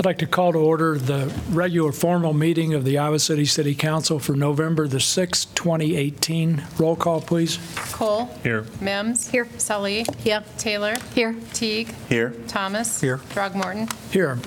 I'd 0.00 0.06
like 0.06 0.18
to 0.20 0.26
call 0.26 0.54
to 0.54 0.58
order 0.58 0.96
the 0.96 1.30
regular 1.50 1.92
formal 1.92 2.32
meeting 2.32 2.72
of 2.72 2.86
the 2.86 2.96
Iowa 2.96 3.18
City 3.18 3.44
City 3.44 3.74
Council 3.74 4.18
for 4.18 4.34
November 4.34 4.88
the 4.88 4.96
6th, 4.96 5.54
2018. 5.54 6.64
Roll 6.78 6.96
call, 6.96 7.20
please. 7.20 7.58
Cole. 7.92 8.24
Here. 8.42 8.64
Mims. 8.80 9.28
Here. 9.28 9.46
Salih. 9.58 10.06
Here. 10.16 10.42
Taylor. 10.56 10.96
Here. 11.14 11.36
Teague. 11.52 11.94
Here. 12.08 12.30
Thomas. 12.48 12.98
Here. 12.98 13.18
Throgmorton. 13.18 13.92
Here. 14.10 14.38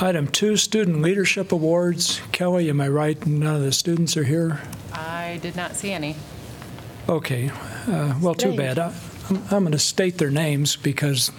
Item 0.00 0.26
two, 0.26 0.56
Student 0.56 1.00
Leadership 1.00 1.52
Awards. 1.52 2.20
Kelly, 2.32 2.68
am 2.70 2.80
I 2.80 2.88
right, 2.88 3.24
none 3.24 3.54
of 3.54 3.62
the 3.62 3.70
students 3.70 4.16
are 4.16 4.24
here? 4.24 4.60
I 4.92 5.38
did 5.40 5.54
not 5.54 5.76
see 5.76 5.92
any. 5.92 6.16
Okay, 7.08 7.48
uh, 7.86 8.18
well, 8.20 8.34
too 8.34 8.56
bad. 8.56 8.76
I- 8.80 8.92
I'm 9.30 9.36
I'm 9.52 9.62
going 9.62 9.70
to 9.70 9.78
state 9.78 10.18
their 10.18 10.32
names 10.32 10.74
because 10.74 11.30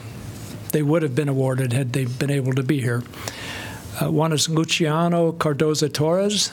they 0.76 0.84
would 0.84 1.04
have 1.04 1.16
been 1.16 1.30
awarded 1.30 1.72
had 1.72 1.94
they 1.94 2.04
been 2.04 2.30
able 2.30 2.52
to 2.52 2.62
be 2.62 2.82
here. 2.82 3.02
Uh, 4.02 4.12
One 4.12 4.34
is 4.34 4.50
Luciano 4.50 5.32
Cardoza 5.32 5.88
Torres, 5.88 6.52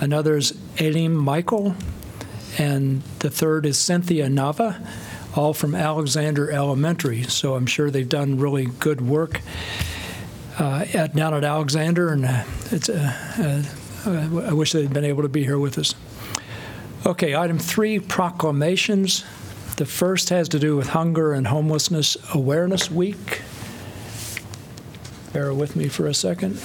another 0.00 0.38
is 0.38 0.54
Elim 0.78 1.14
Michael, 1.14 1.74
and 2.56 3.02
the 3.18 3.28
third 3.28 3.66
is 3.66 3.76
Cynthia 3.76 4.28
Nava, 4.28 4.88
all 5.36 5.52
from 5.52 5.74
Alexander 5.74 6.50
Elementary. 6.50 7.24
So 7.24 7.56
I'm 7.56 7.66
sure 7.66 7.90
they've 7.90 8.08
done 8.08 8.38
really 8.38 8.64
good 8.64 9.02
work 9.02 9.42
uh, 10.58 10.86
at, 10.94 11.14
down 11.14 11.34
at 11.34 11.44
Alexander, 11.44 12.08
and 12.14 12.24
uh, 12.24 12.44
it's, 12.70 12.88
uh, 12.88 13.62
uh, 14.06 14.48
I 14.48 14.54
wish 14.54 14.72
they'd 14.72 14.94
been 14.94 15.04
able 15.04 15.24
to 15.24 15.28
be 15.28 15.44
here 15.44 15.58
with 15.58 15.76
us. 15.76 15.94
Okay, 17.04 17.36
item 17.36 17.58
three, 17.58 17.98
proclamations. 17.98 19.26
The 19.80 19.86
first 19.86 20.28
has 20.28 20.46
to 20.50 20.58
do 20.58 20.76
with 20.76 20.88
Hunger 20.88 21.32
and 21.32 21.46
Homelessness 21.46 22.18
Awareness 22.34 22.90
Week. 22.90 23.40
Bear 25.32 25.54
with 25.54 25.74
me 25.74 25.88
for 25.88 26.06
a 26.06 26.12
second. 26.12 26.60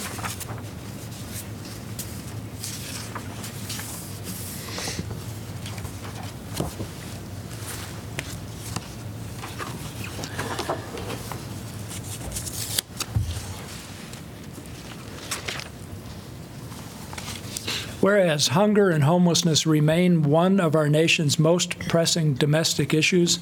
Whereas 18.06 18.50
hunger 18.50 18.92
and 18.92 19.03
homelessness 19.03 19.66
remain 19.66 20.22
one 20.22 20.59
of 20.59 20.75
our 20.75 20.88
nation's 20.88 21.39
most 21.39 21.80
pressing 21.89 22.36
domestic 22.36 22.94
issues, 22.94 23.39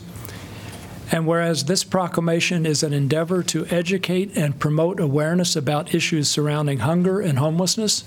and 1.11 1.27
whereas 1.27 1.65
this 1.65 1.83
proclamation 1.83 2.65
is 2.65 2.81
an 2.81 2.93
endeavor 2.93 3.43
to 3.43 3.65
educate 3.65 4.31
and 4.37 4.57
promote 4.61 5.01
awareness 5.01 5.57
about 5.57 5.93
issues 5.93 6.29
surrounding 6.29 6.79
hunger 6.79 7.19
and 7.19 7.39
homelessness, 7.39 8.05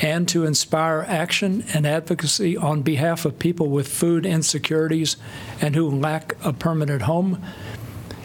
and 0.00 0.26
to 0.28 0.46
inspire 0.46 1.04
action 1.06 1.64
and 1.74 1.86
advocacy 1.86 2.56
on 2.56 2.80
behalf 2.80 3.26
of 3.26 3.38
people 3.38 3.68
with 3.68 3.86
food 3.86 4.24
insecurities 4.24 5.18
and 5.60 5.74
who 5.76 5.86
lack 5.86 6.34
a 6.42 6.54
permanent 6.54 7.02
home, 7.02 7.44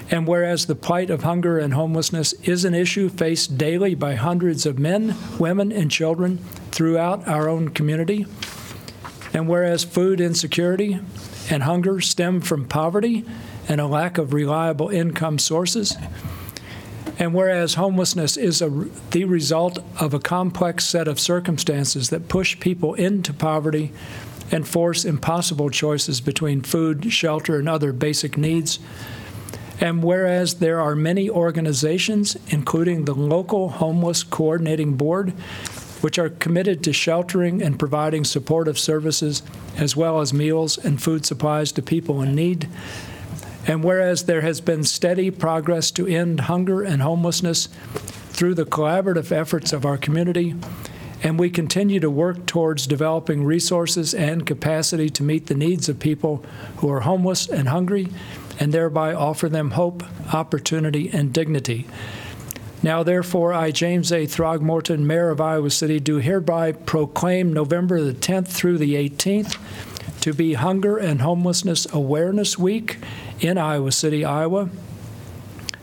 and 0.09 0.25
whereas 0.25 0.67
the 0.67 0.75
plight 0.75 1.09
of 1.09 1.23
hunger 1.23 1.59
and 1.59 1.73
homelessness 1.73 2.31
is 2.44 2.63
an 2.63 2.73
issue 2.73 3.09
faced 3.09 3.57
daily 3.57 3.94
by 3.94 4.16
hundreds 4.16 4.66
of 4.66 4.79
men, 4.79 5.13
women, 5.38 5.73
and 5.73 5.91
children 5.91 6.39
throughout 6.75 7.25
our 7.25 7.47
own 7.47 7.69
community, 7.69 8.25
and 9.33 9.47
whereas 9.47 9.85
food 9.85 10.19
insecurity 10.19 10.99
and 11.49 11.63
hunger 11.63 12.01
stem 12.01 12.41
from 12.41 12.67
poverty 12.67 13.23
and 13.69 13.79
a 13.79 13.87
lack 13.87 14.17
of 14.17 14.33
reliable 14.33 14.89
income 14.89 15.39
sources, 15.39 15.95
and 17.17 17.33
whereas 17.33 17.75
homelessness 17.75 18.35
is 18.35 18.61
a, 18.61 18.69
the 19.11 19.23
result 19.23 19.79
of 20.01 20.13
a 20.13 20.19
complex 20.19 20.85
set 20.85 21.07
of 21.07 21.17
circumstances 21.17 22.09
that 22.09 22.27
push 22.27 22.59
people 22.59 22.93
into 22.95 23.31
poverty 23.31 23.93
and 24.51 24.67
force 24.67 25.05
impossible 25.05 25.69
choices 25.69 26.19
between 26.19 26.61
food, 26.61 27.09
shelter, 27.11 27.57
and 27.57 27.69
other 27.69 27.93
basic 27.93 28.37
needs, 28.37 28.79
and 29.79 30.03
whereas 30.03 30.55
there 30.55 30.81
are 30.81 30.93
many 30.93 31.29
organizations, 31.29 32.35
including 32.49 33.05
the 33.05 33.15
local 33.15 33.69
Homeless 33.69 34.23
Coordinating 34.23 34.95
Board, 34.95 35.33
which 36.05 36.19
are 36.19 36.29
committed 36.29 36.83
to 36.83 36.93
sheltering 36.93 37.63
and 37.63 37.79
providing 37.79 38.23
supportive 38.23 38.77
services 38.77 39.41
as 39.75 39.95
well 39.95 40.21
as 40.21 40.31
meals 40.31 40.77
and 40.77 41.01
food 41.01 41.25
supplies 41.25 41.71
to 41.71 41.81
people 41.81 42.21
in 42.21 42.35
need. 42.35 42.69
And 43.66 43.83
whereas 43.83 44.25
there 44.25 44.41
has 44.41 44.61
been 44.61 44.83
steady 44.83 45.31
progress 45.31 45.89
to 45.89 46.05
end 46.05 46.41
hunger 46.41 46.83
and 46.83 47.01
homelessness 47.01 47.69
through 48.29 48.53
the 48.53 48.67
collaborative 48.67 49.31
efforts 49.31 49.73
of 49.73 49.83
our 49.83 49.97
community, 49.97 50.53
and 51.23 51.39
we 51.39 51.49
continue 51.49 51.99
to 51.99 52.11
work 52.11 52.45
towards 52.45 52.85
developing 52.85 53.43
resources 53.43 54.13
and 54.13 54.45
capacity 54.45 55.09
to 55.09 55.23
meet 55.23 55.47
the 55.47 55.55
needs 55.55 55.89
of 55.89 55.97
people 55.97 56.45
who 56.77 56.91
are 56.91 56.99
homeless 56.99 57.49
and 57.49 57.69
hungry, 57.69 58.09
and 58.59 58.72
thereby 58.72 59.11
offer 59.11 59.49
them 59.49 59.72
hope, 59.72 60.03
opportunity, 60.31 61.09
and 61.09 61.33
dignity. 61.33 61.87
Now, 62.83 63.03
therefore, 63.03 63.53
I, 63.53 63.71
James 63.71 64.11
A. 64.11 64.27
Throgmorton, 64.27 64.99
Mayor 64.99 65.29
of 65.29 65.41
Iowa 65.41 65.71
City, 65.71 65.99
do 65.99 66.17
hereby 66.17 66.71
proclaim 66.71 67.51
November 67.51 68.01
the 68.01 68.13
10th 68.13 68.47
through 68.47 68.77
the 68.77 68.95
18th 68.95 69.57
to 70.21 70.33
be 70.33 70.53
Hunger 70.53 70.97
and 70.97 71.21
Homelessness 71.21 71.87
Awareness 71.93 72.57
Week 72.57 72.97
in 73.39 73.57
Iowa 73.57 73.91
City, 73.91 74.25
Iowa, 74.25 74.69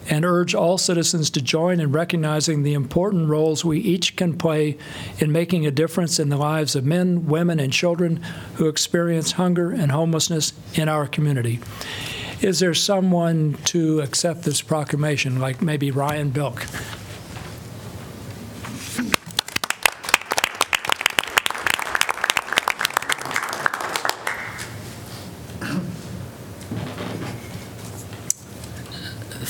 and 0.08 0.24
urge 0.24 0.54
all 0.54 0.78
citizens 0.78 1.30
to 1.30 1.40
join 1.40 1.80
in 1.80 1.92
recognizing 1.92 2.62
the 2.62 2.74
important 2.74 3.28
roles 3.28 3.64
we 3.64 3.78
each 3.78 4.16
can 4.16 4.36
play 4.36 4.76
in 5.18 5.30
making 5.30 5.66
a 5.66 5.70
difference 5.70 6.18
in 6.18 6.28
the 6.28 6.36
lives 6.36 6.74
of 6.74 6.84
men, 6.84 7.26
women, 7.26 7.60
and 7.60 7.72
children 7.72 8.16
who 8.54 8.66
experience 8.68 9.32
hunger 9.32 9.70
and 9.70 9.92
homelessness 9.92 10.52
in 10.74 10.88
our 10.88 11.06
community. 11.06 11.60
Is 12.42 12.58
there 12.58 12.74
someone 12.74 13.56
to 13.66 14.00
accept 14.00 14.42
this 14.42 14.62
proclamation, 14.62 15.38
like 15.38 15.62
maybe 15.62 15.92
Ryan 15.92 16.30
Bilk? 16.30 16.66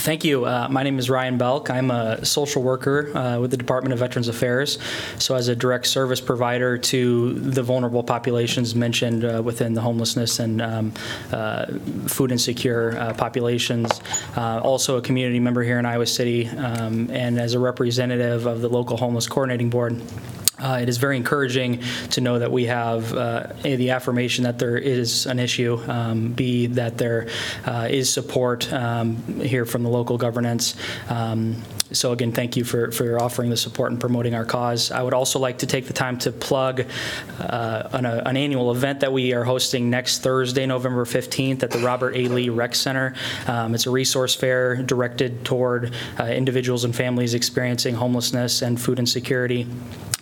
Thank 0.03 0.25
you. 0.25 0.47
Uh, 0.47 0.67
my 0.69 0.83
name 0.83 0.99
is 0.99 1.09
Ryan 1.09 1.39
Belk. 1.39 1.71
I'm 1.71 1.93
a 1.93 2.25
social 2.25 2.61
worker 2.61 3.17
uh, 3.17 3.39
with 3.39 3.53
the 3.53 3.57
Department 3.57 3.93
of 3.93 4.01
Veterans 4.01 4.27
Affairs. 4.27 4.81
So, 5.21 5.37
as 5.37 5.47
a 5.47 5.55
direct 5.55 5.87
service 5.87 6.21
provider 6.21 6.77
to 6.77 7.35
the 7.35 7.63
vulnerable 7.63 8.03
populations 8.03 8.75
mentioned 8.75 9.25
uh, 9.25 9.41
within 9.45 9.75
the 9.75 9.81
homelessness 9.81 10.41
and 10.41 10.61
um, 10.61 10.93
uh, 11.31 11.67
food 12.09 12.33
insecure 12.33 12.99
uh, 12.99 13.15
populations, 13.15 14.01
uh, 14.37 14.59
also 14.59 14.97
a 14.97 15.03
community 15.03 15.39
member 15.39 15.63
here 15.63 15.79
in 15.79 15.87
Iowa 15.87 16.07
City, 16.07 16.49
um, 16.49 17.09
and 17.13 17.39
as 17.39 17.55
a 17.55 17.61
representative 17.61 18.47
of 18.47 18.61
the 18.61 18.69
local 18.69 18.97
homeless 18.97 19.29
coordinating 19.29 19.71
board. 19.71 20.03
Uh, 20.63 20.79
it 20.81 20.89
is 20.89 20.99
very 20.99 21.17
encouraging 21.17 21.83
to 22.11 22.21
know 22.21 22.39
that 22.39 22.53
we 22.53 22.67
have 22.67 23.13
uh, 23.13 23.49
A, 23.65 23.77
the 23.77 23.91
affirmation 23.91 24.45
that 24.45 24.59
there 24.59 24.77
is 24.77 25.27
an 25.27 25.41
issue, 25.41 25.83
um, 25.89 26.33
B, 26.33 26.69
that 26.69 26.99
there 26.99 27.29
uh, 27.67 27.89
is 27.91 28.13
support 28.13 28.73
um, 28.73 29.17
here 29.41 29.67
from 29.67 29.83
the 29.83 29.91
local 29.91 30.17
governance. 30.17 30.77
Um, 31.09 31.63
so 31.91 32.13
again, 32.13 32.33
thank 32.33 32.57
you 32.57 32.65
for, 32.65 32.91
for 32.91 33.21
offering 33.21 33.51
the 33.51 33.57
support 33.57 33.91
and 33.91 34.01
promoting 34.01 34.35
our 34.35 34.45
cause. 34.45 34.91
I 34.91 35.03
would 35.03 35.15
also 35.15 35.39
like 35.39 35.59
to 35.59 35.67
take 35.67 35.87
the 35.87 35.93
time 35.93 36.17
to 36.19 36.33
plug 36.33 36.87
uh, 37.39 37.89
an, 37.93 38.07
uh, 38.07 38.23
an 38.25 38.37
annual 38.37 38.71
event 38.71 39.01
that 39.01 39.13
we 39.13 39.35
are 39.35 39.45
hosting 39.45 39.91
next 39.91 40.21
Thursday, 40.21 40.65
November 40.65 41.05
15th 41.05 41.63
at 41.63 41.71
the 41.71 41.79
Robert 41.81 42.17
A. 42.17 42.29
Lee 42.29 42.49
Rec 42.49 42.75
Center. 42.75 43.15
Um, 43.47 43.75
It's 43.75 43.87
a 43.87 43.91
resource 43.91 44.35
fair 44.35 44.77
directed 44.77 45.45
toward 45.45 45.93
uh, 46.19 46.25
individuals 46.25 46.85
and 46.85 46.95
families 46.95 47.35
experiencing 47.35 47.95
homelessness 47.95 48.63
and 48.63 48.81
food 48.81 48.99
insecurity 48.99 49.67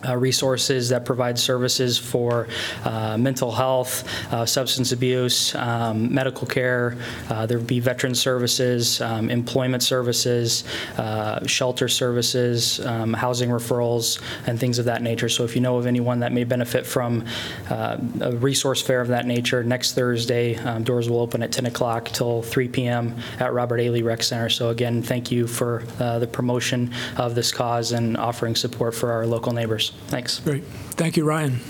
uh, 0.06 0.16
resources 0.16 0.88
that 0.88 1.04
provide 1.04 1.38
services 1.38 1.98
for 1.98 2.48
uh, 2.84 3.16
mental 3.18 3.52
health, 3.52 4.08
uh, 4.32 4.46
substance 4.46 4.92
abuse, 4.92 5.54
um, 5.56 6.12
medical 6.12 6.46
care. 6.46 6.96
Uh, 7.28 7.46
there 7.46 7.58
would 7.58 7.66
be 7.66 7.80
veteran 7.80 8.14
services, 8.14 9.00
um, 9.00 9.30
employment 9.30 9.82
services, 9.82 10.64
uh, 10.96 11.44
shelter 11.46 11.88
services, 11.88 12.80
um, 12.86 13.12
housing 13.12 13.50
referrals, 13.50 14.20
and 14.46 14.58
things 14.58 14.78
of 14.78 14.84
that 14.86 15.02
nature. 15.02 15.28
So 15.28 15.44
if 15.44 15.54
you 15.54 15.60
know 15.60 15.76
of 15.76 15.86
anyone 15.86 16.20
that 16.20 16.32
may 16.32 16.44
benefit 16.44 16.86
from 16.86 17.24
uh, 17.68 17.98
a 18.20 18.32
resource 18.36 18.82
fair 18.82 19.00
of 19.00 19.08
that 19.08 19.26
nature, 19.26 19.62
next 19.62 19.94
Thursday, 19.94 20.56
um, 20.56 20.82
doors 20.82 21.10
will 21.10 21.20
open 21.20 21.42
at 21.42 21.52
10 21.52 21.66
o'clock 21.66 22.06
till 22.06 22.42
3 22.42 22.68
p.m. 22.68 23.16
at 23.38 23.52
Robert 23.52 23.80
A. 23.80 23.90
Lee 23.90 24.02
Rec 24.02 24.22
Center. 24.22 24.48
So 24.48 24.70
again, 24.70 25.02
thank 25.02 25.30
you 25.30 25.46
for 25.46 25.82
the 25.98 26.28
promotion 26.30 26.92
of 27.16 27.34
this 27.34 27.52
cause 27.52 27.92
and 27.92 28.16
offering 28.16 28.56
support 28.56 28.94
for 28.94 29.12
our 29.12 29.26
local 29.26 29.52
neighbors. 29.52 29.89
Thanks. 30.08 30.40
Great. 30.40 30.64
Thank 30.64 31.16
you, 31.16 31.24
Ryan. 31.24 31.60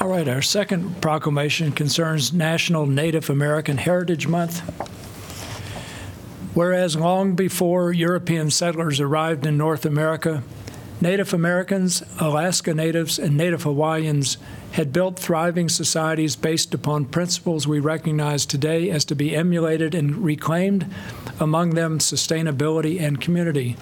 All 0.00 0.08
right, 0.08 0.26
our 0.28 0.42
second 0.42 1.00
proclamation 1.00 1.70
concerns 1.70 2.32
National 2.32 2.86
Native 2.86 3.30
American 3.30 3.78
Heritage 3.78 4.26
Month. 4.26 4.60
Whereas 6.54 6.96
long 6.96 7.34
before 7.34 7.92
European 7.92 8.50
settlers 8.50 9.00
arrived 9.00 9.46
in 9.46 9.56
North 9.56 9.86
America, 9.86 10.42
Native 11.00 11.32
Americans, 11.32 12.02
Alaska 12.18 12.74
Natives, 12.74 13.18
and 13.18 13.36
Native 13.36 13.62
Hawaiians 13.62 14.38
had 14.72 14.92
built 14.92 15.18
thriving 15.18 15.68
societies 15.68 16.36
based 16.36 16.74
upon 16.74 17.04
principles 17.04 17.66
we 17.66 17.78
recognize 17.78 18.46
today 18.46 18.90
as 18.90 19.04
to 19.04 19.14
be 19.14 19.36
emulated 19.36 19.94
and 19.94 20.24
reclaimed, 20.24 20.86
among 21.38 21.70
them 21.70 21.98
sustainability 21.98 23.00
and 23.00 23.20
community. 23.20 23.76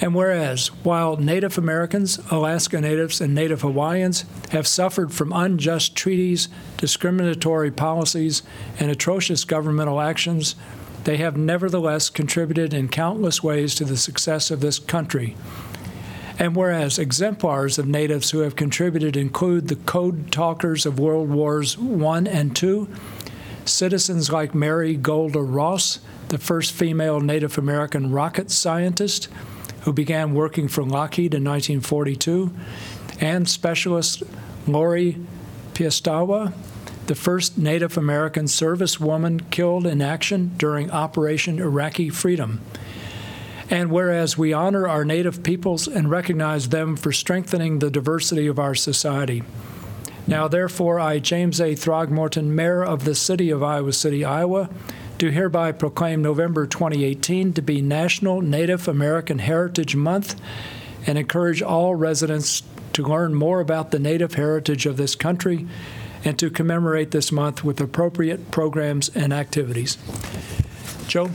And 0.00 0.14
whereas, 0.14 0.68
while 0.82 1.16
Native 1.16 1.56
Americans, 1.56 2.18
Alaska 2.30 2.80
Natives, 2.80 3.20
and 3.20 3.34
Native 3.34 3.62
Hawaiians 3.62 4.24
have 4.50 4.66
suffered 4.66 5.12
from 5.12 5.32
unjust 5.32 5.96
treaties, 5.96 6.48
discriminatory 6.76 7.70
policies, 7.70 8.42
and 8.78 8.90
atrocious 8.90 9.44
governmental 9.44 10.00
actions, 10.00 10.56
they 11.04 11.16
have 11.18 11.36
nevertheless 11.36 12.10
contributed 12.10 12.74
in 12.74 12.88
countless 12.88 13.42
ways 13.42 13.74
to 13.76 13.84
the 13.84 13.96
success 13.96 14.50
of 14.50 14.60
this 14.60 14.78
country. 14.78 15.36
And 16.38 16.56
whereas 16.56 16.98
exemplars 16.98 17.78
of 17.78 17.86
natives 17.86 18.30
who 18.30 18.40
have 18.40 18.56
contributed 18.56 19.16
include 19.16 19.68
the 19.68 19.76
code 19.76 20.32
talkers 20.32 20.84
of 20.84 20.98
World 20.98 21.30
Wars 21.30 21.76
I 21.78 22.18
and 22.18 22.62
II, 22.62 22.88
citizens 23.64 24.30
like 24.30 24.54
Mary 24.54 24.96
Golda 24.96 25.40
Ross, 25.40 26.00
the 26.28 26.38
first 26.38 26.72
female 26.72 27.20
Native 27.20 27.56
American 27.56 28.10
rocket 28.10 28.50
scientist 28.50 29.28
who 29.82 29.92
began 29.92 30.34
working 30.34 30.66
for 30.66 30.82
Lockheed 30.82 31.34
in 31.34 31.44
1942, 31.44 32.50
and 33.20 33.48
specialist 33.48 34.22
Lori 34.66 35.18
Piestewa, 35.74 36.54
the 37.06 37.14
first 37.14 37.58
Native 37.58 37.98
American 37.98 38.46
servicewoman 38.46 39.50
killed 39.50 39.86
in 39.86 40.00
action 40.00 40.52
during 40.56 40.90
Operation 40.90 41.58
Iraqi 41.58 42.08
Freedom. 42.08 42.60
And 43.70 43.90
whereas 43.90 44.36
we 44.36 44.52
honor 44.52 44.86
our 44.86 45.04
Native 45.04 45.42
peoples 45.42 45.88
and 45.88 46.10
recognize 46.10 46.68
them 46.68 46.96
for 46.96 47.12
strengthening 47.12 47.78
the 47.78 47.90
diversity 47.90 48.46
of 48.46 48.58
our 48.58 48.74
society. 48.74 49.42
Now, 50.26 50.48
therefore, 50.48 50.98
I, 51.00 51.18
James 51.18 51.60
A. 51.60 51.74
Throgmorton, 51.74 52.46
Mayor 52.46 52.82
of 52.82 53.04
the 53.04 53.14
City 53.14 53.50
of 53.50 53.62
Iowa 53.62 53.92
City, 53.92 54.24
Iowa, 54.24 54.70
do 55.18 55.30
hereby 55.30 55.72
proclaim 55.72 56.22
November 56.22 56.66
2018 56.66 57.52
to 57.52 57.62
be 57.62 57.80
National 57.80 58.40
Native 58.40 58.88
American 58.88 59.38
Heritage 59.38 59.94
Month 59.94 60.40
and 61.06 61.18
encourage 61.18 61.62
all 61.62 61.94
residents 61.94 62.62
to 62.94 63.02
learn 63.02 63.34
more 63.34 63.60
about 63.60 63.90
the 63.90 63.98
Native 63.98 64.34
heritage 64.34 64.86
of 64.86 64.96
this 64.96 65.14
country 65.14 65.66
and 66.24 66.38
to 66.38 66.50
commemorate 66.50 67.10
this 67.10 67.30
month 67.30 67.62
with 67.62 67.80
appropriate 67.80 68.50
programs 68.50 69.10
and 69.10 69.32
activities. 69.32 69.98
Joe? 71.06 71.30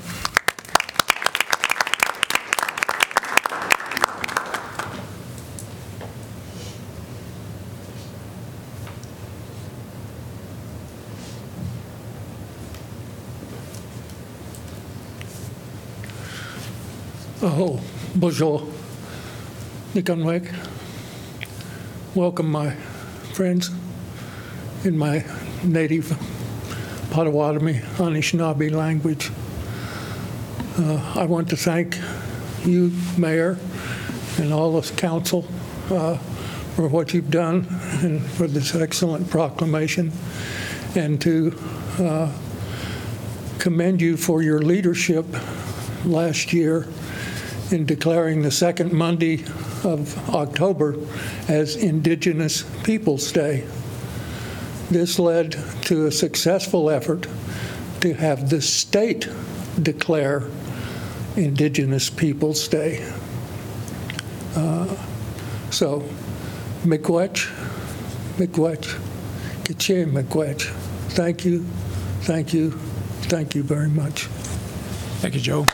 Oh, 17.51 17.81
bonjour. 18.13 18.61
Nikanwek. 19.95 20.53
Welcome, 22.13 22.51
my 22.51 22.75
friends, 23.33 23.71
in 24.83 24.95
my 24.95 25.25
native 25.63 26.15
Potawatomi 27.09 27.79
Anishinaabe 27.97 28.71
language. 28.71 29.31
Uh, 30.77 31.13
I 31.15 31.25
want 31.25 31.49
to 31.49 31.57
thank 31.57 31.97
you, 32.65 32.91
Mayor, 33.17 33.57
and 34.37 34.53
all 34.53 34.77
of 34.77 34.95
council 34.95 35.43
uh, 35.89 36.17
for 36.75 36.87
what 36.87 37.15
you've 37.15 37.31
done 37.31 37.65
and 38.03 38.23
for 38.23 38.45
this 38.45 38.75
excellent 38.75 39.27
proclamation, 39.31 40.11
and 40.95 41.19
to 41.21 41.57
uh, 41.97 42.31
commend 43.57 44.01
you 44.01 44.17
for 44.17 44.43
your 44.43 44.61
leadership 44.61 45.25
last 46.05 46.53
year 46.53 46.85
in 47.71 47.85
declaring 47.85 48.41
the 48.41 48.51
second 48.51 48.91
Monday 48.91 49.43
of 49.83 50.29
October 50.29 50.95
as 51.47 51.75
Indigenous 51.75 52.63
Peoples' 52.83 53.31
Day. 53.31 53.65
This 54.89 55.19
led 55.19 55.51
to 55.83 56.07
a 56.07 56.11
successful 56.11 56.89
effort 56.89 57.27
to 58.01 58.13
have 58.13 58.49
the 58.49 58.61
state 58.61 59.29
declare 59.81 60.49
Indigenous 61.35 62.09
Peoples' 62.09 62.67
Day. 62.67 63.07
Uh, 64.55 64.87
so, 65.69 66.03
miigwech, 66.83 67.47
miigwech, 68.37 68.99
kitche 69.63 70.11
miigwech. 70.11 70.63
Thank 71.09 71.45
you, 71.45 71.63
thank 72.21 72.53
you, 72.53 72.71
thank 73.29 73.53
you 73.53 73.61
very 73.61 73.89
much. 73.89 74.23
Thank 75.21 75.35
you, 75.35 75.41
Joe. 75.41 75.65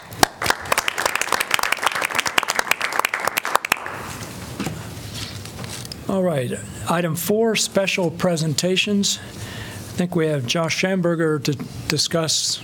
All 6.08 6.22
right, 6.22 6.52
item 6.88 7.16
four, 7.16 7.56
special 7.56 8.12
presentations. 8.12 9.18
I 9.18 9.98
think 9.98 10.16
we 10.16 10.28
have 10.28 10.46
Josh 10.46 10.80
Schamberger 10.80 11.44
to 11.46 11.54
discuss 11.88 12.64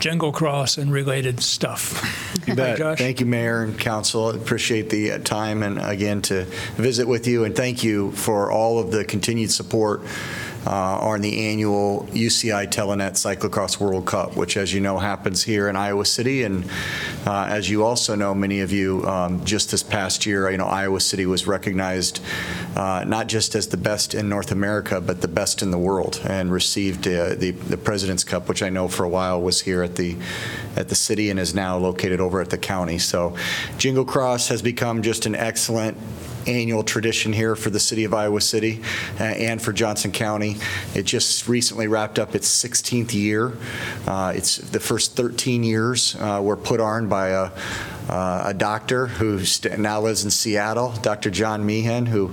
Jingle 0.00 0.32
Cross 0.32 0.78
and 0.78 0.90
related 0.90 1.40
stuff. 1.40 2.38
You 2.46 2.54
bet. 2.54 2.78
Josh. 2.78 2.98
Thank 2.98 3.20
you, 3.20 3.26
Mayor 3.26 3.62
and 3.62 3.78
Council. 3.78 4.32
I 4.32 4.36
appreciate 4.36 4.88
the 4.88 5.12
uh, 5.12 5.18
time 5.18 5.62
and 5.62 5.78
again 5.78 6.22
to 6.22 6.44
visit 6.76 7.06
with 7.06 7.26
you. 7.26 7.44
And 7.44 7.54
thank 7.54 7.84
you 7.84 8.12
for 8.12 8.50
all 8.50 8.78
of 8.78 8.90
the 8.90 9.04
continued 9.04 9.50
support 9.50 10.02
uh, 10.66 11.12
in 11.18 11.22
the 11.22 11.48
annual 11.50 12.06
UCI 12.12 12.70
Telenet 12.70 13.12
Cyclocross 13.12 13.80
World 13.80 14.06
Cup, 14.06 14.36
which, 14.36 14.56
as 14.56 14.72
you 14.72 14.80
know, 14.80 14.98
happens 14.98 15.42
here 15.42 15.68
in 15.68 15.74
Iowa 15.74 16.04
City. 16.04 16.44
And 16.44 16.64
uh, 17.26 17.46
as 17.48 17.68
you 17.68 17.84
also 17.84 18.14
know, 18.14 18.34
many 18.34 18.60
of 18.60 18.70
you, 18.70 19.04
um, 19.06 19.44
just 19.44 19.72
this 19.72 19.82
past 19.82 20.26
year, 20.26 20.48
you 20.50 20.56
know, 20.56 20.66
Iowa 20.66 21.00
City 21.00 21.26
was 21.26 21.46
recognized 21.46 22.20
uh, 22.76 23.04
not 23.06 23.26
just 23.26 23.54
as 23.54 23.68
the 23.68 23.76
best 23.76 24.14
in 24.14 24.28
North 24.28 24.52
America, 24.52 25.00
but 25.00 25.20
the 25.20 25.28
best 25.28 25.62
in 25.62 25.70
the 25.70 25.78
world, 25.78 26.20
and 26.24 26.52
received 26.52 27.08
uh, 27.08 27.34
the 27.34 27.50
the 27.50 27.76
President's 27.76 28.22
Cup, 28.22 28.48
which 28.48 28.62
I 28.62 28.68
know 28.68 28.86
for 28.86 29.04
a 29.04 29.08
while 29.08 29.42
was 29.42 29.62
here 29.62 29.82
at 29.82 29.96
the 29.96 30.16
at 30.76 30.88
the 30.88 30.94
city 30.94 31.30
and 31.30 31.40
is 31.40 31.54
now 31.54 31.76
located 31.76 32.20
over 32.20 32.40
at 32.40 32.50
the 32.50 32.58
county. 32.58 32.98
So, 32.98 33.36
Jingle 33.78 34.04
Cross 34.04 34.48
has 34.48 34.62
become 34.62 35.02
just 35.02 35.26
an 35.26 35.34
excellent 35.34 35.96
annual 36.48 36.82
tradition 36.82 37.32
here 37.32 37.54
for 37.54 37.70
the 37.70 37.78
city 37.78 38.04
of 38.04 38.14
Iowa 38.14 38.40
City 38.40 38.80
uh, 39.20 39.24
and 39.24 39.60
for 39.60 39.72
Johnson 39.72 40.10
County. 40.10 40.56
It 40.94 41.04
just 41.04 41.46
recently 41.46 41.86
wrapped 41.86 42.18
up 42.18 42.34
its 42.34 42.48
16th 42.64 43.12
year. 43.12 43.52
Uh, 44.06 44.32
It's 44.34 44.56
the 44.56 44.80
first 44.80 45.14
13 45.14 45.62
years 45.62 46.16
uh, 46.16 46.40
were 46.42 46.56
put 46.56 46.80
on 46.80 47.08
by 47.08 47.28
a 47.28 47.50
uh, 48.08 48.44
a 48.46 48.54
doctor 48.54 49.06
who 49.06 49.44
st- 49.44 49.78
now 49.78 50.00
lives 50.00 50.24
in 50.24 50.30
Seattle, 50.30 50.92
Dr. 51.02 51.30
John 51.30 51.64
Meehan, 51.64 52.06
who 52.06 52.28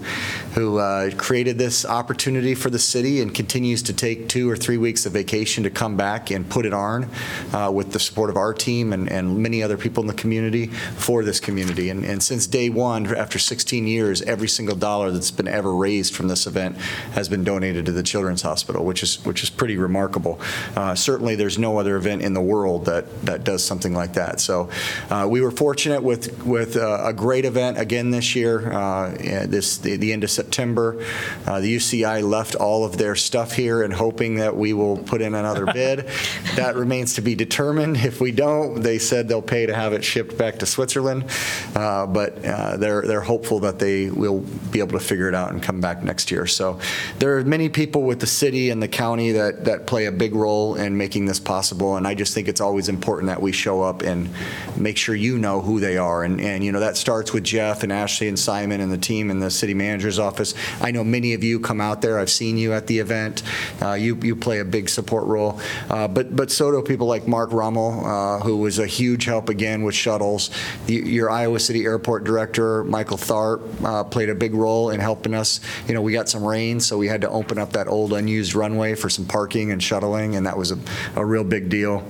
who 0.55 0.77
uh, 0.77 1.11
created 1.17 1.57
this 1.57 1.85
opportunity 1.85 2.55
for 2.55 2.69
the 2.69 2.79
city 2.79 3.21
and 3.21 3.35
continues 3.35 3.83
to 3.83 3.93
take 3.93 4.29
two 4.29 4.49
or 4.49 4.55
three 4.55 4.77
weeks 4.77 5.05
of 5.05 5.11
vacation 5.11 5.63
to 5.63 5.69
come 5.69 5.97
back 5.97 6.31
and 6.31 6.49
put 6.49 6.65
it 6.65 6.73
on 6.73 7.09
uh, 7.51 7.69
with 7.73 7.91
the 7.91 7.99
support 7.99 8.29
of 8.29 8.37
our 8.37 8.53
team 8.53 8.93
and, 8.93 9.11
and 9.11 9.37
many 9.37 9.61
other 9.61 9.77
people 9.77 10.01
in 10.01 10.07
the 10.07 10.13
community 10.13 10.67
for 10.67 11.25
this 11.25 11.41
community. 11.41 11.89
And, 11.89 12.05
and 12.05 12.23
since 12.23 12.47
day 12.47 12.69
one, 12.69 13.13
after 13.13 13.37
16 13.37 13.85
years, 13.85 14.21
every 14.21 14.47
single 14.47 14.77
dollar 14.77 15.11
that's 15.11 15.31
been 15.31 15.47
ever 15.47 15.75
raised 15.75 16.15
from 16.15 16.29
this 16.29 16.47
event 16.47 16.77
has 17.11 17.27
been 17.27 17.43
donated 17.43 17.85
to 17.87 17.91
the 17.91 18.03
Children's 18.03 18.41
Hospital, 18.41 18.85
which 18.85 19.03
is 19.03 19.23
which 19.25 19.43
is 19.43 19.49
pretty 19.49 19.75
remarkable. 19.77 20.39
Uh, 20.75 20.95
certainly, 20.95 21.35
there's 21.35 21.59
no 21.59 21.77
other 21.79 21.97
event 21.97 22.21
in 22.21 22.33
the 22.33 22.41
world 22.41 22.85
that 22.85 23.25
that 23.25 23.43
does 23.43 23.63
something 23.63 23.93
like 23.93 24.13
that. 24.13 24.39
So, 24.39 24.69
uh, 25.09 25.27
we 25.29 25.41
were 25.41 25.51
fortunate 25.65 26.03
with 26.03 26.45
with 26.45 26.77
uh, 26.77 27.01
a 27.05 27.11
great 27.11 27.43
event 27.43 27.79
again 27.79 28.11
this 28.11 28.35
year. 28.35 28.71
Uh, 28.71 29.09
this 29.47 29.79
the, 29.79 29.95
the 29.97 30.13
end 30.13 30.23
of 30.23 30.29
September, 30.29 31.03
uh, 31.47 31.59
the 31.59 31.75
UCI 31.75 32.21
left 32.21 32.53
all 32.53 32.85
of 32.85 32.99
their 32.99 33.15
stuff 33.15 33.51
here 33.53 33.81
and 33.81 33.91
hoping 33.91 34.35
that 34.35 34.55
we 34.55 34.73
will 34.73 34.95
put 34.95 35.23
in 35.23 35.33
another 35.33 35.65
bid. 35.73 36.07
that 36.55 36.75
remains 36.75 37.15
to 37.15 37.21
be 37.21 37.33
determined. 37.33 37.97
If 37.97 38.21
we 38.21 38.31
don't, 38.31 38.83
they 38.83 38.99
said 38.99 39.27
they'll 39.27 39.41
pay 39.41 39.65
to 39.65 39.73
have 39.73 39.91
it 39.93 40.03
shipped 40.03 40.37
back 40.37 40.59
to 40.59 40.67
Switzerland, 40.67 41.25
uh, 41.73 42.05
but 42.05 42.45
uh, 42.45 42.77
they're 42.77 43.01
they're 43.01 43.21
hopeful 43.21 43.61
that 43.61 43.79
they 43.79 44.11
will 44.11 44.41
be 44.71 44.77
able 44.77 44.99
to 44.99 45.03
figure 45.03 45.29
it 45.29 45.33
out 45.33 45.51
and 45.51 45.63
come 45.63 45.81
back 45.81 46.03
next 46.03 46.29
year. 46.29 46.45
So 46.45 46.79
there 47.17 47.39
are 47.39 47.43
many 47.43 47.69
people 47.69 48.03
with 48.03 48.19
the 48.19 48.27
city 48.27 48.69
and 48.69 48.83
the 48.83 48.87
county 48.87 49.31
that 49.31 49.65
that 49.65 49.87
play 49.87 50.05
a 50.05 50.11
big 50.11 50.35
role 50.35 50.75
in 50.75 50.95
making 50.95 51.25
this 51.25 51.39
possible, 51.39 51.95
and 51.95 52.05
I 52.05 52.13
just 52.13 52.35
think 52.35 52.47
it's 52.47 52.61
always 52.61 52.87
important 52.87 53.29
that 53.29 53.41
we 53.41 53.51
show 53.51 53.81
up 53.81 54.03
and 54.03 54.29
make 54.77 54.97
sure 54.97 55.15
you 55.15 55.39
know 55.39 55.54
know 55.55 55.61
who 55.61 55.79
they 55.79 55.97
are. 55.97 56.23
And, 56.23 56.39
and, 56.41 56.63
you 56.63 56.71
know, 56.71 56.79
that 56.79 56.97
starts 56.97 57.33
with 57.33 57.43
Jeff 57.43 57.83
and 57.83 57.91
Ashley 57.91 58.27
and 58.27 58.37
Simon 58.37 58.81
and 58.81 58.91
the 58.91 58.97
team 58.97 59.31
in 59.31 59.39
the 59.39 59.49
city 59.49 59.73
manager's 59.73 60.19
office. 60.19 60.53
I 60.81 60.91
know 60.91 61.03
many 61.03 61.33
of 61.33 61.43
you 61.43 61.59
come 61.59 61.81
out 61.81 62.01
there. 62.01 62.19
I've 62.19 62.29
seen 62.29 62.57
you 62.57 62.73
at 62.73 62.87
the 62.87 62.99
event. 62.99 63.43
Uh, 63.81 63.93
You, 63.93 64.15
you 64.17 64.35
play 64.35 64.59
a 64.59 64.65
big 64.65 64.89
support 64.89 65.25
role. 65.25 65.59
Uh, 65.89 66.07
But, 66.07 66.35
but 66.35 66.51
so 66.51 66.71
do 66.71 66.81
people 66.81 67.07
like 67.07 67.27
Mark 67.27 67.51
Rummel, 67.51 68.05
uh, 68.05 68.39
who 68.39 68.57
was 68.57 68.79
a 68.79 68.87
huge 68.87 69.25
help 69.25 69.49
again 69.49 69.83
with 69.83 69.95
shuttles. 69.95 70.49
Y- 70.87 70.95
Your 70.95 71.29
Iowa 71.29 71.59
City 71.59 71.85
Airport 71.85 72.23
Director, 72.23 72.83
Michael 72.83 73.17
Tharp, 73.17 73.61
uh, 73.83 74.03
played 74.03 74.29
a 74.29 74.35
big 74.35 74.53
role 74.53 74.89
in 74.89 74.99
helping 74.99 75.33
us. 75.33 75.59
You 75.87 75.93
know, 75.93 76.01
we 76.01 76.13
got 76.13 76.29
some 76.29 76.43
rain, 76.43 76.79
so 76.79 76.97
we 76.97 77.07
had 77.07 77.21
to 77.21 77.29
open 77.29 77.57
up 77.57 77.73
that 77.73 77.87
old 77.87 78.13
unused 78.13 78.55
runway 78.55 78.95
for 78.95 79.09
some 79.09 79.25
parking 79.25 79.71
and 79.71 79.81
shuttling, 79.81 80.35
and 80.35 80.45
that 80.45 80.57
was 80.57 80.71
a, 80.71 80.77
a 81.15 81.25
real 81.25 81.43
big 81.43 81.69
deal. 81.69 82.03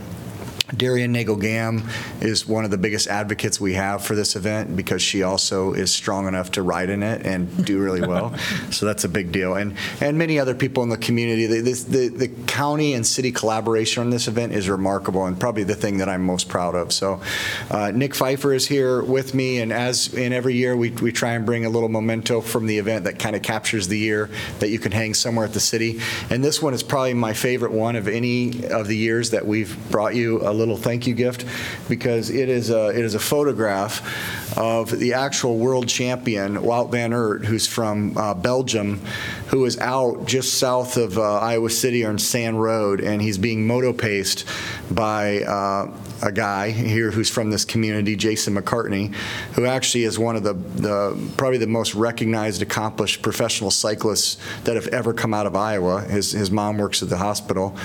Darian 0.76 1.12
Nagel-Gam 1.12 1.88
is 2.22 2.48
one 2.48 2.66
of 2.66 2.72
the 2.72 2.78
biggest 2.78 3.08
advocates 3.08 3.62
we 3.62 3.74
have 3.74 4.04
for 4.04 4.16
this 4.16 4.36
event 4.36 4.76
because 4.76 5.02
she 5.02 5.24
also 5.24 5.74
is 5.74 5.92
strong 5.92 6.28
enough 6.28 6.52
to 6.52 6.62
ride 6.62 6.90
in 6.90 7.04
it 7.04 7.26
and 7.26 7.66
do 7.66 7.80
really 7.80 8.02
well. 8.02 8.36
so 8.72 8.86
that's 8.86 9.04
a 9.04 9.10
big 9.10 9.32
deal. 9.32 9.56
And 9.56 9.76
and 10.02 10.18
many 10.18 10.40
other 10.40 10.56
people 10.56 10.84
in 10.84 10.90
the 10.90 10.98
community. 10.98 11.46
The, 11.46 11.62
this, 11.62 11.84
the, 11.84 12.10
the 12.10 12.28
county 12.28 12.94
and 12.94 13.06
city 13.06 13.32
collaboration 13.32 14.02
on 14.02 14.10
this 14.10 14.28
event 14.28 14.54
is 14.54 14.70
remarkable 14.70 15.26
and 15.26 15.40
probably 15.40 15.64
the 15.64 15.76
thing 15.76 15.98
that 16.00 16.10
I'm 16.10 16.24
most 16.24 16.50
proud 16.50 16.76
of. 16.76 16.92
So 16.92 17.22
uh, 17.70 17.92
Nick 17.92 18.16
Pfeiffer 18.16 18.54
is 18.54 18.68
here 18.68 19.04
with 19.04 19.34
me, 19.34 19.60
and 19.60 19.72
as 19.72 20.14
in 20.14 20.34
every 20.34 20.56
year, 20.56 20.76
we, 20.76 20.92
we 20.92 21.12
try 21.12 21.34
and 21.34 21.46
bring 21.46 21.66
a 21.66 21.70
little 21.70 21.90
memento 21.90 22.42
from 22.42 22.66
the 22.66 22.78
event 22.78 23.06
that 23.06 23.20
kind 23.20 23.36
of 23.36 23.42
captures 23.42 23.88
the 23.88 23.98
year 23.98 24.30
that 24.60 24.70
you 24.70 24.80
can 24.80 24.92
hang 24.92 25.14
somewhere 25.14 25.46
at 25.46 25.54
the 25.54 25.60
city. 25.60 26.00
And 26.30 26.44
this 26.44 26.62
one 26.62 26.74
is 26.74 26.84
probably 26.84 27.14
my 27.14 27.34
favorite 27.34 27.72
one 27.72 27.96
of 27.96 28.08
any 28.08 28.66
of 28.68 28.88
the 28.88 28.98
years 28.98 29.32
that 29.32 29.46
we've 29.46 29.78
brought 29.92 30.16
you 30.16 30.42
little 30.56 30.78
thank 30.78 31.06
you 31.08 31.14
gift 31.14 31.46
because 31.88 32.30
it 32.30 32.50
is 32.50 32.70
a, 32.70 32.90
it 32.90 33.06
is 33.06 33.14
a 33.14 33.20
photograph 33.20 34.58
of 34.58 34.90
the 34.90 35.14
actual 35.14 35.58
world 35.58 35.88
champion, 35.88 36.58
Wout 36.58 36.92
van 36.92 37.14
Aert, 37.14 37.46
who's 37.46 37.68
from 37.68 38.18
uh, 38.18 38.34
Belgium, 38.34 39.02
who 39.48 39.66
is 39.66 39.78
out 39.80 40.26
just 40.26 40.56
south 40.56 40.98
of 40.98 41.18
uh, 41.18 41.40
Iowa 41.40 41.70
City 41.70 42.06
on 42.06 42.18
Sand 42.18 42.62
Road, 42.62 43.02
and 43.02 43.22
he's 43.22 43.38
being 43.38 43.68
motopaced 43.68 44.46
by 44.94 45.42
uh, 45.42 45.92
a 46.22 46.32
guy 46.32 46.72
here 46.72 47.12
who's 47.12 47.30
from 47.30 47.50
this 47.52 47.66
community, 47.66 48.16
Jason 48.16 48.56
McCartney, 48.56 49.14
who 49.54 49.66
actually 49.66 50.04
is 50.04 50.18
one 50.18 50.36
of 50.36 50.44
the, 50.44 50.54
the 50.54 51.32
probably 51.38 51.58
the 51.58 51.68
most 51.68 51.96
recognized, 51.96 52.62
accomplished 52.62 53.22
professional 53.22 53.72
cyclists 53.72 54.38
that 54.64 54.76
have 54.76 54.88
ever 54.88 55.14
come 55.14 55.34
out 55.34 55.46
of 55.46 55.56
Iowa. 55.56 56.02
His, 56.02 56.32
his 56.32 56.52
mom 56.52 56.78
works 56.78 57.02
at 57.02 57.10
the 57.10 57.18
hospital, 57.18 57.76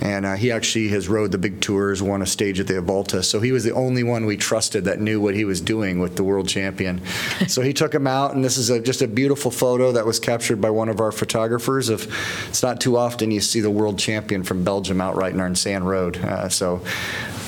and 0.00 0.26
uh, 0.26 0.34
he 0.34 0.50
actually 0.50 0.88
has 0.88 1.08
rode 1.08 1.32
the 1.32 1.38
big 1.38 1.60
tours, 1.60 2.02
won 2.02 2.22
a 2.22 2.26
stage 2.26 2.60
at 2.60 2.66
the 2.66 2.80
Volta. 2.80 3.22
So 3.22 3.40
he 3.40 3.52
was 3.52 3.64
the 3.64 3.72
only 3.72 4.02
one 4.02 4.26
we 4.26 4.36
trusted 4.36 4.84
that 4.84 5.00
knew 5.00 5.20
what 5.20 5.34
he 5.34 5.44
was 5.44 5.60
doing 5.60 5.98
with 5.98 6.16
the 6.16 6.24
world 6.24 6.48
champion. 6.48 7.00
so 7.46 7.62
he 7.62 7.72
took 7.72 7.94
him 7.94 8.06
out, 8.06 8.34
and 8.34 8.44
this 8.44 8.56
is 8.56 8.70
a, 8.70 8.80
just 8.80 9.02
a 9.02 9.08
beautiful 9.08 9.50
photo 9.50 9.92
that 9.92 10.06
was 10.06 10.18
captured 10.18 10.60
by 10.60 10.70
one 10.70 10.88
of 10.88 11.00
our 11.00 11.12
photographers. 11.12 11.88
Of 11.88 12.12
it's 12.48 12.62
not 12.62 12.80
too 12.80 12.96
often 12.96 13.30
you 13.30 13.40
see 13.40 13.60
the 13.60 13.70
world 13.70 13.98
champion 13.98 14.42
from 14.42 14.64
Belgium 14.64 15.00
out 15.00 15.16
riding 15.16 15.40
on 15.40 15.54
Sand 15.54 15.88
Road. 15.88 16.16
Uh, 16.18 16.48
so 16.48 16.82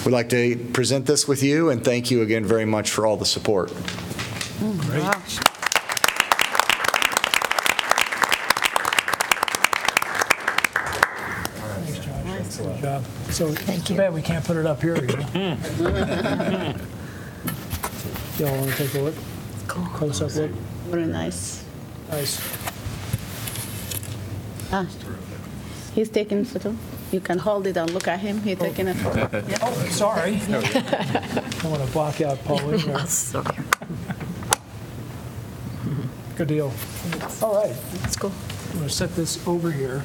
we'd 0.06 0.12
like 0.12 0.28
to 0.28 0.56
present 0.72 1.04
this 1.04 1.26
with 1.26 1.42
you, 1.42 1.68
and 1.68 1.84
thank 1.84 2.12
you 2.12 2.22
again 2.22 2.44
very 2.44 2.64
much 2.64 2.90
for 2.90 3.04
all 3.04 3.16
the 3.16 3.26
support. 3.26 3.72
Good 4.60 5.02
job. 12.80 13.04
So, 13.30 13.52
too 13.54 13.96
bad 13.96 14.14
we 14.14 14.22
can't 14.22 14.44
put 14.44 14.56
it 14.56 14.64
up 14.64 14.80
here. 14.80 14.94
you 14.94 15.06
know? 15.34 15.56
Y'all 18.38 18.56
want 18.58 18.70
to 18.70 18.76
take 18.76 18.94
a 18.94 19.00
look? 19.00 19.14
Close-up 19.66 20.34
look? 20.36 20.50
Very 20.88 21.06
nice. 21.06 21.64
Nice. 22.10 22.40
Ah, 24.70 24.86
he's 25.94 26.08
taking 26.08 26.44
photo. 26.44 26.76
You 27.12 27.20
can 27.20 27.38
hold 27.38 27.66
it 27.66 27.76
and 27.76 27.90
look 27.90 28.08
at 28.08 28.18
him. 28.20 28.40
He's 28.42 28.58
taking 28.58 28.88
a 28.88 28.94
photo. 28.94 29.44
Yeah. 29.48 29.58
Oh, 29.62 29.72
sorry. 29.90 30.40
I 30.48 31.60
want 31.68 31.82
to 31.84 31.90
block 31.92 32.20
out 32.20 32.42
Pauline 32.44 32.78
there. 32.86 33.06
Good 36.36 36.48
deal. 36.48 36.72
All 37.42 37.54
right, 37.54 37.74
Let's 38.02 38.16
go. 38.16 38.28
I'm 38.72 38.76
going 38.78 38.88
to 38.88 38.94
set 38.94 39.14
this 39.14 39.46
over 39.46 39.70
here. 39.70 40.02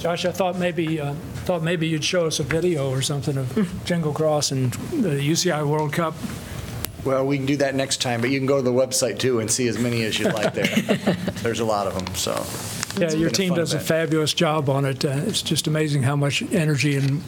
Josh, 0.00 0.24
I 0.26 0.32
thought 0.32 0.58
maybe, 0.58 1.00
uh, 1.00 1.14
thought 1.44 1.62
maybe 1.62 1.86
you'd 1.88 2.04
show 2.04 2.26
us 2.26 2.40
a 2.40 2.42
video 2.42 2.90
or 2.90 3.02
something 3.02 3.36
of 3.38 3.84
Jingle 3.84 4.12
Cross 4.12 4.52
and 4.52 4.72
the 4.72 5.10
UCI 5.18 5.66
World 5.66 5.92
Cup. 5.92 6.14
Well, 7.04 7.26
we 7.26 7.36
can 7.38 7.46
do 7.46 7.56
that 7.58 7.74
next 7.74 8.02
time, 8.02 8.20
but 8.20 8.30
you 8.30 8.38
can 8.38 8.46
go 8.46 8.56
to 8.56 8.62
the 8.62 8.72
website 8.72 9.18
too 9.18 9.40
and 9.40 9.50
see 9.50 9.66
as 9.66 9.78
many 9.78 10.02
as 10.02 10.18
you'd 10.18 10.34
like 10.34 10.52
there. 10.54 10.66
There's 11.42 11.60
a 11.60 11.64
lot 11.64 11.86
of 11.86 11.94
them, 11.94 12.14
so. 12.14 12.44
Yeah, 12.98 13.06
It's 13.06 13.14
your 13.16 13.30
team 13.30 13.50
fun 13.50 13.58
does 13.58 13.74
a 13.74 13.80
fabulous 13.80 14.34
job 14.34 14.68
on 14.68 14.84
it. 14.84 15.04
Uh, 15.04 15.22
It's 15.26 15.42
just 15.42 15.66
amazing 15.66 16.02
how 16.02 16.16
much 16.16 16.42
energy 16.52 16.96
and 16.96 17.22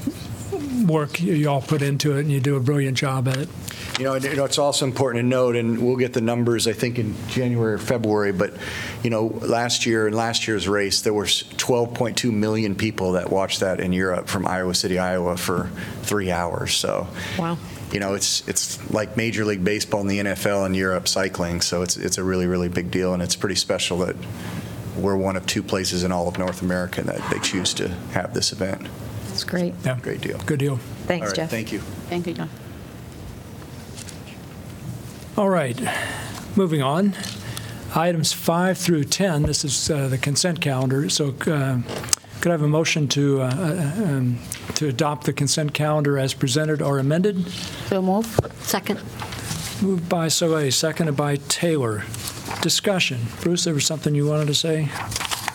work 0.89 1.21
you 1.21 1.49
all 1.49 1.63
put 1.63 1.83
into 1.83 2.17
it, 2.17 2.21
and 2.21 2.33
you 2.33 2.41
do 2.41 2.57
a 2.57 2.61
brilliant 2.61 2.97
job 2.97 3.29
at 3.29 3.37
it. 3.37 3.49
You 3.99 4.05
know, 4.05 4.15
you 4.15 4.35
know, 4.35 4.45
it's 4.45 4.59
also 4.59 4.87
important 4.87 5.23
to 5.23 5.29
note, 5.29 5.57
and 5.57 5.79
we'll 5.79 5.97
get 5.97 6.13
the 6.15 6.21
numbers, 6.21 6.67
I 6.67 6.73
think, 6.73 6.99
in 6.99 7.15
January 7.29 7.75
or 7.75 7.79
February, 7.79 8.33
but, 8.33 8.55
you 9.03 9.11
know, 9.11 9.27
last 9.43 9.85
year, 9.85 10.09
in 10.09 10.15
last 10.15 10.49
year's 10.49 10.67
race, 10.67 11.03
there 11.03 11.13
were 11.13 11.27
12.2 11.27 12.33
million 12.33 12.75
people 12.75 13.13
that 13.13 13.31
watched 13.31 13.61
that 13.61 13.79
in 13.81 13.93
Europe 13.93 14.29
from 14.29 14.47
Iowa 14.47 14.75
City, 14.75 14.99
Iowa 14.99 15.37
for 15.37 15.71
three 16.03 16.31
hours, 16.31 16.73
so. 16.75 17.07
Wow. 17.39 17.59
You 17.93 17.99
know, 18.01 18.15
it's, 18.15 18.47
it's 18.49 18.79
like 18.93 19.17
Major 19.17 19.45
League 19.45 19.65
Baseball 19.65 20.01
and 20.01 20.11
the 20.11 20.19
NFL 20.21 20.65
in 20.65 20.75
Europe 20.75 21.09
cycling, 21.09 21.61
so 21.61 21.83
it's, 21.83 21.97
it's 21.97 22.19
a 22.19 22.25
really, 22.25 22.47
really 22.47 22.69
big 22.69 22.91
deal, 22.91 23.13
and 23.13 23.23
it's 23.23 23.37
pretty 23.37 23.57
special 23.57 23.99
that 23.99 24.17
we're 24.97 25.17
one 25.17 25.37
of 25.37 25.47
two 25.47 25.63
places 25.63 26.05
in 26.05 26.13
all 26.13 26.29
of 26.29 26.39
North 26.39 26.63
America 26.63 27.03
that 27.03 27.31
they 27.31 27.39
choose 27.41 27.73
to 27.75 27.89
have 28.13 28.35
this 28.35 28.53
event. 28.53 28.89
That's 29.29 29.45
great. 29.45 29.75
Yeah, 29.85 29.99
Great 30.03 30.21
deal. 30.21 30.39
good 30.47 30.59
deal. 30.59 30.73
All 30.73 30.79
Thanks, 31.07 31.29
right, 31.29 31.37
Jeff. 31.37 31.51
Thank 31.51 31.73
you. 31.73 31.79
Thank 32.09 32.27
you, 32.27 32.35
John. 32.35 32.51
All 35.37 35.49
right, 35.49 35.81
moving 36.57 36.83
on. 36.83 37.15
Items 37.95 38.33
five 38.33 38.79
through 38.79 39.05
10, 39.05 39.43
this 39.45 39.65
is 39.65 39.91
uh, 39.91 40.09
the 40.09 40.19
consent 40.19 40.61
calendar, 40.61 41.09
so 41.09 41.29
uh, 41.47 41.79
could 42.41 42.49
I 42.49 42.53
have 42.53 42.63
a 42.63 42.69
motion 42.69 43.09
to, 43.09 43.43
uh, 43.43 43.47
uh, 43.47 44.03
um, 44.05 44.39
to 44.75 44.89
adopt 44.89 45.27
the 45.27 45.33
consent 45.33 45.73
calendar 45.75 46.19
as 46.19 46.33
presented 46.35 46.83
or 46.83 46.99
amended? 46.99 47.49
So 47.89 48.01
move. 48.01 48.27
Second. 48.61 49.01
Moved 49.83 50.09
by 50.09 50.29
Soe, 50.29 50.71
seconded 50.71 51.17
by 51.17 51.37
Taylor. 51.37 52.05
Discussion. 52.63 53.21
Bruce, 53.41 53.65
there 53.65 53.73
was 53.75 53.87
something 53.87 54.15
you 54.15 54.27
wanted 54.27 54.47
to 54.49 54.55
say? 54.55 54.89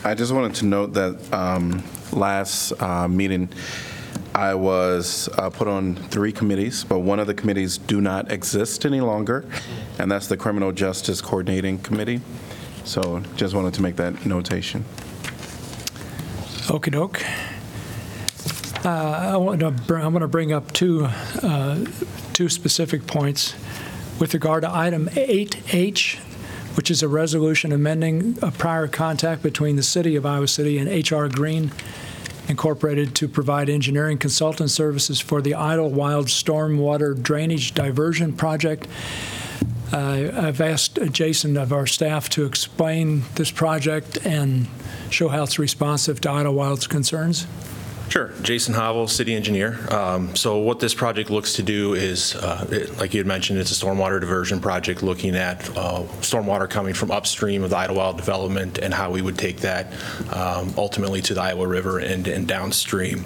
I 0.03 0.15
just 0.15 0.31
wanted 0.31 0.55
to 0.55 0.65
note 0.65 0.93
that 0.93 1.33
um, 1.33 1.83
last 2.11 2.71
uh, 2.81 3.07
meeting, 3.07 3.49
I 4.33 4.53
was 4.55 5.29
uh, 5.37 5.49
put 5.49 5.67
on 5.67 5.95
three 5.95 6.31
committees, 6.31 6.83
but 6.83 6.99
one 6.99 7.19
of 7.19 7.27
the 7.27 7.33
committees 7.33 7.77
do 7.77 8.01
not 8.01 8.31
exist 8.31 8.85
any 8.85 9.01
longer, 9.01 9.45
and 9.99 10.11
that's 10.11 10.27
the 10.27 10.35
Criminal 10.37 10.71
Justice 10.71 11.21
Coordinating 11.21 11.77
Committee. 11.79 12.21
So 12.85 13.21
just 13.35 13.53
wanted 13.55 13.73
to 13.75 13.81
make 13.81 13.95
that 13.97 14.25
notation. 14.25 14.83
okey 16.69 16.91
doke. 16.91 17.23
Uh, 18.83 18.89
I 19.33 19.37
want 19.37 19.59
to, 19.61 19.71
br- 19.71 19.97
I 19.97 20.07
want 20.07 20.21
to 20.21 20.27
bring 20.27 20.53
up 20.53 20.71
two, 20.71 21.05
uh, 21.05 21.85
two 22.33 22.49
specific 22.49 23.07
points 23.07 23.55
with 24.19 24.33
regard 24.35 24.61
to 24.61 24.71
item 24.71 25.07
8H, 25.09 26.19
which 26.75 26.91
is 26.91 27.01
a 27.01 27.07
resolution 27.07 27.71
amending 27.71 28.37
a 28.41 28.51
prior 28.51 28.87
contact 28.87 29.41
between 29.41 29.75
the 29.75 29.83
City 29.83 30.15
of 30.15 30.25
Iowa 30.25 30.47
City 30.47 30.77
and 30.77 30.87
H.R. 30.87 31.29
Green 31.29 31.71
Incorporated 32.47 33.15
to 33.15 33.27
provide 33.27 33.69
engineering 33.69 34.19
consultant 34.19 34.69
services 34.69 35.19
for 35.19 35.41
the 35.41 35.55
Idlewild 35.55 36.27
Stormwater 36.27 37.19
Drainage 37.19 37.73
Diversion 37.73 38.33
Project. 38.33 38.87
Uh, 39.91 40.29
I've 40.31 40.61
asked 40.61 40.99
Jason 41.11 41.57
of 41.57 41.73
our 41.73 41.87
staff 41.87 42.29
to 42.31 42.45
explain 42.45 43.23
this 43.33 43.49
project 43.49 44.23
and 44.23 44.67
show 45.09 45.29
how 45.29 45.43
it's 45.43 45.57
responsive 45.57 46.21
to 46.21 46.29
Idlewild's 46.29 46.85
concerns. 46.85 47.47
Sure. 48.09 48.31
Jason 48.43 48.73
Havel, 48.75 49.07
city 49.07 49.33
engineer. 49.33 49.77
Um, 49.91 50.35
So 50.35 50.57
what 50.59 50.79
this 50.79 50.93
project 50.93 51.29
looks 51.29 51.53
to 51.53 51.63
do 51.63 51.95
is, 51.95 52.35
uh, 52.35 52.65
it- 52.71 52.97
like 52.99 53.13
you 53.13 53.19
had 53.19 53.27
mentioned, 53.27 53.59
it's 53.59 53.71
a 53.71 53.85
stormwater 53.85 54.19
diversion 54.21 54.59
project 54.59 55.01
looking 55.01 55.35
at 55.35 55.67
uh, 55.75 56.01
stormwater 56.21 56.69
coming 56.69 56.93
from 56.93 57.09
upstream 57.11 57.63
of 57.63 57.71
the 57.71 57.77
Idlewild 57.77 58.17
development 58.17 58.77
and 58.77 58.93
how 58.93 59.09
we 59.11 59.21
would 59.21 59.37
take 59.37 59.61
that 59.61 59.91
um, 60.31 60.73
ultimately 60.77 61.21
to 61.23 61.33
the 61.33 61.41
Iowa 61.41 61.67
River 61.67 61.99
and 61.99 62.27
and 62.27 62.47
downstream. 62.47 63.25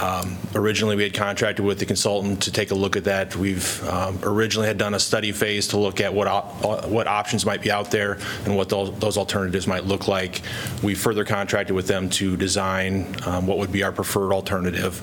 Um, 0.00 0.36
Originally, 0.54 0.96
we 0.96 1.02
had 1.04 1.14
contracted 1.14 1.64
with 1.64 1.78
the 1.78 1.86
consultant 1.86 2.42
to 2.42 2.50
take 2.52 2.70
a 2.70 2.74
look 2.74 2.96
at 2.96 3.04
that. 3.04 3.34
We've 3.36 3.82
um, 3.88 4.18
originally 4.22 4.66
had 4.66 4.78
done 4.78 4.94
a 4.94 5.00
study 5.00 5.32
phase 5.32 5.68
to 5.68 5.78
look 5.78 6.00
at 6.00 6.12
what 6.12 6.26
op- 6.26 6.64
uh, 6.64 6.82
what 6.88 7.06
options 7.06 7.44
might 7.46 7.62
be 7.62 7.70
out 7.70 7.90
there 7.90 8.18
and 8.44 8.56
what 8.56 8.68
those 8.68 8.90
those 8.98 9.16
alternatives 9.16 9.66
might 9.66 9.84
look 9.86 10.06
like. 10.08 10.42
We 10.82 10.94
further 10.94 11.24
contracted 11.24 11.74
with 11.74 11.86
them 11.86 12.08
to 12.10 12.36
design 12.36 13.14
um, 13.26 13.46
what 13.46 13.58
would 13.58 13.72
be 13.72 13.82
our 13.82 13.92
preferred 13.92 14.17
preferred 14.18 14.34
alternative. 14.34 15.00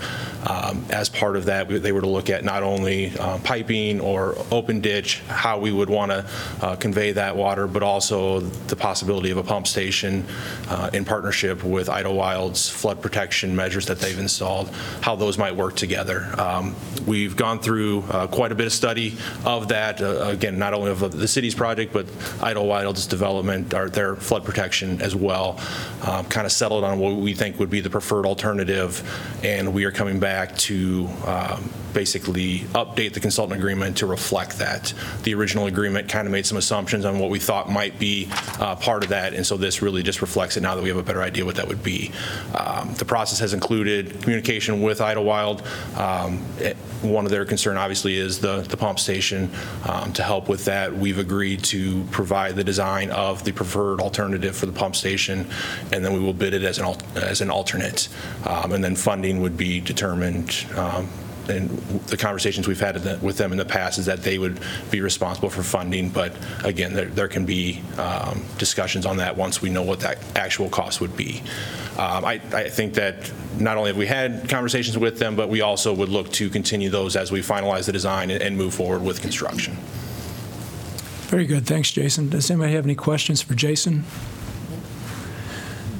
Um, 0.48 0.86
As 0.89 1.10
part 1.10 1.36
of 1.36 1.45
that, 1.45 1.67
they 1.67 1.91
were 1.91 2.01
to 2.01 2.07
look 2.07 2.29
at 2.29 2.43
not 2.43 2.63
only 2.63 3.17
uh, 3.17 3.39
piping 3.39 4.00
or 4.00 4.36
open 4.51 4.81
ditch, 4.81 5.22
how 5.27 5.60
we 5.60 5.72
would 5.72 5.89
want 5.89 6.12
to 6.12 6.77
convey 6.79 7.13
that 7.13 7.36
water, 7.36 7.67
but 7.67 7.84
also 7.84 8.41
the 8.67 8.75
possibility 8.75 9.31
of 9.31 9.38
a 9.38 9.43
pump 9.43 9.67
station 9.67 10.25
uh, 10.69 10.89
in 10.93 11.05
partnership 11.05 11.63
with 11.63 11.88
Idlewild's 11.88 12.69
flood 12.69 13.01
protection 13.01 13.55
measures 13.55 13.86
that 13.88 14.00
they've 14.00 14.19
installed, 14.19 14.69
how 15.01 15.15
those 15.15 15.38
might 15.38 15.55
work 15.55 15.75
together. 15.75 16.34
Um, 16.38 16.75
We've 17.05 17.36
gone 17.36 17.60
through 17.60 18.03
uh, 18.10 18.27
quite 18.27 18.51
a 18.51 18.55
bit 18.55 18.65
of 18.65 18.74
study 18.74 19.15
of 19.45 19.67
that, 19.67 20.01
uh, 20.01 20.25
again, 20.27 20.57
not 20.57 20.74
only 20.74 20.89
of 20.91 21.12
the 21.12 21.27
city's 21.27 21.53
project, 21.53 21.93
but 21.93 22.07
Idlewild's 22.41 23.05
development, 23.05 23.74
or 23.74 23.89
their 23.89 24.15
flood 24.15 24.43
protection 24.43 25.01
as 25.01 25.15
well, 25.15 25.60
kind 26.01 26.45
of 26.45 26.51
settled 26.51 26.84
on 26.84 27.00
what 27.00 27.15
we 27.15 27.34
think 27.34 27.60
would 27.60 27.69
be 27.69 27.79
the 27.79 27.89
preferred 27.89 28.25
alternative, 28.25 29.03
and 29.43 29.74
we 29.74 29.85
are 29.85 29.91
coming 29.91 30.19
back 30.19 30.55
to 30.57 31.07
um, 31.25 31.69
basically 31.95 32.59
update 32.75 33.13
the 33.13 33.19
consultant 33.19 33.57
agreement 33.57 33.97
to 33.97 34.05
reflect 34.05 34.59
that. 34.59 34.93
The 35.23 35.33
original 35.33 35.65
agreement 35.65 36.09
kind 36.09 36.27
of 36.27 36.31
made 36.31 36.45
some 36.45 36.57
assumptions 36.57 37.05
on 37.05 37.17
what 37.17 37.29
we 37.31 37.39
thought 37.39 37.71
might 37.71 37.97
be 37.97 38.27
uh, 38.59 38.75
part 38.75 39.03
of 39.03 39.09
that, 39.09 39.33
and 39.33 39.47
so 39.47 39.57
this 39.57 39.81
really 39.81 40.03
just 40.03 40.21
reflects 40.21 40.57
it 40.57 40.61
now 40.61 40.75
that 40.75 40.83
we 40.83 40.89
have 40.89 40.97
a 40.97 41.03
better 41.03 41.23
idea 41.23 41.45
what 41.45 41.55
that 41.55 41.67
would 41.67 41.81
be. 41.81 42.11
Um, 42.53 42.93
The 42.95 43.05
process 43.05 43.39
has 43.39 43.53
included 43.53 44.21
communication 44.21 44.81
with 44.81 44.99
Idlewild. 45.01 45.63
Um, 45.95 46.45
eh, 46.61 46.73
One 47.01 47.25
of 47.25 47.31
their 47.31 47.45
concern, 47.45 47.77
obviously, 47.77 48.17
is 48.17 48.39
the 48.39 48.55
the 48.73 48.77
pump 48.77 48.99
station. 48.99 49.49
Um, 49.89 50.11
To 50.13 50.23
help 50.23 50.49
with 50.49 50.65
that, 50.65 50.87
we've 51.03 51.19
agreed 51.27 51.63
to 51.75 52.03
provide 52.11 52.55
the 52.55 52.63
design 52.63 53.09
of 53.11 53.43
the 53.43 53.51
preferred 53.51 53.99
alternative 54.01 54.53
for 54.59 54.65
the 54.65 54.77
pump 54.81 54.95
station, 54.95 55.37
and 55.93 56.03
then 56.03 56.11
we 56.13 56.19
will 56.19 56.33
bid 56.43 56.53
it 56.53 56.63
as 56.63 56.77
an 56.79 56.85
al- 56.85 57.07
as 57.31 57.41
an 57.41 57.49
alternate. 57.49 58.09
Um, 58.45 58.73
And 58.73 58.83
then 58.83 58.95
funding 58.95 59.41
would 59.43 59.55
be 59.55 59.79
determined 59.79 60.49
um, 60.75 61.07
and 61.49 61.69
the 62.07 62.17
conversations 62.17 62.67
we've 62.67 62.79
had 62.79 63.21
with 63.21 63.37
them 63.37 63.51
in 63.51 63.57
the 63.57 63.65
past 63.65 63.97
is 63.97 64.05
that 64.05 64.23
they 64.23 64.37
would 64.37 64.59
be 64.91 65.01
responsible 65.01 65.49
for 65.49 65.63
funding, 65.63 66.09
but 66.09 66.35
again, 66.63 66.93
there, 66.93 67.05
there 67.05 67.27
can 67.27 67.45
be 67.45 67.81
um, 67.97 68.43
discussions 68.57 69.05
on 69.05 69.17
that 69.17 69.35
once 69.35 69.61
we 69.61 69.69
know 69.69 69.83
what 69.83 69.99
that 70.01 70.19
actual 70.35 70.69
cost 70.69 71.01
would 71.01 71.15
be. 71.15 71.41
Um, 71.97 72.25
I, 72.25 72.41
I 72.53 72.69
think 72.69 72.93
that 72.95 73.31
not 73.59 73.77
only 73.77 73.89
have 73.89 73.97
we 73.97 74.05
had 74.05 74.49
conversations 74.49 74.97
with 74.97 75.17
them, 75.17 75.35
but 75.35 75.49
we 75.49 75.61
also 75.61 75.93
would 75.93 76.09
look 76.09 76.31
to 76.33 76.49
continue 76.49 76.89
those 76.89 77.15
as 77.15 77.31
we 77.31 77.41
finalize 77.41 77.85
the 77.85 77.93
design 77.93 78.31
and, 78.31 78.41
and 78.41 78.57
move 78.57 78.73
forward 78.73 79.01
with 79.03 79.21
construction. 79.21 79.77
Very 81.27 81.45
good. 81.45 81.65
Thanks, 81.65 81.91
Jason. 81.91 82.29
Does 82.29 82.51
anybody 82.51 82.73
have 82.73 82.85
any 82.85 82.95
questions 82.95 83.41
for 83.41 83.55
Jason? 83.55 84.03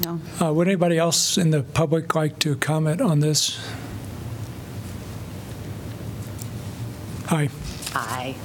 No. 0.04 0.20
Uh, 0.40 0.52
Would 0.52 0.68
anybody 0.68 0.98
else 0.98 1.36
in 1.36 1.50
the 1.50 1.62
public 1.62 2.14
like 2.14 2.38
to 2.40 2.56
comment 2.56 3.00
on 3.00 3.20
this? 3.20 3.58
Hi. 7.26 7.48
Hi, 7.90 8.36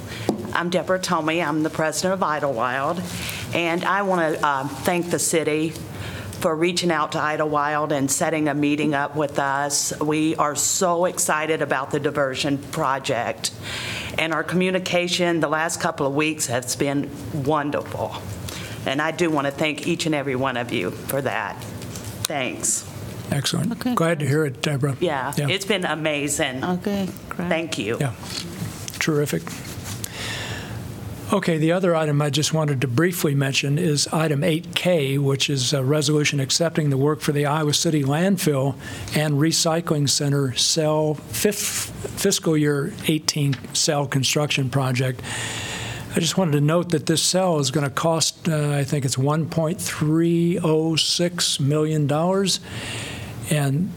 I'm 0.52 0.68
Deborah 0.68 0.98
Tomey. 0.98 1.46
I'm 1.46 1.62
the 1.62 1.70
president 1.70 2.14
of 2.14 2.22
Idlewild, 2.24 3.00
and 3.54 3.84
I 3.84 4.02
want 4.02 4.34
to 4.34 4.44
um, 4.44 4.68
thank 4.68 5.10
the 5.10 5.20
city 5.20 5.70
for 6.40 6.56
reaching 6.56 6.90
out 6.90 7.12
to 7.12 7.20
Idlewild 7.20 7.92
and 7.92 8.10
setting 8.10 8.48
a 8.48 8.54
meeting 8.54 8.92
up 8.92 9.14
with 9.14 9.38
us. 9.38 9.96
We 10.00 10.34
are 10.34 10.56
so 10.56 11.04
excited 11.04 11.62
about 11.62 11.92
the 11.92 12.00
diversion 12.00 12.58
project, 12.58 13.52
and 14.18 14.34
our 14.34 14.42
communication 14.42 15.38
the 15.38 15.48
last 15.48 15.80
couple 15.80 16.04
of 16.04 16.16
weeks 16.16 16.46
has 16.46 16.74
been 16.74 17.08
wonderful. 17.44 18.16
And 18.84 19.00
I 19.00 19.12
do 19.12 19.30
want 19.30 19.46
to 19.46 19.52
thank 19.52 19.86
each 19.86 20.06
and 20.06 20.14
every 20.14 20.34
one 20.34 20.56
of 20.56 20.72
you 20.72 20.90
for 20.90 21.22
that. 21.22 21.62
Thanks. 22.24 22.88
Excellent. 23.30 23.72
Okay. 23.72 23.94
Glad 23.94 24.18
to 24.18 24.26
hear 24.26 24.44
it, 24.44 24.60
Deborah. 24.60 24.96
Yeah, 24.98 25.32
it's 25.36 25.64
been 25.64 25.84
amazing. 25.84 26.64
Okay, 26.64 27.08
great. 27.28 27.48
Thank 27.48 27.78
you. 27.78 27.96
Yeah, 28.00 28.12
terrific. 29.02 29.42
Okay, 31.32 31.56
the 31.58 31.72
other 31.72 31.96
item 31.96 32.22
I 32.22 32.30
just 32.30 32.52
wanted 32.52 32.80
to 32.82 32.86
briefly 32.86 33.34
mention 33.34 33.76
is 33.78 34.06
item 34.08 34.42
8K, 34.42 35.18
which 35.18 35.48
is 35.50 35.72
a 35.72 35.82
resolution 35.82 36.38
accepting 36.40 36.90
the 36.90 36.96
work 36.96 37.20
for 37.20 37.32
the 37.32 37.46
Iowa 37.46 37.74
City 37.74 38.04
Landfill 38.04 38.76
and 39.16 39.34
Recycling 39.34 40.08
Center 40.08 40.54
cell 40.54 41.14
fifth 41.14 41.90
fiscal 42.20 42.56
year 42.56 42.92
18 43.08 43.74
cell 43.74 44.06
construction 44.06 44.70
project. 44.70 45.20
I 46.14 46.20
just 46.20 46.36
wanted 46.36 46.52
to 46.52 46.60
note 46.60 46.90
that 46.90 47.06
this 47.06 47.22
cell 47.22 47.58
is 47.58 47.70
going 47.70 47.88
to 47.88 47.90
cost, 47.90 48.46
uh, 48.46 48.72
I 48.72 48.84
think 48.84 49.06
it's 49.06 49.16
$1.306 49.16 51.60
million. 51.60 52.12
And 53.50 53.90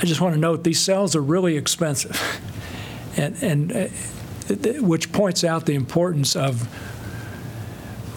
I 0.00 0.06
just 0.06 0.20
want 0.20 0.34
to 0.34 0.40
note, 0.40 0.62
these 0.62 0.78
cells 0.80 1.16
are 1.16 1.22
really 1.22 1.56
expensive. 1.58 2.40
And, 3.14 3.36
and 3.42 3.72
uh, 3.72 3.88
which 4.80 5.12
points 5.12 5.44
out 5.44 5.66
the 5.66 5.74
importance 5.74 6.36
of 6.36 6.68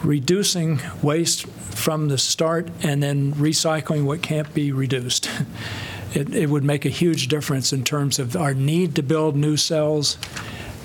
reducing 0.04 0.80
waste 1.02 1.48
from 1.48 2.08
the 2.08 2.18
start 2.18 2.70
and 2.82 3.02
then 3.02 3.34
recycling 3.34 4.06
what 4.06 4.22
can't 4.22 4.54
be 4.54 4.72
reduced. 4.72 5.30
It, 6.14 6.34
it 6.34 6.50
would 6.50 6.64
make 6.64 6.86
a 6.86 6.90
huge 6.90 7.28
difference 7.28 7.74
in 7.74 7.84
terms 7.84 8.20
of 8.20 8.38
our 8.38 8.54
need 8.54 8.96
to 8.96 9.04
build 9.04 9.36
new 9.36 9.58
cells, 9.58 10.18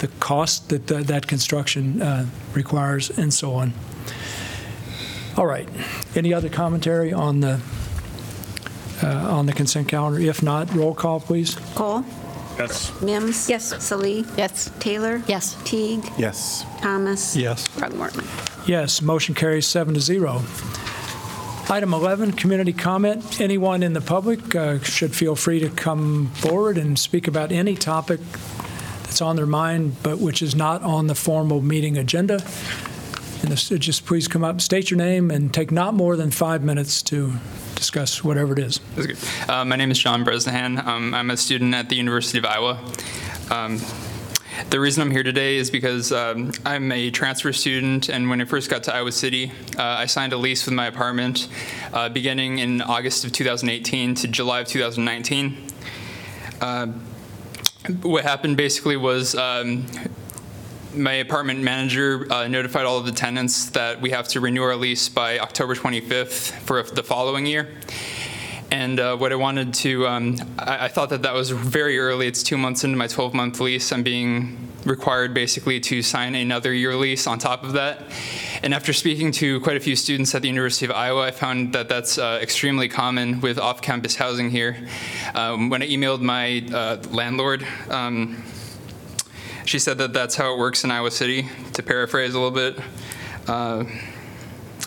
the 0.01 0.09
cost 0.19 0.71
that 0.71 0.89
th- 0.89 1.07
that 1.07 1.29
construction 1.29 2.03
uh, 2.03 2.27
requires, 2.53 3.17
and 3.17 3.33
so 3.33 3.55
on. 3.55 3.73
All 5.37 5.47
right. 5.47 5.69
Any 6.17 6.35
other 6.35 6.49
commentary 6.49 7.13
on 7.13 7.39
the 7.41 7.61
uh, 9.05 9.07
on 9.07 9.47
the 9.47 9.53
consent 9.53 9.87
calendar? 9.87 10.19
If 10.19 10.43
not, 10.43 10.75
roll 10.75 10.95
call, 10.95 11.21
please. 11.21 11.55
Cole? 11.77 12.05
Yes. 12.61 13.01
Mims? 13.01 13.49
Yes. 13.49 13.83
Salih? 13.83 14.25
Yes. 14.37 14.71
Taylor? 14.81 15.23
Yes. 15.27 15.57
Teague? 15.65 16.05
Yes. 16.19 16.65
Thomas? 16.83 17.35
Yes. 17.35 17.67
Throgmorton? 17.69 18.27
Yes, 18.69 19.01
motion 19.01 19.35
carries 19.35 19.67
seven 19.67 19.95
to 19.95 20.01
zero. 20.01 20.43
Item 21.71 21.95
11, 21.95 22.33
community 22.33 22.73
comment. 22.75 23.41
Anyone 23.41 23.83
in 23.83 23.95
the 23.95 24.01
public 24.03 24.55
uh, 24.55 24.79
should 24.81 25.15
feel 25.15 25.37
free 25.37 25.61
to 25.61 25.71
come 25.71 26.27
forward 26.35 26.77
and 26.77 26.99
speak 26.99 27.29
about 27.29 27.51
any 27.51 27.77
topic 27.77 28.21
that's 29.05 29.23
on 29.23 29.37
their 29.37 29.47
mind, 29.47 29.97
but 30.03 30.19
which 30.19 30.43
is 30.43 30.55
not 30.55 30.83
on 30.83 31.07
the 31.07 31.15
formal 31.15 31.63
meeting 31.63 31.97
agenda. 31.97 32.43
And 33.43 33.53
this- 33.53 33.69
just 33.71 34.05
please 34.05 34.29
come 34.29 34.45
up, 34.45 34.61
state 34.61 34.91
your 34.91 34.99
name, 34.99 35.31
and 35.31 35.55
take 35.55 35.71
not 35.71 35.95
more 35.95 36.15
than 36.17 36.31
five 36.31 36.63
minutes 36.63 37.03
to 37.05 37.35
discuss 37.81 38.23
whatever 38.23 38.53
it 38.53 38.59
is. 38.59 38.79
That's 38.95 39.07
good. 39.07 39.51
Uh, 39.51 39.65
my 39.65 39.75
name 39.75 39.91
is 39.91 39.99
John 39.99 40.23
Bresnahan. 40.23 40.87
Um, 40.87 41.15
I'm 41.15 41.31
a 41.31 41.37
student 41.37 41.75
at 41.75 41.89
the 41.89 41.97
University 41.97 42.37
of 42.37 42.45
Iowa. 42.45 42.79
Um, 43.51 43.81
the 44.69 44.79
reason 44.79 45.03
I'm 45.03 45.11
here 45.11 45.23
today 45.23 45.57
is 45.57 45.71
because 45.71 46.13
um, 46.13 46.53
I'm 46.67 46.93
a 46.93 47.11
transfer 47.11 47.55
student, 47.55 48.11
and 48.11 48.29
when 48.29 48.39
I 48.43 48.45
first 48.45 48.69
got 48.69 48.83
to 48.85 48.95
Iowa 48.95 49.11
City, 49.13 49.51
uh, 49.79 49.83
I 49.83 50.05
signed 50.05 50.35
a 50.35 50.37
lease 50.37 50.67
with 50.67 50.75
my 50.75 50.89
apartment 50.89 51.49
uh, 51.95 52.11
beginning 52.11 52.59
in 52.59 52.83
August 52.83 53.25
of 53.25 53.33
2018 53.33 54.15
to 54.17 54.29
July 54.29 54.61
of 54.61 54.69
2019. 54.69 55.57
Uh, 56.61 56.89
what 58.03 58.25
happened 58.25 58.59
basically 58.59 58.99
was 58.99 59.35
um, 59.35 59.87
my 60.95 61.15
apartment 61.15 61.61
manager 61.61 62.27
uh, 62.33 62.49
notified 62.49 62.85
all 62.85 62.99
of 62.99 63.07
the 63.07 63.13
tenants 63.13 63.71
that 63.71 64.01
we 64.01 64.11
have 64.11 64.29
to 64.29 64.41
renew 64.41 64.63
our 64.63 64.77
lease 64.77 65.09
by 65.09 65.39
October 65.39 65.75
25th 65.75 66.53
for 66.61 66.83
the 66.83 67.03
following 67.03 67.47
year. 67.47 67.69
And 68.71 69.01
uh, 69.01 69.17
what 69.17 69.33
I 69.33 69.37
wanted 69.37 69.75
to, 69.75 70.07
um, 70.07 70.37
I, 70.59 70.87
I 70.87 70.89
thought 70.89 71.11
that 71.11 71.23
that 71.23 71.35
was 71.35 71.51
very 71.51 71.99
early. 71.99 72.27
It's 72.27 72.43
two 72.43 72.57
months 72.57 72.85
into 72.85 72.97
my 72.97 73.09
12 73.09 73.35
month 73.35 73.61
lease. 73.61 73.93
I'm 73.93 74.03
being 74.03 74.69
required 74.85 75.35
basically 75.35 75.81
to 75.81 76.03
sign 76.03 76.35
another 76.35 76.73
year 76.73 76.95
lease 76.95 77.27
on 77.27 77.39
top 77.39 77.65
of 77.65 77.73
that. 77.75 78.03
And 78.63 78.73
after 78.73 78.93
speaking 78.93 79.33
to 79.33 79.61
quite 79.61 79.77
a 79.77 79.81
few 79.81 79.97
students 79.97 80.35
at 80.35 80.43
the 80.43 80.49
University 80.49 80.87
of 80.87 80.93
Iowa, 80.93 81.23
I 81.23 81.31
found 81.31 81.73
that 81.73 81.89
that's 81.89 82.19
uh, 82.19 82.39
extremely 82.41 82.89
common 82.89 83.41
with 83.41 83.59
off 83.59 83.83
campus 83.83 84.17
housing 84.17 84.51
here. 84.51 84.89
Um, 85.35 85.69
when 85.69 85.83
I 85.83 85.89
emailed 85.89 86.21
my 86.21 86.65
uh, 86.73 87.03
landlord, 87.11 87.67
um, 87.89 88.43
she 89.65 89.79
said 89.79 89.99
that 89.99 90.13
that's 90.13 90.37
how 90.37 90.53
it 90.55 90.59
works 90.59 90.85
in 90.85 90.91
Iowa 90.91 91.11
City, 91.11 91.49
to 91.75 91.83
paraphrase 91.83 92.35
a 92.35 92.41
little 92.41 92.51
bit. 92.51 92.79
Uh, 93.47 93.85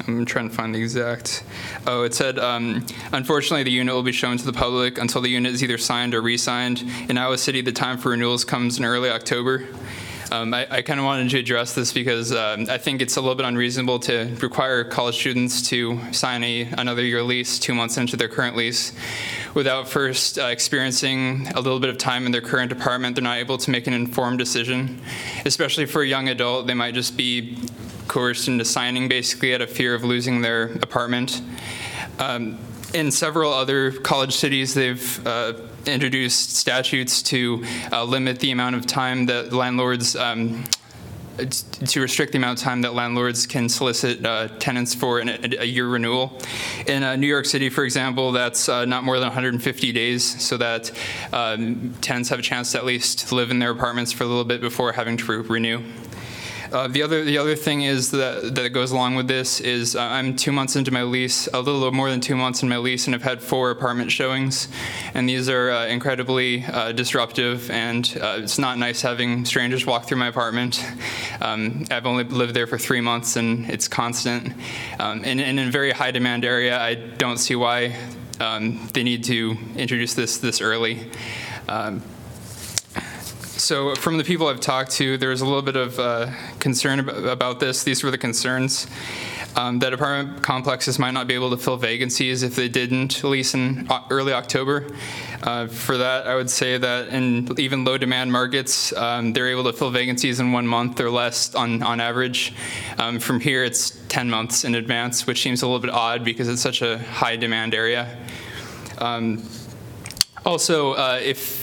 I'm 0.07 0.25
trying 0.25 0.49
to 0.49 0.55
find 0.55 0.73
the 0.73 0.79
exact. 0.79 1.43
Oh, 1.85 2.03
it 2.03 2.13
said, 2.13 2.39
um, 2.39 2.85
unfortunately, 3.11 3.63
the 3.63 3.71
unit 3.71 3.93
will 3.93 4.03
be 4.03 4.11
shown 4.11 4.37
to 4.37 4.45
the 4.45 4.53
public 4.53 4.97
until 4.97 5.21
the 5.21 5.29
unit 5.29 5.53
is 5.53 5.63
either 5.63 5.77
signed 5.77 6.13
or 6.13 6.21
re 6.21 6.37
signed. 6.37 6.83
In 7.09 7.17
Iowa 7.17 7.37
City, 7.37 7.61
the 7.61 7.71
time 7.71 7.97
for 7.97 8.09
renewals 8.09 8.43
comes 8.43 8.77
in 8.77 8.85
early 8.85 9.09
October. 9.09 9.67
Um, 10.33 10.51
I, 10.51 10.65
I 10.67 10.81
kind 10.81 10.99
of 10.99 11.05
wanted 11.05 11.29
to 11.29 11.37
address 11.37 11.75
this 11.75 11.93
because 11.93 12.31
um, 12.31 12.65
I 12.67 12.79
think 12.79 13.03
it's 13.03 13.17
a 13.17 13.21
little 13.21 13.35
bit 13.35 13.45
unreasonable 13.45 13.99
to 13.99 14.35
require 14.41 14.83
college 14.83 15.13
students 15.13 15.69
to 15.69 15.99
sign 16.11 16.43
a, 16.43 16.63
another 16.75 17.03
year 17.03 17.21
lease 17.21 17.59
two 17.59 17.75
months 17.75 17.97
into 17.97 18.17
their 18.17 18.29
current 18.29 18.55
lease 18.55 18.93
without 19.53 19.87
first 19.87 20.39
uh, 20.39 20.45
experiencing 20.45 21.49
a 21.49 21.61
little 21.61 21.79
bit 21.79 21.91
of 21.91 21.99
time 21.99 22.25
in 22.25 22.31
their 22.31 22.41
current 22.41 22.71
apartment. 22.71 23.15
They're 23.15 23.23
not 23.23 23.37
able 23.37 23.59
to 23.59 23.69
make 23.69 23.85
an 23.85 23.93
informed 23.93 24.39
decision, 24.39 24.99
especially 25.45 25.85
for 25.85 26.01
a 26.01 26.07
young 26.07 26.27
adult. 26.29 26.65
They 26.65 26.73
might 26.73 26.95
just 26.95 27.15
be 27.15 27.59
coerced 28.07 28.47
into 28.47 28.65
signing 28.65 29.07
basically 29.07 29.53
out 29.53 29.61
of 29.61 29.69
fear 29.69 29.93
of 29.93 30.03
losing 30.03 30.41
their 30.41 30.73
apartment. 30.81 31.43
Um, 32.17 32.57
in 32.95 33.11
several 33.11 33.53
other 33.53 33.91
college 33.91 34.33
cities, 34.33 34.73
they've 34.73 35.27
uh, 35.27 35.53
introduced 35.85 36.55
statutes 36.55 37.21
to 37.23 37.63
uh, 37.91 38.03
limit 38.03 38.39
the 38.39 38.51
amount 38.51 38.75
of 38.75 38.85
time 38.85 39.25
that 39.27 39.53
landlords 39.53 40.15
um, 40.15 40.63
to 41.37 41.99
restrict 41.99 42.31
the 42.31 42.37
amount 42.37 42.59
of 42.59 42.63
time 42.63 42.81
that 42.81 42.93
landlords 42.93 43.47
can 43.47 43.67
solicit 43.67 44.23
uh, 44.25 44.47
tenants 44.59 44.93
for 44.93 45.19
an, 45.19 45.29
a 45.29 45.65
year 45.65 45.87
renewal. 45.87 46.39
In 46.85 47.03
uh, 47.03 47.15
New 47.15 47.27
York 47.27 47.45
City, 47.45 47.69
for 47.69 47.83
example, 47.83 48.31
that's 48.31 48.69
uh, 48.69 48.85
not 48.85 49.03
more 49.03 49.19
than 49.19 49.27
150 49.27 49.91
days, 49.91 50.43
so 50.43 50.57
that 50.57 50.91
um, 51.31 51.93
tenants 52.01 52.29
have 52.29 52.39
a 52.39 52.43
chance 52.43 52.73
to 52.73 52.77
at 52.77 52.85
least 52.85 53.31
live 53.31 53.49
in 53.49 53.59
their 53.59 53.71
apartments 53.71 54.11
for 54.11 54.23
a 54.23 54.27
little 54.27 54.43
bit 54.43 54.61
before 54.61 54.91
having 54.91 55.17
to 55.17 55.41
re- 55.41 55.47
renew. 55.47 55.83
Uh, 56.73 56.87
the 56.87 57.03
other 57.03 57.23
the 57.23 57.37
other 57.37 57.55
thing 57.55 57.83
is 57.83 58.09
that 58.09 58.55
that 58.55 58.69
goes 58.69 58.89
along 58.89 59.13
with 59.13 59.27
this 59.27 59.59
is 59.59 59.95
uh, 59.95 60.01
I'm 60.01 60.35
two 60.35 60.51
months 60.51 60.75
into 60.75 60.89
my 60.89 61.03
lease, 61.03 61.47
a 61.53 61.61
little 61.61 61.91
more 61.91 62.09
than 62.09 62.19
two 62.19 62.35
months 62.35 62.63
in 62.63 62.69
my 62.69 62.77
lease, 62.77 63.05
and 63.05 63.13
I've 63.13 63.21
had 63.21 63.43
four 63.43 63.69
apartment 63.69 64.11
showings, 64.11 64.69
and 65.13 65.29
these 65.29 65.49
are 65.49 65.69
uh, 65.69 65.85
incredibly 65.85 66.65
uh, 66.65 66.91
disruptive, 66.91 67.69
and 67.69 68.17
uh, 68.19 68.39
it's 68.41 68.57
not 68.57 68.79
nice 68.79 69.03
having 69.03 69.45
strangers 69.45 69.85
walk 69.85 70.05
through 70.05 70.17
my 70.17 70.29
apartment. 70.29 70.83
Um, 71.41 71.85
I've 71.91 72.07
only 72.07 72.23
lived 72.23 72.55
there 72.55 72.65
for 72.65 72.79
three 72.79 73.01
months, 73.01 73.35
and 73.35 73.69
it's 73.69 73.87
constant. 73.87 74.53
Um, 74.99 75.21
and, 75.23 75.39
and 75.39 75.59
in 75.59 75.67
a 75.67 75.71
very 75.71 75.91
high 75.91 76.09
demand 76.09 76.43
area, 76.43 76.79
I 76.79 76.95
don't 76.95 77.37
see 77.37 77.55
why 77.55 77.95
um, 78.39 78.89
they 78.93 79.03
need 79.03 79.23
to 79.25 79.55
introduce 79.75 80.15
this 80.15 80.39
this 80.39 80.59
early. 80.59 81.11
Um, 81.69 82.01
so 83.63 83.95
from 83.95 84.17
the 84.17 84.25
people 84.25 84.47
I've 84.47 84.59
talked 84.59 84.91
to, 84.93 85.17
there's 85.17 85.39
a 85.39 85.45
little 85.45 85.61
bit 85.61 85.77
of 85.77 85.97
uh, 85.97 86.31
concern 86.59 86.99
ab- 86.99 87.09
about 87.09 87.61
this. 87.61 87.83
These 87.85 88.03
were 88.03 88.11
the 88.11 88.17
concerns. 88.17 88.87
Um, 89.55 89.79
that 89.79 89.93
apartment 89.93 90.43
complexes 90.43 90.99
might 90.99 91.11
not 91.11 91.27
be 91.27 91.33
able 91.33 91.49
to 91.51 91.57
fill 91.57 91.77
vacancies 91.77 92.43
if 92.43 92.57
they 92.57 92.67
didn't 92.67 93.23
lease 93.23 93.53
in 93.53 93.87
early 94.09 94.33
October. 94.33 94.93
Uh, 95.41 95.67
for 95.67 95.97
that, 95.97 96.27
I 96.27 96.35
would 96.35 96.49
say 96.49 96.77
that 96.77 97.07
in 97.09 97.57
even 97.57 97.85
low 97.85 97.97
demand 97.97 98.33
markets, 98.33 98.91
um, 98.97 99.31
they're 99.31 99.47
able 99.47 99.63
to 99.63 99.73
fill 99.73 99.91
vacancies 99.91 100.41
in 100.41 100.51
one 100.51 100.67
month 100.67 100.99
or 100.99 101.09
less 101.09 101.55
on, 101.55 101.81
on 101.83 102.01
average. 102.01 102.53
Um, 102.97 103.17
from 103.17 103.39
here, 103.39 103.63
it's 103.63 103.91
10 104.09 104.29
months 104.29 104.65
in 104.65 104.75
advance, 104.75 105.25
which 105.25 105.41
seems 105.41 105.61
a 105.61 105.67
little 105.67 105.79
bit 105.79 105.91
odd 105.91 106.25
because 106.25 106.49
it's 106.49 106.61
such 106.61 106.81
a 106.81 106.97
high 106.97 107.37
demand 107.37 107.73
area. 107.73 108.17
Um, 108.97 109.47
also, 110.45 110.93
uh, 110.93 111.19
if 111.23 111.62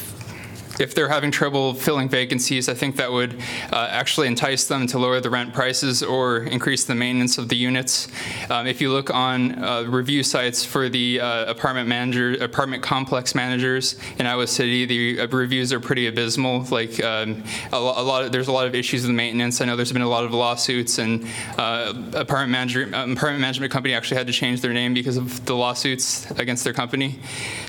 if 0.79 0.95
they're 0.95 1.09
having 1.09 1.31
trouble 1.31 1.75
filling 1.75 2.09
vacancies, 2.09 2.69
I 2.69 2.75
think 2.75 2.97
that 2.97 3.11
would 3.11 3.41
uh, 3.73 3.89
actually 3.91 4.29
entice 4.29 4.67
them 4.67 4.87
to 4.89 4.99
lower 4.99 5.21
the 5.21 5.31
rent 5.31 5.53
prices 5.53 6.03
or 6.03 6.39
increase 6.45 6.85
the 6.85 6.95
maintenance 6.95 7.39
of 7.39 7.49
the 7.49 7.57
units. 7.57 8.09
Um, 8.51 8.67
if 8.67 8.81
you 8.81 8.93
look 8.93 9.13
on 9.13 9.63
uh, 9.63 9.83
review 9.83 10.23
sites 10.23 10.65
for 10.65 10.89
the 10.89 11.21
uh, 11.21 11.51
apartment 11.51 11.89
manager, 11.89 12.33
apartment 12.43 12.83
complex 12.83 13.35
managers 13.35 13.97
in 14.19 14.27
Iowa 14.27 14.47
City, 14.47 14.85
the 14.85 15.21
uh, 15.21 15.27
reviews 15.29 15.73
are 15.73 15.81
pretty 15.81 16.07
abysmal. 16.07 16.65
Like 16.71 17.03
um, 17.03 17.43
a, 17.73 17.77
a 17.77 17.79
lot, 17.79 18.25
of, 18.25 18.33
there's 18.33 18.49
a 18.49 18.53
lot 18.53 18.67
of 18.67 18.75
issues 18.75 19.03
with 19.03 19.11
maintenance. 19.11 19.61
I 19.61 19.65
know 19.65 19.77
there's 19.77 19.93
been 19.93 20.03
a 20.03 20.09
lot 20.09 20.25
of 20.25 20.33
lawsuits, 20.33 20.99
and 20.99 21.27
uh, 21.59 21.93
apartment 22.15 22.53
manager, 22.53 22.91
um, 22.95 23.13
apartment 23.13 23.41
management 23.41 23.73
company 23.73 23.95
actually 23.95 24.19
had 24.19 24.27
to 24.27 24.33
change 24.33 24.61
their 24.61 24.73
name 24.73 24.95
because 24.95 25.17
of 25.17 25.45
the 25.47 25.55
lawsuits 25.55 26.31
against 26.33 26.65
their 26.65 26.73
company. 26.73 27.19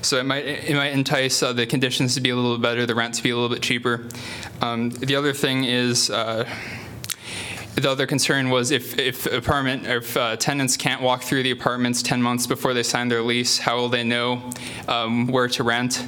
So 0.01 0.17
it 0.17 0.23
might 0.23 0.45
it 0.45 0.75
might 0.75 0.93
entice 0.93 1.41
uh, 1.43 1.53
the 1.53 1.65
conditions 1.65 2.15
to 2.15 2.21
be 2.21 2.29
a 2.29 2.35
little 2.35 2.57
better, 2.57 2.85
the 2.91 2.95
rent 2.95 3.13
to 3.13 3.23
be 3.23 3.29
a 3.29 3.35
little 3.35 3.47
bit 3.47 3.63
cheaper. 3.63 4.05
Um, 4.59 4.89
the 4.89 5.15
other 5.15 5.31
thing 5.31 5.63
is. 5.63 6.09
Uh, 6.09 6.45
the 7.75 7.89
other 7.89 8.05
concern 8.05 8.49
was 8.49 8.69
if, 8.69 8.99
if 8.99 9.25
apartment, 9.27 9.87
if 9.87 10.17
uh, 10.17 10.35
tenants 10.35 10.75
can't 10.75 11.01
walk 11.01 11.23
through 11.23 11.43
the 11.43 11.51
apartments 11.51 12.03
10 12.03 12.21
months 12.21 12.45
before 12.45 12.73
they 12.73 12.83
sign 12.83 13.07
their 13.07 13.21
lease, 13.21 13.59
how 13.59 13.77
will 13.77 13.87
they 13.87 14.03
know 14.03 14.51
um, 14.89 15.27
where 15.27 15.47
to 15.47 15.63
rent? 15.63 16.05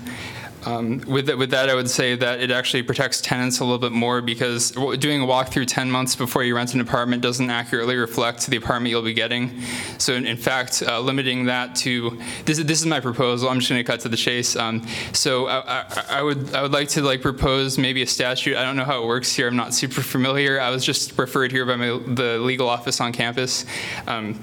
Um, 0.65 0.99
with, 1.07 1.27
that, 1.27 1.37
with 1.37 1.51
that, 1.51 1.69
I 1.69 1.75
would 1.75 1.89
say 1.89 2.15
that 2.15 2.39
it 2.41 2.51
actually 2.51 2.83
protects 2.83 3.21
tenants 3.21 3.59
a 3.59 3.63
little 3.63 3.79
bit 3.79 3.91
more 3.91 4.21
because 4.21 4.71
doing 4.71 5.21
a 5.21 5.25
walkthrough 5.25 5.67
10 5.67 5.91
months 5.91 6.15
before 6.15 6.43
you 6.43 6.55
rent 6.55 6.73
an 6.73 6.81
apartment 6.81 7.21
doesn't 7.21 7.49
accurately 7.49 7.95
reflect 7.95 8.47
the 8.47 8.57
apartment 8.57 8.89
you'll 8.91 9.01
be 9.01 9.13
getting. 9.13 9.61
So, 9.97 10.13
in, 10.13 10.25
in 10.25 10.37
fact, 10.37 10.83
uh, 10.85 10.99
limiting 10.99 11.45
that 11.45 11.75
to 11.77 12.19
this, 12.45 12.59
is- 12.59 12.65
this 12.65 12.79
is 12.79 12.85
my 12.85 12.99
proposal. 12.99 13.49
I'm 13.49 13.59
just 13.59 13.69
going 13.69 13.83
to 13.83 13.89
cut 13.89 13.99
to 14.01 14.09
the 14.09 14.17
chase. 14.17 14.55
Um, 14.55 14.85
so, 15.11 15.47
I, 15.47 15.79
I, 15.79 16.05
I 16.09 16.21
would 16.21 16.53
I 16.53 16.61
would 16.61 16.71
like 16.71 16.89
to 16.89 17.01
like 17.01 17.21
propose 17.21 17.77
maybe 17.77 18.01
a 18.01 18.07
statute. 18.07 18.55
I 18.55 18.63
don't 18.63 18.75
know 18.75 18.85
how 18.85 19.03
it 19.03 19.07
works 19.07 19.33
here. 19.33 19.47
I'm 19.47 19.55
not 19.55 19.73
super 19.73 20.01
familiar. 20.01 20.59
I 20.59 20.69
was 20.69 20.85
just 20.85 21.17
referred 21.17 21.51
here 21.51 21.65
by 21.65 21.75
my, 21.75 21.99
the 22.05 22.39
legal 22.39 22.69
office 22.69 23.01
on 23.01 23.11
campus. 23.13 23.65
Um, 24.07 24.39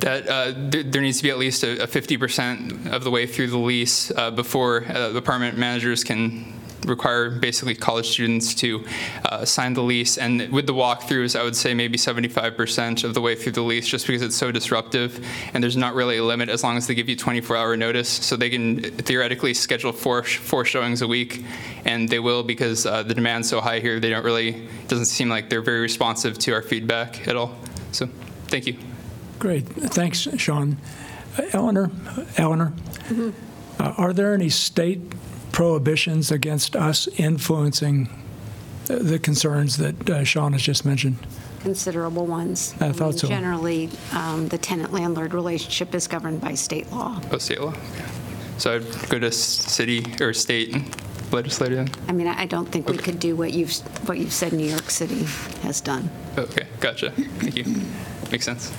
that 0.00 0.28
uh, 0.28 0.52
there, 0.56 0.82
there 0.82 1.02
needs 1.02 1.18
to 1.18 1.22
be 1.22 1.30
at 1.30 1.38
least 1.38 1.62
a, 1.62 1.82
a 1.82 1.86
50% 1.86 2.92
of 2.92 3.04
the 3.04 3.10
way 3.10 3.26
through 3.26 3.48
the 3.48 3.58
lease 3.58 4.10
uh, 4.10 4.30
before 4.30 4.84
uh, 4.86 5.10
the 5.10 5.18
apartment 5.18 5.58
managers 5.58 6.04
can 6.04 6.54
require 6.86 7.30
basically 7.30 7.74
college 7.74 8.08
students 8.08 8.54
to 8.54 8.84
uh, 9.24 9.44
sign 9.44 9.74
the 9.74 9.82
lease. 9.82 10.18
And 10.18 10.50
with 10.52 10.66
the 10.66 10.74
walkthroughs, 10.74 11.38
I 11.38 11.42
would 11.42 11.56
say 11.56 11.74
maybe 11.74 11.98
75% 11.98 13.04
of 13.04 13.14
the 13.14 13.20
way 13.20 13.34
through 13.34 13.52
the 13.52 13.62
lease, 13.62 13.86
just 13.86 14.06
because 14.06 14.22
it's 14.22 14.36
so 14.36 14.52
disruptive. 14.52 15.24
And 15.54 15.62
there's 15.62 15.76
not 15.76 15.94
really 15.94 16.18
a 16.18 16.24
limit 16.24 16.48
as 16.48 16.62
long 16.62 16.76
as 16.76 16.86
they 16.86 16.94
give 16.94 17.08
you 17.08 17.16
24-hour 17.16 17.76
notice. 17.76 18.08
So 18.08 18.36
they 18.36 18.50
can 18.50 18.80
theoretically 18.80 19.54
schedule 19.54 19.92
four 19.92 20.22
four 20.22 20.64
showings 20.64 21.02
a 21.02 21.08
week, 21.08 21.44
and 21.84 22.08
they 22.08 22.18
will 22.18 22.42
because 22.42 22.86
uh, 22.86 23.02
the 23.02 23.14
demand's 23.14 23.48
so 23.48 23.60
high 23.60 23.80
here. 23.80 24.00
They 24.00 24.10
don't 24.10 24.24
really 24.24 24.68
doesn't 24.88 25.06
seem 25.06 25.28
like 25.28 25.50
they're 25.50 25.62
very 25.62 25.80
responsive 25.80 26.38
to 26.40 26.52
our 26.52 26.62
feedback 26.62 27.26
at 27.28 27.36
all. 27.36 27.56
So, 27.92 28.08
thank 28.48 28.66
you. 28.66 28.93
Great, 29.44 29.68
thanks, 29.68 30.26
Sean. 30.38 30.78
Uh, 31.36 31.42
Eleanor, 31.52 31.90
Eleanor, 32.38 32.72
uh, 33.78 33.92
are 33.98 34.14
there 34.14 34.32
any 34.32 34.48
state 34.48 35.02
prohibitions 35.52 36.32
against 36.32 36.74
us 36.74 37.08
influencing 37.18 38.08
uh, 38.88 38.96
the 39.00 39.18
concerns 39.18 39.76
that 39.76 40.08
uh, 40.08 40.24
Sean 40.24 40.54
has 40.54 40.62
just 40.62 40.86
mentioned? 40.86 41.18
considerable 41.60 42.24
ones. 42.24 42.74
I 42.80 42.92
thought 42.92 43.10
mean, 43.10 43.18
so. 43.18 43.28
Generally, 43.28 43.90
um, 44.12 44.48
the 44.48 44.56
tenant-landlord 44.56 45.34
relationship 45.34 45.94
is 45.94 46.06
governed 46.06 46.40
by 46.40 46.54
state 46.54 46.90
law. 46.90 47.20
Oh, 47.30 47.36
state 47.36 47.60
law. 47.60 47.74
So 48.56 48.76
I'd 48.76 49.10
go 49.10 49.18
to 49.18 49.30
city 49.30 50.06
or 50.22 50.32
state 50.32 50.74
legislature 51.32 51.74
then? 51.74 51.90
I 52.08 52.12
mean, 52.12 52.28
I 52.28 52.42
I 52.42 52.46
don't 52.46 52.66
think 52.66 52.88
we 52.88 52.96
could 52.96 53.20
do 53.20 53.36
what 53.36 53.52
you've, 53.52 53.76
what 54.08 54.18
you've 54.18 54.32
said 54.32 54.54
New 54.54 54.66
York 54.66 54.90
City 54.90 55.24
has 55.62 55.82
done. 55.82 56.08
Okay, 56.38 56.66
gotcha. 56.80 57.10
Thank 57.10 57.56
you. 57.56 57.64
Makes 58.34 58.46
sense. 58.46 58.72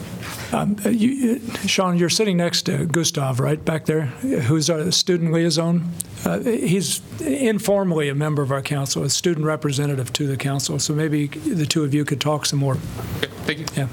Um, 0.54 0.76
uh, 0.86 0.90
you- 0.90 1.40
uh, 1.54 1.58
Sean, 1.66 1.98
you're 1.98 2.10
sitting 2.10 2.36
next 2.36 2.64
to 2.64 2.86
Gustav, 2.88 3.40
right, 3.40 3.64
back 3.64 3.86
there, 3.86 4.08
who's 4.48 4.70
our 4.70 4.92
student 4.92 5.32
liaison. 5.32 5.90
Uh, 6.26 6.40
He's 6.42 7.00
informally 7.22 8.10
a 8.10 8.16
member 8.16 8.42
of 8.42 8.52
our 8.52 8.62
council, 8.62 9.04
a 9.04 9.10
student 9.10 9.46
representative 9.46 10.12
to 10.12 10.28
the 10.28 10.36
council, 10.36 10.78
so 10.78 10.94
maybe 10.94 11.28
the 11.28 11.66
two 11.66 11.86
of 11.86 11.94
you 11.94 12.04
could 12.04 12.20
talk 12.20 12.46
some 12.46 12.60
more. 12.60 12.74
Okay, 13.20 13.30
thank 13.46 13.60
you. 13.60 13.66
Yeah. 13.78 13.88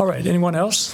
All 0.00 0.06
right, 0.06 0.26
anyone 0.26 0.56
else? 0.56 0.92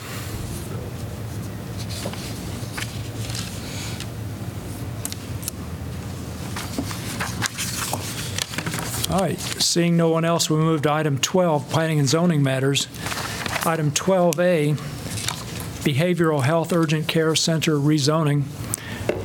All 9.13 9.21
right, 9.21 9.39
seeing 9.39 9.99
no 9.99 10.09
one 10.09 10.25
else, 10.25 10.49
we 10.49 10.57
move 10.57 10.81
to 10.83 10.91
item 10.91 11.19
12, 11.19 11.69
planning 11.69 11.99
and 11.99 12.09
zoning 12.09 12.43
matters. 12.43 12.87
Item 13.67 13.91
12A, 13.91 14.73
Behavioral 15.85 16.43
Health 16.43 16.73
Urgent 16.73 17.09
Care 17.09 17.35
Center 17.35 17.73
rezoning. 17.73 18.45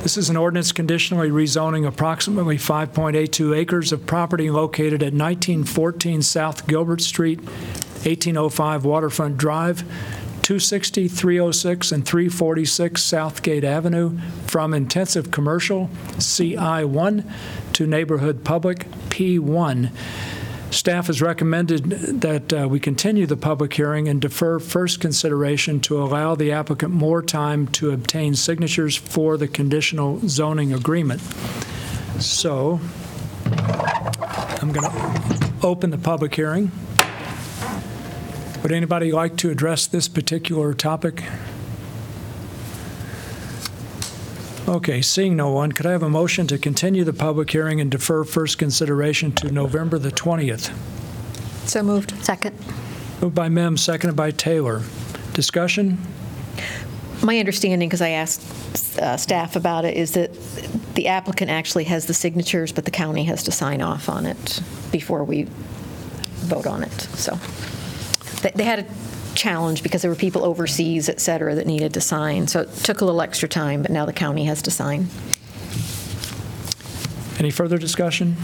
This 0.02 0.18
is 0.18 0.28
an 0.28 0.36
ordinance 0.36 0.72
conditionally 0.72 1.30
rezoning 1.30 1.86
approximately 1.86 2.58
5.82 2.58 3.56
acres 3.56 3.90
of 3.90 4.04
property 4.04 4.50
located 4.50 5.02
at 5.02 5.14
1914 5.14 6.20
South 6.20 6.66
Gilbert 6.66 7.00
Street, 7.00 7.40
1805 7.40 8.84
Waterfront 8.84 9.38
Drive, 9.38 9.84
260, 10.42 11.08
306, 11.08 11.92
and 11.92 12.04
346 12.06 13.02
Southgate 13.02 13.64
Avenue 13.64 14.18
from 14.46 14.74
intensive 14.74 15.30
commercial, 15.30 15.88
CI1, 16.16 17.24
to 17.78 17.86
neighborhood 17.86 18.42
public, 18.42 18.90
P1. 19.08 19.92
Staff 20.72 21.06
has 21.06 21.22
recommended 21.22 21.84
that 22.22 22.52
uh, 22.52 22.66
we 22.68 22.80
continue 22.80 23.24
the 23.24 23.36
public 23.36 23.72
hearing 23.72 24.08
and 24.08 24.20
defer 24.20 24.58
first 24.58 25.00
consideration 25.00 25.78
to 25.78 26.02
allow 26.02 26.34
the 26.34 26.50
applicant 26.50 26.92
more 26.92 27.22
time 27.22 27.68
to 27.68 27.92
obtain 27.92 28.34
signatures 28.34 28.96
for 28.96 29.36
the 29.36 29.46
conditional 29.46 30.18
zoning 30.26 30.72
agreement. 30.72 31.20
So 32.18 32.80
I'm 34.60 34.72
going 34.72 34.90
to 34.90 35.52
open 35.62 35.90
the 35.90 35.98
public 35.98 36.34
hearing. 36.34 36.72
Would 38.64 38.72
anybody 38.72 39.12
like 39.12 39.36
to 39.36 39.50
address 39.50 39.86
this 39.86 40.08
particular 40.08 40.74
topic? 40.74 41.22
Okay, 44.68 45.00
seeing 45.00 45.34
no 45.34 45.50
one, 45.50 45.72
could 45.72 45.86
I 45.86 45.92
have 45.92 46.02
a 46.02 46.10
motion 46.10 46.46
to 46.48 46.58
continue 46.58 47.02
the 47.02 47.14
public 47.14 47.48
hearing 47.50 47.80
and 47.80 47.90
defer 47.90 48.22
first 48.22 48.58
consideration 48.58 49.32
to 49.36 49.50
November 49.50 49.98
the 49.98 50.10
20th? 50.10 50.76
So 51.66 51.82
moved. 51.82 52.12
Second. 52.22 52.54
Moved 53.22 53.34
by 53.34 53.48
Mims, 53.48 53.82
seconded 53.82 54.14
by 54.14 54.30
Taylor. 54.30 54.82
Discussion? 55.32 55.98
my 57.22 57.38
understanding, 57.38 57.88
because 57.88 58.02
I 58.02 58.10
asked 58.10 58.98
uh, 58.98 59.16
staff 59.16 59.56
about 59.56 59.84
it, 59.86 59.96
is 59.96 60.12
that 60.12 60.30
the 60.94 61.08
applicant 61.08 61.50
actually 61.50 61.84
has 61.84 62.06
the 62.06 62.14
signatures, 62.14 62.70
but 62.70 62.84
the 62.84 62.90
county 62.92 63.24
has 63.24 63.42
to 63.44 63.50
sign 63.50 63.80
off 63.82 64.08
on 64.08 64.24
it 64.26 64.60
before 64.92 65.24
we 65.24 65.48
vote 66.44 66.66
on 66.66 66.84
it. 66.84 66.92
So 67.14 67.38
they- 68.42 68.52
they 68.54 68.64
had 68.64 68.78
a 68.80 68.86
challenge 69.42 69.82
because 69.82 70.02
there 70.02 70.10
were 70.10 70.16
people 70.16 70.44
overseas, 70.44 71.08
et 71.08 71.20
cetera, 71.20 71.54
that 71.54 71.66
needed 71.66 71.94
to 71.94 72.00
sign. 72.00 72.46
So 72.48 72.60
it 72.60 72.72
took 72.82 73.00
a 73.00 73.04
little 73.04 73.22
extra 73.22 73.48
time, 73.48 73.80
but 73.82 73.90
now 73.90 74.04
the 74.04 74.12
county 74.12 74.44
has 74.44 74.60
to 74.62 74.70
sign. 74.70 75.08
Any 77.38 77.50
further 77.50 77.78
discussion? 77.78 78.36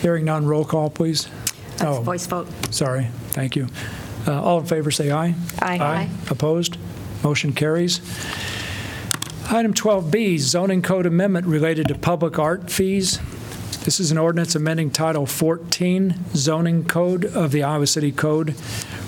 Hearing 0.00 0.24
none, 0.24 0.46
roll 0.46 0.64
call, 0.64 0.88
please. 0.90 1.28
That's 1.76 1.98
Oh, 1.98 2.02
voice 2.02 2.26
vote. 2.26 2.46
Sorry, 2.72 3.08
thank 3.30 3.56
you. 3.56 3.66
Uh, 4.26 4.40
All 4.40 4.60
in 4.60 4.66
favor, 4.66 4.90
say 4.90 5.10
aye. 5.10 5.34
Aye. 5.60 5.78
Aye. 5.78 6.08
Opposed? 6.30 6.76
Motion 7.24 7.52
carries. 7.52 8.00
Item 9.50 9.74
12B, 9.74 10.38
zoning 10.38 10.82
code 10.82 11.06
amendment 11.06 11.46
related 11.46 11.88
to 11.88 11.94
public 11.96 12.38
art 12.38 12.70
fees. 12.70 13.18
This 13.84 13.98
is 13.98 14.12
an 14.12 14.18
ordinance 14.18 14.54
amending 14.54 14.90
Title 14.90 15.26
14 15.26 16.14
zoning 16.34 16.84
code 16.84 17.24
of 17.24 17.50
the 17.50 17.62
Iowa 17.64 17.86
City 17.86 18.12
Code 18.12 18.54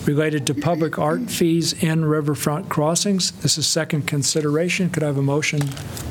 related 0.06 0.46
to 0.46 0.54
public 0.54 0.98
art 0.98 1.30
fees 1.30 1.72
in 1.82 2.04
riverfront 2.04 2.68
crossings. 2.68 3.32
This 3.42 3.58
is 3.58 3.66
second 3.66 4.06
consideration. 4.06 4.90
Could 4.90 5.02
I 5.02 5.06
have 5.06 5.18
a 5.18 5.22
motion 5.22 5.60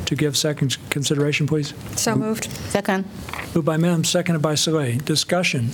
to 0.05 0.15
give 0.15 0.37
second 0.37 0.77
consideration, 0.89 1.47
please? 1.47 1.73
So 1.95 2.15
moved. 2.15 2.45
Second. 2.69 3.05
Moved 3.53 3.65
by 3.65 3.77
Mims, 3.77 4.09
seconded 4.09 4.41
by 4.41 4.55
Salih. 4.55 4.97
Discussion. 4.97 5.69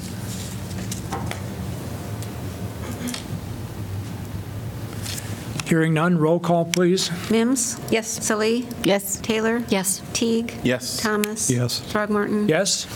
Hearing 5.67 5.93
none, 5.93 6.17
roll 6.17 6.39
call, 6.39 6.63
please. 6.63 7.12
Mims? 7.30 7.77
Yes. 7.91 8.08
Salih? 8.25 8.65
Yes. 8.84 9.19
Taylor? 9.19 9.62
Yes. 9.67 10.01
Teague? 10.13 10.53
Yes. 10.63 11.01
Thomas? 11.01 11.49
Yes. 11.49 11.82
Throgmorton? 11.91 12.47
Yes? 12.47 12.88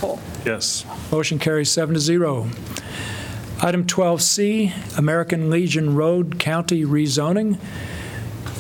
Yes. 0.46 0.86
Motion 1.12 1.38
carries 1.38 1.70
seven 1.70 1.96
to 1.96 2.00
zero. 2.00 2.48
Item 3.64 3.86
12C, 3.86 4.98
American 4.98 5.52
Legion 5.52 5.94
Road 5.96 6.40
County 6.40 6.84
rezoning. 6.84 7.60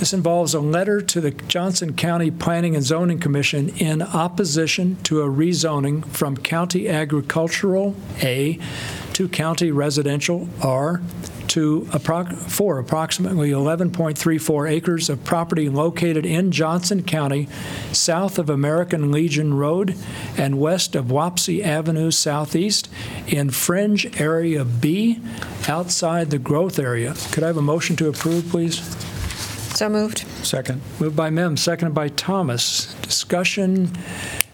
This 0.01 0.13
involves 0.13 0.55
a 0.55 0.59
letter 0.59 0.99
to 0.99 1.21
the 1.21 1.29
Johnson 1.29 1.93
County 1.93 2.31
Planning 2.31 2.75
and 2.75 2.83
Zoning 2.83 3.19
Commission 3.19 3.69
in 3.77 4.01
opposition 4.01 4.95
to 5.03 5.21
a 5.21 5.29
rezoning 5.29 6.03
from 6.07 6.37
county 6.37 6.89
agricultural, 6.89 7.95
A, 8.23 8.57
to 9.13 9.29
county 9.29 9.69
residential, 9.69 10.49
R, 10.59 11.01
to, 11.49 11.85
for 11.85 12.79
approximately 12.79 13.51
11.34 13.51 14.71
acres 14.71 15.07
of 15.07 15.23
property 15.23 15.69
located 15.69 16.25
in 16.25 16.51
Johnson 16.51 17.03
County, 17.03 17.47
south 17.91 18.39
of 18.39 18.49
American 18.49 19.11
Legion 19.11 19.53
Road 19.53 19.95
and 20.35 20.59
west 20.59 20.95
of 20.95 21.11
Wapsie 21.11 21.63
Avenue 21.63 22.09
Southeast 22.09 22.89
in 23.27 23.51
Fringe 23.51 24.19
Area 24.19 24.65
B, 24.65 25.19
outside 25.67 26.31
the 26.31 26.39
growth 26.39 26.79
area. 26.79 27.13
Could 27.31 27.43
I 27.43 27.47
have 27.47 27.57
a 27.57 27.61
motion 27.61 27.95
to 27.97 28.09
approve, 28.09 28.49
please? 28.49 29.10
So 29.81 29.89
moved. 29.89 30.19
Second. 30.45 30.79
Moved 30.99 31.15
by 31.15 31.31
Mims, 31.31 31.63
seconded 31.63 31.95
by 31.95 32.09
Thomas. 32.09 32.93
Discussion, 33.01 33.89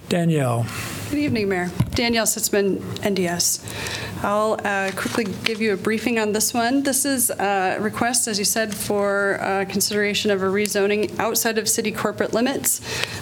Danielle. 0.08 0.66
Good 1.10 1.20
evening, 1.20 1.50
Mayor. 1.50 1.70
Danielle 1.96 2.26
Sitzman, 2.26 2.80
NDS. 3.00 4.24
I'll 4.24 4.58
uh, 4.63 4.92
quickly 4.96 5.26
give 5.44 5.60
you 5.60 5.74
a 5.74 5.76
briefing 5.76 6.18
on 6.18 6.32
this 6.32 6.54
one. 6.54 6.82
This 6.82 7.04
is 7.04 7.30
a 7.30 7.78
request, 7.78 8.30
as 8.30 8.40
you 8.40 8.46
said, 8.46 8.74
for 8.74 9.38
uh, 9.42 9.66
consideration 9.66 10.32
of 10.32 10.42
a 10.42 10.46
rezoning 10.46 11.20
outside 11.20 11.58
of 11.58 11.68
city 11.68 11.92
corporate 11.92 12.34
limits. 12.34 12.80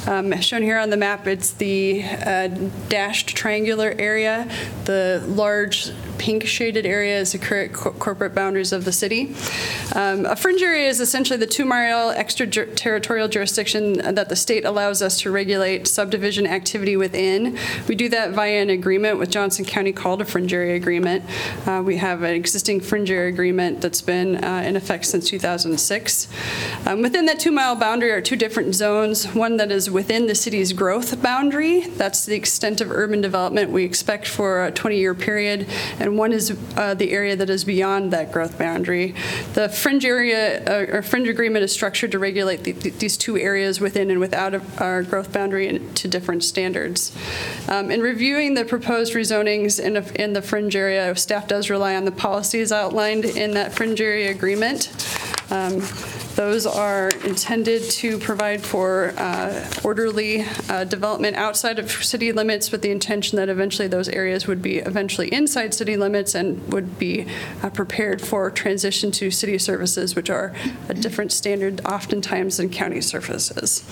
Um, 0.08 0.40
Shown 0.42 0.62
here 0.62 0.78
on 0.78 0.92
the 0.92 0.98
map, 0.98 1.26
it's 1.26 1.54
the 1.54 2.04
uh, 2.04 2.50
dashed 2.88 3.30
triangular 3.30 3.96
area. 3.98 4.48
The 4.84 5.24
large 5.26 5.90
pink 6.18 6.46
shaded 6.46 6.86
area 6.86 7.20
is 7.20 7.32
the 7.32 7.38
current 7.38 7.74
co- 7.74 7.92
corporate 7.92 8.34
boundaries 8.36 8.72
of 8.72 8.86
the 8.86 8.92
city. 8.92 9.36
Um, 9.94 10.26
A 10.26 10.36
fringe 10.36 10.62
area 10.62 10.88
is 10.88 11.00
essentially 11.00 11.38
the 11.38 11.48
two-mile 11.48 12.12
extraterritorial 12.12 13.28
jurisdiction 13.28 14.16
that 14.16 14.30
the 14.30 14.36
state 14.36 14.66
allows 14.66 15.02
us 15.02 15.20
to 15.22 15.32
regulate 15.32 15.88
subdivision 15.88 16.48
activity 16.48 16.96
within. 16.98 17.58
We 17.88 17.96
do 17.96 18.10
that 18.10 18.32
via 18.32 18.62
an 18.62 18.70
agreement 18.70 19.20
with 19.20 19.30
Johnson 19.30 19.66
County 19.66 19.92
called 19.92 20.22
a 20.22 20.26
fringe 20.26 20.54
area 20.54 20.76
agreement. 20.76 21.24
Uh, 21.66 21.82
We 21.86 21.98
have 21.98 22.24
an 22.24 22.34
existing 22.36 22.82
fringe 22.82 23.12
area 23.12 23.30
agreement 23.30 23.82
that's 23.82 24.02
been 24.02 24.44
uh, 24.44 24.64
in 24.66 24.76
effect 24.76 25.06
since 25.06 25.30
2006. 25.30 26.28
Um, 26.86 27.02
Within 27.02 27.26
that 27.26 27.40
two-mile 27.40 27.76
boundary 27.76 28.12
are 28.12 28.22
two 28.22 28.36
different 28.36 28.76
zones, 28.76 29.26
one 29.34 29.58
that 29.58 29.72
is 29.72 29.90
within 29.90 30.28
the 30.28 30.36
city's 30.36 30.74
growth 30.74 31.22
boundary, 31.22 31.82
that's 31.82 32.26
the 32.26 32.36
extent 32.36 32.82
of 32.82 32.92
urban 32.92 33.22
development 33.22 33.72
we 33.72 33.84
expect 33.84 34.28
for 34.28 34.66
a 34.66 34.72
20-year 34.72 35.14
period, 35.14 35.68
and 36.06 36.18
one 36.18 36.32
is 36.32 36.56
uh, 36.78 36.94
the 36.94 37.12
area 37.12 37.36
that 37.36 37.50
is 37.50 37.64
beyond 37.64 38.12
that 38.12 38.32
growth 38.32 38.58
boundary. 38.58 39.16
The 39.54 39.70
fringe 39.70 40.06
area, 40.06 40.64
uh, 40.66 40.98
or 40.98 41.02
fringe 41.02 41.28
agreement 41.28 41.64
is 41.64 41.72
structured 41.72 42.12
to 42.12 42.20
regulate 42.20 42.64
the- 42.64 42.74
the- 42.74 42.92
these 42.92 43.18
two 43.18 43.38
areas 43.38 43.80
within 43.80 44.12
and 44.12 44.20
without 44.20 44.54
of 44.54 44.82
our 44.82 45.02
growth 45.04 45.32
boundary 45.34 45.82
to 45.96 46.08
different 46.08 46.44
standards. 46.44 47.12
Um, 47.68 47.92
In 47.92 48.02
reviewing 48.02 48.54
the 48.54 48.66
proposed 48.66 49.14
rezonings 49.14 49.80
in 49.80 49.98
a- 49.98 50.06
in 50.16 50.34
the 50.34 50.42
fringe 50.42 50.76
area, 50.76 51.16
staff 51.16 51.48
does 51.48 51.70
rely 51.70 51.96
on 51.96 52.06
the 52.06 52.12
policies 52.12 52.72
outlined 52.72 53.26
in 53.26 53.54
that 53.56 53.74
fringe 53.74 54.02
area 54.02 54.30
agreement. 54.30 54.90
Um, 55.50 55.82
Those 56.36 56.66
are 56.66 57.10
intended 57.24 57.84
to 57.92 58.18
provide 58.18 58.62
for 58.62 59.14
uh, 59.18 59.70
orderly 59.86 60.46
uh, 60.70 60.84
development 60.84 61.38
outside 61.38 61.80
of 61.80 61.90
city 61.90 62.34
limits 62.34 62.74
with 62.74 62.82
the 62.82 62.92
intention 62.92 63.38
that 63.38 63.48
eventually 63.48 63.88
those 63.88 64.10
areas 64.10 64.46
would 64.46 64.62
be 64.62 64.80
eventually 64.80 65.32
inside 65.34 65.74
city 65.74 65.96
limits 65.96 66.36
and 66.36 66.74
would 66.74 67.00
be 67.00 67.26
uh, 67.64 67.70
prepared 67.70 68.22
for 68.22 68.52
transition 68.52 69.12
to 69.12 69.32
city 69.32 69.58
services, 69.58 70.14
which 70.14 70.30
are 70.30 70.54
a 70.90 70.94
different 70.94 71.32
standard 71.32 71.80
oftentimes 71.86 72.58
than 72.58 72.70
county 72.70 73.00
services. 73.00 73.84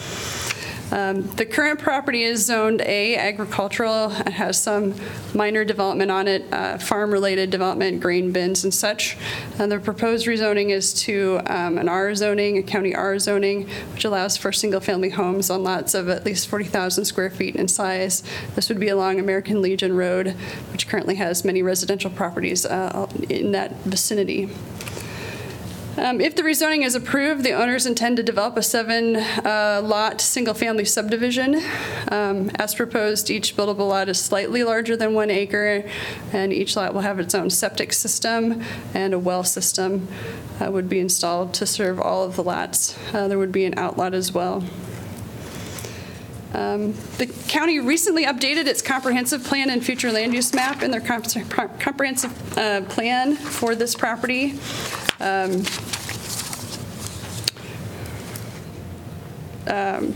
Um, 0.93 1.23
The 1.37 1.45
current 1.45 1.79
property 1.79 2.21
is 2.21 2.45
zoned 2.45 2.81
A 2.81 3.15
agricultural. 3.15 4.11
It 4.11 4.33
has 4.33 4.61
some 4.61 4.93
minor 5.33 5.65
development 5.65 6.11
on 6.11 6.27
it, 6.27 6.45
uh, 6.51 6.77
farm-related 6.77 7.49
development, 7.49 7.99
grain 7.99 8.31
bins 8.31 8.63
and 8.63 8.71
such. 8.71 9.17
And 9.57 9.71
the 9.71 9.79
proposed 9.79 10.27
rezoning 10.27 10.69
is 10.69 10.93
to 11.05 11.41
um, 11.47 11.79
an 11.79 11.89
R 11.89 12.13
zoning, 12.13 12.59
a 12.59 12.63
county 12.63 12.93
R 12.93 13.17
zoning, 13.17 13.67
which 13.93 14.05
allows 14.05 14.37
for 14.37 14.51
single-family 14.51 15.09
homes 15.09 15.49
on 15.49 15.63
lots 15.63 15.95
of 15.95 16.09
at 16.09 16.25
least 16.25 16.47
40,000 16.47 17.05
square 17.05 17.31
feet 17.31 17.55
in 17.55 17.67
size. 17.67 18.21
This 18.53 18.69
would 18.69 18.79
be 18.79 18.89
along 18.89 19.19
American 19.19 19.63
Legion 19.63 19.95
Road, 19.97 20.35
which 20.71 20.87
currently 20.87 21.15
has 21.15 21.43
many 21.43 21.63
residential 21.63 22.11
properties 22.11 22.67
uh, 22.67 23.07
in 23.29 23.51
that 23.51 23.77
vicinity. 23.77 24.51
Um, 25.95 26.19
If 26.19 26.35
the 26.35 26.41
rezoning 26.41 26.83
is 26.83 26.95
approved, 26.95 27.43
the 27.43 27.51
owners 27.51 27.85
intend 27.85 28.17
to 28.17 28.23
develop 28.23 28.57
a 28.57 28.63
seven-lot, 28.63 30.21
single-family 30.21 30.85
subdivision. 30.85 31.61
Um, 32.11 32.49
As 32.55 32.73
proposed, 32.73 33.29
each 33.29 33.55
buildable 33.55 33.87
lot 33.87 34.09
is 34.09 34.19
slightly 34.19 34.63
larger 34.63 34.97
than 34.97 35.13
one 35.13 35.29
acre, 35.29 35.83
and 36.31 36.51
each 36.51 36.75
lot 36.75 36.93
will 36.93 37.01
have 37.01 37.19
its 37.19 37.35
own 37.35 37.49
septic 37.49 37.93
system, 37.93 38.63
and 38.93 39.13
a 39.13 39.19
well 39.19 39.43
system 39.43 40.07
uh, 40.59 40.71
would 40.71 40.89
be 40.89 40.99
installed 40.99 41.53
to 41.55 41.65
serve 41.65 41.99
all 41.99 42.23
of 42.23 42.35
the 42.35 42.43
lots. 42.43 42.97
Uh, 43.13 43.27
There 43.27 43.37
would 43.37 43.51
be 43.51 43.65
an 43.65 43.77
outlot 43.77 44.15
as 44.15 44.33
well. 44.33 44.63
Um, 46.55 46.93
The 47.17 47.27
county 47.47 47.79
recently 47.79 48.25
updated 48.25 48.65
its 48.65 48.81
comprehensive 48.81 49.43
plan 49.43 49.69
and 49.69 49.85
future 49.85 50.11
land 50.11 50.33
use 50.33 50.53
map 50.55 50.81
in 50.81 50.89
their 50.89 51.01
comp- 51.01 51.79
comprehensive 51.79 52.57
uh, 52.57 52.81
plan 52.81 53.35
for 53.35 53.75
this 53.75 53.93
property. 53.93 54.55
Um, 55.19 55.63
um, 59.67 60.15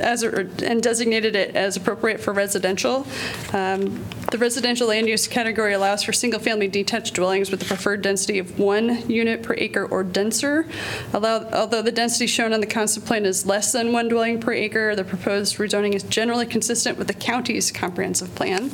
as, 0.00 0.22
a- 0.22 0.48
and 0.64 0.82
designated 0.82 1.36
it 1.36 1.54
as 1.54 1.76
appropriate 1.76 2.20
for 2.20 2.32
residential. 2.32 3.06
Um, 3.52 4.04
The 4.32 4.38
residential 4.38 4.88
land 4.88 5.08
use 5.08 5.28
category 5.28 5.74
allows 5.74 6.02
for 6.02 6.14
single-family 6.14 6.68
detached 6.68 7.12
dwellings 7.12 7.50
with 7.50 7.60
a 7.60 7.66
preferred 7.66 8.00
density 8.00 8.38
of 8.38 8.58
one 8.58 9.06
unit 9.10 9.42
per 9.42 9.54
acre 9.58 9.84
or 9.84 10.02
denser. 10.02 10.64
Although 11.12 11.46
although 11.52 11.82
the 11.82 11.92
density 11.92 12.26
shown 12.26 12.54
on 12.54 12.60
the 12.60 12.66
concept 12.66 13.04
plan 13.04 13.26
is 13.26 13.44
less 13.44 13.72
than 13.72 13.92
one 13.92 14.08
dwelling 14.08 14.40
per 14.40 14.52
acre, 14.54 14.96
the 14.96 15.04
proposed 15.04 15.58
rezoning 15.58 15.94
is 15.94 16.02
generally 16.04 16.46
consistent 16.46 16.96
with 16.96 17.08
the 17.08 17.14
county's 17.14 17.70
comprehensive 17.70 18.34
plan. 18.34 18.70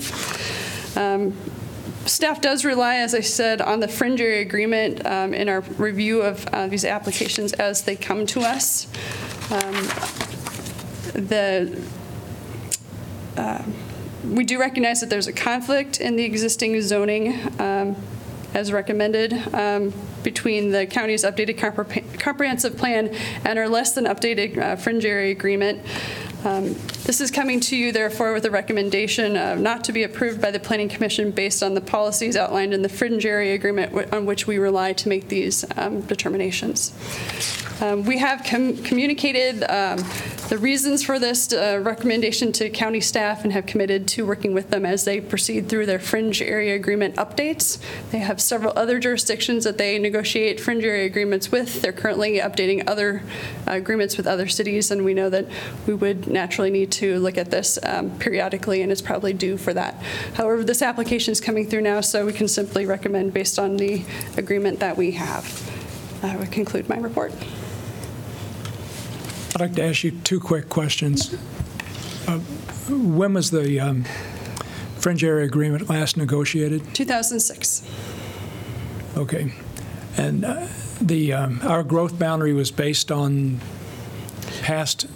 Um, 0.94 1.34
Staff 2.08 2.40
does 2.40 2.64
rely, 2.64 2.96
as 2.96 3.14
I 3.14 3.20
said, 3.20 3.60
on 3.60 3.80
the 3.80 3.88
fringe 3.88 4.20
area 4.20 4.42
agreement 4.42 5.04
um, 5.06 5.34
in 5.34 5.48
our 5.48 5.60
review 5.60 6.22
of 6.22 6.46
uh, 6.48 6.66
these 6.66 6.84
applications 6.84 7.52
as 7.54 7.82
they 7.82 7.96
come 7.96 8.26
to 8.26 8.40
us. 8.40 8.86
Um, 9.50 9.74
The, 11.14 11.82
uh, 13.36 13.62
we 14.24 14.44
do 14.44 14.60
recognize 14.60 15.00
that 15.00 15.10
there's 15.10 15.26
a 15.26 15.32
conflict 15.32 16.00
in 16.00 16.16
the 16.16 16.22
existing 16.22 16.80
zoning 16.82 17.34
um, 17.58 17.96
as 18.54 18.70
recommended 18.70 19.32
um, 19.52 19.92
between 20.22 20.70
the 20.70 20.86
county's 20.86 21.24
updated 21.24 21.58
compre- 21.58 22.20
comprehensive 22.20 22.76
plan 22.76 23.10
and 23.44 23.58
our 23.58 23.68
less 23.68 23.94
than 23.94 24.04
updated 24.04 24.58
uh, 24.58 24.76
fringe 24.76 25.04
area 25.04 25.32
agreement. 25.32 25.80
Um, 26.44 26.76
This 27.08 27.22
is 27.22 27.30
coming 27.30 27.58
to 27.60 27.74
you 27.74 27.90
therefore 27.90 28.34
with 28.34 28.44
a 28.44 28.50
recommendation 28.50 29.32
not 29.62 29.82
to 29.84 29.92
be 29.92 30.02
approved 30.02 30.42
by 30.42 30.50
the 30.50 30.60
Planning 30.60 30.90
Commission 30.90 31.30
based 31.30 31.62
on 31.62 31.72
the 31.72 31.80
policies 31.80 32.36
outlined 32.36 32.74
in 32.74 32.82
the 32.82 32.88
fringe 32.90 33.24
area 33.24 33.54
agreement 33.54 34.12
on 34.12 34.26
which 34.26 34.46
we 34.46 34.58
rely 34.58 34.92
to 34.92 35.08
make 35.08 35.28
these 35.28 35.64
um, 35.78 36.02
determinations. 36.02 36.92
Um, 37.80 38.04
We 38.04 38.18
have 38.18 38.44
com- 38.44 38.76
communicated 38.76 39.62
um, 39.70 40.04
the 40.48 40.58
reasons 40.58 41.04
for 41.04 41.18
this 41.18 41.52
uh, 41.52 41.80
recommendation 41.82 42.52
to 42.52 42.68
county 42.70 43.00
staff 43.00 43.44
and 43.44 43.52
have 43.52 43.66
committed 43.66 44.08
to 44.08 44.26
working 44.26 44.52
with 44.52 44.70
them 44.70 44.84
as 44.84 45.04
they 45.04 45.20
proceed 45.20 45.68
through 45.68 45.86
their 45.86 45.98
fringe 45.98 46.42
area 46.42 46.74
agreement 46.74 47.16
updates. 47.16 47.78
They 48.10 48.18
have 48.18 48.40
several 48.40 48.72
other 48.76 48.98
jurisdictions 48.98 49.64
that 49.64 49.78
they 49.78 49.98
negotiate 49.98 50.60
fringe 50.60 50.84
area 50.84 51.06
agreements 51.06 51.52
with. 51.52 51.80
They're 51.80 51.92
currently 51.92 52.38
updating 52.38 52.88
other 52.88 53.22
uh, 53.66 53.72
agreements 53.72 54.16
with 54.16 54.26
other 54.26 54.48
cities, 54.48 54.90
and 54.90 55.04
we 55.04 55.14
know 55.14 55.30
that 55.30 55.46
we 55.86 55.94
would 55.94 56.26
naturally 56.26 56.70
need 56.70 56.90
to 56.92 56.97
look 57.06 57.38
at 57.38 57.50
this 57.50 57.78
um, 57.82 58.10
periodically, 58.18 58.82
and 58.82 58.90
it's 58.90 59.02
probably 59.02 59.32
due 59.32 59.56
for 59.56 59.72
that. 59.74 59.94
However, 60.34 60.64
this 60.64 60.82
application 60.82 61.32
is 61.32 61.40
coming 61.40 61.66
through 61.66 61.82
now, 61.82 62.00
so 62.00 62.26
we 62.26 62.32
can 62.32 62.48
simply 62.48 62.86
recommend 62.86 63.32
based 63.32 63.58
on 63.58 63.76
the 63.76 64.04
agreement 64.36 64.80
that 64.80 64.96
we 64.96 65.12
have. 65.12 65.44
I 66.22 66.36
would 66.36 66.50
conclude 66.50 66.88
my 66.88 66.98
report. 66.98 67.32
I'd 69.54 69.60
like 69.60 69.74
to 69.74 69.84
ask 69.84 70.04
you 70.04 70.12
two 70.12 70.40
quick 70.40 70.68
questions. 70.68 71.34
Uh, 72.26 72.38
When 72.88 73.34
was 73.34 73.50
the 73.50 73.80
um, 73.80 74.04
Fringe 74.98 75.24
Area 75.24 75.46
Agreement 75.46 75.88
last 75.88 76.16
negotiated? 76.16 76.94
2006. 76.94 77.82
Okay. 79.16 79.52
And 80.16 80.44
uh, 80.44 80.66
the, 81.00 81.32
um, 81.32 81.60
our 81.62 81.82
growth 81.82 82.18
boundary 82.18 82.52
was 82.52 82.70
based 82.70 83.10
on 83.10 83.60
past 84.62 85.06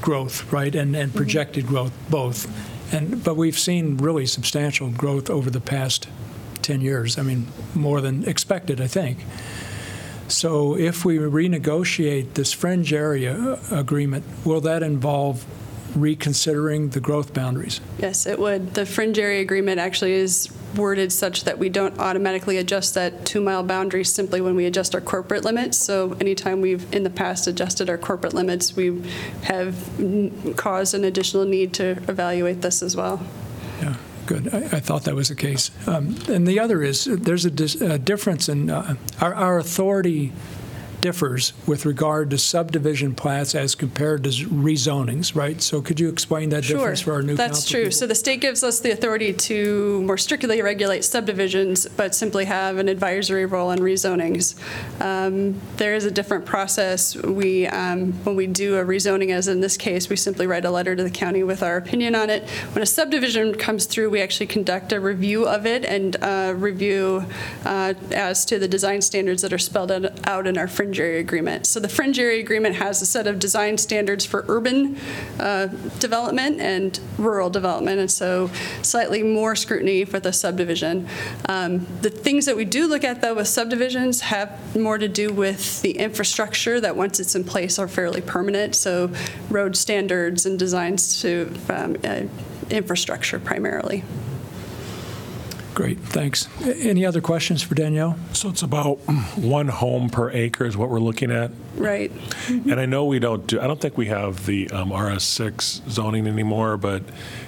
growth, 0.00 0.52
right, 0.52 0.74
and 0.74 0.94
and 0.96 1.14
projected 1.14 1.66
growth, 1.66 1.92
both. 2.08 2.46
And, 2.92 3.22
but 3.22 3.36
we've 3.36 3.58
seen 3.58 3.96
really 3.98 4.26
substantial 4.26 4.90
growth 4.90 5.30
over 5.30 5.48
the 5.48 5.60
past 5.60 6.08
10 6.62 6.80
years. 6.80 7.18
I 7.18 7.22
mean, 7.22 7.46
more 7.74 8.00
than 8.00 8.24
expected, 8.28 8.80
I 8.80 8.88
think. 8.88 9.18
So 10.28 10.76
if 10.76 11.04
we 11.04 11.18
renegotiate 11.18 12.34
this 12.34 12.52
fringe 12.52 12.92
area 12.92 13.34
uh, 13.34 13.58
agreement, 13.70 14.24
will 14.44 14.60
that 14.62 14.82
involve 14.82 15.44
reconsidering 15.94 16.90
the 16.90 17.00
growth 17.00 17.34
boundaries? 17.34 17.80
Yes, 17.98 18.26
it 18.26 18.38
would. 18.38 18.74
The 18.74 18.86
fringe 18.86 19.18
area 19.18 19.40
agreement 19.40 19.80
actually 19.80 20.12
is 20.12 20.48
worded 20.76 21.12
such 21.12 21.44
that 21.44 21.58
we 21.58 21.68
don't 21.68 21.98
automatically 21.98 22.56
adjust 22.58 22.94
that 22.94 23.26
two-mile 23.26 23.64
boundary 23.64 24.04
simply 24.04 24.40
when 24.40 24.54
we 24.54 24.66
adjust 24.66 24.94
our 24.94 25.00
corporate 25.00 25.44
limits. 25.44 25.76
So 25.76 26.16
anytime 26.20 26.60
we've, 26.60 26.92
in 26.94 27.02
the 27.02 27.10
past, 27.10 27.46
adjusted 27.46 27.90
our 27.90 27.98
corporate 27.98 28.34
limits, 28.34 28.76
we 28.76 29.02
have 29.42 29.74
mm, 29.98 30.56
caused 30.56 30.94
an 30.94 31.04
additional 31.04 31.44
need 31.44 31.72
to 31.74 31.90
evaluate 32.08 32.62
this 32.62 32.82
as 32.82 32.96
well. 32.96 33.20
Yeah, 33.80 33.96
good. 34.26 34.54
I, 34.54 34.58
I 34.58 34.80
thought 34.80 35.04
that 35.04 35.14
was 35.14 35.28
the 35.28 35.34
case. 35.34 35.70
Um, 35.88 36.16
and 36.28 36.46
the 36.46 36.60
other 36.60 36.82
is 36.82 37.04
there's 37.04 37.44
a, 37.44 37.50
dis, 37.50 37.80
a 37.80 37.98
difference 37.98 38.48
in 38.48 38.70
uh, 38.70 38.94
our, 39.20 39.34
our 39.34 39.58
authority 39.58 40.32
differs 41.00 41.52
with 41.66 41.86
regard 41.86 42.30
to 42.30 42.38
subdivision 42.38 43.14
plats 43.14 43.54
as 43.54 43.74
compared 43.74 44.24
to 44.24 44.30
rezonings, 44.30 45.34
right? 45.34 45.60
So 45.60 45.80
could 45.80 45.98
you 46.00 46.08
explain 46.08 46.50
that 46.50 46.64
difference 46.64 47.00
for 47.00 47.12
our 47.12 47.22
new 47.22 47.36
council? 47.36 47.46
That's 47.46 47.68
true. 47.68 47.80
people? 47.80 47.92
So 47.92 48.06
the 48.06 48.14
state 48.14 48.40
gives 48.40 48.62
us 48.62 48.80
the 48.80 48.90
authority 48.92 49.32
to 49.32 50.02
more 50.02 50.18
strictly 50.18 50.60
regulate 50.62 51.04
subdivisions, 51.04 51.86
but 51.96 52.14
simply 52.14 52.44
have 52.44 52.78
an 52.78 52.88
advisory 52.88 53.46
role 53.46 53.70
on 53.70 53.78
rezonings. 53.78 54.54
Um, 55.00 55.60
There 55.76 55.94
is 55.94 56.04
a 56.04 56.10
different 56.10 56.44
process. 56.44 57.16
We, 57.16 57.66
um, 57.66 58.12
when 58.24 58.36
we 58.36 58.46
do 58.46 58.76
a 58.76 58.84
rezoning, 58.84 59.30
as 59.30 59.48
in 59.48 59.60
this 59.60 59.76
case, 59.76 60.08
we 60.08 60.16
simply 60.16 60.46
write 60.46 60.64
a 60.64 60.70
letter 60.70 60.94
to 60.94 61.02
the 61.02 61.10
county 61.10 61.42
with 61.42 61.62
our 61.62 61.76
opinion 61.76 62.14
on 62.14 62.30
it. 62.30 62.48
When 62.72 62.82
a 62.82 62.86
subdivision 62.86 63.54
comes 63.54 63.86
through, 63.86 64.10
we 64.10 64.20
actually 64.20 64.46
conduct 64.46 64.92
a 64.92 65.00
review 65.00 65.46
of 65.46 65.66
it 65.66 65.84
and 65.84 66.16
uh, 66.22 66.52
review 66.56 67.24
uh, 67.64 67.94
as 68.12 68.44
to 68.46 68.58
the 68.58 68.68
design 68.68 69.00
standards 69.00 69.42
that 69.42 69.52
are 69.52 69.58
spelled 69.58 69.90
out- 69.90 70.26
out 70.28 70.46
in 70.46 70.58
our 70.58 70.68
fringe 70.68 70.89
area 70.98 71.20
agreement. 71.20 71.66
So 71.66 71.78
the 71.78 71.88
fringe 71.88 72.18
area 72.18 72.40
agreement 72.40 72.76
has 72.76 73.02
a 73.02 73.06
set 73.06 73.26
of 73.26 73.38
design 73.38 73.78
standards 73.78 74.24
for 74.24 74.44
urban 74.48 74.96
uh, 75.38 75.66
development 75.98 76.60
and 76.60 76.98
rural 77.18 77.50
development, 77.50 78.00
and 78.00 78.10
so 78.10 78.50
slightly 78.82 79.22
more 79.22 79.54
scrutiny 79.54 80.04
for 80.04 80.18
the 80.18 80.32
subdivision. 80.32 81.06
Um, 81.48 81.86
The 82.00 82.10
things 82.10 82.46
that 82.46 82.56
we 82.56 82.64
do 82.64 82.88
look 82.88 83.04
at, 83.04 83.20
though, 83.20 83.34
with 83.34 83.48
subdivisions 83.48 84.22
have 84.22 84.76
more 84.76 84.98
to 84.98 85.08
do 85.08 85.32
with 85.32 85.82
the 85.82 85.92
infrastructure 85.98 86.80
that, 86.80 86.96
once 86.96 87.20
it's 87.20 87.34
in 87.34 87.44
place, 87.44 87.78
are 87.78 87.88
fairly 87.88 88.20
permanent, 88.22 88.74
so 88.74 89.10
road 89.50 89.76
standards 89.76 90.46
and 90.46 90.58
designs 90.58 91.20
to 91.22 91.52
um, 91.68 91.96
uh, 92.04 92.22
infrastructure 92.70 93.38
primarily. 93.38 94.02
Great, 95.80 95.98
thanks. 96.00 96.46
Any 96.62 97.06
other 97.06 97.22
questions 97.22 97.62
for 97.62 97.74
Danielle? 97.74 98.14
So 98.34 98.50
it's 98.50 98.60
about 98.60 98.96
one 99.38 99.68
home 99.68 100.10
per 100.10 100.30
acre 100.30 100.66
is 100.66 100.76
what 100.76 100.90
we're 100.90 101.00
looking 101.00 101.30
at? 101.30 101.52
Right. 101.74 102.12
And 102.48 102.78
I 102.78 102.84
know 102.84 103.06
we 103.06 103.18
don't 103.18 103.46
do, 103.46 103.58
I 103.58 103.66
don't 103.66 103.80
think 103.80 103.96
we 103.96 104.04
have 104.08 104.44
the 104.44 104.68
um, 104.72 104.90
RS6 104.90 105.88
zoning 105.88 106.26
anymore, 106.26 106.76
but 106.76 107.02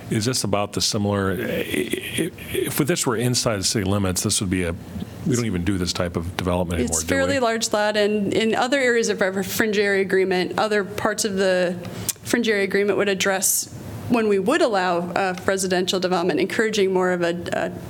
is 0.08 0.24
this 0.24 0.44
about 0.44 0.72
the 0.72 0.80
similar, 0.80 1.32
i- 1.32 1.36
i- 1.36 2.30
if 2.54 2.78
this 2.78 3.06
were 3.06 3.16
inside 3.16 3.58
the 3.58 3.64
city 3.64 3.84
limits, 3.84 4.22
this 4.22 4.40
would 4.40 4.48
be 4.48 4.62
a, 4.62 4.74
we 5.26 5.36
don't 5.36 5.44
even 5.44 5.62
do 5.62 5.76
this 5.76 5.92
type 5.92 6.16
of 6.16 6.34
development 6.38 6.80
anymore, 6.80 7.00
It's 7.00 7.04
do 7.06 7.14
we? 7.14 7.18
fairly 7.20 7.38
large 7.38 7.70
lot, 7.70 7.98
and 7.98 8.32
in 8.32 8.54
other 8.54 8.78
areas 8.80 9.10
of 9.10 9.20
our 9.20 9.42
fringe 9.42 9.76
area 9.76 10.00
agreement, 10.00 10.58
other 10.58 10.84
parts 10.84 11.26
of 11.26 11.34
the 11.36 11.76
fringe 12.22 12.48
area 12.48 12.64
agreement 12.64 12.96
would 12.96 13.10
address 13.10 13.68
when 14.08 14.28
we 14.28 14.38
would 14.38 14.60
allow 14.62 14.98
uh, 15.12 15.34
residential 15.46 16.00
development, 16.00 16.40
encouraging 16.40 16.92
more 16.92 17.12
of 17.12 17.22
a 17.22 17.34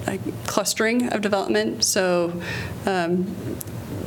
a- 0.06 0.14
a 0.14 0.18
clustering 0.46 1.12
of 1.12 1.20
development. 1.20 1.84
So 1.84 2.32
um, 2.86 3.24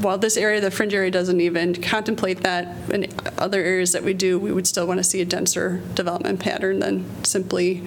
while 0.02 0.18
this 0.18 0.38
area, 0.38 0.62
the 0.62 0.72
fringe 0.72 0.94
area, 0.94 1.10
doesn't 1.10 1.42
even 1.42 1.74
contemplate 1.82 2.42
that, 2.42 2.76
in 2.92 3.08
other 3.38 3.62
areas 3.64 3.92
that 3.94 4.04
we 4.04 4.14
do, 4.14 4.38
we 4.38 4.52
would 4.52 4.68
still 4.68 4.86
want 4.86 5.00
to 5.00 5.04
see 5.04 5.22
a 5.22 5.26
denser 5.26 5.82
development 5.96 6.40
pattern 6.40 6.80
than 6.80 7.06
simply 7.24 7.82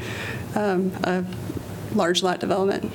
um, 0.54 0.90
a 1.04 1.24
large 1.94 2.22
lot 2.22 2.40
development. 2.40 2.90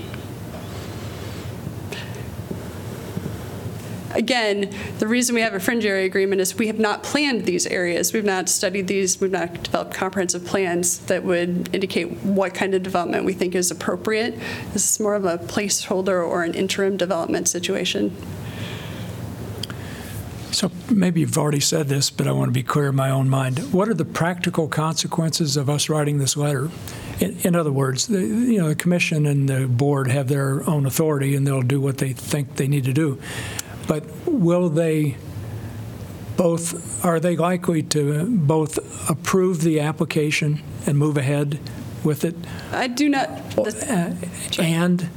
Again, 4.13 4.69
the 4.99 5.08
reason 5.08 5.34
we 5.34 5.41
have 5.41 5.54
a 5.54 5.60
fringe 5.60 5.86
area 5.86 6.06
agreement 6.06 6.39
is 6.39 6.56
we 6.56 6.67
have 6.67 6.80
not 6.80 7.04
planned 7.04 7.45
these 7.45 7.65
areas. 7.65 8.13
We've 8.13 8.23
not 8.23 8.47
studied 8.47 8.88
these, 8.88 9.19
we've 9.19 9.32
not 9.32 9.63
developed 9.63 9.93
comprehensive 9.93 10.45
plans 10.45 10.99
that 10.99 11.23
would 11.23 11.73
indicate 11.73 12.12
what 12.23 12.54
kind 12.54 12.76
of 12.76 12.84
development 12.84 13.26
we 13.26 13.34
think 13.34 13.56
is 13.56 13.71
appropriate. 13.71 14.39
This 14.71 14.89
is 14.89 14.99
more 14.99 15.15
of 15.15 15.26
a 15.26 15.38
placeholder 15.38 16.26
or 16.28 16.43
an 16.43 16.54
interim 16.54 16.97
development 16.97 17.47
situation. 17.47 18.15
So 20.52 20.71
maybe 20.89 21.21
you've 21.21 21.38
already 21.38 21.60
said 21.60 21.88
this, 21.88 22.12
but 22.12 22.28
I 22.28 22.32
want 22.32 22.49
to 22.49 22.54
be 22.54 22.62
clear 22.62 22.89
in 22.89 22.95
my 22.95 23.10
own 23.10 23.28
mind. 23.28 23.73
What 23.73 23.89
are 23.89 23.95
the 23.95 24.06
practical 24.06 24.67
consequences 24.67 25.58
of 25.58 25.67
us 25.67 25.89
writing 25.89 26.19
this 26.19 26.38
letter? 26.38 26.69
In, 27.19 27.38
in 27.39 27.55
other 27.55 27.72
words, 27.72 28.05
the, 28.05 28.22
you 28.22 28.59
know, 28.59 28.70
the 28.70 28.76
commission 28.76 29.26
and 29.26 29.49
the 29.49 29.68
board 29.68 30.07
have 30.09 30.28
their 30.28 30.68
own 30.70 30.86
authority, 30.86 31.36
and 31.36 31.47
they'll 31.47 31.64
do 31.64 31.82
what 31.82 31.97
they 31.97 32.14
think 32.14 32.57
they 32.57 32.68
need 32.68 32.84
to 32.84 32.93
do. 32.93 33.20
But 33.88 34.05
will 34.25 34.69
they 34.69 35.17
both? 36.38 37.03
Are 37.05 37.19
they 37.19 37.36
likely 37.36 37.84
to 37.84 38.25
both 38.25 39.09
approve 39.09 39.61
the 39.61 39.79
application 39.79 40.61
and 40.86 40.97
move 40.97 41.17
ahead 41.17 41.59
with 42.03 42.25
it, 42.25 42.36
I 42.71 42.88
do 42.88 43.09
not, 43.09 43.29
uh, 43.57 44.11
and 44.59 45.09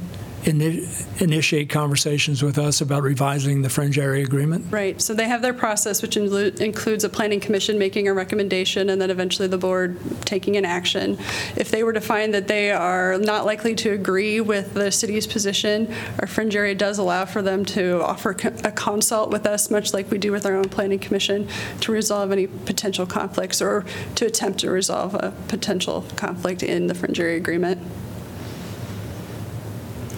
ini- 0.47 1.21
initiate 1.21 1.69
conversations 1.69 2.41
with 2.41 2.57
us 2.57 2.81
about 2.81 3.03
revising 3.03 3.61
the 3.61 3.69
fringe 3.69 3.99
area 3.99 4.23
agreement? 4.23 4.65
Right, 4.71 5.01
so 5.01 5.13
they 5.13 5.27
have 5.27 5.41
their 5.41 5.53
process, 5.53 6.01
which 6.01 6.15
inclu- 6.15 6.59
includes 6.59 7.03
a 7.03 7.09
planning 7.09 7.39
commission 7.39 7.77
making 7.77 8.07
a 8.07 8.13
recommendation 8.13 8.89
and 8.89 9.01
then 9.01 9.09
eventually 9.09 9.47
the 9.47 9.57
board 9.57 9.97
taking 10.25 10.55
an 10.55 10.65
action. 10.65 11.17
If 11.55 11.69
they 11.69 11.83
were 11.83 11.93
to 11.93 12.01
find 12.01 12.33
that 12.33 12.47
they 12.47 12.71
are 12.71 13.17
not 13.17 13.45
likely 13.45 13.75
to 13.75 13.91
agree 13.91 14.41
with 14.41 14.73
the 14.73 14.91
city's 14.91 15.27
position, 15.27 15.93
our 16.19 16.27
fringe 16.27 16.55
area 16.55 16.75
does 16.75 16.97
allow 16.97 17.25
for 17.25 17.41
them 17.41 17.65
to 17.65 18.01
offer 18.03 18.33
co- 18.33 18.55
a 18.63 18.71
consult 18.71 19.29
with 19.29 19.45
us, 19.45 19.69
much 19.69 19.93
like 19.93 20.09
we 20.09 20.17
do 20.17 20.31
with 20.31 20.45
our 20.45 20.55
own 20.55 20.69
planning 20.69 20.99
commission, 20.99 21.47
to 21.81 21.91
resolve 21.91 22.31
any 22.31 22.47
potential 22.47 23.05
conflicts 23.05 23.61
or 23.61 23.85
to 24.15 24.25
attempt 24.25 24.59
to 24.59 24.71
resolve 24.71 25.13
a 25.15 25.33
potential 25.47 26.05
conflict 26.15 26.63
in 26.63 26.87
the 26.87 26.95
fringe 26.95 27.19
area 27.19 27.37
agreement. 27.37 27.81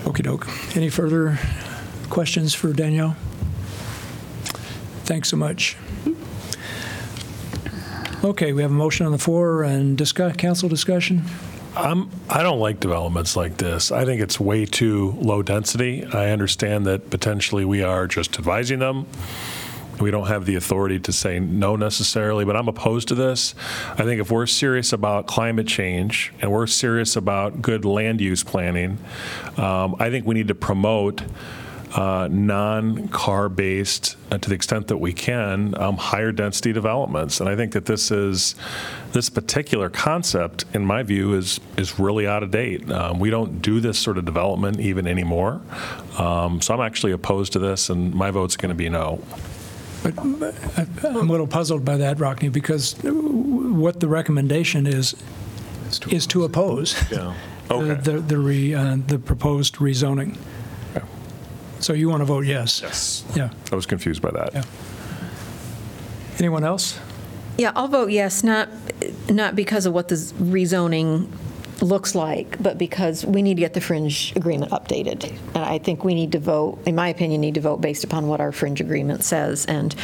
Okey 0.06 0.24
doke. 0.24 0.48
Any 0.76 0.90
further 0.90 1.38
questions 2.10 2.54
for 2.54 2.74
Danielle? 2.74 3.16
Thanks 5.04 5.30
so 5.30 5.38
much. 5.38 5.78
Okay, 8.24 8.52
we 8.52 8.62
have 8.62 8.72
a 8.72 8.74
motion 8.74 9.06
on 9.06 9.12
the 9.12 9.18
floor 9.18 9.64
and 9.64 9.98
discuss, 9.98 10.36
council 10.36 10.68
discussion. 10.68 11.24
I'm, 11.76 12.10
I 12.30 12.44
don't 12.44 12.60
like 12.60 12.80
developments 12.80 13.38
like 13.38 13.58
this. 13.58 13.92
I 13.92 14.04
think 14.04 14.22
it's 14.22 14.40
way 14.40 14.66
too 14.66 15.16
low 15.20 15.42
density. 15.42 16.06
I 16.06 16.32
understand 16.32 16.86
that 16.88 17.10
potentially 17.10 17.64
we 17.64 17.82
are 17.82 18.08
just 18.08 18.38
advising 18.38 18.80
them. 18.80 19.06
We 20.00 20.12
don't 20.12 20.28
have 20.28 20.46
the 20.46 20.56
authority 20.56 21.00
to 21.00 21.12
say 21.12 21.40
no 21.40 21.76
necessarily, 21.76 22.46
but 22.46 22.56
I'm 22.56 22.68
opposed 22.68 23.10
to 23.10 23.16
this. 23.16 23.54
I 23.92 24.04
think 24.04 24.22
if 24.22 24.32
we're 24.32 24.46
serious 24.46 24.94
about 24.94 25.28
climate 25.28 25.68
change 25.68 26.32
and 26.42 26.52
we're 26.52 26.68
serious 26.68 27.16
about 27.16 27.62
good 27.62 27.84
land 27.86 28.22
use 28.22 28.44
planning, 28.44 28.98
um, 29.58 29.96
I 30.00 30.10
think 30.10 30.26
we 30.26 30.36
need 30.36 30.48
to 30.48 30.56
promote 30.56 31.22
uh, 31.96 32.28
non-car-based, 32.32 34.16
uh, 34.32 34.38
to 34.38 34.50
the 34.50 34.56
extent 34.56 34.88
that 34.88 34.98
we 34.98 35.12
can, 35.12 35.74
um, 35.82 35.98
higher 35.98 36.32
density 36.32 36.72
developments. 36.72 37.40
And 37.40 37.50
I 37.50 37.56
think 37.56 37.72
that 37.72 37.86
this 37.86 38.12
is, 38.12 38.54
this 39.12 39.28
particular 39.30 39.90
concept, 39.90 40.66
in 40.74 40.86
my 40.86 41.02
view, 41.02 41.34
is, 41.34 41.60
is 41.78 42.00
really 42.00 42.28
out 42.28 42.44
of 42.44 42.52
date. 42.52 42.92
Um, 42.92 43.20
We 43.20 43.32
don't 43.32 43.62
do 43.62 43.80
this 43.80 43.98
sort 43.98 44.20
of 44.20 44.26
development 44.26 44.80
even 44.80 45.08
anymore. 45.08 45.62
Um, 46.20 46.62
So 46.62 46.76
I'm 46.76 46.82
actually 46.82 47.12
opposed 47.12 47.54
to 47.54 47.60
this, 47.60 47.90
and 47.90 48.14
my 48.14 48.30
vote's 48.30 48.56
going 48.56 48.70
to 48.70 48.76
be 48.76 48.90
no. 48.90 49.20
But 50.04 50.18
I- 50.20 50.88
I'm 51.08 51.16
a 51.30 51.32
little 51.32 51.48
puzzled 51.48 51.84
by 51.84 51.98
that, 51.98 52.18
Rockne, 52.20 52.52
because 52.52 52.96
what 53.04 54.00
the 54.00 54.08
recommendation 54.08 54.88
is, 54.88 55.16
is 56.10 56.26
to 56.28 56.44
oppose 56.44 56.96
Yeah. 57.12 57.34
the- 57.68 57.74
Okay. 57.76 58.02
the, 58.02 58.20
the 58.20 58.38
re- 58.38 58.74
uh, 58.74 58.98
the 59.08 59.20
proposed 59.20 59.76
rezoning. 59.76 60.38
So 61.80 61.94
you 61.94 62.10
want 62.10 62.22
to 62.22 62.26
vote 62.26 62.46
yes? 62.46 62.82
Yes. 62.82 63.24
Yeah. 63.36 63.50
I 63.72 63.76
was 63.76 63.86
confused 63.86 64.22
by 64.22 64.32
that. 64.32 64.54
Yeah. 64.54 64.64
Anyone 66.40 66.64
else? 66.64 67.00
Yeah, 67.58 67.72
I'll 67.76 67.88
vote 67.88 68.10
yes, 68.12 68.44
not, 68.44 68.70
not 69.30 69.56
because 69.56 69.86
of 69.86 69.94
what 69.94 70.08
the 70.08 70.16
rezoning 70.16 71.28
looks 71.82 72.16
like, 72.16 72.62
but 72.62 72.78
because 72.78 73.26
we 73.26 73.42
need 73.42 73.56
to 73.56 73.62
get 73.62 73.74
the 73.74 73.82
fringe 73.82 74.34
agreement 74.36 74.72
updated. 74.72 75.30
And 75.56 75.64
I 75.64 75.78
think 75.78 76.04
we 76.04 76.14
need 76.14 76.32
to 76.34 76.40
vote, 76.40 76.80
in 76.86 76.96
my 76.96 77.10
opinion, 77.10 77.42
need 77.42 77.56
to 77.56 77.62
vote 77.62 77.82
based 77.82 78.04
upon 78.04 78.28
what 78.28 78.42
our 78.42 78.52
fringe 78.52 78.82
agreement 78.82 79.24
says. 79.24 79.66
And 79.66 79.96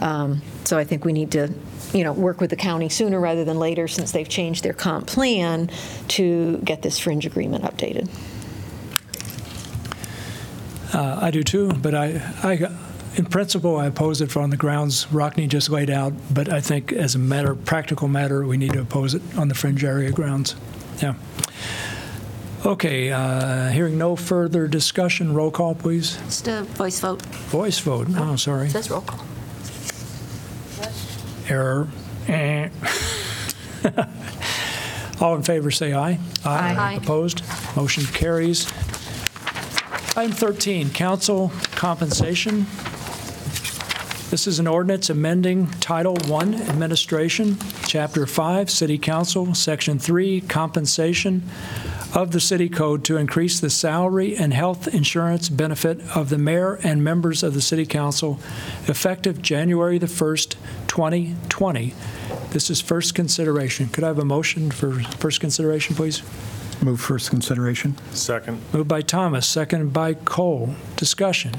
um, 0.00 0.42
so 0.64 0.78
I 0.78 0.84
think 0.84 1.04
we 1.04 1.12
need 1.12 1.32
to, 1.32 1.52
you 1.92 2.04
know, 2.04 2.12
work 2.12 2.40
with 2.40 2.50
the 2.50 2.56
county 2.56 2.88
sooner 2.88 3.20
rather 3.20 3.44
than 3.44 3.58
later, 3.58 3.88
since 3.88 4.12
they've 4.12 4.28
changed 4.28 4.64
their 4.64 4.72
comp 4.72 5.06
plan, 5.06 5.70
to 6.08 6.58
get 6.58 6.82
this 6.82 6.98
fringe 6.98 7.26
agreement 7.26 7.64
updated. 7.64 8.08
Uh, 10.92 11.18
I 11.20 11.30
do 11.30 11.42
too, 11.42 11.72
but 11.72 11.94
I, 11.94 12.22
I, 12.42 12.68
in 13.16 13.24
principle, 13.26 13.76
I 13.76 13.86
oppose 13.86 14.20
it 14.20 14.36
on 14.36 14.50
the 14.50 14.56
grounds 14.56 15.06
Rockne 15.06 15.48
just 15.48 15.68
laid 15.68 15.90
out, 15.90 16.12
but 16.32 16.50
I 16.52 16.60
think 16.60 16.92
as 16.92 17.14
a 17.14 17.18
matter, 17.18 17.54
practical 17.54 18.08
matter, 18.08 18.46
we 18.46 18.56
need 18.56 18.72
to 18.74 18.80
oppose 18.80 19.14
it 19.14 19.22
on 19.36 19.48
the 19.48 19.54
fringe 19.54 19.82
area 19.82 20.12
grounds. 20.12 20.54
Yeah. 21.02 21.14
Okay, 22.64 23.12
uh, 23.12 23.68
hearing 23.70 23.96
no 23.98 24.16
further 24.16 24.66
discussion, 24.66 25.34
roll 25.34 25.50
call, 25.50 25.74
please. 25.74 26.16
Just 26.24 26.48
a 26.48 26.62
voice 26.62 26.98
vote. 26.98 27.22
Voice 27.22 27.78
vote, 27.78 28.08
oh, 28.16 28.36
sorry. 28.36 28.66
It 28.66 28.70
says 28.70 28.90
roll 28.90 29.02
call. 29.02 29.24
Error. 31.48 31.88
Eh. 32.26 32.68
All 35.20 35.36
in 35.36 35.42
favor, 35.42 35.70
say 35.70 35.94
aye. 35.94 36.18
Aye. 36.44 36.98
Opposed? 37.00 37.42
Motion 37.76 38.04
carries. 38.06 38.66
Item 40.16 40.32
13, 40.32 40.90
council 40.90 41.52
compensation. 41.72 42.66
This 44.28 44.48
is 44.48 44.58
an 44.58 44.66
ordinance 44.66 45.08
amending 45.08 45.68
Title 45.78 46.18
I 46.34 46.42
Administration, 46.42 47.58
Chapter 47.86 48.26
5, 48.26 48.68
City 48.68 48.98
Council, 48.98 49.54
Section 49.54 50.00
3, 50.00 50.40
Compensation 50.40 51.44
of 52.12 52.32
the 52.32 52.40
City 52.40 52.68
Code 52.68 53.04
to 53.04 53.18
increase 53.18 53.60
the 53.60 53.70
salary 53.70 54.36
and 54.36 54.52
health 54.52 54.88
insurance 54.88 55.48
benefit 55.48 56.00
of 56.16 56.28
the 56.28 56.38
mayor 56.38 56.74
and 56.82 57.04
members 57.04 57.44
of 57.44 57.54
the 57.54 57.60
City 57.60 57.86
Council 57.86 58.40
effective 58.88 59.40
January 59.42 59.96
the 59.96 60.06
1st, 60.06 60.56
2020. 60.88 61.94
This 62.50 62.68
is 62.68 62.80
first 62.80 63.14
consideration. 63.14 63.86
Could 63.90 64.02
I 64.02 64.08
have 64.08 64.18
a 64.18 64.24
motion 64.24 64.72
for 64.72 64.94
first 65.20 65.38
consideration, 65.38 65.94
please? 65.94 66.24
Move 66.82 67.00
first 67.00 67.30
consideration. 67.30 67.96
Second. 68.10 68.60
Moved 68.72 68.88
by 68.88 69.02
Thomas, 69.02 69.46
seconded 69.46 69.92
by 69.92 70.14
Cole. 70.14 70.74
Discussion. 70.96 71.54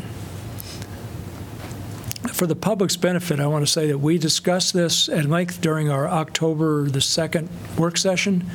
For 2.33 2.47
the 2.47 2.55
public's 2.55 2.97
benefit, 2.97 3.39
I 3.39 3.47
want 3.47 3.65
to 3.65 3.71
say 3.71 3.87
that 3.87 3.99
we 3.99 4.17
discussed 4.17 4.73
this 4.73 5.07
at 5.09 5.25
length 5.25 5.61
during 5.61 5.89
our 5.89 6.07
October 6.07 6.89
the 6.89 6.99
2nd 6.99 7.47
work 7.77 7.97
session. 7.97 8.45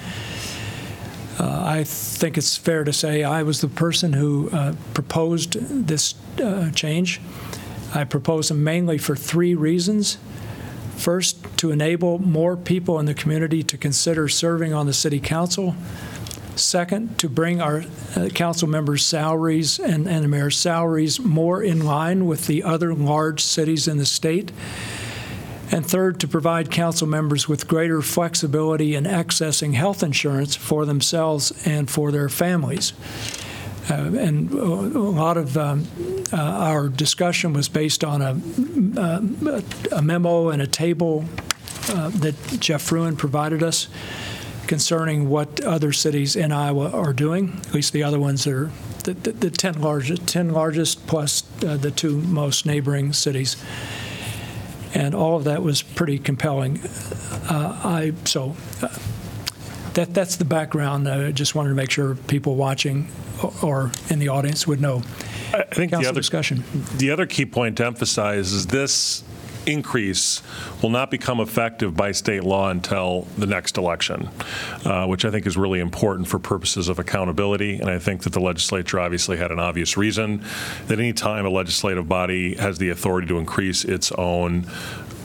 Uh, 1.38 1.64
I 1.64 1.84
think 1.84 2.36
it's 2.36 2.56
fair 2.56 2.84
to 2.84 2.92
say 2.92 3.24
I 3.24 3.42
was 3.42 3.60
the 3.60 3.68
person 3.68 4.12
who 4.12 4.50
uh, 4.50 4.74
proposed 4.94 5.54
this 5.86 6.14
uh, 6.40 6.70
change. 6.70 7.20
I 7.94 8.04
proposed 8.04 8.50
them 8.50 8.62
mainly 8.62 8.98
for 8.98 9.16
three 9.16 9.54
reasons. 9.54 10.18
First, 10.96 11.44
to 11.58 11.70
enable 11.70 12.18
more 12.18 12.56
people 12.56 12.98
in 12.98 13.06
the 13.06 13.14
community 13.14 13.62
to 13.64 13.76
consider 13.76 14.28
serving 14.28 14.72
on 14.72 14.86
the 14.86 14.92
city 14.92 15.18
council. 15.18 15.74
Second, 16.56 17.18
to 17.18 17.28
bring 17.28 17.60
our 17.60 17.84
uh, 18.14 18.28
council 18.28 18.68
members' 18.68 19.04
salaries 19.04 19.78
and, 19.78 20.06
and 20.06 20.22
the 20.22 20.28
mayor's 20.28 20.56
salaries 20.56 21.18
more 21.18 21.62
in 21.62 21.84
line 21.84 22.26
with 22.26 22.46
the 22.46 22.62
other 22.62 22.94
large 22.94 23.42
cities 23.42 23.88
in 23.88 23.96
the 23.98 24.06
state. 24.06 24.52
And 25.70 25.86
third, 25.86 26.20
to 26.20 26.28
provide 26.28 26.70
council 26.70 27.06
members 27.06 27.48
with 27.48 27.66
greater 27.66 28.02
flexibility 28.02 28.94
in 28.94 29.04
accessing 29.04 29.72
health 29.72 30.02
insurance 30.02 30.54
for 30.54 30.84
themselves 30.84 31.66
and 31.66 31.90
for 31.90 32.12
their 32.12 32.28
families. 32.28 32.92
Uh, 33.90 33.94
and 33.94 34.52
a 34.52 34.64
lot 34.64 35.38
of 35.38 35.56
um, 35.56 35.86
uh, 36.32 36.36
our 36.36 36.88
discussion 36.88 37.54
was 37.54 37.68
based 37.68 38.04
on 38.04 38.20
a, 38.20 39.00
uh, 39.00 39.60
a 39.92 40.02
memo 40.02 40.50
and 40.50 40.60
a 40.60 40.66
table 40.66 41.24
uh, 41.88 42.10
that 42.10 42.34
Geoff 42.60 42.82
Fruin 42.82 43.16
provided 43.16 43.62
us 43.62 43.88
concerning 44.66 45.28
what 45.28 45.60
other 45.62 45.92
cities 45.92 46.36
in 46.36 46.52
Iowa 46.52 46.90
are 46.90 47.12
doing, 47.12 47.60
at 47.66 47.74
least 47.74 47.92
the 47.92 48.02
other 48.02 48.18
ones 48.18 48.44
that 48.44 48.54
are 48.54 48.70
the, 49.04 49.14
the, 49.14 49.32
the 49.32 49.50
10 49.50 49.80
largest, 49.80 50.26
10 50.26 50.50
largest 50.50 51.06
plus 51.06 51.42
uh, 51.64 51.76
the 51.76 51.90
two 51.90 52.18
most 52.22 52.66
neighboring 52.66 53.12
cities. 53.12 53.56
And 54.94 55.14
all 55.14 55.36
of 55.36 55.44
that 55.44 55.62
was 55.62 55.82
pretty 55.82 56.18
compelling. 56.18 56.80
Uh, 57.48 57.80
I 57.82 58.12
so 58.24 58.54
uh, 58.82 58.88
that 59.94 60.12
that's 60.12 60.36
the 60.36 60.44
background. 60.44 61.08
I 61.08 61.32
just 61.32 61.54
wanted 61.54 61.70
to 61.70 61.74
make 61.74 61.90
sure 61.90 62.14
people 62.14 62.56
watching 62.56 63.08
or, 63.42 63.52
or 63.62 63.92
in 64.10 64.18
the 64.18 64.28
audience 64.28 64.66
would 64.66 64.80
know. 64.80 65.02
I 65.54 65.62
think 65.74 65.92
the 65.92 65.98
other 65.98 66.12
discussion. 66.12 66.64
The 66.96 67.10
other 67.10 67.26
key 67.26 67.46
point 67.46 67.78
to 67.78 67.86
emphasize 67.86 68.52
is 68.52 68.66
this 68.66 69.24
increase 69.66 70.42
will 70.82 70.90
not 70.90 71.10
become 71.10 71.40
effective 71.40 71.96
by 71.96 72.12
state 72.12 72.44
law 72.44 72.70
until 72.70 73.22
the 73.38 73.46
next 73.46 73.76
election, 73.76 74.28
uh, 74.84 75.06
which 75.06 75.24
I 75.24 75.30
think 75.30 75.46
is 75.46 75.56
really 75.56 75.80
important 75.80 76.28
for 76.28 76.38
purposes 76.38 76.88
of 76.88 76.98
accountability. 76.98 77.78
And 77.78 77.90
I 77.90 77.98
think 77.98 78.22
that 78.22 78.32
the 78.32 78.40
legislature 78.40 79.00
obviously 79.00 79.36
had 79.36 79.50
an 79.50 79.58
obvious 79.58 79.96
reason 79.96 80.44
that 80.86 80.98
any 80.98 81.12
time 81.12 81.46
a 81.46 81.50
legislative 81.50 82.08
body 82.08 82.54
has 82.56 82.78
the 82.78 82.90
authority 82.90 83.26
to 83.28 83.38
increase 83.38 83.84
its 83.84 84.12
own 84.12 84.66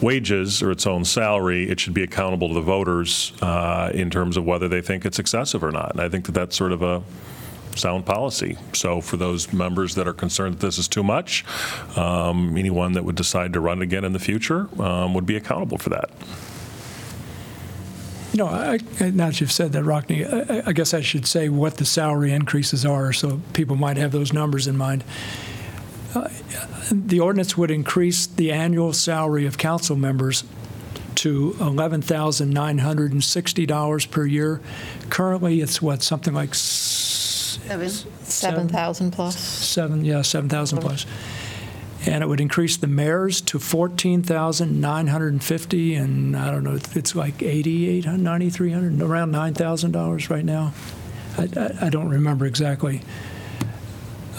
wages 0.01 0.61
or 0.61 0.71
its 0.71 0.85
own 0.85 1.03
salary, 1.03 1.69
it 1.69 1.79
should 1.79 1.93
be 1.93 2.03
accountable 2.03 2.49
to 2.49 2.53
the 2.53 2.61
voters 2.61 3.33
uh, 3.41 3.91
in 3.93 4.09
terms 4.09 4.37
of 4.37 4.45
whether 4.45 4.67
they 4.67 4.81
think 4.81 5.05
it's 5.05 5.19
excessive 5.19 5.63
or 5.63 5.71
not. 5.71 5.91
And 5.91 6.01
I 6.01 6.09
think 6.09 6.25
that 6.25 6.33
that's 6.33 6.55
sort 6.55 6.71
of 6.71 6.81
a 6.81 7.01
sound 7.77 8.05
policy. 8.05 8.57
So 8.73 9.01
for 9.01 9.17
those 9.17 9.51
members 9.53 9.95
that 9.95 10.07
are 10.07 10.13
concerned 10.13 10.55
that 10.55 10.59
this 10.65 10.77
is 10.77 10.87
too 10.87 11.03
much, 11.03 11.45
um, 11.97 12.55
anyone 12.57 12.93
that 12.93 13.03
would 13.05 13.15
decide 13.15 13.53
to 13.53 13.59
run 13.59 13.81
again 13.81 14.03
in 14.03 14.13
the 14.13 14.19
future 14.19 14.67
um, 14.81 15.13
would 15.13 15.25
be 15.25 15.35
accountable 15.37 15.77
for 15.77 15.89
that. 15.89 16.09
You 18.33 18.39
know, 18.39 18.47
I, 18.47 18.77
now 18.99 19.27
that 19.27 19.39
you've 19.41 19.51
said 19.51 19.71
that, 19.71 19.83
Rockne, 19.83 20.25
I, 20.25 20.57
I- 20.57 20.63
I 20.67 20.73
guess 20.73 20.93
I 20.93 21.01
should 21.01 21.25
say 21.25 21.49
what 21.49 21.77
the 21.77 21.85
salary 21.85 22.31
increases 22.33 22.85
are, 22.85 23.13
so 23.13 23.41
people 23.53 23.75
might 23.77 23.97
have 23.97 24.11
those 24.11 24.33
numbers 24.33 24.67
in 24.67 24.77
mind. 24.77 25.03
Uh, 26.13 26.27
The 26.91 27.19
ordinance 27.19 27.57
would 27.57 27.71
increase 27.71 28.27
the 28.27 28.51
annual 28.51 28.93
salary 28.93 29.45
of 29.45 29.57
council 29.57 29.95
members 29.95 30.43
to 31.15 31.55
$11,960 31.59 34.11
per 34.11 34.25
year. 34.25 34.61
Currently, 35.09 35.61
it's 35.61 35.81
what, 35.81 36.03
something 36.03 36.33
like 36.33 36.53
Seven. 38.23 38.69
7,000 38.69 39.11
plus? 39.11 39.37
seven, 39.37 40.05
yeah, 40.05 40.21
7,000 40.21 40.79
plus. 40.79 41.05
And 42.05 42.23
it 42.23 42.27
would 42.27 42.39
increase 42.39 42.77
the 42.77 42.85
mayor's 42.87 43.41
to 43.41 43.57
14,950, 43.59 45.95
and 45.95 46.37
I 46.37 46.51
don't 46.51 46.63
know, 46.63 46.77
it's 46.95 47.15
like 47.15 47.41
8,800, 47.41 48.21
9,300, 48.21 49.01
around 49.01 49.33
$9,000 49.33 50.29
right 50.29 50.45
now. 50.45 50.73
I, 51.37 51.47
I, 51.57 51.87
I 51.87 51.89
don't 51.89 52.09
remember 52.09 52.45
exactly. 52.45 53.01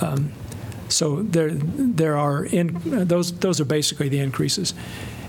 Um, 0.01 0.33
So 0.89 1.23
there, 1.23 1.51
there 1.53 2.17
are, 2.17 2.45
in 2.47 2.81
those, 3.07 3.33
those 3.41 3.61
are 3.61 3.67
basically 3.67 4.09
the 4.09 4.21
increases. 4.21 4.73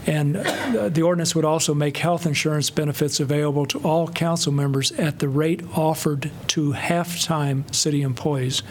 And 0.10 0.38
uh, 0.38 0.89
the 0.89 1.03
ordinance 1.03 1.36
would 1.36 1.45
also 1.45 1.76
make 1.76 1.97
health 1.97 2.26
insurance 2.26 2.72
benefits 2.72 3.20
available 3.20 3.68
to 3.68 3.80
all 3.80 4.07
council 4.07 4.51
members 4.51 4.91
at 4.93 5.20
the 5.20 5.30
rate 5.30 5.62
offered 5.78 6.32
to 6.47 6.72
half-time 6.72 7.72
city 7.72 8.01
employees. 8.01 8.64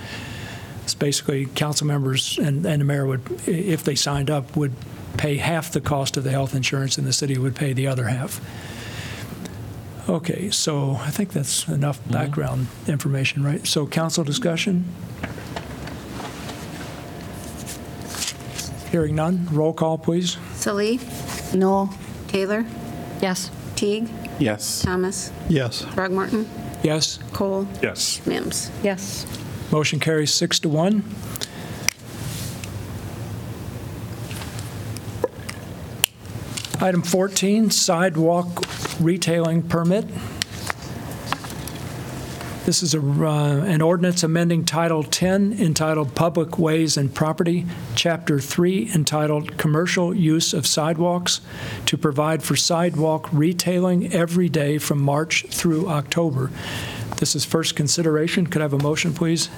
It's 0.82 0.95
basically 0.95 1.47
council 1.47 1.86
members 1.86 2.39
and, 2.39 2.66
and 2.66 2.80
the 2.80 2.84
mayor 2.84 3.07
would, 3.07 3.22
if 3.47 3.84
they 3.84 3.95
signed 3.95 4.30
up, 4.30 4.57
would 4.57 4.72
pay 5.16 5.36
half 5.36 5.70
the 5.70 5.80
cost 5.80 6.16
of 6.16 6.24
the 6.24 6.30
health 6.30 6.57
insurance 6.57 6.99
and 6.99 7.07
the 7.07 7.12
city 7.12 7.39
would 7.39 7.55
pay 7.55 7.72
the 7.72 7.86
other 7.86 8.09
half. 8.09 8.41
Okay, 10.09 10.51
so 10.51 10.97
I 11.01 11.11
think 11.11 11.32
that's 11.34 11.68
enough 11.68 12.01
background 12.11 12.66
information, 12.89 13.45
right? 13.45 13.64
So 13.64 13.86
council 13.86 14.24
discussion? 14.24 14.86
Hearing 18.91 19.14
none, 19.14 19.47
roll 19.53 19.74
call, 19.74 19.99
please. 19.99 20.39
Salih, 20.55 20.99
No. 21.55 21.90
Taylor, 22.28 22.64
Yes. 23.22 23.51
Teague, 23.74 24.09
Yes. 24.38 24.82
Thomas, 24.82 25.30
Yes. 25.49 25.82
Throgmorton, 25.82 26.46
Yes, 26.82 27.18
Cole, 27.32 27.66
Yes. 27.82 28.20
Mims. 28.26 28.70
Yes. 28.82 29.24
motion 29.70 29.99
carries 29.99 30.32
six 30.32 30.59
to 30.61 30.68
one. 30.68 31.05
Item 36.80 37.03
14, 37.03 37.70
sidewalk 37.70 38.64
retailing 39.01 39.62
permit. 39.62 40.05
This 42.68 42.82
is 42.82 42.92
a, 42.92 43.00
uh, 43.00 43.64
an 43.64 43.80
ordinance 43.80 44.22
amending 44.22 44.66
Title 44.66 45.02
10 45.02 45.54
entitled 45.54 46.14
Public 46.14 46.58
Ways 46.58 46.98
and 46.98 47.14
Property, 47.14 47.64
Chapter 47.94 48.38
3 48.38 48.90
entitled 48.94 49.56
Commercial 49.56 50.14
Use 50.14 50.52
of 50.52 50.66
Sidewalks 50.66 51.40
to 51.86 51.96
provide 51.96 52.42
for 52.42 52.56
sidewalk 52.56 53.26
retailing 53.32 54.12
every 54.12 54.50
day 54.50 54.76
from 54.76 55.00
March 55.00 55.46
through 55.48 55.88
October. 55.88 56.50
This 57.16 57.34
is 57.34 57.42
first 57.42 57.74
consideration. 57.74 58.46
Could 58.46 58.60
I 58.60 58.66
have 58.66 58.74
a 58.74 58.78
motion, 58.78 59.14
please? 59.14 59.48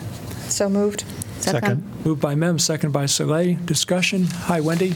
So 0.43 0.69
moved. 0.69 1.03
Second. 1.41 1.83
Moved 2.05 2.21
by 2.21 2.37
Mims, 2.37 2.63
second 2.63 2.93
by 2.93 3.07
Salih. 3.07 3.55
Discussion? 3.65 4.27
Hi, 4.27 4.61
Wendy. 4.61 4.95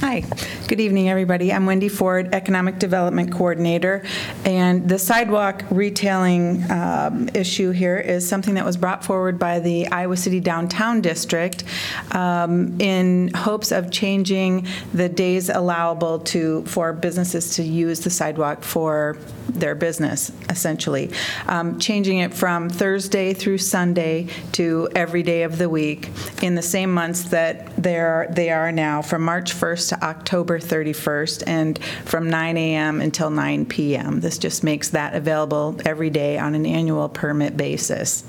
Hi, 0.00 0.24
good 0.66 0.80
evening, 0.80 1.10
everybody. 1.10 1.52
I'm 1.52 1.66
Wendy 1.66 1.90
Ford, 1.90 2.34
Economic 2.34 2.78
Development 2.78 3.30
Coordinator, 3.30 4.02
and 4.46 4.88
the 4.88 4.98
sidewalk 4.98 5.62
retailing 5.70 6.64
um, 6.70 7.28
issue 7.34 7.70
here 7.70 7.98
is 7.98 8.26
something 8.26 8.54
that 8.54 8.64
was 8.64 8.78
brought 8.78 9.04
forward 9.04 9.38
by 9.38 9.58
the 9.58 9.88
Iowa 9.88 10.16
City 10.16 10.40
Downtown 10.40 11.02
District 11.02 11.64
um, 12.12 12.80
in 12.80 13.30
hopes 13.34 13.72
of 13.72 13.90
changing 13.90 14.66
the 14.94 15.10
days 15.10 15.50
allowable 15.50 16.20
to, 16.20 16.64
for 16.64 16.94
businesses 16.94 17.56
to 17.56 17.62
use 17.62 18.00
the 18.00 18.08
sidewalk 18.08 18.62
for 18.62 19.18
their 19.50 19.74
business, 19.74 20.32
essentially. 20.48 21.10
Um, 21.46 21.78
Changing 21.78 22.18
it 22.18 22.32
from 22.32 22.70
Thursday 22.70 23.34
through 23.34 23.58
Sunday 23.58 24.28
to 24.52 24.88
every 24.94 25.22
day 25.22 25.42
of 25.42 25.58
the 25.58 25.68
week 25.68 26.08
in 26.40 26.54
the 26.54 26.62
same 26.62 26.92
months 26.92 27.24
that 27.24 27.76
they're, 27.76 28.28
they 28.30 28.50
are 28.50 28.72
now, 28.72 29.02
from 29.02 29.22
March 29.22 29.52
1st 29.52 29.89
to 29.90 30.04
October 30.04 30.58
31st, 30.58 31.42
and 31.46 31.78
from 32.04 32.30
9 32.30 32.56
a.m. 32.56 33.00
until 33.00 33.30
9 33.30 33.66
p.m. 33.66 34.20
This 34.20 34.38
just 34.38 34.64
makes 34.64 34.88
that 34.90 35.14
available 35.14 35.76
every 35.84 36.10
day 36.10 36.38
on 36.38 36.54
an 36.54 36.64
annual 36.64 37.08
permit 37.08 37.56
basis. 37.56 38.24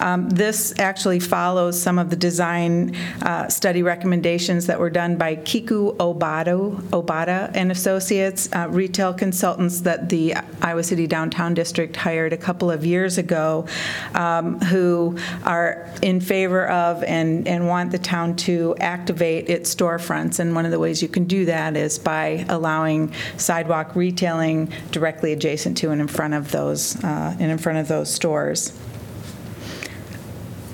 Um, 0.00 0.28
This 0.28 0.74
actually 0.78 1.20
follows 1.20 1.80
some 1.80 1.98
of 1.98 2.10
the 2.10 2.16
design 2.16 2.94
uh, 3.22 3.48
study 3.48 3.82
recommendations 3.82 4.66
that 4.66 4.78
were 4.78 4.90
done 4.90 5.16
by 5.16 5.36
Kiku 5.36 5.96
Obata, 5.96 6.74
Obata 6.90 7.50
and 7.54 7.70
Associates, 7.70 8.48
uh, 8.52 8.66
retail 8.68 9.14
consultants 9.14 9.80
that 9.82 10.08
the 10.08 10.34
Iowa 10.60 10.82
City 10.82 11.06
Downtown 11.06 11.54
District 11.54 11.96
hired 11.96 12.32
a 12.32 12.36
couple 12.36 12.70
of 12.70 12.84
years 12.84 13.16
ago, 13.16 13.66
um, 14.14 14.60
who 14.60 15.16
are 15.44 15.88
in 16.02 16.20
favor 16.20 16.68
of 16.68 17.02
and, 17.04 17.48
and 17.48 17.66
want 17.66 17.92
the 17.92 17.98
town 17.98 18.36
to 18.36 18.74
activate 18.80 19.48
its 19.48 19.74
storefronts. 19.74 20.38
And 20.38 20.54
one 20.54 20.64
of 20.64 20.70
the 20.70 20.81
ways 20.82 21.00
you 21.00 21.08
can 21.08 21.24
do 21.24 21.46
that 21.46 21.76
is 21.76 21.98
by 21.98 22.44
allowing 22.48 23.12
sidewalk 23.38 23.96
retailing 23.96 24.70
directly 24.90 25.32
adjacent 25.32 25.78
to 25.78 25.90
and 25.90 26.00
in 26.00 26.08
front 26.08 26.34
of 26.34 26.52
those, 26.52 27.02
uh, 27.02 27.34
and 27.40 27.50
in 27.50 27.56
front 27.56 27.78
of 27.78 27.88
those 27.88 28.12
stores. 28.12 28.78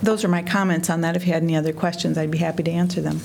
Those 0.02 0.24
are 0.24 0.28
my 0.28 0.42
comments 0.42 0.90
on 0.90 1.02
that. 1.02 1.14
If 1.14 1.26
you 1.26 1.32
had 1.32 1.42
any 1.42 1.54
other 1.54 1.72
questions, 1.72 2.18
I'd 2.18 2.30
be 2.30 2.38
happy 2.38 2.62
to 2.64 2.70
answer 2.70 3.00
them. 3.00 3.20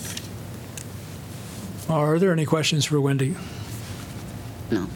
Are 1.90 2.20
there 2.20 2.32
any 2.32 2.46
questions 2.46 2.86
for 2.86 3.02
Wendy? 3.02 3.36
No. 4.70 4.88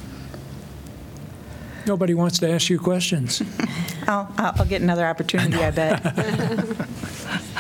Nobody 1.86 2.14
wants 2.14 2.40
to 2.40 2.50
ask 2.50 2.70
you 2.70 2.80
questions. 2.80 3.42
I'll, 4.08 4.32
I'll 4.38 4.54
I'll 4.58 4.66
get 4.66 4.82
another 4.82 5.06
opportunity, 5.06 5.58
I 5.64 5.72
bet. 5.72 6.78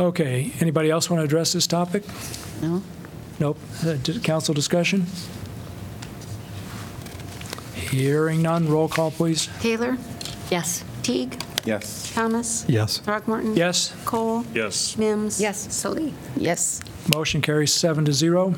Okay, 0.00 0.52
anybody 0.60 0.90
else 0.90 1.10
want 1.10 1.20
to 1.20 1.24
address 1.24 1.52
this 1.52 1.66
topic? 1.66 2.04
No. 2.62 2.82
Nope. 3.40 3.58
Uh, 3.84 3.94
di- 3.94 4.18
Council 4.20 4.54
discussion? 4.54 5.06
Hearing 7.74 8.42
none, 8.42 8.68
roll 8.68 8.88
call, 8.88 9.10
please. 9.10 9.48
Taylor, 9.60 9.96
Yes. 10.50 10.84
Teague, 11.02 11.40
Yes. 11.64 12.10
Thomas, 12.14 12.64
Yes. 12.68 12.98
Throgmorton. 12.98 13.56
Yes, 13.56 13.92
Cole, 14.04 14.44
Yes. 14.54 14.96
Mims. 14.98 15.40
Yes. 15.40 15.68
Salih. 15.70 16.12
Yes. 16.36 16.80
motion 17.14 17.40
carries 17.40 17.72
seven 17.72 18.04
to 18.04 18.12
zero. 18.12 18.54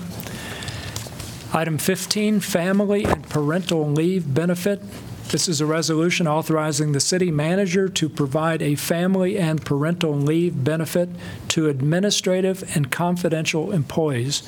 Item 1.53 1.78
15, 1.78 2.41
family 2.41 3.05
and 3.05 3.28
parental 3.28 3.89
leave 3.91 4.33
benefit. 4.35 4.83
This 5.31 5.47
is 5.47 5.61
a 5.61 5.66
resolution 5.66 6.26
authorizing 6.26 6.91
the 6.91 6.99
city 6.99 7.31
manager 7.31 7.89
to 7.89 8.09
provide 8.09 8.61
a 8.62 8.74
family 8.74 9.39
and 9.39 9.64
parental 9.64 10.12
leave 10.12 10.64
benefit 10.64 11.09
to 11.49 11.68
administrative 11.68 12.64
and 12.74 12.91
confidential 12.91 13.70
employees. 13.70 14.43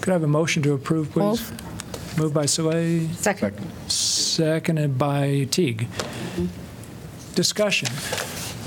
Could 0.00 0.10
I 0.10 0.14
have 0.14 0.22
a 0.22 0.28
motion 0.28 0.62
to 0.62 0.74
approve, 0.74 1.10
please? 1.10 1.50
Moved 2.16 2.34
by 2.34 2.46
Salih, 2.46 3.08
Second. 3.14 3.58
seconded 3.90 4.96
by 4.96 5.48
Teague. 5.50 5.88
Discussion. 7.34 7.88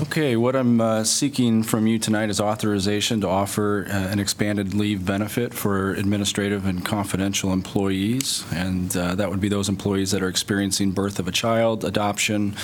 Okay, 0.02 0.36
what 0.36 0.54
I'm 0.54 0.78
uh, 0.78 1.04
seeking 1.04 1.62
from 1.62 1.86
you 1.86 1.98
tonight 1.98 2.28
is 2.28 2.38
authorization 2.38 3.22
to 3.22 3.28
offer 3.28 3.86
uh, 3.88 3.94
an 3.94 4.18
expanded 4.18 4.74
leave 4.74 5.06
benefit 5.06 5.54
for 5.54 5.92
administrative 5.92 6.66
and 6.66 6.84
confidential 6.84 7.50
employees, 7.50 8.44
and 8.52 8.94
uh, 8.94 9.14
that 9.14 9.30
would 9.30 9.40
be 9.40 9.48
those 9.48 9.70
employees 9.70 10.10
that 10.10 10.22
are 10.22 10.28
experiencing 10.28 10.90
birth 10.90 11.18
of 11.18 11.26
a 11.28 11.32
child, 11.32 11.82
adoption, 11.82 12.54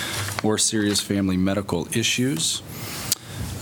or 0.43 0.59
serious 0.59 1.01
family 1.01 1.35
medical 1.35 1.87
issues. 1.97 2.61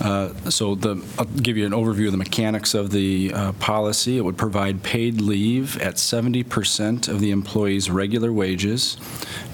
Uh, 0.02 0.28
So 0.50 0.74
the, 0.74 1.02
I'll 1.18 1.24
give 1.24 1.56
you 1.56 1.64
an 1.64 1.72
overview 1.72 2.06
of 2.06 2.12
the 2.12 2.18
mechanics 2.18 2.74
of 2.74 2.90
the 2.90 3.32
uh, 3.32 3.52
policy. 3.52 4.18
It 4.18 4.22
would 4.22 4.36
provide 4.36 4.82
paid 4.82 5.20
leave 5.20 5.80
at 5.80 5.94
70% 5.94 7.08
of 7.08 7.20
the 7.20 7.30
employee's 7.30 7.88
regular 7.88 8.32
wages 8.32 8.98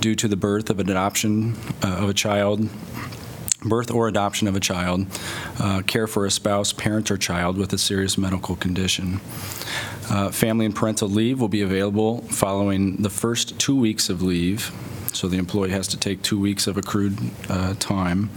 due 0.00 0.16
to 0.16 0.26
the 0.26 0.36
birth 0.36 0.70
of 0.70 0.80
an 0.80 0.90
adoption 0.90 1.54
uh, 1.84 1.98
of 2.02 2.08
a 2.08 2.14
child, 2.14 2.68
birth 3.62 3.90
or 3.90 4.08
adoption 4.08 4.46
of 4.46 4.54
a 4.56 4.60
child, 4.60 5.06
uh, 5.58 5.82
care 5.82 6.06
for 6.06 6.24
a 6.24 6.30
spouse, 6.30 6.72
parent, 6.72 7.10
or 7.10 7.16
child 7.16 7.56
with 7.56 7.72
a 7.72 7.78
serious 7.78 8.16
medical 8.16 8.56
condition. 8.56 9.20
Uh, 10.10 10.30
Family 10.30 10.64
and 10.64 10.74
parental 10.74 11.08
leave 11.08 11.40
will 11.40 11.48
be 11.48 11.60
available 11.60 12.22
following 12.22 12.96
the 13.02 13.10
first 13.10 13.58
two 13.58 13.76
weeks 13.76 14.08
of 14.08 14.22
leave, 14.22 14.72
so 15.12 15.28
the 15.28 15.38
employee 15.38 15.70
has 15.70 15.88
to 15.88 15.96
take 15.96 16.22
two 16.22 16.38
weeks 16.38 16.66
of 16.66 16.76
accrued 16.76 17.18
uh, 17.48 17.74
time, 17.74 18.30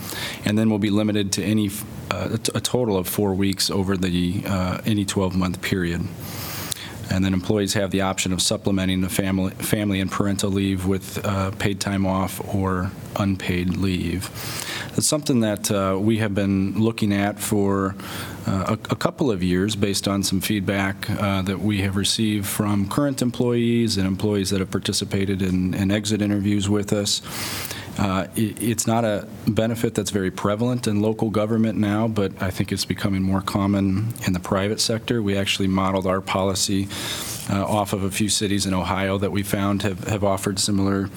and 0.43 0.57
then 0.57 0.69
will 0.69 0.79
be 0.79 0.89
limited 0.89 1.31
to 1.33 1.43
any, 1.43 1.69
uh, 2.09 2.29
a 2.33 2.37
t- 2.37 2.51
a 2.55 2.59
total 2.59 2.97
of 2.97 3.07
four 3.07 3.33
weeks 3.33 3.69
over 3.69 3.95
the, 3.95 4.43
uh, 4.45 4.81
any 4.85 5.05
12-month 5.05 5.61
period. 5.61 6.01
And 7.11 7.25
then 7.25 7.33
employees 7.33 7.73
have 7.73 7.91
the 7.91 8.01
option 8.01 8.31
of 8.31 8.41
supplementing 8.41 9.01
the 9.01 9.09
family, 9.09 9.51
family 9.55 9.99
and 9.99 10.09
parental 10.09 10.49
leave 10.49 10.85
with 10.85 11.23
uh, 11.25 11.51
paid 11.51 11.79
time 11.81 12.05
off 12.05 12.41
or 12.55 12.91
unpaid 13.17 13.75
leave. 13.75 14.29
It's 14.95 15.07
something 15.07 15.41
that 15.41 15.69
uh, 15.69 15.97
we 15.99 16.17
have 16.19 16.33
been 16.33 16.79
looking 16.79 17.13
at 17.13 17.39
for 17.39 17.95
uh, 18.47 18.75
a 18.75 18.93
a 18.93 18.95
couple 18.95 19.29
of 19.29 19.43
years 19.43 19.75
based 19.75 20.07
on 20.07 20.23
some 20.23 20.41
feedback 20.41 21.09
uh, 21.09 21.41
that 21.43 21.59
we 21.59 21.81
have 21.81 21.95
received 21.95 22.47
from 22.47 22.87
current 22.89 23.21
employees 23.21 23.97
and 23.97 24.07
employees 24.07 24.49
that 24.49 24.59
have 24.59 24.71
participated 24.71 25.41
in 25.41 25.73
in 25.73 25.91
exit 25.91 26.21
interviews 26.21 26.69
with 26.69 26.93
us. 26.93 27.21
Uh, 27.99 28.25
i- 28.37 28.55
It's 28.59 28.87
not 28.87 29.03
a 29.05 29.27
benefit 29.47 29.93
that's 29.95 30.11
very 30.11 30.31
prevalent 30.31 30.87
in 30.87 31.01
local 31.01 31.29
government 31.29 31.77
now, 31.77 32.07
but 32.07 32.31
I 32.41 32.49
think 32.49 32.71
it's 32.71 32.85
becoming 32.85 33.21
more 33.21 33.41
common 33.41 34.13
in 34.25 34.33
the 34.33 34.39
private 34.39 34.79
sector. 34.79 35.21
We 35.21 35.35
actually 35.37 35.67
modeled 35.67 36.07
our 36.07 36.21
policy 36.21 36.87
uh, 37.49 37.65
off 37.65 37.93
of 37.93 38.03
a 38.03 38.11
few 38.11 38.29
cities 38.29 38.65
in 38.65 38.73
Ohio 38.73 39.17
that 39.17 39.31
we 39.31 39.43
found 39.43 39.81
have 39.83 40.03
have 40.07 40.23
offered 40.23 40.59
similar 40.59 41.09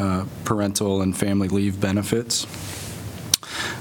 uh, 0.00 0.24
parental 0.44 1.00
and 1.00 1.16
family 1.16 1.48
leave 1.48 1.80
benefits. 1.80 2.46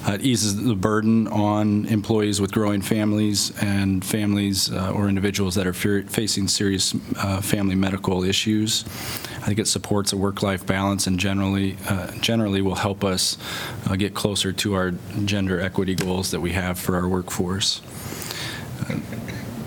Uh, 0.08 0.14
It 0.14 0.22
eases 0.22 0.56
the 0.56 0.76
burden 0.76 1.28
on 1.28 1.86
employees 1.86 2.40
with 2.40 2.52
growing 2.52 2.82
families 2.82 3.52
and 3.62 4.04
families 4.04 4.72
uh, 4.72 4.92
or 4.96 5.10
individuals 5.10 5.56
that 5.56 5.68
are 5.68 5.74
facing 5.74 6.48
serious 6.48 6.96
uh, 7.18 7.42
family 7.42 7.76
medical 7.76 8.24
issues. 8.24 8.86
I 9.42 9.48
think 9.48 9.60
it 9.60 9.68
supports 9.68 10.14
a 10.14 10.18
work-life 10.18 10.66
balance 10.66 11.08
and 11.08 11.20
generally, 11.20 11.78
uh, 11.90 12.12
generally 12.22 12.62
will 12.62 12.76
help 12.76 13.04
us 13.04 13.38
uh, 13.90 13.96
get 13.96 14.14
closer 14.14 14.54
to 14.54 14.74
our 14.76 14.92
gender 15.26 15.60
equity 15.60 15.96
goals 15.96 16.32
that 16.32 16.40
we 16.40 16.52
have 16.52 16.80
for 16.80 16.96
our 16.96 17.08
workforce. 17.08 17.82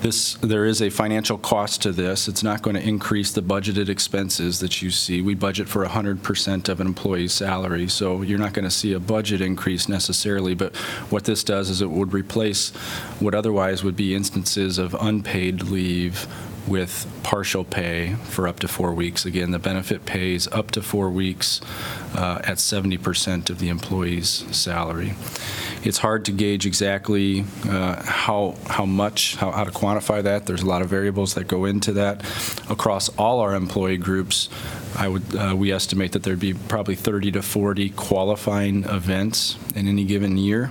This, 0.00 0.34
there 0.34 0.64
is 0.64 0.80
a 0.80 0.90
financial 0.90 1.38
cost 1.38 1.82
to 1.82 1.90
this. 1.90 2.28
It's 2.28 2.44
not 2.44 2.62
going 2.62 2.76
to 2.76 2.82
increase 2.82 3.32
the 3.32 3.42
budgeted 3.42 3.88
expenses 3.88 4.60
that 4.60 4.80
you 4.80 4.92
see. 4.92 5.20
We 5.20 5.34
budget 5.34 5.68
for 5.68 5.84
100% 5.84 6.68
of 6.68 6.80
an 6.80 6.86
employee's 6.86 7.32
salary, 7.32 7.88
so 7.88 8.22
you're 8.22 8.38
not 8.38 8.52
going 8.52 8.64
to 8.64 8.70
see 8.70 8.92
a 8.92 9.00
budget 9.00 9.40
increase 9.40 9.88
necessarily. 9.88 10.54
But 10.54 10.76
what 11.10 11.24
this 11.24 11.42
does 11.42 11.68
is 11.68 11.82
it 11.82 11.90
would 11.90 12.12
replace 12.12 12.70
what 13.18 13.34
otherwise 13.34 13.82
would 13.82 13.96
be 13.96 14.14
instances 14.14 14.78
of 14.78 14.94
unpaid 15.00 15.64
leave 15.64 16.28
with 16.68 17.10
partial 17.22 17.64
pay 17.64 18.14
for 18.24 18.46
up 18.46 18.60
to 18.60 18.68
four 18.68 18.92
weeks. 18.92 19.24
Again, 19.24 19.50
the 19.50 19.58
benefit 19.58 20.04
pays 20.04 20.46
up 20.48 20.70
to 20.72 20.82
four 20.82 21.10
weeks 21.10 21.60
uh, 22.14 22.40
at 22.44 22.58
70% 22.58 23.50
of 23.50 23.58
the 23.58 23.68
employee's 23.68 24.44
salary. 24.56 25.14
It's 25.82 25.98
hard 25.98 26.24
to 26.26 26.32
gauge 26.32 26.66
exactly 26.66 27.44
uh, 27.64 28.02
how, 28.02 28.56
how 28.66 28.84
much, 28.84 29.36
how, 29.36 29.50
how 29.50 29.64
to 29.64 29.70
quantify 29.70 30.22
that. 30.22 30.46
There's 30.46 30.62
a 30.62 30.66
lot 30.66 30.82
of 30.82 30.88
variables 30.88 31.34
that 31.34 31.48
go 31.48 31.64
into 31.64 31.92
that. 31.94 32.24
Across 32.70 33.10
all 33.16 33.40
our 33.40 33.54
employee 33.54 33.96
groups, 33.96 34.48
I 34.96 35.08
would, 35.08 35.34
uh, 35.34 35.54
we 35.56 35.72
estimate 35.72 36.12
that 36.12 36.22
there'd 36.22 36.40
be 36.40 36.54
probably 36.54 36.94
30 36.94 37.32
to 37.32 37.42
40 37.42 37.90
qualifying 37.90 38.84
events 38.84 39.56
in 39.74 39.88
any 39.88 40.04
given 40.04 40.36
year. 40.36 40.70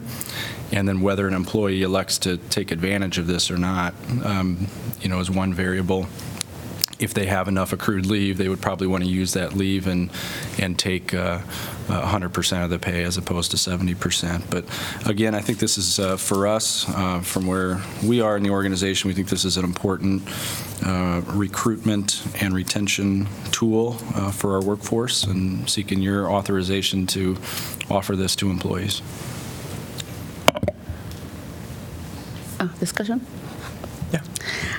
And 0.72 0.88
then 0.88 1.02
whether 1.02 1.28
an 1.28 1.34
employee 1.34 1.82
elects 1.82 2.18
to 2.20 2.38
take 2.38 2.72
advantage 2.72 3.18
of 3.18 3.28
this 3.28 3.50
or 3.50 3.58
not, 3.58 3.94
um, 4.24 4.68
you 5.02 5.08
know, 5.08 5.20
is 5.20 5.32
one 5.32 5.54
variable. 5.54 6.08
If 7.00 7.14
they 7.14 7.28
have 7.28 7.48
enough 7.48 7.74
accrued 7.74 8.06
leave, 8.06 8.38
they 8.38 8.50
would 8.50 8.62
probably 8.62 8.88
want 8.88 9.04
to 9.04 9.10
use 9.10 9.34
that 9.34 9.54
leave 9.54 9.88
and, 9.88 10.10
and 10.58 10.78
take 10.78 11.14
uh, 11.14 11.40
uh, 11.90 12.02
100% 12.12 12.64
of 12.64 12.70
the 12.70 12.80
pay 12.80 13.04
as 13.04 13.18
opposed 13.18 13.52
to 13.52 13.58
70%. 13.58 14.50
But 14.50 14.66
again, 15.08 15.36
I 15.36 15.42
think 15.42 15.60
this 15.60 15.78
is, 15.78 16.00
uh, 16.00 16.18
for 16.18 16.48
us, 16.48 16.90
uh, 16.90 17.22
from 17.22 17.46
where 17.46 17.82
we 18.04 18.22
are 18.22 18.36
in 18.36 18.44
the 18.44 18.50
organization, 18.50 19.08
we 19.08 19.14
think 19.14 19.30
this 19.30 19.46
is 19.46 19.58
an 19.58 19.66
important 19.66 20.24
uh, 20.86 21.22
recruitment 21.28 22.24
and 22.42 22.54
retention 22.54 23.28
tool 23.52 23.98
uh, 24.16 24.32
for 24.32 24.54
our 24.54 24.62
workforce 24.62 25.24
and 25.24 25.70
seeking 25.70 26.02
your 26.02 26.32
authorization 26.32 27.08
to 27.08 27.38
offer 27.90 28.16
this 28.16 28.36
to 28.36 28.50
employees. 28.50 29.02
Uh, 32.60 32.68
discussion? 32.80 33.26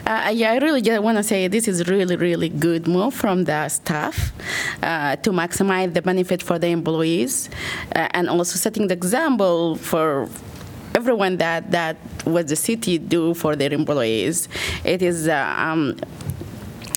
Yeah. 0.09 0.27
Uh, 0.27 0.31
yeah, 0.31 0.53
I 0.53 0.59
really 0.59 0.81
just 0.81 1.03
want 1.03 1.19
to 1.19 1.23
say 1.23 1.49
this 1.49 1.69
is 1.69 1.87
really, 1.87 2.17
really 2.17 2.49
good 2.49 2.89
move 2.89 3.13
from 3.13 3.45
the 3.45 3.69
staff 3.69 4.33
uh, 4.83 5.17
to 5.17 5.31
maximize 5.33 5.93
the 5.93 6.01
benefit 6.01 6.43
for 6.43 6.59
the 6.59 6.69
employees 6.69 7.51
uh, 7.95 8.09
and 8.13 8.31
also 8.31 8.57
setting 8.57 8.87
the 8.87 8.95
example 8.95 9.77
for 9.77 10.29
everyone 10.95 11.37
that 11.37 11.71
that 11.71 11.97
what 12.25 12.49
the 12.49 12.57
city 12.57 12.97
do 12.97 13.35
for 13.35 13.55
their 13.55 13.73
employees. 13.73 14.49
It 14.83 15.03
is. 15.03 15.29
Uh, 15.29 15.55
um, 15.59 15.97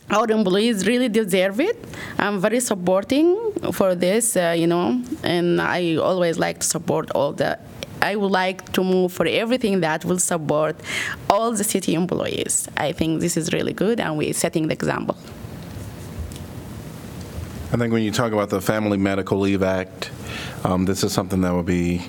our 0.10 0.30
employees 0.30 0.88
really 0.88 1.08
deserve 1.08 1.60
it. 1.62 1.78
I'm 2.18 2.40
very 2.40 2.60
supporting 2.60 3.36
for 3.72 3.96
this, 3.96 4.36
uh, 4.36 4.54
you 4.58 4.68
know, 4.68 5.02
and 5.24 5.62
I 5.62 5.96
always 5.96 6.38
like 6.38 6.60
to 6.60 6.68
support 6.68 7.12
all 7.12 7.34
the. 7.34 7.60
I 8.02 8.16
would 8.16 8.32
like 8.32 8.72
to 8.74 8.84
move 8.84 9.12
for 9.14 9.26
everything 9.26 9.82
that 9.82 10.04
will 10.06 10.20
support 10.20 10.76
all 11.30 11.52
the 11.52 11.64
city 11.64 11.94
employees. 11.94 12.68
I 12.78 12.92
think 12.92 13.22
this 13.22 13.38
is 13.38 13.54
really 13.54 13.74
good, 13.74 14.00
and 14.00 14.18
we're 14.18 14.34
setting 14.34 14.68
the 14.68 14.74
example. 14.74 15.16
I 17.74 17.78
think 17.78 17.94
when 17.94 18.04
you 18.04 18.12
talk 18.12 18.34
about 18.34 18.50
the 18.50 18.60
Family 18.62 18.98
Medical 18.98 19.40
Leave 19.40 19.64
Act, 19.64 20.12
um, 20.64 20.86
this 20.86 21.04
is 21.04 21.14
something 21.14 21.42
that 21.42 21.54
would 21.54 21.66
be 21.66 22.02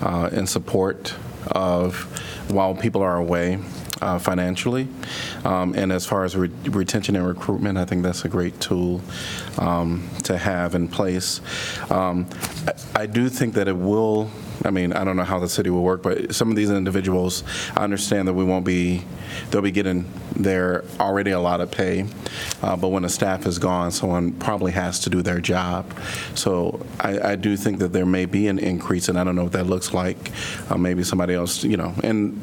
uh, 0.00 0.30
in 0.32 0.46
support 0.46 1.14
of 1.48 2.04
while 2.50 2.74
people 2.74 3.02
are 3.02 3.16
away 3.16 3.58
uh, 4.00 4.18
financially. 4.18 4.88
Um, 5.44 5.74
And 5.74 5.92
as 5.92 6.06
far 6.06 6.24
as 6.24 6.34
re- 6.34 6.50
retention 6.64 7.16
and 7.16 7.26
recruitment, 7.26 7.76
I 7.78 7.84
think 7.84 8.02
that's 8.02 8.24
a 8.24 8.28
great 8.28 8.58
tool 8.60 9.00
um, 9.58 10.08
to 10.24 10.38
have 10.38 10.74
in 10.74 10.88
place. 10.88 11.40
Um, 11.90 12.26
I 12.66 13.02
I 13.02 13.06
do 13.06 13.28
think 13.28 13.54
that 13.54 13.68
it 13.68 13.76
will, 13.76 14.30
I 14.64 14.70
mean, 14.70 14.92
I 14.92 15.02
don't 15.04 15.16
know 15.16 15.24
how 15.24 15.38
the 15.38 15.48
city 15.48 15.70
will 15.70 15.82
work, 15.82 16.02
but 16.02 16.34
some 16.34 16.50
of 16.50 16.56
these 16.56 16.70
individuals, 16.70 17.42
I 17.76 17.82
understand 17.82 18.28
that 18.28 18.34
we 18.34 18.44
won't 18.44 18.64
be, 18.64 19.04
they'll 19.50 19.62
be 19.62 19.72
getting 19.72 20.08
their 20.36 20.84
already 21.00 21.32
a 21.32 21.40
lot 21.40 21.60
of 21.60 21.70
pay, 21.70 22.06
uh, 22.62 22.76
but 22.76 22.88
when 22.88 23.04
a 23.04 23.08
staff 23.08 23.46
is 23.46 23.58
gone, 23.58 23.90
someone 23.90 24.32
probably 24.32 24.72
has 24.72 25.00
to 25.00 25.10
do 25.10 25.22
their 25.22 25.40
job. 25.40 25.92
So 26.34 26.84
I, 27.00 27.32
I 27.32 27.36
do 27.36 27.56
think 27.56 27.78
that 27.80 27.92
there 27.92 28.06
may 28.06 28.24
be 28.24 28.46
an 28.46 28.58
increase, 28.58 29.08
and 29.08 29.18
I 29.18 29.24
don't 29.24 29.34
know 29.34 29.44
what 29.44 29.52
that 29.52 29.66
looks 29.66 29.92
like. 29.92 30.30
Uh, 30.70 30.76
Maybe 30.76 31.04
somebody 31.04 31.34
else, 31.34 31.64
you 31.64 31.76
know, 31.76 31.94
and 32.02 32.40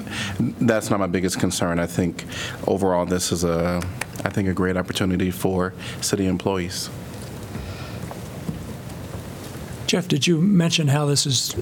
that's 0.62 0.90
not 0.90 1.00
my 1.00 1.08
biggest 1.08 1.40
concern. 1.40 1.78
I 1.78 1.88
think 1.88 2.26
overall, 2.68 3.06
this 3.06 3.32
is 3.32 3.44
a, 3.44 3.82
I 4.24 4.30
think, 4.30 4.48
a 4.48 4.54
great 4.54 4.78
opportunity 4.78 5.30
for 5.30 5.74
city 6.02 6.26
employees. 6.26 6.90
Jeff, 9.88 10.08
did 10.08 10.28
you 10.28 10.40
mention 10.40 10.88
how 10.88 11.06
this 11.06 11.26
is, 11.26 11.56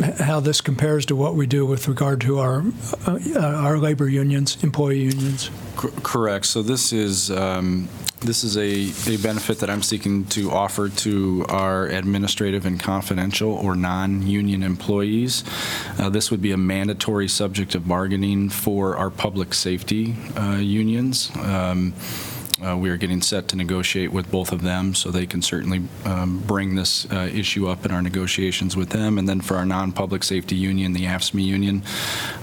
how 0.00 0.40
this 0.40 0.60
compares 0.60 1.06
to 1.06 1.16
what 1.16 1.34
we 1.34 1.46
do 1.46 1.66
with 1.66 1.88
regard 1.88 2.20
to 2.22 2.38
our, 2.38 2.64
uh, 3.06 3.18
our 3.38 3.78
labor 3.78 4.08
unions, 4.08 4.62
employee 4.62 5.00
unions? 5.00 5.50
Cor- 5.76 5.90
Correct. 6.02 6.46
So 6.46 6.62
this 6.62 6.92
is, 6.92 7.30
um, 7.30 7.88
this 8.20 8.44
is 8.44 8.56
a, 8.56 8.92
a 9.12 9.16
benefit 9.18 9.58
that 9.60 9.70
I'm 9.70 9.82
seeking 9.82 10.24
to 10.26 10.50
offer 10.50 10.88
to 10.88 11.44
our 11.48 11.86
administrative 11.86 12.66
and 12.66 12.78
confidential 12.78 13.52
or 13.52 13.74
non-union 13.74 14.62
employees. 14.62 15.44
Uh, 15.98 16.10
This 16.10 16.30
would 16.30 16.42
be 16.42 16.52
a 16.52 16.56
mandatory 16.58 17.28
subject 17.28 17.74
of 17.74 17.86
bargaining 17.88 18.48
for 18.50 18.96
our 18.96 19.10
public 19.10 19.54
safety 19.54 20.16
uh, 20.36 20.56
unions. 20.56 21.30
Um, 21.36 21.94
uh, 22.66 22.76
We 22.76 22.90
are 22.90 22.96
getting 22.96 23.22
set 23.22 23.48
to 23.48 23.56
negotiate 23.56 24.12
with 24.12 24.30
both 24.30 24.52
of 24.52 24.62
them, 24.62 24.94
so 24.94 25.10
they 25.10 25.26
can 25.26 25.42
certainly 25.42 25.82
um, 26.04 26.40
bring 26.46 26.74
this 26.74 27.10
uh, 27.10 27.28
issue 27.32 27.68
up 27.68 27.84
in 27.84 27.90
our 27.90 28.02
negotiations 28.02 28.76
with 28.76 28.90
them. 28.90 29.18
And 29.18 29.28
then 29.28 29.40
for 29.40 29.56
our 29.56 29.66
non-public 29.66 30.24
safety 30.24 30.56
union, 30.56 30.92
the 30.92 31.04
AFSCME 31.04 31.44
union, 31.44 31.82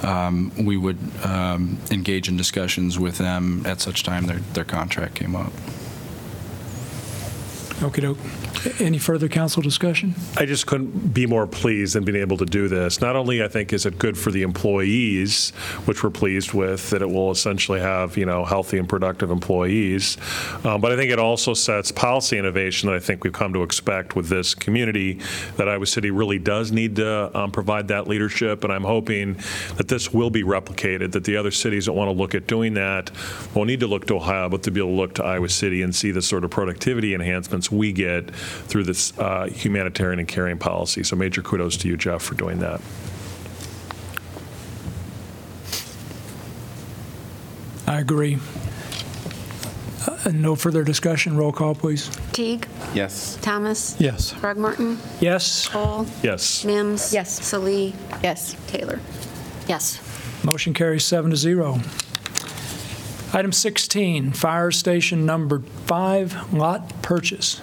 um, 0.04 0.52
we 0.58 0.78
would 0.78 0.98
um, 1.24 1.78
engage 1.92 2.28
in 2.28 2.38
discussions 2.38 3.00
with 3.00 3.18
them 3.18 3.66
at 3.66 3.82
such 3.82 4.04
time 4.04 4.26
their, 4.26 4.40
their 4.54 4.66
contract 4.66 5.16
came 5.16 5.36
up. 5.36 5.52
okey 7.82 8.02
doke. 8.02 8.18
Any 8.80 8.98
further 8.98 9.28
council 9.28 9.62
discussion? 9.62 10.16
I 10.36 10.46
just 10.46 10.68
couldn't 10.68 11.14
be 11.14 11.26
more 11.26 11.48
pleased 11.48 11.96
than 11.96 12.04
being 12.04 12.18
able 12.18 12.38
to 12.38 12.46
do 12.46 12.68
this. 12.68 13.02
Not 13.02 13.16
only, 13.16 13.44
I 13.44 13.48
think, 13.48 13.72
is 13.72 13.86
it 13.86 13.98
good 13.98 14.18
for 14.18 14.32
the 14.32 14.42
employees, 14.42 15.52
which 15.86 16.04
we're 16.04 16.10
pleased 16.10 16.54
with, 16.54 16.90
that 16.90 17.02
it 17.02 17.10
will 17.10 17.32
essentially 17.32 17.80
have, 17.80 18.18
you 18.18 18.26
know, 18.26 18.44
healthy 18.46 18.78
and 18.78 18.90
productive 18.90 19.32
employees, 19.32 20.18
um, 20.64 20.82
but 20.82 20.92
I 20.92 20.96
think 20.96 21.12
it 21.12 21.20
also 21.20 21.54
sets 21.54 21.92
policy 21.92 22.38
innovation 22.38 22.90
that 22.90 22.96
I 22.96 23.00
think 23.00 23.24
we've 23.24 23.34
come 23.34 23.54
to 23.54 23.64
expect 23.64 24.16
with 24.16 24.28
this 24.28 24.54
community, 24.54 25.20
that 25.58 25.70
Iowa 25.70 25.86
City 25.86 26.12
really 26.12 26.40
does 26.40 26.72
need 26.72 26.96
to 26.98 27.36
um, 27.38 27.52
provide 27.52 27.88
that 27.90 28.08
leadership, 28.08 28.64
and 28.64 28.74
I'm 28.74 28.84
hoping 28.84 29.38
that 29.78 29.88
this 29.88 30.14
will 30.14 30.30
be 30.30 30.44
replicated, 30.44 31.12
that 31.14 31.24
the 31.24 31.38
other 31.38 31.52
cities 31.52 31.86
that 31.86 31.94
want 31.94 32.10
to 32.10 32.14
look 32.14 32.36
at 32.36 32.48
doing 32.48 32.74
that 32.74 33.12
won't 33.54 33.68
need 33.68 33.80
to 33.82 33.88
look 33.88 34.08
to 34.08 34.16
Ohio, 34.16 34.50
but 34.50 34.64
to 34.64 34.72
be 34.72 34.80
able 34.80 34.92
to 34.92 34.96
look 34.96 35.14
to 35.16 35.24
Iowa 35.24 35.50
City 35.50 35.82
and 35.82 35.96
see 35.96 36.12
the 36.12 36.22
sort 36.22 36.44
of 36.44 36.52
productivity 36.52 37.14
enhancements 37.14 37.72
we 37.72 37.92
get 37.92 38.32
through 38.68 38.84
this 38.84 39.18
uh, 39.20 39.48
humanitarian 39.48 40.20
and 40.20 40.28
caring 40.28 40.58
policy. 40.58 41.04
So 41.04 41.16
major 41.16 41.42
kudos 41.42 41.78
to 41.78 41.88
you, 41.88 41.98
Jeff, 41.98 42.22
for 42.22 42.36
doing 42.36 42.60
that. 42.60 42.82
I 47.88 48.00
agree. 48.00 48.38
Uh, 50.06 50.32
No 50.34 50.56
further 50.56 50.84
discussion, 50.84 51.38
roll 51.38 51.52
call, 51.52 51.74
please. 51.76 52.10
Teague, 52.34 52.68
Yes. 52.94 53.38
Thomas. 53.42 53.96
Yes. 54.00 54.34
Throgmorton, 54.34 54.98
Yes. 55.22 55.68
Cole, 55.70 56.06
Yes. 56.24 56.66
Mims. 56.66 57.14
Yes. 57.14 57.42
Salih, 57.46 57.94
Yes. 58.24 58.56
Taylor. 58.68 59.00
Yes. 59.68 60.00
Motion 60.44 60.74
carries 60.74 61.04
seven 61.06 61.32
to 61.32 61.38
zero. 61.38 61.80
Item 63.34 63.52
16, 63.52 64.32
Fire 64.32 64.72
Station 64.72 65.26
Number 65.26 65.62
5 65.86 66.54
Lot 66.54 67.02
Purchase. 67.02 67.62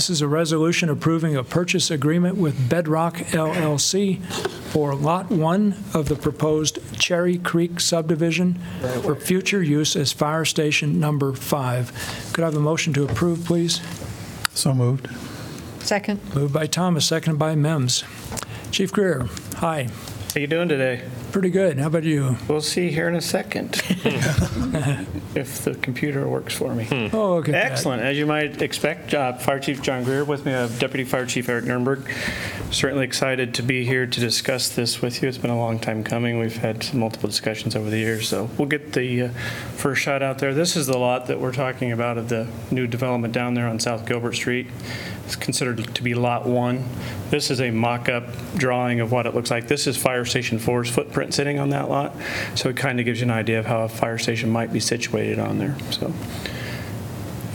This 0.00 0.08
is 0.08 0.22
a 0.22 0.28
resolution 0.28 0.88
approving 0.88 1.36
a 1.36 1.44
purchase 1.44 1.90
agreement 1.90 2.38
with 2.38 2.70
Bedrock 2.70 3.16
LLC 3.16 4.18
for 4.72 4.94
Lot 4.94 5.30
1 5.30 5.74
of 5.92 6.08
the 6.08 6.16
proposed 6.16 6.78
Cherry 6.98 7.36
Creek 7.36 7.80
subdivision 7.80 8.58
for 9.02 9.14
future 9.14 9.62
use 9.62 9.96
as 9.96 10.10
Fire 10.10 10.46
Station 10.46 11.00
Number 11.00 11.34
5. 11.34 12.30
Could 12.32 12.44
I 12.44 12.46
have 12.46 12.56
a 12.56 12.60
motion 12.60 12.94
to 12.94 13.04
approve, 13.04 13.44
please? 13.44 13.82
So 14.54 14.72
moved. 14.72 15.06
Second. 15.80 16.34
Moved 16.34 16.54
by 16.54 16.64
Thomas, 16.64 17.04
seconded 17.04 17.38
by 17.38 17.54
Mims. 17.54 18.02
Chief 18.70 18.90
Grier, 18.90 19.28
Hi. 19.56 19.88
How 20.32 20.40
you 20.40 20.46
doing 20.46 20.70
today? 20.70 21.02
Pretty 21.32 21.50
good. 21.50 21.78
How 21.78 21.86
about 21.86 22.02
you? 22.02 22.36
We'll 22.48 22.60
see 22.60 22.90
here 22.90 23.06
in 23.06 23.14
a 23.14 23.20
second 23.20 23.80
if 25.34 25.62
the 25.64 25.78
computer 25.80 26.28
works 26.28 26.54
for 26.54 26.74
me. 26.74 27.10
Oh, 27.12 27.34
okay. 27.36 27.52
Excellent. 27.52 28.02
As 28.02 28.18
you 28.18 28.26
might 28.26 28.60
expect, 28.60 29.14
uh, 29.14 29.34
Fire 29.34 29.60
Chief 29.60 29.80
John 29.80 30.02
Grier 30.02 30.24
with 30.24 30.44
me, 30.44 30.52
uh, 30.52 30.66
Deputy 30.66 31.04
Fire 31.04 31.26
Chief 31.26 31.48
Eric 31.48 31.66
Nurnberg. 31.66 32.10
Certainly 32.72 33.04
excited 33.04 33.54
to 33.54 33.62
be 33.62 33.84
here 33.84 34.06
to 34.06 34.20
discuss 34.20 34.70
this 34.70 35.00
with 35.00 35.22
you. 35.22 35.28
It's 35.28 35.38
been 35.38 35.50
a 35.50 35.58
long 35.58 35.78
time 35.78 36.02
coming. 36.02 36.40
We've 36.40 36.56
had 36.56 36.92
multiple 36.92 37.28
discussions 37.28 37.76
over 37.76 37.90
the 37.90 37.98
years, 37.98 38.28
so 38.28 38.50
we'll 38.58 38.68
get 38.68 38.92
the 38.92 39.22
uh, 39.22 39.28
first 39.76 40.02
shot 40.02 40.22
out 40.22 40.38
there. 40.38 40.52
This 40.52 40.74
is 40.74 40.88
the 40.88 40.98
lot 40.98 41.26
that 41.26 41.40
we're 41.40 41.52
talking 41.52 41.92
about 41.92 42.18
of 42.18 42.28
the 42.28 42.48
new 42.72 42.88
development 42.88 43.32
down 43.32 43.54
there 43.54 43.68
on 43.68 43.78
South 43.78 44.04
Gilbert 44.04 44.34
Street. 44.34 44.66
It's 45.30 45.36
considered 45.36 45.94
to 45.94 46.02
be 46.02 46.14
Lot 46.14 46.44
1. 46.44 46.84
This 47.30 47.52
is 47.52 47.60
a 47.60 47.70
mock-up 47.70 48.24
drawing 48.56 48.98
of 48.98 49.12
what 49.12 49.26
it 49.26 49.34
looks 49.34 49.48
like. 49.48 49.68
This 49.68 49.86
is 49.86 49.96
Fire 49.96 50.24
Station 50.24 50.58
4's 50.58 50.90
footprint 50.90 51.34
sitting 51.34 51.60
on 51.60 51.70
that 51.70 51.88
lot, 51.88 52.16
so 52.56 52.68
it 52.68 52.76
kind 52.76 52.98
of 52.98 53.06
gives 53.06 53.20
you 53.20 53.26
an 53.26 53.30
idea 53.30 53.60
of 53.60 53.66
how 53.66 53.82
a 53.82 53.88
fire 53.88 54.18
station 54.18 54.50
might 54.50 54.72
be 54.72 54.80
situated 54.80 55.38
on 55.38 55.58
there. 55.58 55.76
So 55.92 56.12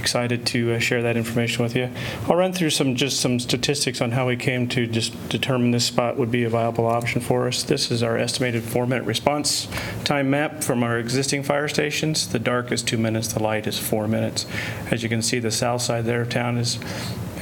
excited 0.05 0.45
to 0.45 0.71
uh, 0.71 0.79
share 0.79 1.01
that 1.01 1.17
information 1.17 1.63
with 1.63 1.75
you. 1.75 1.89
I'll 2.29 2.35
run 2.35 2.53
through 2.53 2.69
some, 2.69 2.95
just 2.95 3.19
some 3.19 3.39
statistics 3.39 4.01
on 4.01 4.11
how 4.11 4.27
we 4.27 4.37
came 4.37 4.67
to 4.69 4.85
just 4.85 5.29
determine 5.29 5.71
this 5.71 5.85
spot 5.85 6.15
would 6.15 6.29
be 6.29 6.43
a 6.43 6.49
viable 6.49 6.85
option 6.85 7.19
for 7.19 7.47
us. 7.47 7.63
This 7.63 7.89
is 7.89 8.03
our 8.03 8.15
estimated 8.15 8.63
four-minute 8.63 9.05
response 9.05 9.67
time 10.03 10.29
map 10.29 10.63
from 10.63 10.83
our 10.83 10.99
existing 10.99 11.41
fire 11.41 11.67
stations. 11.67 12.27
The 12.27 12.37
dark 12.37 12.71
is 12.71 12.83
two 12.83 12.99
minutes, 12.99 13.33
the 13.33 13.41
light 13.41 13.65
is 13.65 13.79
four 13.79 14.07
minutes. 14.07 14.45
As 14.91 15.01
you 15.01 15.09
can 15.09 15.23
see, 15.23 15.39
the 15.39 15.49
south 15.49 15.81
side 15.81 16.05
there 16.05 16.21
of 16.21 16.29
town 16.29 16.59
is, 16.59 16.77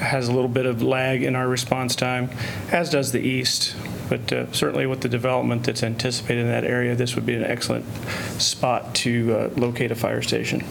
has 0.04 0.28
a 0.28 0.32
little 0.32 0.50
bit 0.50 0.66
of 0.66 0.82
lag 0.82 1.24
in 1.24 1.36
our 1.36 1.48
response 1.48 1.96
time, 1.96 2.30
as 2.72 2.90
does 2.90 3.12
the 3.12 3.22
east. 3.22 3.76
But 4.10 4.32
uh, 4.32 4.52
certainly 4.52 4.86
with 4.86 5.02
the 5.02 5.10
development 5.10 5.64
that's 5.64 5.84
anticipated 5.84 6.42
in 6.42 6.48
that 6.48 6.66
area, 6.66 6.96
this 6.96 7.16
would 7.16 7.26
be 7.26 7.36
an 7.36 7.44
excellent 7.44 7.86
spot 8.40 8.94
to 8.96 9.34
uh, 9.34 9.50
locate 9.56 9.92
a 9.92 9.96
fire 9.96 10.22
station. 10.22 10.64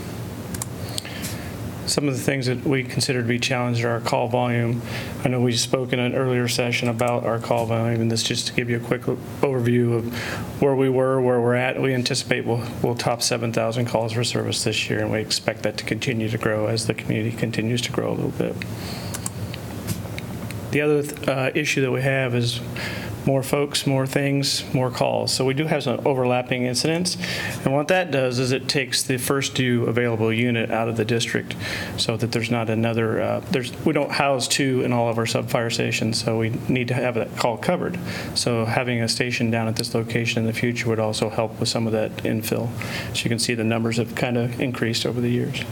Some 1.87 2.07
of 2.07 2.15
the 2.15 2.23
things 2.23 2.47
that 2.47 2.65
we 2.65 2.85
consider 2.85 3.23
to 3.23 3.29
be 3.29 3.41
challenged 3.41 3.85
are 3.85 3.91
our 3.91 4.01
call 4.01 4.29
volume. 4.29 4.81
I 5.25 5.29
know 5.29 5.41
we 5.41 5.53
spoke 5.53 5.93
in 5.93 5.99
an 5.99 6.15
earlier 6.15 6.47
session 6.47 6.89
about 6.89 7.27
our 7.27 7.41
call 7.41 7.67
volume, 7.67 8.01
and 8.01 8.11
this 8.11 8.23
just 8.23 8.47
to 8.47 8.53
give 8.53 8.71
you 8.71 8.77
a 8.77 8.81
quick 8.81 9.03
overview 9.03 9.97
of 9.97 10.63
where 10.63 10.77
we 10.77 10.89
were, 10.89 11.21
where 11.21 11.41
we're 11.41 11.55
at. 11.55 11.83
We 11.83 11.93
anticipate 11.93 12.47
we'll, 12.47 12.63
we'll 12.83 12.95
top 12.95 13.21
7,000 13.21 13.87
calls 13.87 14.13
for 14.13 14.23
service 14.23 14.63
this 14.63 14.89
year, 14.89 15.01
and 15.01 15.11
we 15.11 15.19
expect 15.19 15.65
that 15.65 15.77
to 15.79 15.85
continue 15.85 16.29
to 16.29 16.39
grow 16.39 16.67
as 16.67 16.87
the 16.87 16.95
community 16.95 17.37
continues 17.37 17.83
to 17.83 17.91
grow 17.91 18.13
a 18.13 18.15
little 18.15 18.31
bit. 18.31 18.55
The 20.73 20.81
other 20.81 21.31
uh, 21.31 21.51
issue 21.55 21.83
that 21.83 21.91
we 21.91 22.03
have 22.03 22.35
is 22.35 22.61
more 23.27 23.43
folks, 23.43 23.87
more 23.87 24.07
things, 24.07 24.65
more 24.75 24.91
calls. 24.91 25.33
So 25.33 25.45
we 25.45 25.55
do 25.55 25.67
have 25.67 25.85
some 25.85 26.01
overlapping 26.07 26.65
incidents. 26.65 27.17
And 27.65 27.73
what 27.73 27.89
that 27.89 28.11
does 28.11 28.39
is 28.39 28.53
it 28.53 28.69
takes 28.69 29.03
the 29.03 29.17
first 29.17 29.55
due 29.55 29.85
available 29.85 30.33
unit 30.33 30.71
out 30.71 30.89
of 30.89 30.97
the 30.97 31.05
district 31.05 31.55
so 31.97 32.17
that 32.17 32.33
there's 32.33 32.51
not 32.51 32.69
another, 32.69 33.21
uh, 33.21 33.41
there's, 33.51 33.73
we 33.85 33.93
don't 33.93 34.11
house 34.11 34.49
two 34.49 34.83
in 34.83 34.93
all 34.93 35.09
of 35.09 35.19
our 35.19 35.27
sub-fire 35.27 35.71
stations, 35.71 36.23
so 36.23 36.39
we 36.39 36.51
need 36.69 36.89
to 36.89 36.95
have 36.95 37.15
that 37.15 37.37
call 37.37 37.57
covered. 37.57 37.99
So 38.35 38.65
having 38.65 39.03
a 39.03 39.09
station 39.09 39.51
down 39.51 39.69
at 39.69 39.77
this 39.77 39.95
location 39.95 40.41
in 40.41 40.47
the 40.47 40.53
future 40.53 40.89
would 40.89 40.99
also 40.99 41.29
help 41.29 41.61
with 41.61 41.69
some 41.69 41.87
of 41.87 41.93
that 41.93 42.11
infill. 42.19 42.71
So 43.15 43.25
you 43.25 43.29
can 43.29 43.39
see 43.39 43.55
the 43.55 43.65
numbers 43.65 43.99
have 43.99 44.15
kind 44.15 44.37
of 44.37 44.61
increased 44.61 45.07
over 45.07 45.21
the 45.21 45.31
years. 45.31 45.63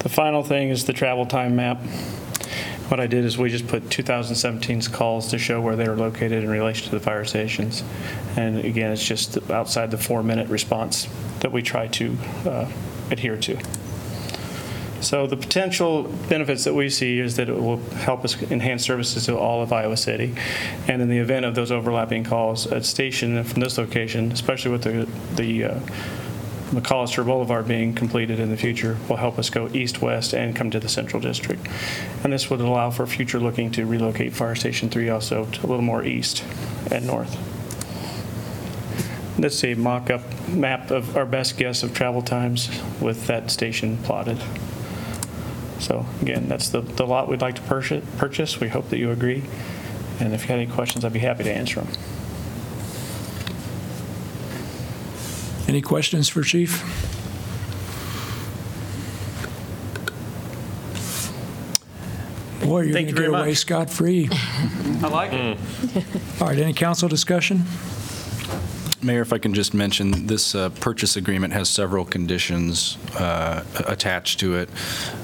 The 0.00 0.08
final 0.08 0.42
thing 0.42 0.68
is 0.68 0.84
the 0.84 0.92
travel 0.92 1.26
time 1.26 1.56
map. 1.56 1.80
What 2.88 3.00
I 3.00 3.06
did 3.06 3.26
is 3.26 3.36
we 3.36 3.50
just 3.50 3.68
put 3.68 3.84
2017's 3.84 4.88
calls 4.88 5.28
to 5.28 5.38
show 5.38 5.60
where 5.60 5.76
they 5.76 5.86
were 5.86 5.96
located 5.96 6.42
in 6.42 6.48
relation 6.48 6.88
to 6.88 6.90
the 6.90 7.00
fire 7.00 7.24
stations. 7.26 7.84
And 8.34 8.58
again, 8.64 8.92
it's 8.92 9.04
just 9.04 9.50
outside 9.50 9.90
the 9.90 9.98
four-minute 9.98 10.48
response 10.48 11.06
that 11.40 11.52
we 11.52 11.60
try 11.60 11.88
to 11.88 12.16
uh, 12.46 12.70
adhere 13.10 13.36
to. 13.36 13.58
So 15.00 15.26
the 15.26 15.36
potential 15.36 16.04
benefits 16.28 16.64
that 16.64 16.74
we 16.74 16.88
see 16.90 17.20
is 17.20 17.36
that 17.36 17.48
it 17.48 17.54
will 17.54 17.76
help 17.76 18.24
us 18.24 18.40
enhance 18.50 18.84
services 18.84 19.26
to 19.26 19.38
all 19.38 19.62
of 19.62 19.72
Iowa 19.72 19.96
City. 19.96 20.34
And 20.88 21.00
in 21.00 21.08
the 21.08 21.18
event 21.18 21.44
of 21.44 21.54
those 21.54 21.70
overlapping 21.70 22.24
calls, 22.24 22.66
at 22.66 22.84
station 22.84 23.44
from 23.44 23.60
this 23.60 23.78
location, 23.78 24.32
especially 24.32 24.72
with 24.72 24.82
the, 24.82 25.06
the 25.36 25.64
uh, 25.64 25.80
McCollister 26.70 27.24
Boulevard 27.24 27.66
being 27.66 27.94
completed 27.94 28.38
in 28.38 28.50
the 28.50 28.56
future 28.56 28.98
will 29.08 29.16
help 29.16 29.38
us 29.38 29.48
go 29.48 29.68
east-west 29.68 30.34
and 30.34 30.54
come 30.54 30.70
to 30.70 30.78
the 30.78 30.88
central 30.88 31.20
district. 31.20 31.66
And 32.22 32.32
this 32.32 32.50
would 32.50 32.60
allow 32.60 32.90
for 32.90 33.06
future 33.06 33.40
looking 33.40 33.70
to 33.72 33.86
relocate 33.86 34.34
Fire 34.34 34.54
Station 34.54 34.90
3 34.90 35.08
also 35.08 35.46
to 35.46 35.60
a 35.60 35.66
little 35.66 35.82
more 35.82 36.04
east 36.04 36.44
and 36.90 37.06
north. 37.06 37.36
This 39.38 39.64
is 39.64 39.64
a 39.64 39.74
mock-up 39.80 40.20
map 40.48 40.90
of 40.90 41.16
our 41.16 41.24
best 41.24 41.56
guess 41.56 41.82
of 41.82 41.94
travel 41.94 42.20
times 42.20 42.68
with 43.00 43.28
that 43.28 43.50
station 43.50 43.96
plotted. 43.98 44.38
So 45.78 46.04
again, 46.20 46.48
that's 46.48 46.68
the, 46.68 46.80
the 46.80 47.06
lot 47.06 47.28
we'd 47.28 47.40
like 47.40 47.54
to 47.54 47.62
purchase- 47.62 48.04
purchase. 48.18 48.60
We 48.60 48.68
hope 48.68 48.90
that 48.90 48.98
you 48.98 49.10
agree. 49.10 49.44
And 50.20 50.34
if 50.34 50.42
you 50.42 50.48
have 50.48 50.58
any 50.58 50.66
questions, 50.66 51.04
I'd 51.04 51.12
be 51.12 51.20
happy 51.20 51.44
to 51.44 51.52
answer 51.52 51.80
them. 51.80 51.88
Any 55.68 55.82
questions 55.82 56.28
for 56.30 56.42
Chief? 56.42 56.82
Boy, 62.62 62.80
you're 62.80 62.84
going 62.84 62.92
Thank 62.92 62.94
to 62.94 63.00
you 63.00 63.06
get 63.06 63.16
very 63.16 63.26
away 63.28 63.48
much. 63.50 63.58
scot-free. 63.58 64.28
I 64.32 65.08
like 65.08 65.32
it. 65.32 65.58
All 66.40 66.48
right, 66.48 66.58
any 66.58 66.72
council 66.72 67.08
discussion? 67.08 67.62
Mayor, 69.00 69.22
if 69.22 69.32
I 69.32 69.38
can 69.38 69.54
just 69.54 69.74
mention, 69.74 70.26
this 70.26 70.54
uh, 70.54 70.70
purchase 70.70 71.16
agreement 71.16 71.52
has 71.52 71.68
several 71.68 72.04
conditions 72.04 72.98
uh, 73.16 73.62
attached 73.86 74.40
to 74.40 74.56
it. 74.56 74.68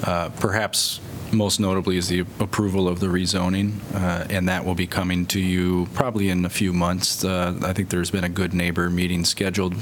Uh, 0.05 0.29
Perhaps 0.39 1.01
most 1.35 1.61
notably 1.61 1.97
is 1.97 2.09
the 2.09 2.20
approval 2.41 2.89
of 2.89 3.01
the 3.01 3.07
rezoning, 3.07 3.72
uh, 3.95 4.26
and 4.30 4.49
that 4.49 4.64
will 4.64 4.74
be 4.74 4.87
coming 4.87 5.26
to 5.26 5.41
you 5.41 5.87
probably 5.95 6.28
in 6.28 6.45
a 6.45 6.49
few 6.49 6.72
months. 6.72 7.24
Uh, 7.24 7.59
I 7.62 7.72
think 7.72 7.91
there's 7.91 8.11
been 8.11 8.24
a 8.24 8.28
good 8.28 8.55
neighbor 8.55 8.91
meeting 8.91 9.24
scheduled 9.24 9.74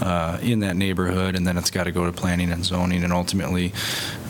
uh, 0.00 0.38
in 0.42 0.60
that 0.60 0.76
neighborhood, 0.76 1.36
and 1.36 1.46
then 1.46 1.56
it's 1.56 1.70
got 1.70 1.84
to 1.84 1.92
go 1.92 2.04
to 2.06 2.12
planning 2.12 2.52
and 2.52 2.64
zoning 2.64 3.04
and 3.04 3.12
ultimately 3.12 3.72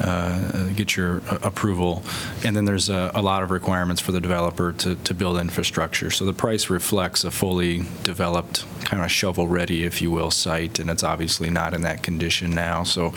uh, 0.00 0.68
get 0.74 0.96
your 0.96 1.22
approval. 1.42 2.02
And 2.44 2.56
then 2.56 2.64
there's 2.64 2.88
a 2.88 3.10
a 3.14 3.22
lot 3.22 3.42
of 3.42 3.50
requirements 3.50 4.00
for 4.02 4.12
the 4.12 4.20
developer 4.20 4.72
to 4.72 4.94
to 4.94 5.14
build 5.14 5.38
infrastructure. 5.38 6.10
So 6.10 6.24
the 6.24 6.32
price 6.32 6.70
reflects 6.70 7.24
a 7.24 7.30
fully 7.30 7.84
developed, 8.04 8.64
kind 8.84 9.02
of 9.02 9.10
shovel-ready, 9.10 9.84
if 9.84 10.02
you 10.02 10.10
will, 10.10 10.30
site, 10.30 10.78
and 10.78 10.90
it's 10.90 11.02
obviously 11.02 11.50
not 11.50 11.74
in 11.74 11.82
that 11.82 12.02
condition 12.02 12.50
now. 12.50 12.84
So 12.84 13.12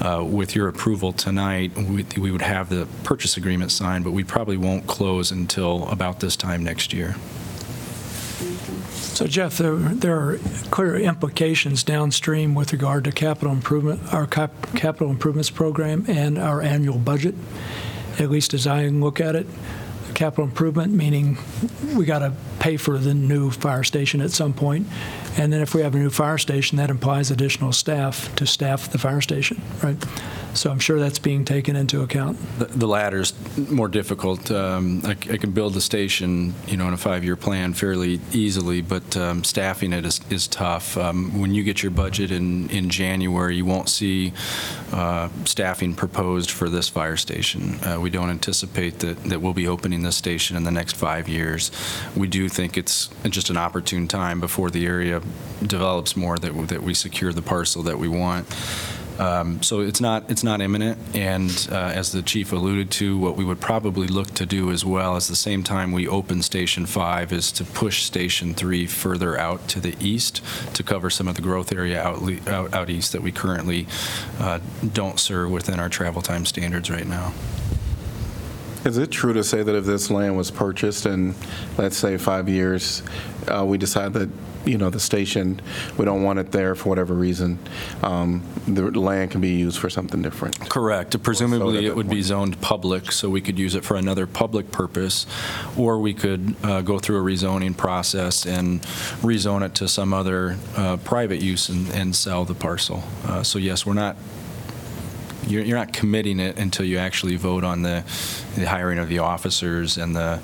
uh, 0.00 0.24
with 0.24 0.54
your 0.56 0.68
approval 0.68 1.12
tonight, 1.12 1.76
we 1.76 2.04
we 2.16 2.30
would 2.30 2.42
have 2.42 2.70
the 2.76 2.86
purchase 3.04 3.36
agreement 3.36 3.72
signed, 3.72 4.04
but 4.04 4.12
we 4.12 4.24
probably 4.24 4.56
won't 4.56 4.86
close 4.86 5.30
until 5.30 5.88
about 5.88 6.20
this 6.20 6.36
time 6.36 6.62
next 6.62 6.92
year. 6.92 7.16
So 9.16 9.26
Jeff, 9.26 9.56
there 9.56 9.76
there 9.76 10.16
are 10.16 10.38
clear 10.70 10.96
implications 10.96 11.82
downstream 11.82 12.54
with 12.54 12.72
regard 12.72 13.04
to 13.04 13.12
capital 13.12 13.52
improvement, 13.52 14.12
our 14.12 14.26
cap- 14.26 14.74
capital 14.74 15.08
improvements 15.08 15.48
program 15.48 16.04
and 16.06 16.36
our 16.36 16.60
annual 16.60 16.98
budget, 16.98 17.34
at 18.18 18.30
least 18.30 18.52
as 18.52 18.66
I 18.66 18.88
look 18.88 19.20
at 19.20 19.34
it. 19.34 19.46
Capital 20.14 20.44
improvement, 20.44 20.92
meaning 20.92 21.38
we 21.94 22.04
got 22.04 22.18
to 22.20 22.32
pay 22.58 22.76
for 22.76 22.98
the 22.98 23.14
new 23.14 23.50
fire 23.50 23.84
station 23.84 24.20
at 24.20 24.30
some 24.30 24.52
point. 24.52 24.86
And 25.38 25.52
then 25.52 25.60
if 25.60 25.74
we 25.74 25.82
have 25.82 25.94
a 25.94 25.98
new 25.98 26.10
fire 26.10 26.38
station, 26.38 26.78
that 26.78 26.90
implies 26.90 27.30
additional 27.30 27.72
staff 27.72 28.34
to 28.36 28.46
staff 28.46 28.90
the 28.90 28.98
fire 28.98 29.20
station, 29.20 29.60
right? 29.82 29.96
So 30.54 30.70
I'm 30.70 30.78
sure 30.78 30.98
that's 30.98 31.18
being 31.18 31.44
taken 31.44 31.76
into 31.76 32.00
account. 32.00 32.38
The- 32.58 32.64
The 32.64 32.86
latter's 32.88 33.34
more 33.70 33.88
difficult. 33.88 34.50
Um, 34.50 35.02
I 35.04 35.10
I 35.10 35.36
can 35.36 35.50
build 35.52 35.74
the 35.74 35.80
station, 35.82 36.54
you 36.66 36.78
know, 36.78 36.88
in 36.88 36.94
a 36.94 36.96
five-year 36.96 37.36
plan 37.36 37.74
fairly 37.74 38.20
easily, 38.32 38.80
but 38.80 39.16
um, 39.16 39.44
staffing 39.44 39.92
it 39.92 40.06
is 40.06 40.20
is 40.30 40.48
tough. 40.48 40.96
Um, 40.96 41.38
When 41.40 41.52
you 41.54 41.62
get 41.62 41.82
your 41.82 41.92
budget 41.92 42.30
in 42.30 42.70
in 42.70 42.88
January, 42.88 43.56
you 43.56 43.66
won't 43.66 43.90
see 43.90 44.32
uh, 44.92 45.28
staffing 45.44 45.94
proposed 45.94 46.50
for 46.50 46.70
this 46.70 46.88
fire 46.88 47.16
station. 47.18 47.78
Uh, 47.84 48.00
We 48.00 48.08
don't 48.10 48.30
anticipate 48.30 48.92
that 49.00 49.22
that 49.24 49.42
we'll 49.42 49.54
be 49.64 49.68
opening 49.68 50.02
this 50.04 50.16
station 50.16 50.56
in 50.56 50.64
the 50.64 50.72
next 50.72 50.96
five 50.96 51.28
years. 51.28 51.70
We 52.16 52.28
do 52.28 52.48
think 52.48 52.76
it's 52.78 53.10
just 53.28 53.50
an 53.50 53.58
opportune 53.58 54.08
time 54.08 54.40
before 54.40 54.70
the 54.70 54.86
area 54.86 55.20
develops 55.62 56.16
more 56.16 56.38
that 56.38 56.68
that 56.68 56.82
we 56.82 56.94
secure 56.94 57.32
the 57.32 57.42
parcel 57.42 57.82
that 57.84 57.98
we 57.98 58.08
want. 58.08 58.46
Um, 59.18 59.62
So 59.62 59.80
it's 59.80 60.00
not, 60.00 60.30
it's 60.30 60.44
not 60.44 60.60
imminent, 60.60 60.98
and 61.14 61.50
uh, 61.72 61.74
as 61.74 62.12
the 62.12 62.22
chief 62.22 62.52
alluded 62.52 62.90
to, 62.92 63.16
what 63.16 63.36
we 63.36 63.44
would 63.44 63.60
probably 63.60 64.06
look 64.06 64.28
to 64.34 64.44
do 64.44 64.70
as 64.70 64.84
well, 64.84 65.16
is 65.16 65.26
the 65.26 65.36
same 65.36 65.62
time 65.62 65.92
we 65.92 66.06
open 66.06 66.42
Station 66.42 66.84
5, 66.84 67.32
is 67.32 67.50
to 67.52 67.64
push 67.64 68.02
Station 68.02 68.52
3 68.52 68.86
further 68.86 69.38
out 69.38 69.68
to 69.68 69.80
the 69.80 69.94
east 70.00 70.42
to 70.74 70.82
cover 70.82 71.08
some 71.08 71.28
of 71.28 71.34
the 71.34 71.42
growth 71.42 71.72
area 71.72 72.02
out 72.02 72.18
out 72.48 72.74
out 72.74 72.90
east 72.90 73.12
that 73.12 73.22
we 73.22 73.32
currently 73.32 73.86
uh, 74.38 74.60
don't 74.92 75.18
serve 75.18 75.50
within 75.50 75.80
our 75.80 75.88
travel 75.88 76.20
time 76.20 76.44
standards 76.44 76.90
right 76.90 77.06
now. 77.06 77.32
Is 78.84 78.98
it 78.98 79.10
true 79.10 79.32
to 79.32 79.42
say 79.42 79.62
that 79.62 79.74
if 79.74 79.84
this 79.84 80.10
land 80.10 80.36
was 80.36 80.50
purchased 80.50 81.06
in, 81.06 81.34
let's 81.76 81.96
say, 81.96 82.18
five 82.18 82.48
years, 82.48 83.02
uh, 83.48 83.64
we 83.64 83.78
decide 83.78 84.12
that, 84.12 84.28
you 84.66 84.76
know, 84.76 84.90
the 84.90 85.00
station, 85.00 85.60
we 85.96 86.04
don't 86.04 86.22
want 86.22 86.38
it 86.38 86.50
there 86.50 86.74
for 86.74 86.88
whatever 86.88 87.14
reason, 87.14 87.58
um, 88.02 88.42
the 88.66 88.90
land 89.00 89.30
can 89.30 89.40
be 89.40 89.50
used 89.50 89.78
for 89.78 89.88
something 89.88 90.22
different? 90.22 90.58
Correct. 90.68 91.22
Presumably, 91.22 91.86
it 91.86 91.94
would 91.94 92.10
be 92.10 92.22
zoned 92.22 92.60
public, 92.60 93.12
so 93.12 93.30
we 93.30 93.40
could 93.40 93.58
use 93.58 93.74
it 93.74 93.84
for 93.84 93.96
another 93.96 94.26
public 94.26 94.70
purpose, 94.70 95.26
or 95.76 95.98
we 95.98 96.12
could 96.12 96.56
uh, 96.62 96.82
go 96.82 96.98
through 96.98 97.18
a 97.18 97.22
rezoning 97.22 97.76
process 97.76 98.46
and 98.46 98.82
rezone 99.22 99.64
it 99.64 99.74
to 99.76 99.88
some 99.88 100.12
other 100.12 100.56
uh, 100.76 100.96
private 100.98 101.40
use 101.40 101.68
and 101.68 101.88
and 101.94 102.16
sell 102.16 102.44
the 102.44 102.54
parcel. 102.54 103.02
Uh, 103.24 103.42
So 103.42 103.58
yes, 103.58 103.86
we're 103.86 103.94
not, 103.94 104.16
you're 105.46 105.62
you're 105.62 105.78
not 105.78 105.92
committing 105.92 106.40
it 106.40 106.58
until 106.58 106.84
you 106.84 106.98
actually 106.98 107.36
vote 107.36 107.64
on 107.64 107.82
the 107.82 108.02
the 108.56 108.64
hiring 108.64 108.98
of 108.98 109.08
the 109.08 109.20
officers 109.20 109.98
and 109.98 110.16
the, 110.16 110.40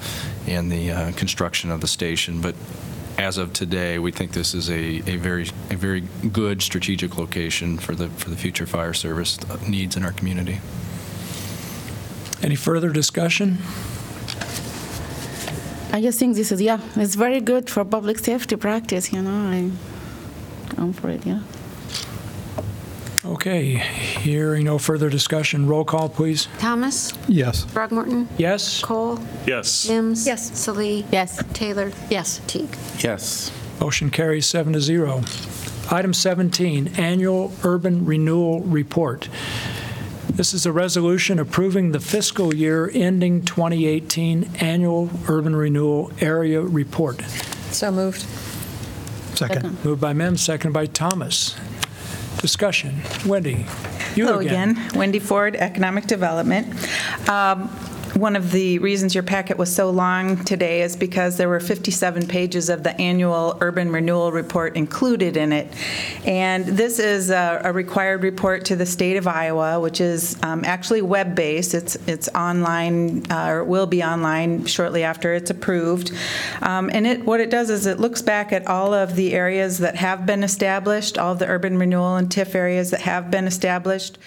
and 0.46 0.70
the 0.70 0.90
uh, 0.90 1.12
construction 1.12 1.70
of 1.70 1.80
the 1.80 1.88
station. 1.88 2.40
But 2.40 2.54
as 3.18 3.38
of 3.38 3.52
today, 3.52 3.98
we 3.98 4.10
think 4.12 4.32
this 4.32 4.54
is 4.54 4.70
a 4.70 5.02
a 5.06 5.16
very, 5.16 5.48
a 5.70 5.76
very 5.76 6.02
good 6.32 6.62
strategic 6.62 7.16
location 7.18 7.78
for 7.78 7.94
the, 7.94 8.08
for 8.08 8.30
the 8.30 8.36
future 8.36 8.66
fire 8.66 8.94
service 8.94 9.38
needs 9.68 9.96
in 9.96 10.04
our 10.04 10.12
community. 10.12 10.60
Any 12.42 12.56
further 12.56 12.90
discussion? 12.90 13.58
I 15.92 16.00
just 16.00 16.18
think 16.18 16.36
this 16.36 16.50
is, 16.50 16.60
yeah, 16.60 16.80
it's 16.96 17.14
very 17.14 17.40
good 17.40 17.68
for 17.68 17.84
public 17.84 18.18
safety 18.18 18.56
practice, 18.56 19.12
you 19.12 19.20
know, 19.20 19.30
I, 19.30 19.70
I'm 20.78 20.92
for 20.94 21.10
it, 21.10 21.26
yeah. 21.26 21.40
Okay, 23.24 23.76
hearing 23.76 24.64
no 24.64 24.78
further 24.78 25.08
discussion, 25.08 25.68
roll 25.68 25.84
call, 25.84 26.08
please. 26.08 26.48
Thomas? 26.58 27.12
Yes. 27.28 27.64
Throgmorton? 27.66 28.26
Yes? 28.36 28.82
Cole? 28.82 29.20
Yes. 29.46 29.88
Mims? 29.88 30.26
Yes. 30.26 30.58
Salih? 30.58 31.04
Yes. 31.12 31.40
Taylor? 31.52 31.92
Yes. 32.10 32.40
Teague? 32.48 32.76
Yes. 32.98 33.52
Motion 33.80 34.10
carries 34.10 34.46
seven 34.46 34.72
to 34.72 34.80
zero. 34.80 35.22
Item 35.88 36.12
17, 36.12 36.94
Annual 36.96 37.52
Urban 37.62 38.04
Renewal 38.04 38.60
Report. 38.62 39.28
This 40.30 40.52
is 40.52 40.66
a 40.66 40.72
resolution 40.72 41.38
approving 41.38 41.92
the 41.92 42.00
fiscal 42.00 42.52
year 42.52 42.90
ending 42.92 43.44
2018 43.44 44.50
Annual 44.58 45.10
Urban 45.28 45.54
Renewal 45.54 46.10
Area 46.20 46.60
Report. 46.60 47.22
So 47.70 47.92
moved. 47.92 48.22
Second. 49.36 49.84
Moved 49.84 50.00
by 50.00 50.12
Mims, 50.12 50.40
seconded 50.40 50.72
by 50.74 50.86
Thomas. 50.86 51.54
Discussion. 52.42 53.00
Wendy, 53.24 53.64
you 54.16 54.26
Hello 54.26 54.40
again. 54.40 54.70
again, 54.72 54.90
Wendy 54.98 55.20
Ford, 55.20 55.54
Economic 55.54 56.06
Development. 56.06 56.66
Um, 57.28 57.70
One 58.14 58.36
of 58.36 58.52
the 58.52 58.78
reasons 58.80 59.14
your 59.14 59.24
packet 59.24 59.56
was 59.56 59.74
so 59.74 59.88
long 59.90 60.44
today 60.44 60.82
is 60.82 60.96
because 60.96 61.38
there 61.38 61.48
were 61.48 61.60
57 61.60 62.26
pages 62.26 62.68
of 62.68 62.82
the 62.82 62.98
annual 63.00 63.56
urban 63.60 63.90
renewal 63.90 64.32
report 64.32 64.76
included 64.76 65.36
in 65.36 65.52
it. 65.52 65.72
And 66.26 66.66
this 66.66 66.98
is 66.98 67.30
a 67.30 67.60
a 67.64 67.72
required 67.72 68.22
report 68.22 68.64
to 68.66 68.76
the 68.76 68.86
state 68.86 69.16
of 69.16 69.26
Iowa, 69.26 69.80
which 69.80 70.00
is 70.00 70.36
um, 70.42 70.64
actually 70.64 71.02
web-based. 71.02 71.74
It's 71.74 71.96
it's 72.06 72.28
online, 72.34 73.30
uh, 73.30 73.48
or 73.48 73.64
will 73.64 73.86
be 73.86 74.02
online 74.02 74.66
shortly 74.66 75.02
after 75.04 75.32
it's 75.34 75.50
approved. 75.50 76.12
Um, 76.60 76.90
And 76.92 77.06
it, 77.06 77.24
what 77.24 77.40
it 77.40 77.50
does 77.50 77.70
is 77.70 77.86
it 77.86 78.00
looks 78.00 78.22
back 78.22 78.52
at 78.52 78.66
all 78.66 78.92
of 78.92 79.16
the 79.16 79.32
areas 79.32 79.78
that 79.78 79.96
have 79.96 80.26
been 80.26 80.42
established, 80.42 81.18
all 81.18 81.32
of 81.32 81.38
the 81.38 81.46
urban 81.46 81.78
renewal 81.78 82.16
and 82.16 82.28
TIF 82.28 82.54
areas 82.54 82.90
that 82.90 83.00
have 83.02 83.30
been 83.30 83.46
established, 83.46 84.18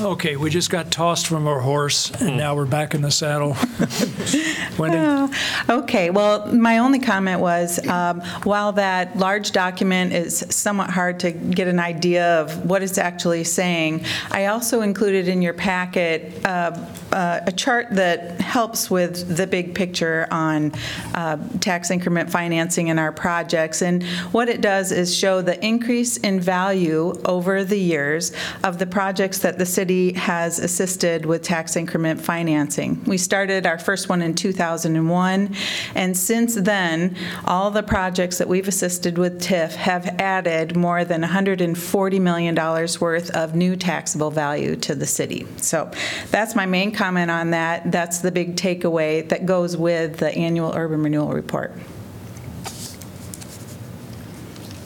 Okay, 0.00 0.36
we 0.36 0.48
just 0.48 0.70
got 0.70 0.90
tossed 0.90 1.26
from 1.26 1.46
our 1.46 1.60
horse, 1.60 2.10
and 2.20 2.36
now 2.36 2.54
we're 2.54 2.64
back 2.64 2.94
in 2.94 3.02
the 3.02 3.10
saddle. 3.10 3.50
Wendy? 4.78 4.96
Oh, 4.98 5.30
Okay, 5.68 6.10
well, 6.10 6.46
my 6.52 6.78
only 6.78 6.98
comment 6.98 7.40
was, 7.40 7.84
um, 7.86 8.20
while 8.44 8.72
that 8.72 9.16
large 9.16 9.52
document 9.52 10.12
is 10.12 10.44
somewhat 10.48 10.90
hard 10.90 11.20
to 11.20 11.30
get 11.30 11.68
an 11.68 11.78
idea 11.78 12.40
of 12.40 12.64
what 12.64 12.82
it's 12.82 12.98
actually 12.98 13.44
saying, 13.44 14.04
I 14.30 14.46
also 14.46 14.80
included 14.80 15.28
in 15.28 15.42
your 15.42 15.54
packet 15.54 16.44
uh, 16.44 16.72
uh, 17.12 17.40
a 17.46 17.52
chart 17.52 17.88
that 17.90 18.40
helps 18.40 18.90
with 18.90 19.36
the 19.36 19.46
big 19.46 19.74
picture 19.74 20.26
on 20.30 20.72
uh, 21.14 21.36
tax 21.60 21.90
increment 21.90 22.30
financing 22.30 22.88
in 22.88 22.98
our 22.98 23.12
projects. 23.12 23.82
And 23.82 24.02
what 24.32 24.48
it 24.48 24.60
does 24.60 24.92
is 24.92 25.14
show 25.14 25.42
the 25.42 25.62
increase 25.64 26.16
in 26.16 26.40
value 26.40 27.20
over 27.24 27.64
the 27.64 27.78
years 27.78 28.32
of 28.64 28.78
the 28.78 28.86
projects 28.86 29.38
that 29.38 29.58
the 29.58 29.66
city 29.66 30.12
has 30.14 30.58
assisted 30.58 31.26
with 31.26 31.42
tax 31.42 31.76
increment 31.76 32.20
financing. 32.20 33.02
We 33.04 33.18
started 33.18 33.66
our 33.66 33.78
first 33.78 34.08
one 34.08 34.22
in 34.22 34.34
2001, 34.34 35.54
and 35.94 36.16
since 36.16 36.54
then, 36.54 37.16
all 37.44 37.70
the 37.70 37.82
projects 37.82 38.38
that 38.38 38.48
we've 38.48 38.68
assisted 38.68 39.18
with 39.18 39.40
TIF 39.40 39.72
have 39.72 40.06
added 40.18 40.76
more 40.76 41.04
than 41.04 41.22
$140 41.22 42.20
million 42.20 42.54
worth 42.54 43.30
of 43.30 43.54
new 43.54 43.76
taxable 43.76 44.30
value 44.30 44.76
to 44.76 44.94
the 44.94 45.06
city. 45.06 45.46
So 45.58 45.90
that's 46.30 46.54
my 46.54 46.66
main 46.66 46.92
comment 47.02 47.32
on 47.32 47.50
that. 47.50 47.90
That's 47.90 48.20
the 48.20 48.30
big 48.30 48.54
takeaway 48.54 49.28
that 49.28 49.44
goes 49.44 49.76
with 49.76 50.18
the 50.18 50.30
annual 50.46 50.72
urban 50.72 51.02
renewal 51.02 51.32
report. 51.32 51.72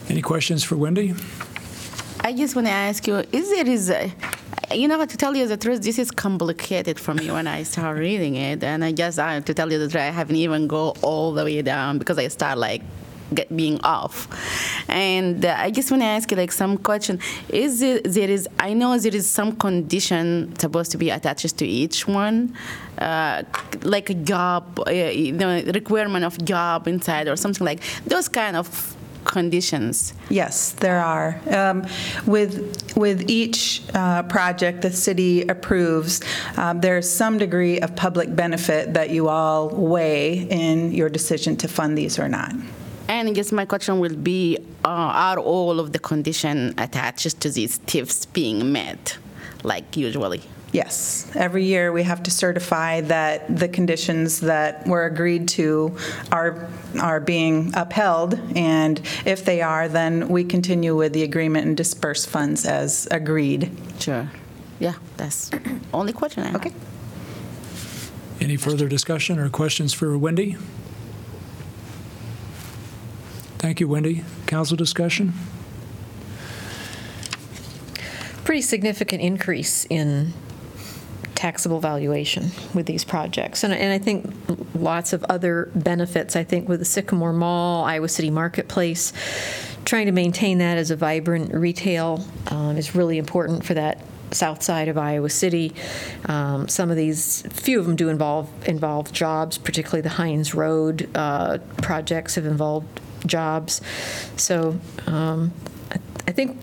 Any 0.09 0.23
questions 0.23 0.63
for 0.63 0.75
Wendy? 0.77 1.13
I 2.21 2.33
just 2.33 2.55
want 2.55 2.65
to 2.65 2.73
ask 2.73 3.05
you, 3.05 3.17
is 3.31 3.51
there 3.51 3.67
is, 3.67 3.91
a, 3.91 4.11
you 4.73 4.87
know, 4.87 5.05
to 5.05 5.15
tell 5.15 5.35
you 5.37 5.45
the 5.47 5.57
truth, 5.57 5.83
this 5.83 5.99
is 5.99 6.09
complicated 6.09 6.99
for 6.99 7.13
me 7.13 7.29
when 7.29 7.45
I 7.45 7.61
start 7.61 7.99
reading 7.99 8.33
it, 8.33 8.63
and 8.63 8.83
I 8.83 8.93
just, 8.93 9.19
I, 9.19 9.39
to 9.39 9.53
tell 9.53 9.71
you 9.71 9.77
the 9.77 9.87
truth, 9.87 10.01
I 10.01 10.09
haven't 10.21 10.37
even 10.37 10.65
go 10.65 10.95
all 11.03 11.33
the 11.33 11.43
way 11.43 11.61
down 11.61 11.99
because 11.99 12.17
I 12.17 12.29
start 12.29 12.57
like 12.57 12.81
get, 13.33 13.55
being 13.55 13.79
off, 13.83 14.27
and 14.89 15.45
uh, 15.45 15.55
I 15.57 15.71
just 15.71 15.91
want 15.91 16.01
to 16.01 16.07
ask 16.07 16.29
you 16.31 16.37
like 16.37 16.51
some 16.51 16.77
question. 16.77 17.19
Is 17.49 17.81
it, 17.81 18.03
there 18.05 18.29
is, 18.29 18.47
I 18.59 18.73
know 18.73 18.97
there 18.97 19.15
is 19.15 19.29
some 19.29 19.55
condition 19.55 20.53
supposed 20.57 20.91
to 20.91 20.97
be 20.97 21.09
attached 21.09 21.57
to 21.57 21.65
each 21.65 22.07
one, 22.07 22.55
uh, 22.97 23.43
like 23.83 24.09
a 24.09 24.15
job, 24.15 24.79
uh, 24.87 24.91
you 24.91 25.33
know, 25.33 25.61
requirement 25.73 26.25
of 26.25 26.43
job 26.43 26.87
inside 26.87 27.27
or 27.27 27.35
something 27.35 27.65
like 27.65 27.81
those 28.05 28.27
kind 28.27 28.55
of 28.55 28.95
conditions. 29.23 30.13
Yes, 30.29 30.71
there 30.71 30.99
are. 30.99 31.39
Um, 31.51 31.85
With, 32.25 32.95
with 32.95 33.29
each 33.29 33.81
uh, 33.93 34.23
project 34.23 34.81
the 34.81 34.91
city 34.91 35.41
approves, 35.47 36.21
um, 36.55 36.81
there's 36.81 37.09
some 37.09 37.37
degree 37.37 37.79
of 37.81 37.95
public 37.95 38.35
benefit 38.35 38.93
that 38.93 39.09
you 39.09 39.27
all 39.27 39.69
weigh 39.69 40.47
in 40.49 40.91
your 40.93 41.09
decision 41.09 41.57
to 41.57 41.67
fund 41.67 41.97
these 41.97 42.17
or 42.17 42.29
not. 42.29 42.53
And 43.09 43.29
I 43.29 43.31
guess 43.31 43.51
my 43.51 43.65
question 43.65 43.99
will 43.99 44.15
be, 44.15 44.57
uh, 44.83 44.87
are 44.87 45.39
all 45.39 45.79
of 45.79 45.93
the 45.93 45.99
condition 45.99 46.73
attached 46.77 47.39
to 47.41 47.49
these 47.49 47.79
TIFs 47.79 48.25
being 48.33 48.71
met, 48.71 49.17
like 49.63 49.95
usually? 49.95 50.41
Yes. 50.73 51.31
Every 51.33 51.63
year, 51.63 51.93
we 51.93 52.03
have 52.03 52.21
to 52.23 52.31
certify 52.31 53.01
that 53.01 53.57
the 53.57 53.69
conditions 53.69 54.41
that 54.41 54.85
were 54.85 55.05
agreed 55.05 55.47
to 55.49 55.95
are, 56.31 56.67
are 57.01 57.21
being 57.21 57.71
upheld, 57.73 58.37
and 58.55 59.01
if 59.25 59.45
they 59.45 59.61
are, 59.61 59.87
then 59.87 60.27
we 60.27 60.43
continue 60.43 60.95
with 60.95 61.13
the 61.13 61.23
agreement 61.23 61.67
and 61.67 61.77
disperse 61.77 62.25
funds 62.25 62.65
as 62.65 63.07
agreed. 63.11 63.71
Sure. 63.99 64.29
Yeah, 64.79 64.95
that's 65.15 65.49
only 65.93 66.11
question 66.11 66.43
I 66.43 66.47
have. 66.47 66.55
Okay. 66.57 66.73
Any 68.41 68.57
further 68.57 68.87
discussion 68.87 69.39
or 69.39 69.49
questions 69.49 69.93
for 69.93 70.17
Wendy? 70.17 70.57
Thank 73.67 73.81
you, 73.81 73.89
Wendy. 73.89 74.23
Council 74.45 74.77
discussion? 74.77 75.33
Pretty 78.45 78.61
significant 78.61 79.21
increase 79.21 79.85
in 79.89 80.31
taxable 81.35 81.81
valuation 81.81 82.51
with 82.73 82.85
these 82.85 83.03
projects. 83.03 83.65
And, 83.65 83.73
and 83.73 83.91
I 83.91 83.97
think 83.97 84.33
lots 84.73 85.11
of 85.11 85.25
other 85.25 85.69
benefits, 85.75 86.37
I 86.37 86.45
think 86.45 86.69
with 86.69 86.79
the 86.79 86.85
Sycamore 86.85 87.33
Mall, 87.33 87.83
Iowa 87.83 88.07
City 88.07 88.29
Marketplace, 88.29 89.11
trying 89.83 90.05
to 90.05 90.13
maintain 90.13 90.59
that 90.59 90.77
as 90.77 90.89
a 90.89 90.95
vibrant 90.95 91.53
retail 91.53 92.23
um, 92.49 92.77
is 92.77 92.95
really 92.95 93.17
important 93.17 93.65
for 93.65 93.73
that 93.73 94.01
south 94.31 94.63
side 94.63 94.87
of 94.87 94.97
Iowa 94.97 95.29
City. 95.29 95.73
Um, 96.27 96.69
Some 96.69 96.89
of 96.89 96.95
these, 96.95 97.41
few 97.49 97.81
of 97.81 97.85
them 97.85 97.97
do 97.97 98.07
involve, 98.07 98.49
involve 98.65 99.11
jobs, 99.11 99.57
particularly 99.57 100.03
the 100.03 100.07
Heinz 100.07 100.55
Road 100.55 101.09
uh, 101.15 101.57
projects 101.81 102.35
have 102.35 102.45
involved 102.45 103.01
jobs. 103.25 103.81
So 104.37 104.79
um, 105.07 105.51
I 105.91 105.97
I 106.27 106.31
think 106.31 106.57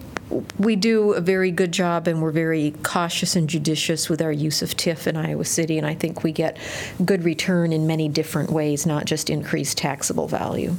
we 0.58 0.74
do 0.74 1.12
a 1.12 1.20
very 1.20 1.50
good 1.50 1.70
job, 1.72 2.08
and 2.08 2.20
we're 2.22 2.32
very 2.32 2.74
cautious 2.82 3.36
and 3.36 3.48
judicious 3.48 4.08
with 4.08 4.20
our 4.20 4.32
use 4.32 4.62
of 4.62 4.70
TIF 4.70 5.06
in 5.06 5.16
Iowa 5.16 5.44
City, 5.44 5.78
and 5.78 5.86
I 5.86 5.94
think 5.94 6.22
we 6.24 6.32
get 6.32 6.56
good 7.04 7.22
return 7.24 7.72
in 7.72 7.86
many 7.86 8.08
different 8.08 8.50
ways, 8.50 8.84
not 8.86 9.04
just 9.04 9.30
increased 9.30 9.78
taxable 9.78 10.26
value. 10.26 10.74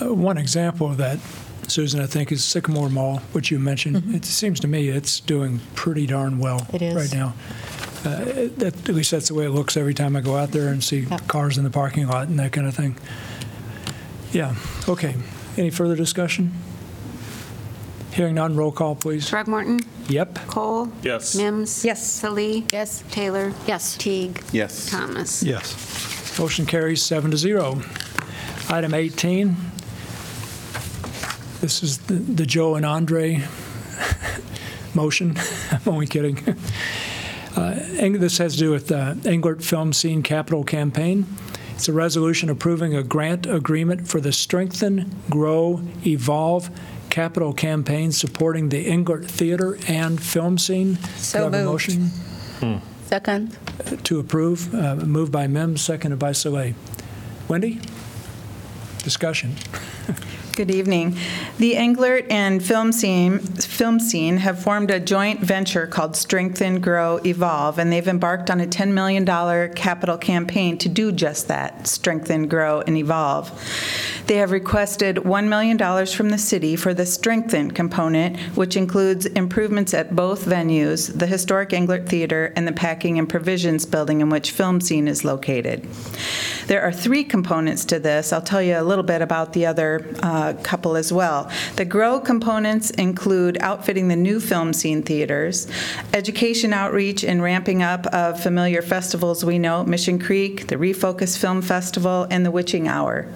Uh, 0.00 0.14
One 0.14 0.38
example 0.38 0.86
of 0.86 0.96
that 0.98 1.18
Susan, 1.68 2.00
I 2.00 2.06
think, 2.06 2.32
is 2.32 2.42
Sycamore 2.42 2.88
Mall, 2.88 3.18
which 3.32 3.50
you 3.50 3.58
mentioned. 3.58 4.14
It 4.14 4.24
seems 4.24 4.58
to 4.60 4.68
me 4.68 4.88
it's 4.88 5.20
doing 5.20 5.60
pretty 5.74 6.06
darn 6.06 6.38
well 6.38 6.66
It 6.72 6.80
is. 6.80 6.94
right 6.94 7.12
now. 7.12 7.34
Uh, 8.08 8.48
that- 8.58 8.88
At 8.88 8.94
least 8.94 9.10
that's 9.10 9.28
the 9.28 9.34
way 9.34 9.44
it 9.46 9.50
looks 9.50 9.76
every 9.76 9.94
time 9.94 10.16
I 10.16 10.20
go 10.20 10.36
out 10.36 10.50
there 10.52 10.68
and 10.68 10.82
see 10.82 11.06
cars 11.26 11.58
in 11.58 11.64
the 11.64 11.70
parking 11.70 12.06
lot 12.08 12.28
and 12.28 12.38
that 12.38 12.52
kind 12.52 12.66
of 12.66 12.74
thing. 12.74 12.96
Yeah, 14.32 14.54
okay. 14.88 15.14
Any 15.56 15.70
further 15.70 15.96
discussion? 15.96 16.52
Hearing 18.12 18.34
none, 18.34 18.56
roll 18.56 18.72
call, 18.72 18.94
please. 18.96 19.30
Throgmorton? 19.30 19.84
Yep. 20.08 20.34
Cole? 20.48 20.90
Yes. 21.02 21.34
Mims? 21.36 21.84
Yes. 21.84 22.04
Salih? 22.04 22.64
Yes. 22.72 23.04
Taylor? 23.10 23.52
Yes. 23.66 23.96
Teague? 23.96 24.42
Yes. 24.52 24.90
Thomas? 24.90 25.42
Yes. 25.42 26.38
Motion 26.38 26.66
carries 26.66 27.02
seven 27.02 27.30
to 27.30 27.36
zero. 27.36 27.80
Item 28.70 28.92
18, 28.94 29.56
this 31.60 31.82
is 31.82 31.98
the 31.98 32.14
the 32.14 32.46
Joe 32.46 32.74
and 32.76 32.84
Andre 32.86 33.42
motion. 34.94 35.36
I'm 35.70 35.80
only 35.86 36.06
kidding. 36.06 36.36
Uh, 37.58 37.74
Eng- 37.98 38.20
This 38.20 38.38
has 38.38 38.52
to 38.54 38.58
do 38.58 38.70
with 38.70 38.86
the 38.86 39.18
Englert 39.24 39.62
Film 39.64 39.92
Scene 39.92 40.22
Capital 40.22 40.62
Campaign. 40.62 41.26
It's 41.74 41.88
a 41.88 41.92
resolution 41.92 42.50
approving 42.50 42.94
a 42.94 43.02
grant 43.02 43.46
agreement 43.46 44.06
for 44.08 44.20
the 44.20 44.32
Strengthen, 44.32 45.14
Grow, 45.30 45.80
Evolve 46.06 46.70
capital 47.10 47.52
campaign 47.52 48.12
supporting 48.12 48.68
the 48.68 48.84
Englert 48.86 49.24
Theater 49.26 49.76
and 49.88 50.22
Film 50.22 50.56
Scene. 50.58 50.94
Do 50.94 51.00
I 51.02 51.16
So 51.18 51.44
have 51.44 51.54
a 51.54 51.64
moved. 51.64 51.66
motion 51.66 52.80
Second. 53.06 53.56
to 54.04 54.18
approve, 54.20 54.72
uh, 54.74 54.94
moved 54.96 55.32
by 55.32 55.46
Mims, 55.48 55.80
seconded 55.80 56.18
by 56.18 56.32
Salih. 56.32 56.74
Wendy? 57.48 57.80
Discussion. 59.02 59.54
Good 60.58 60.72
evening. 60.72 61.16
The 61.58 61.74
Englert 61.74 62.26
and 62.32 62.60
Film 62.60 62.90
Scene, 62.90 63.38
Film 63.38 64.00
Scene 64.00 64.38
have 64.38 64.60
formed 64.60 64.90
a 64.90 64.98
joint 64.98 65.38
venture 65.38 65.86
called 65.86 66.16
Strengthen, 66.16 66.80
Grow, 66.80 67.20
Evolve, 67.24 67.78
and 67.78 67.92
they've 67.92 68.08
embarked 68.08 68.50
on 68.50 68.60
a 68.60 68.66
$10 68.66 68.88
million 68.88 69.24
capital 69.74 70.18
campaign 70.18 70.76
to 70.78 70.88
do 70.88 71.12
just 71.12 71.46
that, 71.46 71.86
strengthen, 71.86 72.48
grow, 72.48 72.80
and 72.88 72.96
evolve. 72.96 73.52
They 74.26 74.38
have 74.38 74.50
requested 74.50 75.16
$1 75.18 75.48
million 75.48 75.78
from 76.06 76.30
the 76.30 76.38
city 76.38 76.74
for 76.74 76.92
the 76.92 77.06
strengthen 77.06 77.70
component, 77.70 78.36
which 78.56 78.76
includes 78.76 79.26
improvements 79.26 79.94
at 79.94 80.16
both 80.16 80.44
venues, 80.44 81.16
the 81.16 81.28
historic 81.28 81.70
Englert 81.70 82.08
Theater 82.08 82.52
and 82.56 82.66
the 82.66 82.72
Packing 82.72 83.18
and 83.18 83.28
Provisions 83.28 83.86
Building 83.86 84.20
in 84.20 84.28
which 84.28 84.50
Film 84.50 84.80
Scene 84.80 85.06
is 85.06 85.24
located. 85.24 85.86
There 86.66 86.82
are 86.82 86.92
three 86.92 87.24
components 87.24 87.86
to 87.86 87.98
this. 87.98 88.30
I'll 88.30 88.42
tell 88.42 88.60
you 88.60 88.76
a 88.76 88.82
little 88.82 89.04
bit 89.04 89.22
about 89.22 89.54
the 89.54 89.64
other 89.64 90.06
uh, 90.22 90.47
couple 90.54 90.96
as 90.96 91.12
well. 91.12 91.50
The 91.76 91.84
grow 91.84 92.20
components 92.20 92.90
include 92.90 93.58
outfitting 93.60 94.08
the 94.08 94.16
new 94.16 94.40
film 94.40 94.72
scene 94.72 95.02
theaters, 95.02 95.66
education 96.12 96.72
outreach 96.72 97.24
and 97.24 97.42
ramping 97.42 97.82
up 97.82 98.06
of 98.06 98.40
familiar 98.42 98.82
festivals 98.82 99.44
we 99.44 99.58
know, 99.58 99.84
Mission 99.84 100.18
Creek, 100.18 100.68
the 100.68 100.76
Refocus 100.76 101.38
Film 101.38 101.62
Festival, 101.62 102.26
and 102.30 102.44
the 102.44 102.50
Witching 102.50 102.88
Hour. 102.88 103.26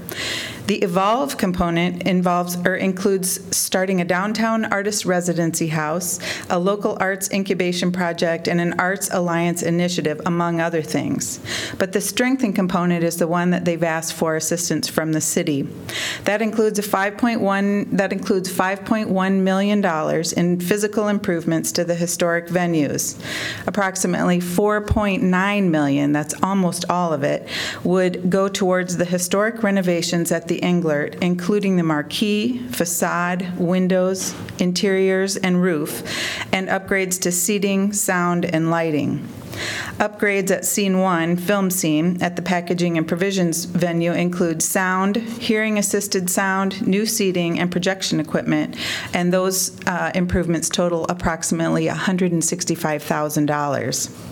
The 0.73 0.83
Evolve 0.83 1.37
component 1.37 2.05
involves 2.05 2.57
or 2.65 2.77
includes 2.77 3.55
starting 3.55 4.01
a 4.01 4.07
downtown 4.07 4.65
artist 4.65 5.05
residency 5.05 5.69
house, 5.69 6.19
a 6.49 6.59
local 6.59 6.97
arts 6.99 7.31
incubation 7.31 7.93
project, 7.93 8.49
and 8.49 8.59
an 8.59 8.81
arts 8.81 9.11
alliance 9.13 9.63
initiative, 9.63 10.23
among 10.25 10.63
other 10.63 10.81
things. 10.81 11.41
But 11.77 11.93
the 11.93 12.01
strengthen 12.01 12.55
component 12.55 13.05
is 13.05 13.19
the 13.19 13.29
one 13.29 13.51
that 13.51 13.67
they've 13.67 13.83
asked 13.83 14.15
for 14.15 14.35
assistance 14.35 14.89
from 14.89 15.13
the 15.13 15.21
city. 15.21 15.69
That 16.25 16.41
includes 16.41 16.79
a 16.79 16.83
5.1 16.83 17.91
that 17.99 18.11
includes 18.11 18.51
5.1 18.51 19.41
million 19.43 19.83
dollars 19.83 20.33
in 20.33 20.59
physical 20.59 21.09
improvements 21.09 21.71
to 21.73 21.85
the 21.85 21.95
historic 21.95 22.47
venues. 22.47 23.23
Approximately 23.67 24.39
4.9 24.39 25.69
million, 25.69 26.13
that's 26.13 26.35
almost 26.43 26.87
all 26.89 27.13
of 27.13 27.25
it, 27.25 27.47
would 27.85 28.31
go 28.31 28.49
towards 28.49 28.97
the 28.97 29.05
historic 29.05 29.63
renovations 29.63 30.33
at 30.33 30.49
the 30.49 30.62
Englert, 30.63 31.21
including 31.23 31.77
the 31.77 31.83
marquee, 31.83 32.59
facade, 32.69 33.59
windows, 33.59 34.35
interiors, 34.59 35.37
and 35.37 35.63
roof, 35.63 36.03
and 36.53 36.69
upgrades 36.69 37.21
to 37.23 37.33
seating, 37.33 37.93
sound, 37.93 38.45
and 38.45 38.71
lighting. 38.71 39.27
Upgrades 39.99 40.51
at 40.51 40.65
Scene 40.65 40.99
1, 40.99 41.37
Film 41.37 41.71
Scene, 41.71 42.23
at 42.23 42.37
the 42.37 42.43
Packaging 42.43 42.97
and 42.97 43.07
Provisions 43.07 43.67
venue 43.67 44.13
include 44.13 44.63
sound, 44.63 45.17
hearing-assisted 45.17 46.31
sound, 46.31 46.87
new 46.87 47.05
seating, 47.05 47.59
and 47.59 47.71
projection 47.71 48.19
equipment, 48.19 48.77
and 49.13 49.31
those 49.33 49.79
uh, 49.87 50.11
improvements 50.15 50.69
total 50.69 51.05
approximately 51.09 51.87
$165,000. 51.87 54.32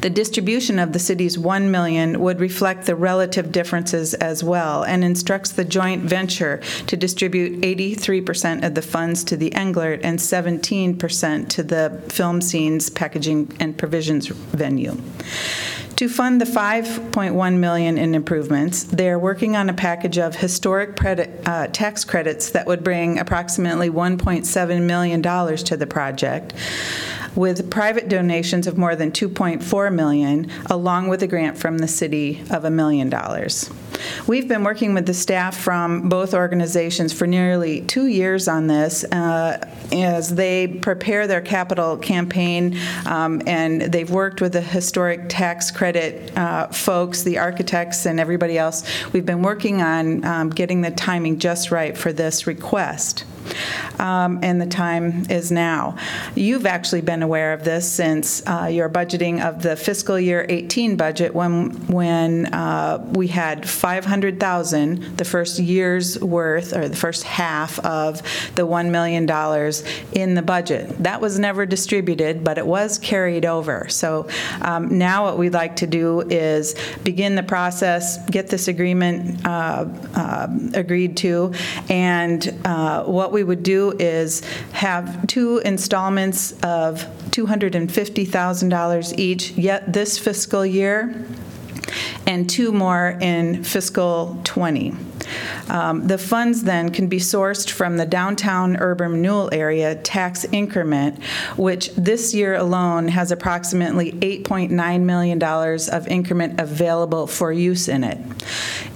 The 0.00 0.10
distribution 0.10 0.78
of 0.78 0.92
the 0.92 0.98
city's 0.98 1.38
1 1.38 1.70
million 1.70 2.20
would 2.20 2.40
reflect 2.40 2.86
the 2.86 2.96
relative 2.96 3.52
differences 3.52 4.14
as 4.14 4.42
well 4.44 4.84
and 4.84 5.04
instructs 5.04 5.52
the 5.52 5.64
joint 5.64 6.02
venture 6.04 6.60
to 6.86 6.96
distribute 6.96 7.60
83% 7.60 8.64
of 8.64 8.74
the 8.74 8.82
funds 8.82 9.24
to 9.24 9.36
the 9.36 9.50
Englert 9.50 10.00
and 10.02 10.18
17% 10.18 11.48
to 11.48 11.62
the 11.62 12.02
film 12.08 12.40
scenes 12.40 12.90
packaging 12.90 13.56
and 13.60 13.76
provisions 13.76 14.28
venue. 14.28 14.96
To 15.98 16.08
fund 16.08 16.40
the 16.40 16.44
5.1 16.44 17.58
million 17.58 17.98
in 17.98 18.14
improvements, 18.14 18.84
they 18.84 19.10
are 19.10 19.18
working 19.18 19.56
on 19.56 19.68
a 19.68 19.74
package 19.74 20.16
of 20.16 20.36
historic 20.36 20.94
credit- 20.94 21.42
uh, 21.44 21.66
tax 21.66 22.04
credits 22.04 22.50
that 22.50 22.68
would 22.68 22.84
bring 22.84 23.18
approximately 23.18 23.90
$1.7 23.90 24.82
million 24.82 25.20
to 25.22 25.76
the 25.76 25.86
project, 25.88 26.54
with 27.38 27.70
private 27.70 28.08
donations 28.08 28.66
of 28.66 28.76
more 28.76 28.96
than 28.96 29.12
2.4 29.12 29.94
million, 29.94 30.50
along 30.66 31.06
with 31.06 31.22
a 31.22 31.26
grant 31.28 31.56
from 31.56 31.78
the 31.78 31.86
city 31.86 32.42
of 32.50 32.64
a 32.64 32.70
million 32.70 33.08
dollars. 33.08 33.70
We've 34.26 34.48
been 34.48 34.64
working 34.64 34.92
with 34.92 35.06
the 35.06 35.14
staff 35.14 35.56
from 35.56 36.08
both 36.08 36.34
organizations 36.34 37.12
for 37.12 37.28
nearly 37.28 37.82
two 37.82 38.08
years 38.08 38.48
on 38.48 38.66
this 38.66 39.04
uh, 39.04 39.64
as 39.92 40.34
they 40.34 40.66
prepare 40.66 41.28
their 41.28 41.40
capital 41.40 41.96
campaign, 41.96 42.76
um, 43.06 43.40
and 43.46 43.82
they've 43.82 44.10
worked 44.10 44.40
with 44.40 44.54
the 44.54 44.60
historic 44.60 45.28
tax 45.28 45.70
credit 45.70 46.36
uh, 46.36 46.66
folks, 46.68 47.22
the 47.22 47.38
architects, 47.38 48.04
and 48.04 48.18
everybody 48.18 48.58
else. 48.58 48.82
We've 49.12 49.26
been 49.26 49.42
working 49.42 49.80
on 49.80 50.24
um, 50.24 50.50
getting 50.50 50.80
the 50.80 50.90
timing 50.90 51.38
just 51.38 51.70
right 51.70 51.96
for 51.96 52.12
this 52.12 52.48
request. 52.48 53.24
Um, 53.98 54.40
and 54.42 54.60
the 54.60 54.66
time 54.66 55.26
is 55.30 55.50
now. 55.50 55.96
You've 56.34 56.66
actually 56.66 57.00
been 57.00 57.22
aware 57.22 57.52
of 57.52 57.64
this 57.64 57.90
since 57.90 58.42
uh, 58.46 58.68
your 58.70 58.88
budgeting 58.88 59.44
of 59.44 59.62
the 59.62 59.76
fiscal 59.76 60.18
year 60.18 60.46
18 60.48 60.96
budget 60.96 61.34
when 61.34 61.70
when 61.88 62.46
uh, 62.54 63.04
we 63.12 63.28
had 63.28 63.68
500,000, 63.68 65.16
the 65.16 65.24
first 65.24 65.58
year's 65.58 66.18
worth 66.20 66.76
or 66.76 66.88
the 66.88 66.96
first 66.96 67.24
half 67.24 67.78
of 67.80 68.22
the 68.54 68.66
$1 68.66 68.90
million 68.90 69.28
in 70.12 70.34
the 70.34 70.42
budget. 70.42 71.02
That 71.02 71.20
was 71.20 71.38
never 71.38 71.66
distributed, 71.66 72.44
but 72.44 72.58
it 72.58 72.66
was 72.66 72.98
carried 72.98 73.44
over. 73.44 73.88
So 73.88 74.28
um, 74.60 74.98
now 74.98 75.24
what 75.24 75.38
we'd 75.38 75.52
like 75.52 75.76
to 75.76 75.86
do 75.86 76.20
is 76.22 76.74
begin 77.04 77.34
the 77.34 77.42
process, 77.42 78.18
get 78.30 78.48
this 78.48 78.68
agreement 78.68 79.46
uh, 79.46 79.86
uh, 80.14 80.48
agreed 80.74 81.16
to, 81.18 81.52
and 81.88 82.54
uh, 82.64 83.04
what 83.04 83.32
we 83.32 83.37
would 83.44 83.62
do 83.62 83.92
is 83.98 84.42
have 84.72 85.26
two 85.26 85.58
installments 85.58 86.52
of 86.62 87.04
$250,000 87.30 89.18
each, 89.18 89.50
yet 89.52 89.92
this 89.92 90.18
fiscal 90.18 90.64
year, 90.64 91.24
and 92.26 92.48
two 92.48 92.72
more 92.72 93.16
in 93.20 93.64
fiscal 93.64 94.40
'20. 94.44 94.94
Um, 95.68 96.06
the 96.06 96.18
funds 96.18 96.62
then 96.64 96.90
can 96.90 97.08
be 97.08 97.18
sourced 97.18 97.70
from 97.70 97.96
the 97.96 98.06
downtown 98.06 98.76
urban 98.76 99.12
renewal 99.12 99.48
area 99.52 99.94
tax 99.94 100.44
increment, 100.52 101.22
which 101.56 101.94
this 101.94 102.34
year 102.34 102.54
alone 102.54 103.08
has 103.08 103.30
approximately 103.30 104.12
$8.9 104.12 105.00
million 105.02 105.42
of 105.42 106.08
increment 106.08 106.60
available 106.60 107.26
for 107.26 107.52
use 107.52 107.88
in 107.88 108.04
it. 108.04 108.18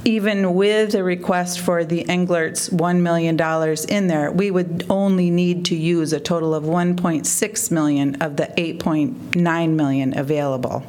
Even 0.05 0.55
with 0.55 0.93
the 0.93 1.05
request 1.05 1.61
for 1.61 1.85
the 1.85 2.05
Englert's 2.05 2.69
$1 2.71 3.01
million 3.01 3.39
in 3.89 4.09
there, 4.09 4.31
we 4.31 4.51
would 4.51 4.87
only 4.91 5.31
need 5.31 5.65
to 5.67 5.77
use 5.77 6.13
a 6.13 6.21
total 6.21 6.55
of 6.55 6.65
1.6 6.65 7.71
million 7.71 8.15
of 8.17 8.37
the 8.37 8.47
8.9 8.57 9.71
million 9.71 10.19
available. 10.19 10.85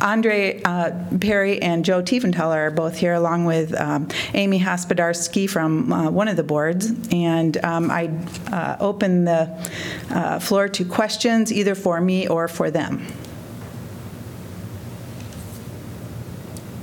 Andre 0.00 0.60
uh, 0.64 0.92
Perry 1.20 1.60
and 1.62 1.84
Joe 1.84 2.02
Tiefenthaler 2.02 2.56
are 2.56 2.70
both 2.70 2.96
here, 2.96 3.14
along 3.14 3.44
with 3.46 3.78
um, 3.80 4.08
Amy 4.34 4.60
Hospodarski 4.60 5.48
from 5.48 5.92
uh, 5.92 6.10
one 6.10 6.28
of 6.28 6.36
the 6.36 6.42
boards. 6.42 6.92
And 7.10 7.56
um, 7.64 7.90
I 7.90 8.10
uh, 8.52 8.76
open 8.80 9.24
the 9.24 9.70
uh, 10.10 10.38
floor 10.38 10.68
to 10.68 10.84
questions, 10.84 11.52
either 11.52 11.74
for 11.74 12.00
me 12.00 12.28
or 12.28 12.48
for 12.48 12.70
them. 12.70 13.06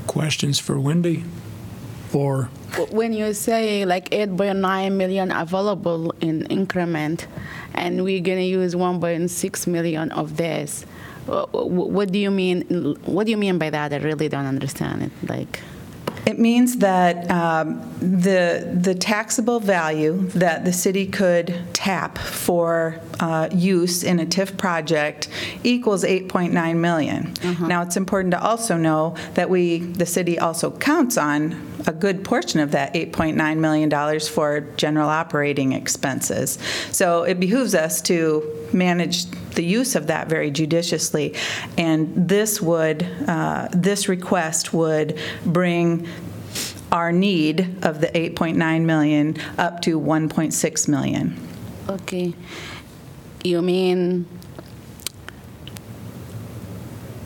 Questions 0.08 0.60
for 0.60 0.80
Wendy? 0.80 1.24
or 2.14 2.50
When 2.92 3.14
you 3.14 3.34
say 3.34 3.86
like 3.86 4.10
8.9 4.10 4.92
million 4.94 5.32
available 5.32 6.14
in 6.22 6.46
increment, 6.46 7.28
and 7.74 8.04
we're 8.04 8.22
gonna 8.22 8.42
use 8.42 8.76
1.6 8.76 9.68
million 9.68 10.12
of 10.12 10.38
this, 10.38 10.84
wh- 10.84 10.86
wh- 10.86 11.13
what 11.26 12.12
do 12.12 12.20
you 12.20 12.32
mean? 12.32 12.96
What 13.06 13.26
do 13.26 13.32
you 13.32 13.38
mean 13.38 13.58
by 13.58 13.70
that? 13.70 13.94
I 13.94 13.98
really 13.98 14.30
don't 14.30 14.46
understand 14.46 15.04
it. 15.04 15.12
Like, 15.30 15.62
It 16.26 16.40
means 16.40 16.78
that 16.78 17.30
um, 17.30 17.82
the, 18.00 18.70
the 18.74 18.96
taxable 18.96 19.60
value 19.60 20.18
that 20.30 20.64
the 20.64 20.72
city 20.72 21.06
could 21.06 21.54
tap 21.74 22.18
for 22.18 23.00
uh, 23.20 23.50
use 23.52 24.04
in 24.04 24.20
a 24.20 24.26
TIF 24.26 24.58
project 24.58 25.28
equals 25.64 26.04
8.9 26.04 26.78
million. 26.78 27.34
Now, 27.68 27.82
it's 27.82 27.98
important 27.98 28.32
to 28.32 28.42
also 28.42 28.78
know 28.78 29.16
that 29.34 29.50
we, 29.50 29.80
the 29.80 30.06
city 30.06 30.40
also 30.40 30.72
counts 30.72 31.18
on 31.18 31.73
a 31.88 31.94
good 31.94 32.24
portion 32.24 32.60
of 32.60 32.72
that 32.72 32.94
$8.9 32.94 33.58
million 33.58 34.20
for 34.20 34.62
general 34.78 35.10
operating 35.10 35.74
expenses. 35.74 36.60
So 36.92 37.24
it 37.24 37.40
behooves 37.40 37.76
us 37.76 38.02
to 38.04 38.68
manage 38.74 39.26
the 39.52 39.64
use 39.64 39.96
of 39.96 40.08
that 40.08 40.28
very 40.30 40.52
judiciously. 40.52 41.36
And 41.78 42.28
this 42.28 42.62
would, 42.62 43.04
uh, 43.28 43.70
this 43.72 44.10
request 44.10 44.74
would 44.74 45.20
bring 45.46 46.08
our 46.92 47.12
need 47.12 47.84
of 47.84 48.02
the 48.02 48.08
8.9 48.08 48.84
million 48.84 49.38
up 49.58 49.82
to 49.82 50.00
1.6 50.00 50.88
million. 50.88 51.36
okay, 51.90 52.34
you 53.44 53.62
mean 53.62 54.26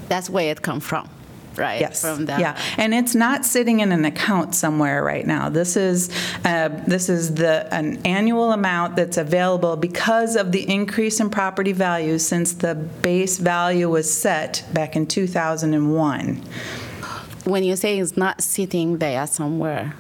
that's 0.08 0.30
where 0.30 0.50
it 0.50 0.62
come 0.62 0.80
from, 0.80 1.10
right? 1.58 1.82
Yes, 1.82 2.02
From 2.02 2.26
the 2.26 2.40
yeah. 2.40 2.60
And 2.78 2.94
it's 2.94 3.16
not 3.16 3.46
sitting 3.46 3.80
in 3.80 3.92
an 3.92 4.06
account 4.06 4.56
somewhere 4.56 5.04
right 5.04 5.26
now. 5.26 5.50
This 5.50 5.76
is, 5.76 6.10
uh, 6.46 6.70
this 6.88 7.10
is 7.10 7.36
the, 7.36 7.68
an 7.74 8.02
annual 8.06 8.52
amount 8.52 8.96
that's 8.96 9.18
available 9.18 9.76
because 9.76 10.36
of 10.36 10.52
the 10.52 10.70
increase 10.70 11.20
in 11.20 11.30
property 11.30 11.72
values 11.72 12.26
since 12.26 12.54
the 12.54 12.76
base 12.76 13.38
value 13.38 13.90
was 13.90 14.12
set 14.12 14.64
back 14.74 14.96
in 14.96 15.08
2001. 15.08 16.44
When 17.46 17.64
you 17.64 17.76
say 17.76 18.00
it's 18.00 18.18
not 18.18 18.42
sitting 18.42 18.98
there 18.98 19.26
somewhere, 19.26 19.96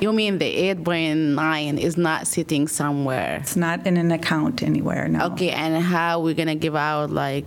you 0.00 0.12
mean 0.12 0.38
the 0.38 0.74
8.9 0.74 1.78
is 1.78 1.96
not 1.96 2.26
sitting 2.26 2.66
somewhere? 2.66 3.38
It's 3.42 3.56
not 3.56 3.86
in 3.86 3.96
an 3.96 4.10
account 4.10 4.62
anywhere, 4.62 5.06
no. 5.08 5.26
Okay, 5.26 5.50
and 5.50 5.80
how 5.82 6.20
we 6.20 6.34
gonna 6.34 6.56
give 6.56 6.74
out 6.74 7.10
like 7.10 7.44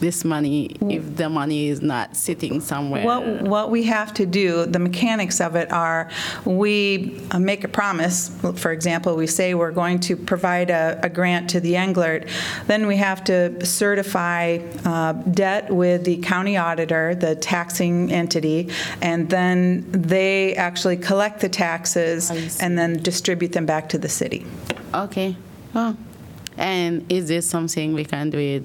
this 0.00 0.24
money 0.24 0.76
if 0.88 1.16
the 1.16 1.28
money 1.28 1.68
is 1.68 1.80
not 1.80 2.16
sitting 2.16 2.60
somewhere? 2.60 3.04
What, 3.04 3.42
what 3.42 3.70
we 3.70 3.84
have 3.84 4.12
to 4.14 4.26
do, 4.26 4.66
the 4.66 4.78
mechanics 4.78 5.40
of 5.40 5.54
it 5.56 5.70
are, 5.70 6.10
we 6.44 7.20
uh, 7.30 7.38
make 7.38 7.64
a 7.64 7.68
promise, 7.68 8.30
for 8.56 8.72
example, 8.72 9.16
we 9.16 9.26
say 9.26 9.54
we're 9.54 9.70
going 9.70 10.00
to 10.00 10.16
provide 10.16 10.70
a, 10.70 10.98
a 11.02 11.08
grant 11.08 11.50
to 11.50 11.60
the 11.60 11.74
Englert, 11.74 12.28
then 12.66 12.86
we 12.86 12.96
have 12.96 13.22
to 13.24 13.64
certify 13.64 14.58
uh, 14.84 15.12
debt 15.12 15.70
with 15.70 16.04
the 16.04 16.16
county 16.18 16.56
auditor, 16.56 17.14
the 17.14 17.36
taxing 17.36 18.10
entity, 18.12 18.68
and 19.00 19.30
then 19.30 19.84
they 19.90 20.54
actually 20.56 20.96
collect 20.96 21.40
the 21.40 21.48
taxes 21.48 22.30
and 22.60 22.78
then 22.78 23.02
distribute 23.02 23.52
them 23.52 23.66
back 23.66 23.88
to 23.88 23.98
the 23.98 24.08
city. 24.08 24.44
Okay. 24.94 25.36
Oh. 25.74 25.96
And 26.56 27.10
is 27.10 27.28
this 27.28 27.48
something 27.48 27.94
we 27.94 28.04
can 28.04 28.30
do 28.30 28.38
it 28.38 28.64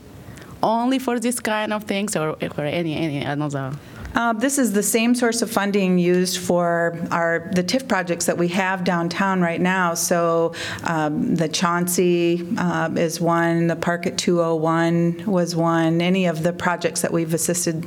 only 0.66 1.00
for 1.00 1.20
this 1.20 1.40
kind 1.40 1.74
of 1.74 1.84
things 1.84 2.16
or 2.16 2.36
for 2.56 2.64
any 2.64 2.96
any 2.96 3.20
another? 3.24 3.72
Uh, 4.16 4.32
This 4.32 4.58
is 4.58 4.72
the 4.72 4.84
same 4.84 5.14
source 5.14 5.42
of 5.42 5.52
funding 5.52 6.00
used 6.00 6.38
for 6.38 6.98
our, 7.12 7.50
the 7.54 7.64
TIF 7.64 7.86
projects 7.88 8.26
that 8.28 8.38
we 8.38 8.48
have 8.48 8.86
downtown 8.86 9.42
right 9.42 9.60
now. 9.60 9.94
So 9.94 10.54
um, 10.86 11.36
the 11.36 11.50
Chauncey 11.50 12.48
uh, 12.58 12.90
is 12.96 13.20
one, 13.20 13.68
the 13.68 13.76
Park 13.76 14.08
at 14.08 14.18
201 14.18 15.26
was 15.26 15.54
one, 15.54 16.00
any 16.02 16.28
of 16.28 16.44
the 16.44 16.54
projects 16.54 17.02
that 17.02 17.12
we've 17.12 17.34
assisted 17.34 17.86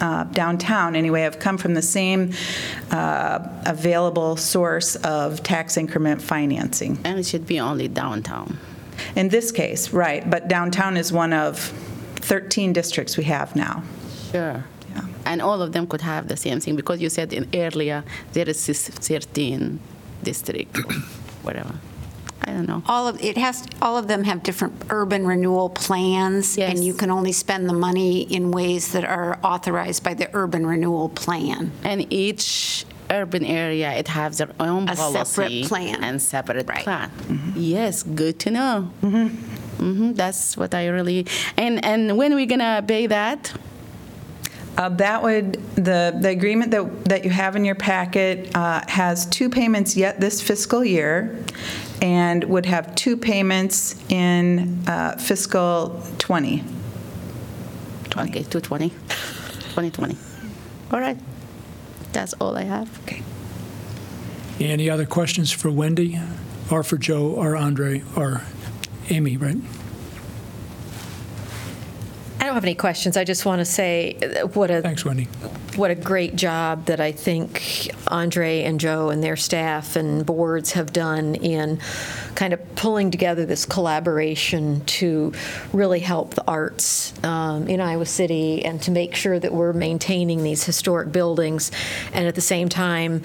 uh, 0.00 0.24
downtown, 0.24 0.94
anyway, 0.96 1.22
have 1.22 1.38
come 1.38 1.58
from 1.58 1.74
the 1.74 1.82
same 1.82 2.32
uh, 2.90 3.40
available 3.66 4.36
source 4.36 4.96
of 4.96 5.42
tax 5.42 5.76
increment 5.76 6.22
financing. 6.22 6.98
And 7.04 7.18
it 7.18 7.26
should 7.26 7.46
be 7.46 7.58
only 7.60 7.88
downtown. 7.88 8.58
In 9.16 9.28
this 9.28 9.50
case, 9.50 9.92
right, 9.92 10.28
but 10.28 10.48
downtown 10.48 10.96
is 10.96 11.12
one 11.12 11.32
of 11.32 11.72
13 12.24 12.72
districts 12.72 13.16
we 13.16 13.24
have 13.24 13.54
now. 13.54 13.82
Sure. 14.32 14.64
Yeah. 14.94 15.04
And 15.26 15.42
all 15.42 15.60
of 15.62 15.72
them 15.72 15.86
could 15.86 16.00
have 16.00 16.28
the 16.28 16.36
same 16.36 16.60
thing 16.60 16.76
because 16.76 17.00
you 17.00 17.08
said 17.10 17.32
in 17.32 17.48
earlier 17.54 18.02
there 18.32 18.48
is 18.48 18.64
this 18.66 18.88
13 18.88 19.78
district, 20.22 20.76
whatever. 21.42 21.74
I 22.46 22.52
don't 22.52 22.66
know. 22.68 22.82
All 22.86 23.08
of, 23.08 23.22
it 23.22 23.36
has, 23.38 23.66
all 23.80 23.96
of 23.96 24.06
them 24.06 24.24
have 24.24 24.42
different 24.42 24.74
urban 24.90 25.26
renewal 25.26 25.70
plans, 25.70 26.58
and 26.58 26.84
you 26.84 26.92
can 26.92 27.10
only 27.10 27.32
spend 27.32 27.68
the 27.70 27.72
money 27.72 28.22
in 28.22 28.50
ways 28.50 28.92
that 28.92 29.04
are 29.04 29.38
authorized 29.42 30.04
by 30.04 30.12
the 30.14 30.28
urban 30.34 30.66
renewal 30.66 31.08
plan. 31.08 31.72
And 31.84 32.12
each 32.12 32.84
urban 33.10 33.44
area, 33.46 33.92
it 33.92 34.08
has 34.08 34.38
their 34.38 34.50
own 34.60 34.88
A 34.90 34.94
policy. 34.94 35.24
separate 35.24 35.64
plan. 35.68 36.04
And 36.04 36.20
separate 36.20 36.66
plan. 36.66 37.10
Yes, 37.56 38.02
good 38.02 38.38
to 38.40 38.50
know. 38.50 38.90
Mm-hmm. 39.02 39.53
That's 39.78 40.56
what 40.56 40.74
I 40.74 40.86
really, 40.88 41.26
and, 41.56 41.84
and 41.84 42.16
when 42.16 42.34
we 42.34 42.46
gonna 42.46 42.82
pay 42.86 43.06
that? 43.08 43.52
Uh, 44.76 44.88
That 44.88 45.22
would, 45.22 45.54
the, 45.76 46.16
the 46.20 46.30
agreement 46.30 46.70
that, 46.72 47.04
that 47.04 47.24
you 47.24 47.30
have 47.30 47.54
in 47.56 47.64
your 47.64 47.76
packet 47.76 48.54
uh, 48.56 48.80
has 48.88 49.26
two 49.26 49.48
payments 49.48 49.96
yet 49.96 50.20
this 50.20 50.40
fiscal 50.42 50.84
year, 50.84 51.44
and 52.02 52.42
would 52.44 52.66
have 52.66 52.94
two 52.94 53.16
payments 53.16 53.94
in 54.10 54.82
uh, 54.88 55.16
fiscal 55.16 56.02
'20. 56.18 56.64
Okay, 58.16 58.42
220, 58.44 58.90
2020. 58.90 60.16
All 60.92 61.00
right, 61.00 61.18
that's 62.12 62.32
all 62.34 62.56
I 62.56 62.62
have. 62.62 62.88
Okay. 63.02 63.22
any 64.60 64.88
other 64.90 65.06
questions 65.06 65.50
for 65.52 65.70
Wendy, 65.70 66.18
or 66.70 66.82
for 66.82 66.96
Joe, 66.98 67.26
or 67.28 67.56
Andre, 67.56 68.02
or 68.16 68.42
Amy, 69.10 69.36
right? 69.36 69.56
I 72.40 72.46
don't 72.48 72.56
have 72.56 72.64
any 72.64 72.74
questions. 72.74 73.16
I 73.16 73.24
just 73.24 73.46
want 73.46 73.60
to 73.60 73.64
say 73.64 74.18
what 74.52 74.70
a 74.70 74.82
Thanks, 74.82 75.02
Wendy. 75.02 75.24
what 75.76 75.90
a 75.90 75.94
great 75.94 76.36
job 76.36 76.84
that 76.86 77.00
I 77.00 77.10
think 77.10 77.90
Andre 78.08 78.64
and 78.64 78.78
Joe 78.78 79.08
and 79.08 79.22
their 79.22 79.36
staff 79.36 79.96
and 79.96 80.26
boards 80.26 80.72
have 80.72 80.92
done 80.92 81.36
in 81.36 81.78
kind 82.34 82.52
of 82.52 82.74
pulling 82.74 83.10
together 83.10 83.46
this 83.46 83.64
collaboration 83.64 84.84
to 84.84 85.32
really 85.72 86.00
help 86.00 86.34
the 86.34 86.44
arts 86.46 87.14
um, 87.24 87.66
in 87.66 87.80
Iowa 87.80 88.04
City 88.04 88.62
and 88.62 88.82
to 88.82 88.90
make 88.90 89.14
sure 89.14 89.38
that 89.38 89.52
we're 89.52 89.72
maintaining 89.72 90.42
these 90.42 90.64
historic 90.64 91.12
buildings 91.12 91.70
and 92.12 92.26
at 92.26 92.34
the 92.34 92.42
same 92.42 92.68
time 92.68 93.22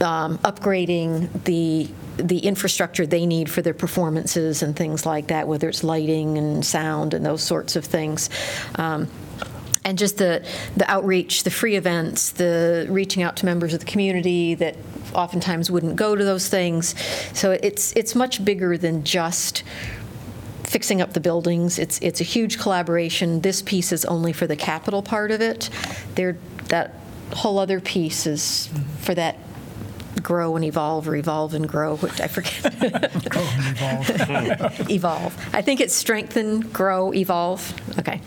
um, 0.00 0.38
upgrading 0.38 1.44
the 1.44 1.88
the 2.16 2.38
infrastructure 2.38 3.06
they 3.06 3.26
need 3.26 3.50
for 3.50 3.62
their 3.62 3.74
performances 3.74 4.62
and 4.62 4.76
things 4.76 5.06
like 5.06 5.28
that, 5.28 5.48
whether 5.48 5.68
it's 5.68 5.84
lighting 5.84 6.38
and 6.38 6.64
sound 6.64 7.14
and 7.14 7.24
those 7.24 7.42
sorts 7.42 7.76
of 7.76 7.84
things. 7.84 8.30
Um, 8.76 9.08
and 9.84 9.96
just 9.96 10.18
the, 10.18 10.46
the 10.76 10.90
outreach, 10.90 11.44
the 11.44 11.50
free 11.50 11.76
events, 11.76 12.32
the 12.32 12.86
reaching 12.90 13.22
out 13.22 13.36
to 13.38 13.46
members 13.46 13.72
of 13.72 13.80
the 13.80 13.86
community 13.86 14.54
that 14.54 14.76
oftentimes 15.14 15.70
wouldn't 15.70 15.96
go 15.96 16.14
to 16.14 16.24
those 16.24 16.48
things. 16.48 16.94
So 17.32 17.52
it's, 17.52 17.96
it's 17.96 18.14
much 18.14 18.44
bigger 18.44 18.76
than 18.76 19.04
just 19.04 19.62
fixing 20.64 21.00
up 21.00 21.14
the 21.14 21.20
buildings. 21.20 21.78
It's, 21.78 21.98
it's 22.00 22.20
a 22.20 22.24
huge 22.24 22.58
collaboration. 22.58 23.40
This 23.40 23.62
piece 23.62 23.90
is 23.90 24.04
only 24.04 24.32
for 24.32 24.46
the 24.46 24.56
capital 24.56 25.02
part 25.02 25.30
of 25.30 25.40
it. 25.40 25.70
There, 26.14 26.36
that 26.68 26.94
whole 27.34 27.58
other 27.58 27.80
piece 27.80 28.26
is 28.26 28.68
for 29.00 29.14
that 29.14 29.36
grow 30.22 30.56
and 30.56 30.64
evolve 30.64 31.08
or 31.08 31.16
evolve 31.16 31.54
and 31.54 31.68
grow, 31.68 31.96
which 31.96 32.20
I 32.26 32.28
forget. 32.28 32.64
evolve. 33.26 34.90
evolve. 34.90 35.54
I 35.54 35.62
think 35.62 35.80
it's 35.80 35.94
strengthen, 35.94 36.60
grow, 36.60 37.12
evolve. 37.12 37.74
Okay. 37.98 38.20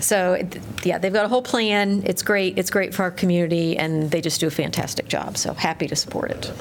So, 0.00 0.42
yeah, 0.82 0.98
they've 0.98 1.12
got 1.12 1.24
a 1.24 1.28
whole 1.28 1.42
plan. 1.42 2.02
It's 2.04 2.22
great. 2.22 2.58
It's 2.58 2.70
great 2.70 2.94
for 2.94 3.02
our 3.02 3.10
community, 3.10 3.76
and 3.76 4.10
they 4.10 4.20
just 4.20 4.40
do 4.40 4.46
a 4.46 4.50
fantastic 4.50 5.08
job. 5.08 5.36
So 5.36 5.54
happy 5.54 5.86
to 5.88 5.96
support 5.96 6.30
it. 6.30 6.52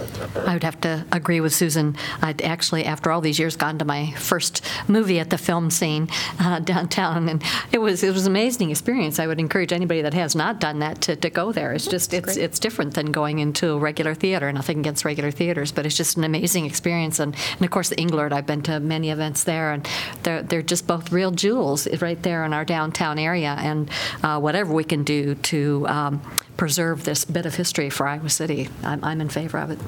I 0.46 0.54
would 0.54 0.64
have 0.64 0.80
to 0.82 1.06
agree 1.12 1.42
with 1.42 1.54
Susan. 1.54 1.96
I'd 2.22 2.42
actually, 2.42 2.86
after 2.86 3.12
all 3.12 3.22
these 3.22 3.40
years, 3.40 3.56
gone 3.56 3.78
to 3.80 3.86
my 3.86 4.12
first 4.14 4.64
movie 4.88 5.20
at 5.20 5.30
the 5.30 5.38
film 5.38 5.70
scene 5.70 6.10
uh, 6.40 6.60
downtown, 6.60 7.30
and 7.30 7.44
it 7.72 7.80
was 7.80 8.04
it 8.04 8.14
was 8.14 8.26
an 8.26 8.32
amazing 8.32 8.72
experience. 8.72 9.20
I 9.20 9.28
would 9.28 9.40
encourage 9.40 9.72
anybody 9.72 10.02
that 10.02 10.14
has 10.14 10.36
not 10.36 10.60
done 10.60 10.80
that 10.80 11.02
to, 11.02 11.16
to 11.16 11.30
go 11.30 11.52
there. 11.52 11.74
It's 11.74 11.88
just 11.88 12.14
it's 12.14 12.38
it's 12.38 12.60
different 12.60 12.94
than 12.94 13.12
going 13.12 13.40
into 13.40 13.72
a 13.72 13.78
regular 13.78 14.14
theater, 14.16 14.48
and 14.48 14.58
I 14.58 14.62
think 14.62 14.73
nothing 14.74 14.84
against 14.84 15.06
regular 15.06 15.32
theaters, 15.32 15.72
but 15.72 15.86
it's 15.86 15.96
just 15.96 16.18
an 16.18 16.24
amazing 16.24 16.66
experience. 16.66 17.20
And, 17.20 17.36
and 17.54 17.62
of 17.62 17.72
course, 17.72 17.90
the 17.90 17.96
Englert, 17.96 18.32
I've 18.32 18.46
been 18.46 18.62
to 18.64 18.80
many 18.80 19.12
events 19.12 19.44
there, 19.44 19.72
and 19.72 19.88
they're, 20.24 20.44
they're 20.44 20.62
just 20.62 20.88
both 20.88 21.12
real 21.12 21.32
jewels 21.32 21.88
right 22.02 22.22
there 22.24 22.46
in 22.46 22.54
our 22.54 22.66
downtown 22.66 23.20
area. 23.20 23.56
And 23.60 23.90
uh, 24.24 24.40
whatever 24.40 24.74
we 24.74 24.84
can 24.84 25.04
do 25.04 25.36
to 25.36 25.86
um, 25.88 26.22
preserve 26.58 27.04
this 27.04 27.26
bit 27.26 27.46
of 27.46 27.56
history 27.56 27.90
for 27.90 28.08
Iowa 28.08 28.30
City, 28.30 28.70
I'm, 28.84 29.04
I'm 29.04 29.22
in 29.22 29.30
favor 29.30 29.60
of 29.60 29.72
it. 29.72 29.80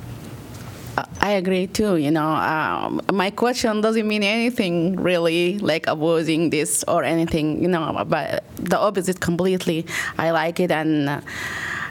I 1.19 1.31
agree 1.31 1.67
too. 1.67 1.97
You 1.97 2.11
know, 2.11 2.25
um, 2.25 3.01
my 3.11 3.29
question 3.29 3.81
doesn't 3.81 4.07
mean 4.07 4.23
anything 4.23 4.95
really, 4.95 5.59
like 5.59 5.87
opposing 5.87 6.51
this 6.51 6.85
or 6.87 7.03
anything. 7.03 7.61
You 7.61 7.67
know, 7.67 8.05
but 8.07 8.45
the 8.55 8.79
opposite 8.79 9.19
completely. 9.19 9.85
I 10.17 10.31
like 10.31 10.61
it, 10.61 10.71
and 10.71 11.09
uh, 11.09 11.21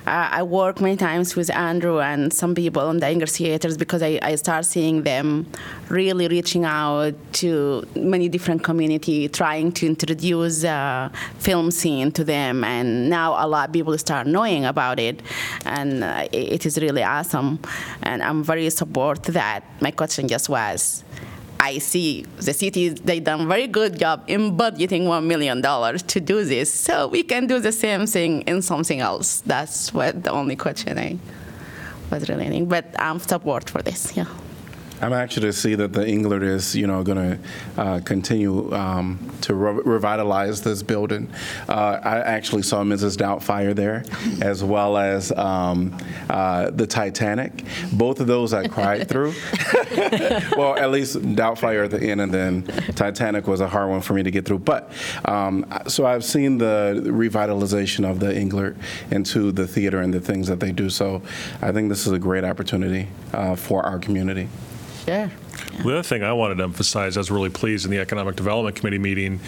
I 0.06 0.43
work 0.43 0.81
many 0.82 0.97
times 0.97 1.35
with 1.35 1.51
Andrew 1.51 2.01
and 2.01 2.32
some 2.32 2.55
people 2.55 2.90
in 2.90 2.98
the 2.98 3.26
theaters 3.26 3.78
because 3.78 4.02
I, 4.02 4.18
I 4.20 4.35
start 4.35 4.66
seeing 4.66 5.02
them 5.02 5.47
really 5.89 6.28
reaching 6.28 6.64
out 6.64 7.14
to 7.35 7.86
many 7.97 8.28
different 8.28 8.62
community, 8.62 9.28
trying 9.28 9.72
to 9.72 9.86
introduce 9.86 10.62
uh, 10.62 11.09
film 11.39 11.70
scene 11.70 12.12
to 12.12 12.24
them, 12.24 12.64
and 12.64 13.09
now 13.09 13.32
a 13.32 13.47
lot 13.48 13.68
of 13.68 13.72
people 13.72 13.97
start 13.97 14.26
knowing 14.26 14.66
about 14.66 15.01
it, 15.01 15.22
and 15.64 16.05
uh, 16.05 16.28
it, 16.32 16.52
it 16.52 16.66
is 16.66 16.78
really 16.78 17.02
awesome, 17.02 17.59
and 18.02 18.22
I'm 18.22 18.44
very 18.44 18.68
support 18.70 19.22
that. 19.24 19.64
My 19.81 19.90
question 19.90 20.28
just 20.28 20.48
was. 20.51 21.05
I 21.65 21.78
see 21.78 22.27
the 22.36 22.53
city 22.53 22.91
they 22.91 23.20
done 23.20 23.49
very 23.49 23.66
good 23.66 23.99
job 23.99 24.24
in 24.27 24.55
budgeting 24.55 25.07
one 25.07 25.27
million 25.27 25.62
dollars 25.62 26.03
to 26.12 26.20
do 26.20 26.45
this, 26.45 26.69
so 26.70 27.09
we 27.09 27.23
can 27.23 27.47
do 27.47 27.59
the 27.59 27.73
same 27.73 28.07
thing 28.07 28.43
in 28.43 28.61
something 28.61 29.01
else. 29.01 29.41
That's 29.47 29.95
what 29.95 30.23
the 30.24 30.31
only 30.31 30.57
question 30.57 30.99
I 30.99 31.16
was 32.11 32.28
relating. 32.28 32.66
But 32.66 32.85
I'm 32.99 33.19
support 33.19 33.70
for 33.70 33.81
this. 33.81 34.15
Yeah. 34.15 34.27
I'm 35.00 35.12
actually 35.12 35.48
to 35.48 35.52
see 35.52 35.74
that 35.74 35.92
the 35.92 36.04
Englert 36.04 36.42
is, 36.42 36.76
you 36.76 36.86
know, 36.86 37.02
going 37.02 37.18
to 37.18 37.80
uh, 37.80 38.00
continue 38.00 38.72
um, 38.72 39.18
to 39.42 39.54
re- 39.54 39.82
revitalize 39.84 40.62
this 40.62 40.82
building. 40.82 41.28
Uh, 41.68 41.98
I 42.02 42.20
actually 42.20 42.62
saw 42.62 42.82
Mrs. 42.82 43.16
Doubtfire 43.16 43.74
there, 43.74 44.04
as 44.40 44.62
well 44.62 44.96
as 44.96 45.32
um, 45.32 45.96
uh, 46.30 46.70
the 46.70 46.86
Titanic. 46.86 47.64
Both 47.92 48.20
of 48.20 48.28
those 48.28 48.52
I 48.52 48.68
cried 48.68 49.08
through. 49.08 49.34
well, 50.56 50.76
at 50.76 50.90
least 50.90 51.16
Doubtfire 51.16 51.84
at 51.84 51.90
the 51.90 52.00
end, 52.00 52.20
and 52.20 52.32
then 52.32 52.62
Titanic 52.94 53.46
was 53.46 53.60
a 53.60 53.68
hard 53.68 53.90
one 53.90 54.00
for 54.00 54.14
me 54.14 54.22
to 54.22 54.30
get 54.30 54.44
through. 54.44 54.60
But 54.60 54.92
um, 55.24 55.66
so 55.88 56.06
I've 56.06 56.24
seen 56.24 56.58
the 56.58 57.02
revitalization 57.04 58.08
of 58.08 58.20
the 58.20 58.32
Englert 58.32 58.76
into 59.10 59.50
the 59.50 59.66
theater 59.66 60.00
and 60.00 60.14
the 60.14 60.20
things 60.20 60.46
that 60.46 60.60
they 60.60 60.72
do. 60.72 60.88
So 60.88 61.20
I 61.60 61.72
think 61.72 61.88
this 61.88 62.06
is 62.06 62.12
a 62.12 62.18
great 62.18 62.44
opportunity 62.44 63.08
uh, 63.32 63.56
for 63.56 63.84
our 63.84 63.98
community. 63.98 64.48
Yeah. 65.06 65.31
The 65.82 65.93
other 65.93 66.02
thing 66.02 66.22
I 66.22 66.32
wanted 66.32 66.56
to 66.56 66.64
emphasize, 66.64 67.16
I 67.16 67.20
was 67.20 67.31
really 67.31 67.51
pleased 67.51 67.85
in 67.85 67.90
the 67.90 67.98
Economic 67.98 68.36
Development 68.36 68.74
Committee 68.74 68.98
meeting, 68.98 69.40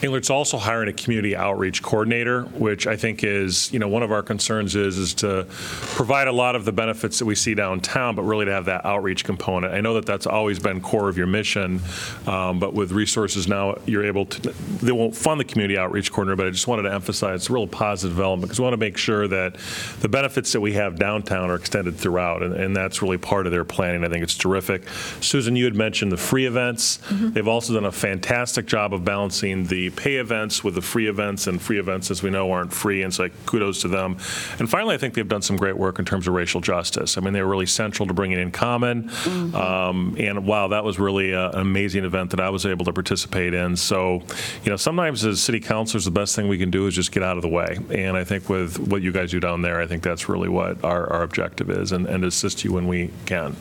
Englert's 0.00 0.30
also 0.30 0.58
hiring 0.58 0.88
a 0.88 0.92
community 0.92 1.34
outreach 1.34 1.82
coordinator, 1.82 2.42
which 2.42 2.86
I 2.86 2.94
think 2.94 3.24
is, 3.24 3.72
you 3.72 3.80
know, 3.80 3.88
one 3.88 4.04
of 4.04 4.12
our 4.12 4.22
concerns 4.22 4.76
is, 4.76 4.96
is 4.96 5.12
to 5.14 5.44
provide 5.48 6.28
a 6.28 6.32
lot 6.32 6.54
of 6.54 6.64
the 6.64 6.70
benefits 6.70 7.18
that 7.18 7.24
we 7.24 7.34
see 7.34 7.54
downtown, 7.54 8.14
but 8.14 8.22
really 8.22 8.44
to 8.44 8.52
have 8.52 8.66
that 8.66 8.84
outreach 8.84 9.24
component. 9.24 9.74
I 9.74 9.80
know 9.80 9.94
that 9.94 10.06
that's 10.06 10.26
always 10.26 10.60
been 10.60 10.80
core 10.80 11.08
of 11.08 11.18
your 11.18 11.26
mission, 11.26 11.80
um, 12.28 12.60
but 12.60 12.74
with 12.74 12.92
resources 12.92 13.48
now, 13.48 13.76
you're 13.86 14.04
able 14.04 14.26
to, 14.26 14.50
they 14.84 14.92
won't 14.92 15.16
fund 15.16 15.40
the 15.40 15.44
community 15.44 15.76
outreach 15.76 16.12
coordinator, 16.12 16.36
but 16.36 16.46
I 16.46 16.50
just 16.50 16.68
wanted 16.68 16.82
to 16.82 16.94
emphasize 16.94 17.40
it's 17.40 17.50
a 17.50 17.52
real 17.52 17.66
positive 17.66 18.16
development 18.16 18.48
because 18.48 18.60
we 18.60 18.64
want 18.64 18.74
to 18.74 18.78
make 18.78 18.96
sure 18.96 19.26
that 19.26 19.56
the 19.98 20.08
benefits 20.08 20.52
that 20.52 20.60
we 20.60 20.74
have 20.74 20.96
downtown 20.96 21.50
are 21.50 21.56
extended 21.56 21.96
throughout, 21.96 22.44
and, 22.44 22.54
and 22.54 22.76
that's 22.76 23.02
really 23.02 23.18
part 23.18 23.46
of 23.46 23.52
their 23.52 23.64
planning. 23.64 24.04
I 24.04 24.08
think 24.08 24.22
it's 24.22 24.36
terrific. 24.36 24.84
Susan, 25.20 25.56
you 25.56 25.64
had 25.64 25.74
mentioned 25.74 26.12
the 26.12 26.16
free 26.16 26.46
events. 26.46 26.98
They've 27.10 27.48
also 27.48 27.74
done 27.74 27.84
a 27.84 27.92
fantastic 27.92 28.66
job 28.66 28.94
of 28.94 29.04
balancing 29.04 29.66
the 29.66 29.90
pay 29.90 30.16
events 30.16 30.62
with 30.64 30.74
the 30.74 30.82
free 30.82 31.08
events, 31.08 31.46
and 31.46 31.60
free 31.60 31.78
events, 31.78 32.10
as 32.10 32.22
we 32.22 32.30
know, 32.30 32.50
aren't 32.52 32.72
free, 32.72 33.02
and 33.02 33.12
so 33.12 33.24
like, 33.24 33.46
kudos 33.46 33.82
to 33.82 33.88
them. 33.88 34.16
And 34.58 34.68
finally, 34.70 34.94
I 34.94 34.98
think 34.98 35.14
they've 35.14 35.28
done 35.28 35.42
some 35.42 35.56
great 35.56 35.76
work 35.76 35.98
in 35.98 36.04
terms 36.04 36.26
of 36.28 36.34
racial 36.34 36.60
justice. 36.60 37.16
I 37.18 37.20
mean, 37.20 37.32
they 37.32 37.42
were 37.42 37.48
really 37.48 37.66
central 37.66 38.06
to 38.06 38.14
bringing 38.14 38.38
in 38.38 38.50
common, 38.50 39.10
um, 39.54 40.14
and 40.18 40.46
wow, 40.46 40.68
that 40.68 40.84
was 40.84 40.98
really 40.98 41.32
a- 41.32 41.50
an 41.50 41.60
amazing 41.60 42.04
event 42.04 42.30
that 42.30 42.40
I 42.40 42.50
was 42.50 42.66
able 42.66 42.84
to 42.86 42.92
participate 42.92 43.54
in. 43.54 43.76
So, 43.76 44.22
you 44.64 44.70
know, 44.70 44.76
sometimes 44.76 45.24
as 45.24 45.40
city 45.40 45.60
councilors, 45.60 46.04
the 46.04 46.10
best 46.10 46.34
thing 46.36 46.48
we 46.48 46.58
can 46.58 46.70
do 46.70 46.86
is 46.86 46.94
just 46.94 47.12
get 47.12 47.22
out 47.22 47.36
of 47.36 47.42
the 47.42 47.48
way. 47.48 47.78
And 47.90 48.16
I 48.16 48.24
think 48.24 48.48
with 48.48 48.78
what 48.78 49.02
you 49.02 49.12
guys 49.12 49.30
do 49.30 49.40
down 49.40 49.62
there, 49.62 49.80
I 49.80 49.86
think 49.86 50.02
that's 50.02 50.28
really 50.28 50.48
what 50.48 50.82
our, 50.84 51.10
our 51.12 51.22
objective 51.22 51.70
is, 51.70 51.92
and, 51.92 52.06
and 52.06 52.24
assist 52.24 52.64
you 52.64 52.72
when 52.72 52.86
we 52.86 53.10
can. 53.26 53.56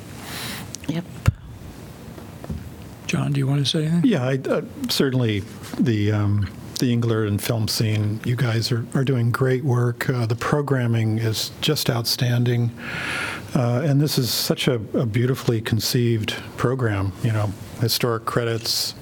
Yep. 0.87 1.03
John, 3.07 3.31
do 3.31 3.39
you 3.39 3.47
want 3.47 3.65
to 3.65 3.65
say 3.65 3.85
anything? 3.85 4.09
Yeah, 4.09 4.25
I, 4.25 4.37
uh, 4.49 4.61
certainly 4.89 5.39
the 5.79 6.11
um, 6.11 6.49
the 6.79 6.95
Englert 6.95 7.27
and 7.27 7.41
film 7.41 7.67
scene. 7.67 8.19
You 8.25 8.35
guys 8.35 8.71
are, 8.71 8.85
are 8.93 9.03
doing 9.03 9.31
great 9.31 9.63
work. 9.63 10.09
Uh, 10.09 10.25
the 10.25 10.35
programming 10.35 11.17
is 11.17 11.51
just 11.61 11.89
outstanding, 11.89 12.71
uh, 13.55 13.81
and 13.83 13.99
this 13.99 14.17
is 14.17 14.29
such 14.29 14.67
a, 14.67 14.75
a 14.93 15.05
beautifully 15.05 15.61
conceived 15.61 16.31
program. 16.57 17.13
You 17.23 17.31
know, 17.31 17.51
historic 17.79 18.25
credits, 18.25 18.93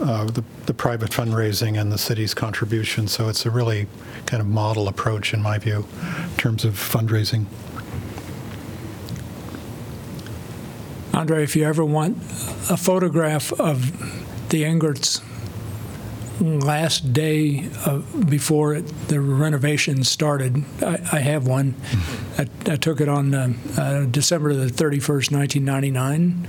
uh, 0.00 0.26
the 0.26 0.44
the 0.66 0.74
private 0.74 1.10
fundraising, 1.10 1.80
and 1.80 1.90
the 1.90 1.98
city's 1.98 2.34
contribution. 2.34 3.08
So 3.08 3.28
it's 3.28 3.46
a 3.46 3.50
really 3.50 3.86
kind 4.26 4.42
of 4.42 4.46
model 4.46 4.86
approach, 4.88 5.32
in 5.32 5.42
my 5.42 5.58
view, 5.58 5.86
in 6.30 6.36
terms 6.36 6.64
of 6.64 6.74
fundraising. 6.74 7.46
Andre, 11.18 11.42
if 11.42 11.56
you 11.56 11.64
ever 11.64 11.84
want 11.84 12.16
a 12.70 12.76
photograph 12.76 13.52
of 13.54 13.90
the 14.50 14.62
Englert's 14.62 15.20
last 16.40 17.12
day 17.12 17.68
of, 17.84 18.30
before 18.30 18.74
it, 18.74 18.86
the 19.08 19.20
renovation 19.20 20.04
started, 20.04 20.64
I, 20.80 21.00
I 21.14 21.18
have 21.18 21.44
one. 21.44 21.74
I, 22.38 22.46
I 22.66 22.76
took 22.76 23.00
it 23.00 23.08
on 23.08 23.34
uh, 23.34 23.52
uh, 23.76 24.04
December 24.04 24.54
the 24.54 24.66
31st, 24.66 25.32
1999. 25.32 26.46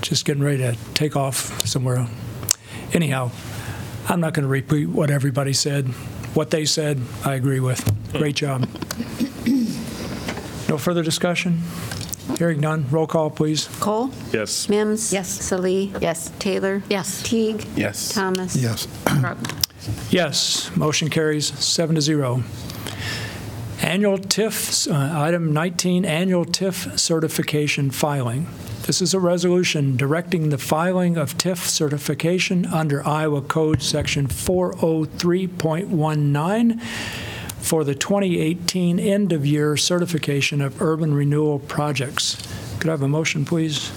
Just 0.00 0.24
getting 0.24 0.42
ready 0.42 0.62
to 0.62 0.74
take 0.94 1.14
off 1.14 1.60
somewhere. 1.66 2.08
Anyhow, 2.94 3.32
I'm 4.08 4.20
not 4.20 4.32
going 4.32 4.44
to 4.44 4.48
repeat 4.48 4.86
what 4.86 5.10
everybody 5.10 5.52
said. 5.52 5.88
What 6.32 6.50
they 6.50 6.64
said, 6.64 7.02
I 7.22 7.34
agree 7.34 7.60
with. 7.60 7.84
Great 8.14 8.36
job. 8.36 8.66
No 10.68 10.78
further 10.78 11.04
discussion? 11.04 11.62
Hearing 12.38 12.60
none. 12.60 12.86
Roll 12.90 13.06
call, 13.06 13.30
please. 13.30 13.68
Cole? 13.80 14.10
Yes. 14.32 14.68
Mims? 14.68 15.12
Yes. 15.12 15.28
Salih? 15.28 15.92
Yes. 16.00 16.30
Taylor? 16.38 16.82
Yes. 16.90 17.22
Teague? 17.22 17.64
Yes. 17.76 18.12
Thomas? 18.12 18.56
Yes. 18.56 18.86
Throgmorton? 19.04 19.62
Yes, 20.10 20.74
motion 20.76 21.08
carries 21.08 21.46
seven 21.64 21.94
to 21.94 22.00
zero. 22.00 22.42
Annual 23.80 24.18
TIF, 24.18 24.90
uh, 24.90 25.20
item 25.20 25.52
19, 25.52 26.04
annual 26.04 26.44
TIF 26.44 26.98
certification 26.98 27.90
filing. 27.90 28.48
This 28.86 29.00
is 29.02 29.14
a 29.14 29.20
resolution 29.20 29.96
directing 29.96 30.48
the 30.48 30.58
filing 30.58 31.16
of 31.16 31.36
TIF 31.38 31.58
certification 31.58 32.66
under 32.66 33.06
Iowa 33.06 33.42
Code 33.42 33.82
Section 33.82 34.26
403.19 34.28 36.80
for 37.66 37.82
the 37.82 37.96
2018 37.96 39.00
end-of-year 39.00 39.76
certification 39.76 40.60
of 40.60 40.80
urban 40.80 41.12
renewal 41.12 41.58
projects. 41.58 42.36
Could 42.78 42.90
I 42.90 42.92
have 42.92 43.02
a 43.02 43.08
motion, 43.08 43.44
please? 43.44 43.90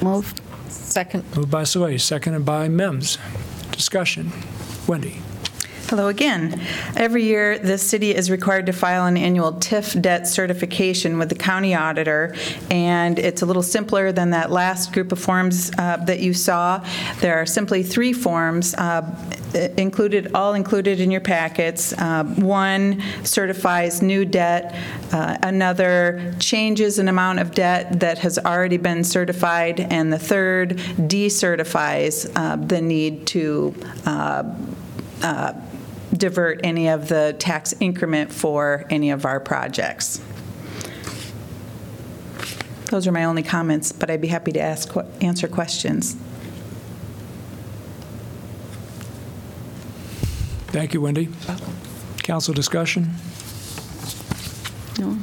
Move. 0.00 0.32
Second. 0.68 1.24
Moved 1.36 1.50
by 1.50 1.64
Salih, 1.64 1.98
seconded 1.98 2.44
by 2.44 2.68
Mims. 2.68 3.18
Discussion. 3.72 4.30
Wendy? 4.86 5.20
Hello 5.90 6.06
again. 6.06 6.54
Every 6.94 7.24
year, 7.24 7.58
the 7.58 7.76
city 7.76 8.14
is 8.14 8.30
required 8.30 8.66
to 8.66 8.72
file 8.72 9.06
an 9.06 9.16
annual 9.16 9.54
TIF 9.54 10.00
debt 10.00 10.28
certification 10.28 11.18
with 11.18 11.30
the 11.30 11.34
county 11.34 11.74
auditor, 11.74 12.36
and 12.70 13.18
it's 13.18 13.42
a 13.42 13.46
little 13.46 13.60
simpler 13.64 14.12
than 14.12 14.30
that 14.30 14.52
last 14.52 14.92
group 14.92 15.10
of 15.10 15.18
forms 15.18 15.72
uh, 15.78 15.96
that 15.96 16.20
you 16.20 16.32
saw. 16.32 16.78
There 17.18 17.34
are 17.34 17.44
simply 17.44 17.82
three 17.82 18.12
forms 18.12 18.72
uh, 18.74 19.02
included, 19.76 20.30
all 20.32 20.54
included 20.54 21.00
in 21.00 21.10
your 21.10 21.22
packets. 21.22 21.92
Uh, 21.94 22.22
One 22.36 23.02
certifies 23.24 24.00
new 24.00 24.24
debt, 24.24 24.76
uh, 25.10 25.38
another 25.42 26.36
changes 26.38 27.00
an 27.00 27.08
amount 27.08 27.40
of 27.40 27.52
debt 27.52 27.98
that 27.98 28.18
has 28.18 28.38
already 28.38 28.76
been 28.76 29.02
certified, 29.02 29.80
and 29.80 30.12
the 30.12 30.20
third 30.20 30.76
decertifies 30.98 32.30
uh, 32.36 32.54
the 32.64 32.80
need 32.80 33.26
to 33.26 33.74
uh, 34.06 34.44
uh, 35.22 35.52
divert 36.12 36.60
any 36.64 36.88
of 36.88 37.08
the 37.08 37.34
tax 37.38 37.74
increment 37.80 38.32
for 38.32 38.84
any 38.90 39.10
of 39.10 39.24
our 39.24 39.40
projects. 39.40 40.20
Those 42.86 43.06
are 43.06 43.12
my 43.12 43.24
only 43.24 43.44
comments, 43.44 43.92
but 43.92 44.10
I'd 44.10 44.20
be 44.20 44.28
happy 44.28 44.52
to 44.52 44.60
ask, 44.60 44.92
answer 45.20 45.46
questions. 45.46 46.16
Thank 50.72 50.94
you, 50.94 51.00
Wendy. 51.00 51.28
Council 52.22 52.54
discussion? 52.54 53.10
No. 54.98 55.18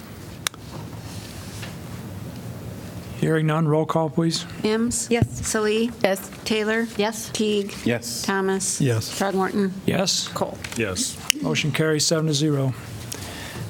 Hearing 3.19 3.47
none, 3.47 3.67
roll 3.67 3.85
call, 3.85 4.09
please. 4.11 4.45
Mims? 4.63 5.07
Yes. 5.09 5.45
Salih? 5.47 5.91
Yes. 6.03 6.29
Taylor? 6.45 6.87
Yes. 6.97 7.29
Teague? 7.29 7.73
Yes. 7.83 8.21
Thomas? 8.21 8.79
Yes. 8.79 9.09
Throgmorton? 9.19 9.71
Yes? 9.87 10.27
Cole? 10.27 10.57
Yes. 10.75 11.17
Motion 11.41 11.71
carries 11.71 12.05
seven 12.05 12.27
to 12.27 12.33
zero. 12.33 12.75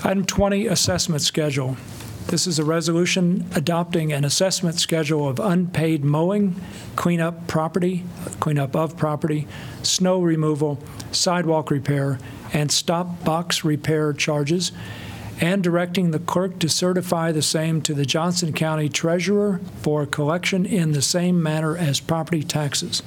Item 0.03 0.26
20, 0.26 0.68
assessment 0.68 1.22
schedule. 1.22 1.78
This 2.28 2.45
is 2.45 2.60
a 2.60 2.65
resolution 2.65 3.45
adopting 3.56 4.11
an 4.11 4.26
assessment 4.26 4.80
schedule 4.82 5.30
of 5.30 5.40
unpaid 5.40 6.03
mowing, 6.03 6.60
cleanup 6.98 7.48
property, 7.48 8.03
cleanup 8.41 8.76
of 8.76 8.98
property, 8.98 9.48
snow 9.82 10.19
removal, 10.19 10.78
sidewalk 11.14 11.72
repair, 11.72 12.19
and 12.52 12.69
stop 12.69 13.24
box 13.24 13.64
repair 13.64 14.11
charges, 14.11 14.74
and 15.39 15.64
directing 15.64 16.11
the 16.11 16.19
clerk 16.19 16.59
to 16.59 16.69
certify 16.69 17.31
the 17.31 17.41
same 17.41 17.81
to 17.84 17.93
the 17.93 18.05
Johnson 18.05 18.53
County 18.53 18.89
Treasurer 18.89 19.59
for 19.81 20.05
collection 20.05 20.65
in 20.65 20.91
the 20.93 21.01
same 21.01 21.41
manner 21.41 21.77
as 21.77 21.99
property 21.99 22.43
taxes. 22.43 23.03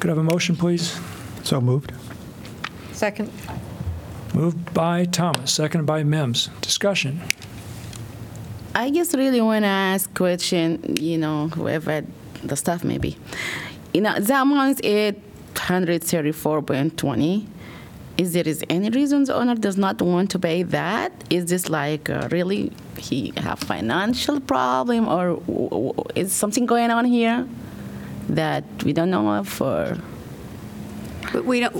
Could 0.00 0.10
I 0.10 0.12
have 0.12 0.18
a 0.18 0.24
motion, 0.24 0.56
please? 0.56 0.98
So 1.42 1.60
moved. 1.60 1.92
Second. 2.92 3.30
Moved 4.34 4.74
by 4.74 5.04
Thomas, 5.04 5.52
seconded 5.52 5.86
by 5.86 6.02
Mims. 6.02 6.48
Discussion. 6.60 7.20
I 8.74 8.90
just 8.90 9.14
really 9.14 9.40
want 9.40 9.62
to 9.62 9.68
ask 9.68 10.12
question, 10.14 10.96
you 10.98 11.16
know, 11.16 11.48
whoever 11.48 12.04
the 12.42 12.56
staff 12.56 12.82
maybe. 12.82 13.16
You 13.92 14.00
know, 14.00 14.18
that 14.18 14.42
amount 14.42 14.80
is 14.84 15.14
834.20. 15.54 17.46
Is 18.16 18.32
there 18.32 18.46
is 18.46 18.62
any 18.70 18.90
reason 18.90 19.24
the 19.24 19.34
owner 19.34 19.56
does 19.56 19.76
not 19.76 20.00
want 20.00 20.30
to 20.30 20.38
pay 20.38 20.62
that? 20.62 21.12
Is 21.30 21.46
this 21.46 21.68
like 21.68 22.08
uh, 22.08 22.28
really 22.30 22.70
he 22.96 23.32
have 23.36 23.58
financial 23.58 24.40
problem 24.40 25.08
or 25.08 25.36
w- 25.36 25.68
w- 25.68 25.94
is 26.14 26.32
something 26.32 26.64
going 26.66 26.90
on 26.92 27.04
here 27.06 27.46
that 28.28 28.64
we 28.84 28.92
don't 28.92 29.10
know 29.10 29.28
of 29.34 29.60
or? 29.60 29.98
We 31.42 31.60
don't, 31.60 31.74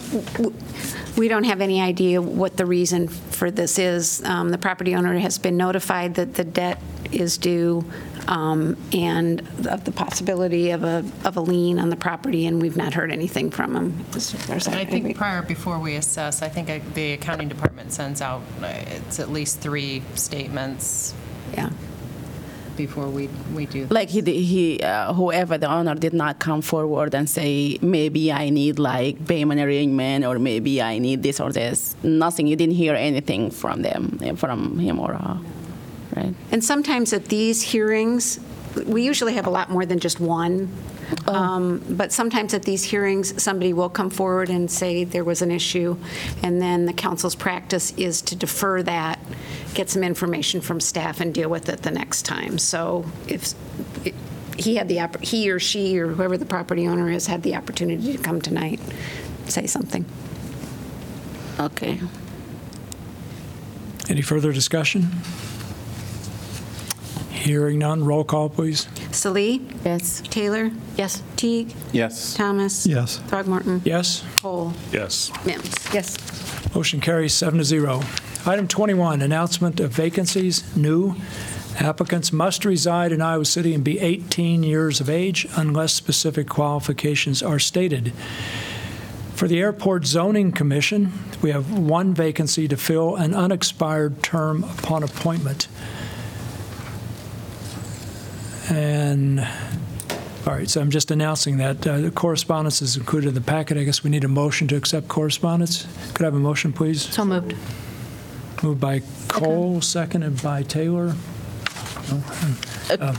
we 1.16 1.28
don't 1.28 1.44
have 1.44 1.61
any 1.61 1.81
idea 1.81 2.20
what 2.20 2.56
the 2.56 2.66
reason 2.66 3.06
for 3.06 3.51
this 3.52 3.78
is. 3.78 4.20
Um, 4.24 4.48
The 4.48 4.59
property 4.59 4.97
owner 4.97 5.16
has 5.19 5.39
been 5.39 5.56
notified 5.56 6.15
that 6.16 6.35
the 6.35 6.43
debt 6.44 6.81
is 7.12 7.39
due 7.39 7.85
um, 8.29 8.77
and 8.93 9.41
of 9.69 9.85
the 9.85 9.93
possibility 9.93 10.71
of 10.71 10.83
a, 10.85 11.05
of 11.25 11.37
a 11.37 11.41
lien 11.41 11.79
on 11.79 11.91
the 11.91 11.97
property, 11.97 12.47
and 12.47 12.61
we've 12.63 12.77
not 12.77 12.95
heard 12.95 13.11
anything 13.13 13.51
from 13.51 13.75
him. 13.77 14.05
as 14.15 14.33
far 14.33 14.57
as 14.57 14.67
And 14.67 14.77
I 14.77 14.81
I- 14.81 14.85
think 14.85 15.17
prior, 15.17 15.43
before 15.43 15.79
we 15.79 15.97
assess, 15.97 16.43
I 16.43 16.49
think 16.49 16.71
uh, 16.71 16.79
the 16.95 17.13
accounting 17.13 17.49
department 17.49 17.93
sends 17.93 18.21
out, 18.23 18.43
uh, 18.63 18.67
it's 18.67 19.21
at 19.21 19.31
least 19.31 19.61
three 19.61 20.03
statements. 20.15 21.15
Yeah. 21.55 21.71
Before 22.77 23.07
we, 23.09 23.29
we 23.55 23.67
do. 23.67 23.87
like 23.89 24.09
he 24.11 24.21
he 24.21 24.83
uh, 24.83 25.13
whoever 25.15 25.57
the 25.57 25.71
owner 25.71 25.95
did 25.95 26.13
not 26.13 26.41
come 26.41 26.61
forward 26.61 27.15
and 27.15 27.31
say 27.31 27.79
maybe 27.81 28.33
I 28.33 28.51
need 28.51 28.81
like 28.81 29.29
payment 29.29 29.61
arrangement 29.61 30.25
or 30.25 30.41
maybe 30.41 30.83
I 30.83 30.99
need 30.99 31.23
this 31.23 31.39
or 31.39 31.53
this. 31.53 31.95
Nothing. 32.03 32.49
You 32.49 32.57
didn't 32.57 32.75
hear 32.75 32.97
anything 32.97 33.53
from 33.53 33.83
them 33.83 34.19
eh, 34.25 34.35
from 34.35 34.81
him 34.81 34.99
or 34.99 35.13
her, 35.15 35.39
right? 36.16 36.35
And 36.51 36.65
sometimes 36.65 37.12
at 37.12 37.27
these 37.27 37.62
hearings, 37.62 38.41
we 38.86 39.05
usually 39.05 39.35
have 39.35 39.47
a 39.47 39.51
lot 39.51 39.70
more 39.70 39.86
than 39.86 39.99
just 40.01 40.20
one. 40.20 40.69
Um, 41.27 41.82
But 41.91 42.12
sometimes 42.12 42.55
at 42.55 42.62
these 42.62 42.82
hearings, 42.82 43.41
somebody 43.43 43.73
will 43.73 43.91
come 43.91 44.11
forward 44.11 44.49
and 44.49 44.70
say 44.70 45.05
there 45.05 45.23
was 45.23 45.43
an 45.43 45.51
issue, 45.51 45.97
and 46.43 46.61
then 46.61 46.86
the 46.86 46.93
council's 46.93 47.35
practice 47.35 47.93
is 47.97 48.23
to 48.23 48.35
defer 48.35 48.82
that, 48.82 49.19
get 49.74 49.91
some 49.91 50.03
information 50.03 50.61
from 50.61 50.81
staff, 50.81 51.20
and 51.20 51.32
deal 51.32 51.49
with 51.51 51.69
it 51.69 51.82
the 51.82 51.91
next 51.91 52.23
time. 52.23 52.59
So 52.59 53.05
if 53.28 53.55
he 54.57 54.77
had 54.77 54.89
the, 54.89 54.97
oppor- 54.97 55.24
he 55.24 55.51
or 55.51 55.61
she, 55.61 55.99
or 55.99 56.09
whoever 56.09 56.36
the 56.39 56.47
property 56.47 56.89
owner 56.89 57.11
is, 57.11 57.27
had 57.27 57.43
the 57.43 57.55
opportunity 57.55 58.16
to 58.16 58.23
come 58.23 58.41
tonight, 58.41 58.81
say 59.47 59.66
something. 59.66 60.05
Okay. 61.61 62.01
Any 64.09 64.23
further 64.23 64.53
discussion? 64.53 65.09
Hearing 67.35 67.81
none, 67.81 68.05
roll 68.05 68.24
call, 68.24 68.48
please. 68.48 68.89
Salih? 69.11 69.61
Yes. 69.85 70.23
Taylor? 70.23 70.70
Yes. 70.97 71.23
Teague? 71.36 71.74
Yes. 71.93 72.35
Thomas? 72.35 72.86
Yes. 72.86 73.20
Throgmorton? 73.27 73.82
Yes? 73.85 74.24
Cole? 74.40 74.73
Yes. 74.93 75.31
Mims? 75.44 75.74
Yes. 75.93 76.16
Motion 76.74 77.01
carries 77.01 77.35
seven 77.35 77.59
to 77.59 77.65
zero. 77.65 78.02
Item 78.47 78.69
21, 78.69 79.20
announcement 79.20 79.81
of 79.81 79.90
vacancies, 79.90 80.77
new. 80.77 81.16
Applicants 81.81 82.32
must 82.32 82.65
reside 82.65 83.11
in 83.11 83.20
Iowa 83.20 83.44
City 83.44 83.74
and 83.74 83.82
be 83.82 83.98
18 83.98 84.62
years 84.62 85.01
of 85.01 85.11
age 85.11 85.47
unless 85.56 85.93
specific 85.93 86.48
qualifications 86.48 87.43
are 87.43 87.59
stated. 87.59 88.12
For 89.35 89.48
the 89.48 89.59
Airport 89.59 90.06
Zoning 90.06 90.52
Commission, 90.52 91.12
we 91.43 91.51
have 91.51 91.77
one 91.77 92.15
vacancy 92.15 92.69
to 92.69 92.77
fill 92.77 93.16
an 93.16 93.35
unexpired 93.35 94.23
term 94.23 94.62
upon 94.62 95.02
appointment. 95.02 95.66
And, 98.70 99.41
all 99.41 100.53
right, 100.55 100.69
so 100.69 100.81
I'm 100.81 100.91
just 100.91 101.11
announcing 101.11 101.59
that. 101.59 101.86
Uh, 101.86 101.99
The 102.01 102.11
correspondence 102.11 102.81
is 102.82 102.97
included 102.97 103.28
in 103.28 103.35
the 103.35 103.41
packet. 103.41 103.77
I 103.77 103.85
guess 103.85 104.03
we 104.05 104.11
need 104.11 104.24
a 104.24 104.28
motion 104.28 104.69
to 104.69 104.77
accept 104.77 105.09
correspondence. 105.09 105.86
Could 106.15 106.23
I 106.24 106.27
have 106.27 106.35
a 106.35 106.39
motion, 106.39 106.73
please? 106.73 107.03
So 107.03 107.24
moved. 107.24 107.55
Moved 108.62 108.81
by 108.81 109.03
Cole, 109.28 109.81
seconded 109.82 110.43
by 110.43 110.62
Taylor. 110.62 111.15
Uh, 112.11 112.20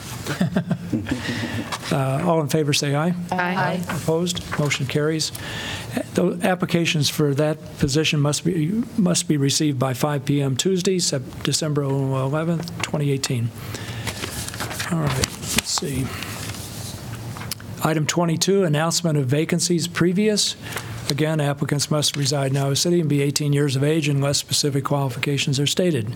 uh, 1.91 2.21
All 2.25 2.41
in 2.41 2.47
favor, 2.47 2.73
say 2.73 2.95
aye. 2.95 3.13
Aye. 3.31 3.81
Opposed? 3.89 4.41
Motion 4.59 4.85
carries. 4.85 5.31
The 6.13 6.39
applications 6.43 7.09
for 7.09 7.33
that 7.35 7.57
position 7.79 8.19
must 8.19 8.43
be, 8.45 8.83
must 8.97 9.27
be 9.27 9.37
received 9.37 9.77
by 9.79 9.93
5 9.93 10.25
PM 10.25 10.55
Tuesday, 10.55 10.99
Sep- 10.99 11.43
December 11.43 11.83
11th, 11.83 12.67
2018. 12.83 13.49
All 14.91 14.99
right, 14.99 15.17
let's 15.17 15.67
see. 15.67 16.05
Item 17.83 18.05
22, 18.05 18.63
announcement 18.63 19.17
of 19.17 19.25
vacancies 19.25 19.87
previous. 19.87 20.55
Again, 21.09 21.41
applicants 21.41 21.89
must 21.89 22.15
reside 22.15 22.51
in 22.51 22.57
Iowa 22.57 22.75
City 22.75 22.99
and 22.99 23.09
be 23.09 23.23
18 23.23 23.51
years 23.51 23.75
of 23.75 23.83
age 23.83 24.07
unless 24.07 24.37
specific 24.37 24.83
qualifications 24.83 25.59
are 25.59 25.65
stated. 25.65 26.13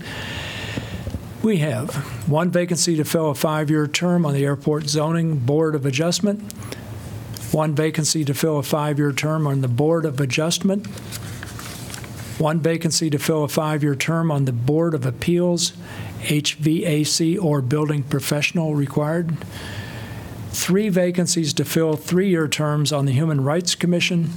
We 1.42 1.58
have 1.58 1.94
one 2.28 2.50
vacancy 2.50 2.96
to 2.96 3.04
fill 3.04 3.30
a 3.30 3.34
five-year 3.34 3.88
term 3.88 4.24
on 4.24 4.34
the 4.34 4.44
Airport 4.44 4.88
Zoning 4.88 5.38
Board 5.38 5.74
of 5.74 5.84
Adjustment, 5.84 6.40
one 7.52 7.74
vacancy 7.74 8.24
to 8.24 8.34
fill 8.34 8.58
a 8.58 8.62
five-year 8.62 9.12
term 9.12 9.48
on 9.48 9.62
the 9.62 9.68
Board 9.68 10.04
of 10.04 10.20
Adjustment, 10.20 10.86
one 12.38 12.60
vacancy 12.60 13.10
to 13.10 13.18
fill 13.18 13.42
a 13.42 13.48
five-year 13.48 13.96
term 13.96 14.30
on 14.30 14.44
the 14.44 14.52
Board 14.52 14.94
of 14.94 15.04
Appeals, 15.04 15.72
HVAC 16.22 17.42
or 17.42 17.62
Building 17.62 18.02
Professional 18.02 18.74
required, 18.74 19.36
three 20.50 20.88
vacancies 20.88 21.52
to 21.54 21.64
fill 21.64 21.96
three-year 21.96 22.48
terms 22.48 22.92
on 22.92 23.06
the 23.06 23.12
Human 23.12 23.42
Rights 23.42 23.74
Commission, 23.74 24.30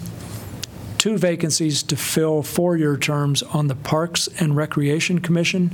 two 0.98 1.18
vacancies 1.18 1.84
to 1.84 1.96
fill 1.96 2.44
four-year 2.44 2.98
terms 2.98 3.44
on 3.44 3.68
the 3.68 3.76
Parks 3.76 4.28
and 4.40 4.56
Recreation 4.56 5.20
Commission, 5.20 5.70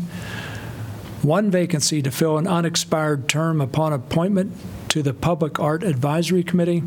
one 1.22 1.52
vacancy 1.52 2.02
to 2.02 2.12
fill 2.12 2.38
an 2.38 2.48
unexpired 2.48 3.28
term 3.28 3.62
upon 3.62 3.94
appointment 3.94 4.56
to 4.90 5.04
the 5.04 5.14
Public 5.14 5.60
Art 5.60 5.84
Advisory 5.84 6.44
Committee, 6.44 6.80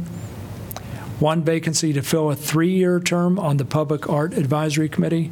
one 1.20 1.42
vacancy 1.42 1.92
to 1.92 2.02
fill 2.02 2.30
a 2.30 2.34
three-year 2.34 2.98
term 2.98 3.38
on 3.38 3.58
the 3.58 3.64
Public 3.64 4.08
Art 4.08 4.34
Advisory 4.34 4.88
Committee, 4.88 5.30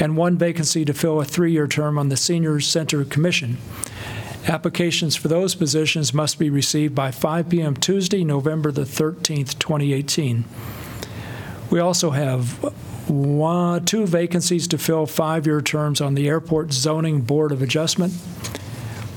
and 0.00 0.16
one 0.16 0.38
vacancy 0.38 0.84
to 0.86 0.94
fill 0.94 1.20
a 1.20 1.24
three-year 1.24 1.68
term 1.68 1.98
on 1.98 2.08
the 2.08 2.16
Senior 2.16 2.58
Center 2.58 3.04
Commission. 3.04 3.58
Applications 4.48 5.14
for 5.14 5.28
those 5.28 5.54
positions 5.54 6.14
must 6.14 6.38
be 6.38 6.48
received 6.48 6.94
by 6.94 7.10
5 7.10 7.50
PM 7.50 7.76
Tuesday, 7.76 8.24
November 8.24 8.72
the 8.72 8.82
13th, 8.82 9.58
2018. 9.58 10.44
We 11.70 11.78
also 11.78 12.10
have 12.10 12.52
one, 13.08 13.84
two 13.84 14.06
vacancies 14.06 14.66
to 14.68 14.78
fill 14.78 15.04
five-year 15.04 15.60
terms 15.60 16.00
on 16.00 16.14
the 16.14 16.28
Airport 16.28 16.72
Zoning 16.72 17.20
Board 17.20 17.52
of 17.52 17.60
Adjustment, 17.60 18.14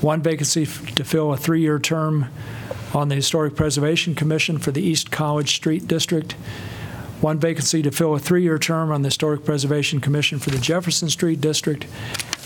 one 0.01 0.21
vacancy 0.21 0.65
to 0.65 1.03
fill 1.05 1.31
a 1.31 1.37
three-year 1.37 1.79
term 1.79 2.27
on 2.93 3.07
the 3.07 3.15
Historic 3.15 3.55
Preservation 3.55 4.13
Commission 4.13 4.57
for 4.59 4.71
the 4.71 4.81
East 4.81 5.09
College 5.09 5.55
Street 5.55 5.87
District, 5.87 6.35
one 7.23 7.39
vacancy 7.39 7.81
to 7.81 7.89
fill 7.89 8.13
a 8.13 8.19
three-year 8.19 8.59
term 8.59 8.91
on 8.91 9.01
the 9.01 9.07
Historic 9.07 9.45
Preservation 9.45 10.01
Commission 10.01 10.39
for 10.39 10.49
the 10.49 10.57
Jefferson 10.57 11.09
Street 11.09 11.39
District, 11.39 11.87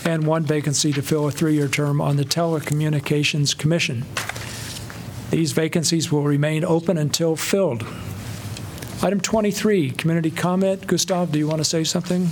and 0.04 0.24
one 0.24 0.44
vacancy 0.44 0.92
to 0.92 1.02
fill 1.02 1.26
a 1.26 1.32
three-year 1.32 1.66
term 1.66 2.00
on 2.00 2.16
the 2.16 2.24
Telecommunications 2.24 3.58
Commission. 3.58 4.04
These 5.30 5.50
vacancies 5.50 6.12
will 6.12 6.22
remain 6.22 6.64
open 6.64 6.96
until 6.96 7.34
filled. 7.34 7.84
Item 9.02 9.20
23, 9.20 9.90
community 9.90 10.30
comment. 10.30 10.86
Gustav, 10.86 11.32
do 11.32 11.40
you 11.40 11.48
want 11.48 11.58
to 11.58 11.64
say 11.64 11.82
something? 11.82 12.28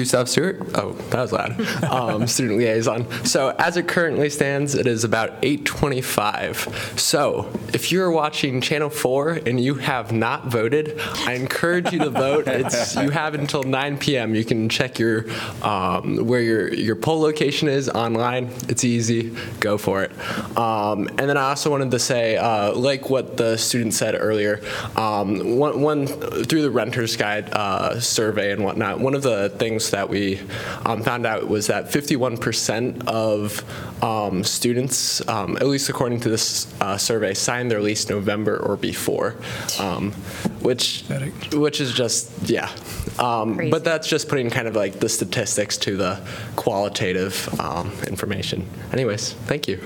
Gustav 0.00 0.28
Stewart. 0.28 0.60
Oh, 0.74 0.92
that 1.10 1.20
was 1.20 1.32
loud. 1.32 1.56
Um, 1.90 2.26
student 2.26 2.58
liaison. 2.58 3.10
So 3.24 3.54
as 3.58 3.76
it 3.76 3.88
currently 3.88 4.30
stands, 4.30 4.74
it 4.74 4.86
is 4.86 5.02
about 5.02 5.42
8:25. 5.42 6.98
So 6.98 7.50
if 7.72 7.90
you're 7.90 8.10
watching 8.10 8.60
Channel 8.60 8.90
4 8.90 9.40
and 9.46 9.60
you 9.60 9.74
have 9.74 10.12
not 10.12 10.46
voted, 10.46 11.00
I 11.26 11.34
encourage 11.34 11.92
you 11.92 11.98
to 12.00 12.10
vote. 12.10 12.46
It's 12.46 12.94
you 12.96 13.10
have 13.10 13.34
until 13.34 13.62
9 13.62 13.98
p.m. 13.98 14.34
You 14.34 14.44
can 14.44 14.68
check 14.68 14.98
your 14.98 15.26
um, 15.62 16.26
where 16.26 16.42
your 16.42 16.72
your 16.72 16.96
poll 16.96 17.20
location 17.20 17.68
is 17.68 17.88
online. 17.88 18.50
It's 18.68 18.84
easy. 18.84 19.36
Go 19.58 19.76
for 19.78 20.02
it. 20.02 20.12
Um, 20.56 21.08
and 21.08 21.28
then 21.28 21.36
I 21.36 21.50
also 21.50 21.70
wanted 21.70 21.90
to 21.90 21.98
say, 21.98 22.36
uh, 22.36 22.74
like 22.74 23.10
what 23.10 23.36
the 23.36 23.56
student 23.56 23.94
said 23.94 24.16
earlier, 24.18 24.60
um, 24.96 25.58
one, 25.58 25.80
one 25.80 26.06
through 26.06 26.62
the 26.62 26.70
renter's 26.70 27.16
guide 27.16 27.50
uh, 27.52 28.00
survey 28.00 28.52
and 28.52 28.64
whatnot. 28.64 29.00
One 29.00 29.14
of 29.14 29.22
the 29.22 29.50
things 29.50 29.89
that 29.90 30.08
we 30.08 30.40
um, 30.84 31.02
found 31.02 31.26
out 31.26 31.48
was 31.48 31.66
that 31.68 31.86
51% 31.86 33.06
of 33.06 33.64
um, 34.02 34.44
students, 34.44 35.26
um, 35.28 35.56
at 35.56 35.66
least 35.66 35.88
according 35.88 36.20
to 36.20 36.28
this 36.28 36.72
uh, 36.80 36.96
survey, 36.96 37.34
signed 37.34 37.70
their 37.70 37.80
lease 37.80 38.08
November 38.08 38.56
or 38.58 38.76
before, 38.76 39.36
um, 39.78 40.12
which 40.60 41.04
which 41.52 41.80
is 41.80 41.92
just 41.92 42.48
yeah. 42.48 42.70
Um, 43.18 43.70
but 43.70 43.84
that's 43.84 44.08
just 44.08 44.28
putting 44.28 44.50
kind 44.50 44.66
of 44.66 44.76
like 44.76 45.00
the 45.00 45.08
statistics 45.08 45.76
to 45.78 45.96
the 45.96 46.20
qualitative 46.56 47.48
um, 47.60 47.92
information. 48.06 48.66
Anyways, 48.92 49.32
thank 49.32 49.68
you. 49.68 49.80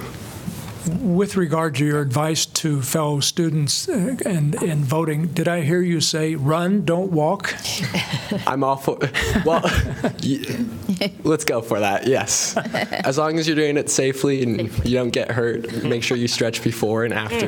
With 1.01 1.37
regard 1.37 1.75
to 1.77 1.85
your 1.85 2.01
advice 2.01 2.45
to 2.47 2.83
fellow 2.83 3.21
students 3.21 3.89
uh, 3.89 4.17
and 4.27 4.55
in 4.63 4.85
voting, 4.85 5.29
did 5.29 5.49
I 5.49 5.63
hear 5.63 5.81
you 5.81 6.01
say, 6.01 6.35
run, 6.35 6.85
don't 6.85 7.11
walk? 7.11 7.55
I'm 8.47 8.63
all 8.63 8.77
for, 8.77 8.99
well, 9.47 9.63
let's 11.25 11.45
go 11.45 11.63
for 11.63 11.81
that, 11.81 12.07
yes. 12.07 12.57
As 12.57 13.17
long 13.17 13.39
as 13.39 13.47
you're 13.49 13.57
doing 13.57 13.79
it 13.79 13.89
safely 13.89 14.43
and 14.43 14.61
you 14.85 14.97
don't 14.97 15.11
get 15.11 15.31
hurt, 15.31 15.85
make 15.85 16.03
sure 16.03 16.17
you 16.19 16.29
stretch 16.29 16.63
before 16.63 17.05
and 17.05 17.15
after. 17.15 17.47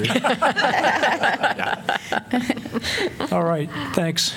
All 3.35 3.43
right, 3.43 3.69
thanks. 3.95 4.35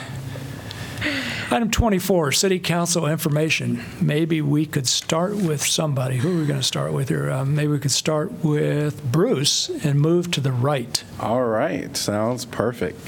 Item 1.52 1.72
24, 1.72 2.32
City 2.32 2.60
Council 2.60 3.08
information. 3.08 3.84
Maybe 4.00 4.40
we 4.40 4.68
could 4.68 4.88
start 4.88 5.36
with 5.36 5.64
somebody. 5.66 6.18
Who 6.18 6.38
are 6.38 6.42
we 6.42 6.46
going 6.46 6.60
to 6.60 6.66
start 6.66 6.94
with 6.94 7.10
here? 7.10 7.32
Uh, 7.32 7.44
Maybe 7.44 7.70
we 7.70 7.80
could 7.80 7.90
start 7.92 8.32
with 8.44 9.04
Bruce 9.12 9.68
and 9.84 10.00
move 10.00 10.30
to 10.32 10.42
the 10.42 10.52
right. 10.52 11.04
All 11.20 11.44
right, 11.44 11.96
sounds 11.98 12.46
perfect. 12.46 13.00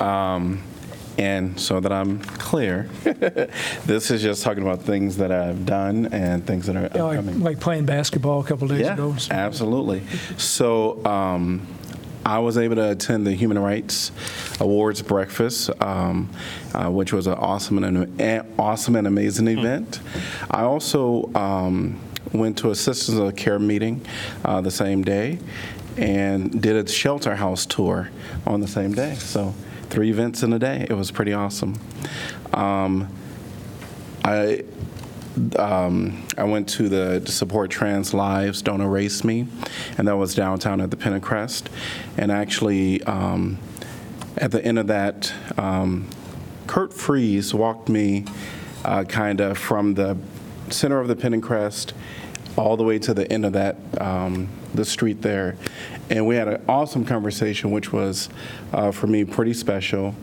Um, 0.00 0.62
And 1.18 1.58
so 1.60 1.80
that 1.80 1.92
I'm 1.92 2.20
clear, 2.20 2.88
this 3.86 4.10
is 4.12 4.22
just 4.22 4.42
talking 4.44 4.62
about 4.62 4.82
things 4.82 5.16
that 5.16 5.30
I've 5.32 5.64
done 5.66 6.06
and 6.12 6.46
things 6.46 6.66
that 6.66 6.76
are 6.76 6.82
Yeah, 6.94 7.02
Like 7.02 7.18
upcoming. 7.18 7.40
like 7.42 7.58
playing 7.60 7.86
basketball 7.86 8.40
a 8.40 8.44
couple 8.44 8.68
days 8.68 8.80
Yeah, 8.82 8.94
ago. 8.94 9.16
absolutely. 9.30 10.02
So 10.36 11.04
um, 11.04 11.66
I 12.24 12.38
was 12.40 12.58
able 12.58 12.76
to 12.76 12.90
attend 12.90 13.26
the 13.26 13.32
Human 13.32 13.58
Rights 13.58 14.12
Awards 14.60 15.02
breakfast, 15.02 15.70
um, 15.80 16.30
uh, 16.74 16.90
which 16.90 17.12
was 17.12 17.26
an 17.26 17.34
awesome 17.34 17.82
and 17.82 18.20
an 18.20 18.54
awesome 18.58 18.96
and 18.96 19.06
amazing 19.06 19.48
event. 19.48 20.00
I 20.50 20.62
also 20.62 21.30
um, 21.34 22.00
went 22.32 22.58
to 22.58 22.70
a 22.70 22.74
Sisters 22.74 23.16
of 23.16 23.36
Care 23.36 23.58
meeting 23.58 24.04
uh, 24.44 24.60
the 24.60 24.70
same 24.70 25.02
day 25.02 25.38
and 25.96 26.60
did 26.62 26.76
a 26.76 26.88
shelter 26.90 27.36
house 27.36 27.66
tour 27.66 28.10
on 28.46 28.60
the 28.60 28.68
same 28.68 28.92
day. 28.92 29.14
So 29.14 29.54
three 29.90 30.10
events 30.10 30.42
in 30.42 30.52
a 30.52 30.58
day. 30.58 30.86
It 30.88 30.94
was 30.94 31.10
pretty 31.10 31.32
awesome. 31.32 31.78
Um, 32.52 33.08
I 34.24 34.64
um, 35.58 36.26
I 36.36 36.44
went 36.44 36.68
to 36.70 36.88
the 36.88 37.20
to 37.20 37.32
support 37.32 37.70
Trans 37.70 38.14
Lives, 38.14 38.62
Don't 38.62 38.80
Erase 38.80 39.24
Me, 39.24 39.46
and 39.96 40.08
that 40.08 40.16
was 40.16 40.34
downtown 40.34 40.80
at 40.80 40.90
the 40.90 40.96
Pentacrest. 40.96 41.66
And 42.16 42.30
actually, 42.30 43.02
um, 43.04 43.58
at 44.36 44.50
the 44.50 44.64
end 44.64 44.78
of 44.78 44.86
that, 44.88 45.32
um, 45.56 46.08
Kurt 46.66 46.92
Friese 46.92 47.54
walked 47.54 47.88
me 47.88 48.24
uh, 48.84 49.04
kind 49.04 49.40
of 49.40 49.58
from 49.58 49.94
the 49.94 50.16
center 50.70 51.00
of 51.00 51.08
the 51.08 51.16
Pentacrest 51.16 51.92
all 52.56 52.76
the 52.76 52.84
way 52.84 52.98
to 52.98 53.14
the 53.14 53.30
end 53.32 53.46
of 53.46 53.52
that 53.52 53.76
um, 54.00 54.48
the 54.74 54.84
street 54.84 55.22
there, 55.22 55.56
and 56.10 56.26
we 56.26 56.36
had 56.36 56.48
an 56.48 56.62
awesome 56.68 57.04
conversation, 57.04 57.70
which 57.70 57.92
was 57.92 58.28
uh, 58.72 58.90
for 58.90 59.06
me 59.06 59.24
pretty 59.24 59.54
special 59.54 60.14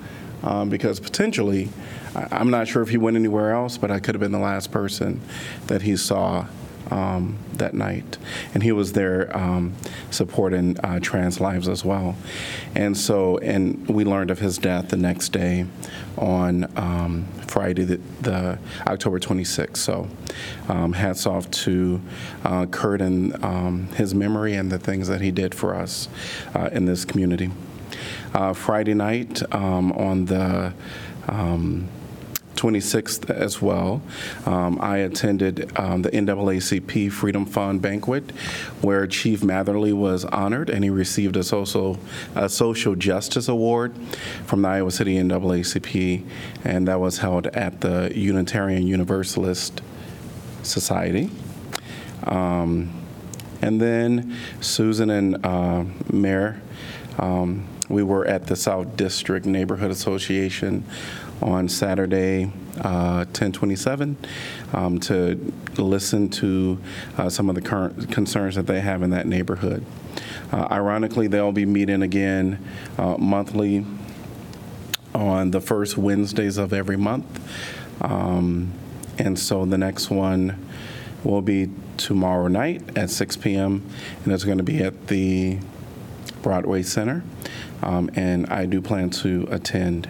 um, 0.44 0.70
because 0.70 1.00
potentially, 1.00 1.70
I'm 2.16 2.50
not 2.50 2.68
sure 2.68 2.82
if 2.82 2.90
he 2.90 2.98
went 2.98 3.18
anywhere 3.18 3.52
else, 3.52 3.78
but 3.78 3.92
I 3.92 4.00
could 4.00 4.16
have 4.16 4.22
been 4.22 4.32
the 4.32 4.40
last 4.40 4.72
person 4.72 5.22
that 5.68 5.82
he 5.82 5.98
saw 5.98 6.48
um, 6.92 7.38
that 7.54 7.74
night. 7.74 8.18
And 8.54 8.64
he 8.64 8.72
was 8.72 8.94
there 8.94 9.36
um, 9.36 9.74
supporting 10.12 10.80
uh, 10.80 11.00
trans 11.00 11.40
lives 11.40 11.68
as 11.68 11.84
well. 11.84 12.16
And 12.76 12.98
so, 12.98 13.38
and 13.40 13.88
we 13.88 14.04
learned 14.04 14.32
of 14.32 14.40
his 14.40 14.58
death 14.58 14.90
the 14.90 14.98
next 14.98 15.30
day 15.30 15.66
on 16.18 16.72
um, 16.78 17.26
Friday, 17.48 17.84
the, 17.84 17.98
the 18.22 18.60
October 18.88 19.20
26th. 19.20 19.78
So, 19.78 20.08
um, 20.68 20.94
hats 20.94 21.26
off 21.26 21.50
to 21.52 22.02
uh, 22.44 22.66
Kurt 22.68 23.02
and 23.02 23.44
um, 23.44 23.88
his 23.96 24.14
memory 24.14 24.56
and 24.56 24.72
the 24.72 24.80
things 24.80 25.08
that 25.08 25.22
he 25.22 25.32
did 25.32 25.56
for 25.56 25.76
us 25.76 26.08
uh, 26.54 26.70
in 26.72 26.86
this 26.86 27.06
community. 27.06 27.52
Uh, 28.34 28.54
Friday 28.54 28.94
night 28.94 29.42
um, 29.54 29.92
on 29.94 30.26
the 30.26 30.74
26th 32.56 33.30
as 33.30 33.62
well, 33.62 34.02
um, 34.46 34.80
I 34.82 34.98
attended 34.98 35.72
um, 35.78 36.02
the 36.02 36.10
NAACP 36.12 37.12
Freedom 37.12 37.46
Fund 37.46 37.82
banquet 37.82 38.32
where 38.82 39.06
Chief 39.08 39.42
Matherly 39.42 39.94
was 39.94 40.26
honored 40.26 40.70
and 40.70 40.84
he 40.84 40.90
received 40.90 41.36
a 41.36 41.44
social, 41.44 41.98
a 42.36 42.50
social 42.50 42.96
justice 42.96 43.48
award 43.48 43.96
from 44.46 44.62
the 44.62 44.70
Iowa 44.70 44.92
City 44.92 45.16
NAACP, 45.16 46.24
and 46.64 46.88
that 46.88 47.00
was 47.00 47.20
held 47.20 47.48
at 47.48 47.82
the 47.82 48.12
Unitarian 48.16 48.88
Universalist 48.88 49.82
Society. 50.64 51.30
Um, 52.24 52.92
and 53.62 53.80
then 53.82 54.36
Susan 54.62 55.10
and 55.10 55.46
uh, 55.46 55.86
Mayor, 56.12 56.62
um, 57.20 57.68
we 57.90 58.04
were 58.04 58.26
at 58.26 58.48
the 58.48 58.56
South 58.56 58.98
District 58.98 59.46
Neighborhood 59.46 59.92
Association 59.92 60.84
on 61.42 61.68
Saturday, 61.68 62.46
uh, 62.82 63.26
1027, 63.26 64.18
um, 64.74 65.00
to 65.00 65.54
listen 65.78 66.30
to 66.30 66.80
uh, 67.18 67.30
some 67.30 67.50
of 67.50 67.56
the 67.56 67.62
current 67.62 68.12
concerns 68.12 68.56
that 68.56 68.68
they 68.68 68.82
have 68.82 69.04
in 69.04 69.10
that 69.12 69.28
neighborhood. 69.28 69.86
Uh, 70.52 70.68
ironically, 70.72 71.28
they'll 71.28 71.52
be 71.52 71.66
meeting 71.66 72.02
again 72.02 72.64
uh, 72.98 73.18
monthly 73.18 73.86
on 75.14 75.52
the 75.52 75.62
first 75.62 75.98
Wednesdays 75.98 76.58
of 76.58 76.74
every 76.74 76.98
month. 76.98 77.26
Um, 78.02 78.72
and 79.18 79.40
so 79.40 79.66
the 79.66 79.78
next 79.78 80.10
one 80.10 80.68
will 81.24 81.42
be 81.42 81.70
tomorrow 81.98 82.48
night 82.48 82.98
at 82.98 83.10
6 83.10 83.38
p.m., 83.38 83.84
and 84.24 84.34
it's 84.34 84.44
going 84.44 84.58
to 84.58 84.64
be 84.64 84.84
at 84.84 85.08
the 85.08 85.58
Broadway 86.46 86.84
Center. 86.84 87.24
Um, 87.82 88.08
and 88.16 88.46
I 88.48 88.68
do 88.68 88.80
plan 88.80 89.10
to 89.22 89.48
attend. 89.50 90.08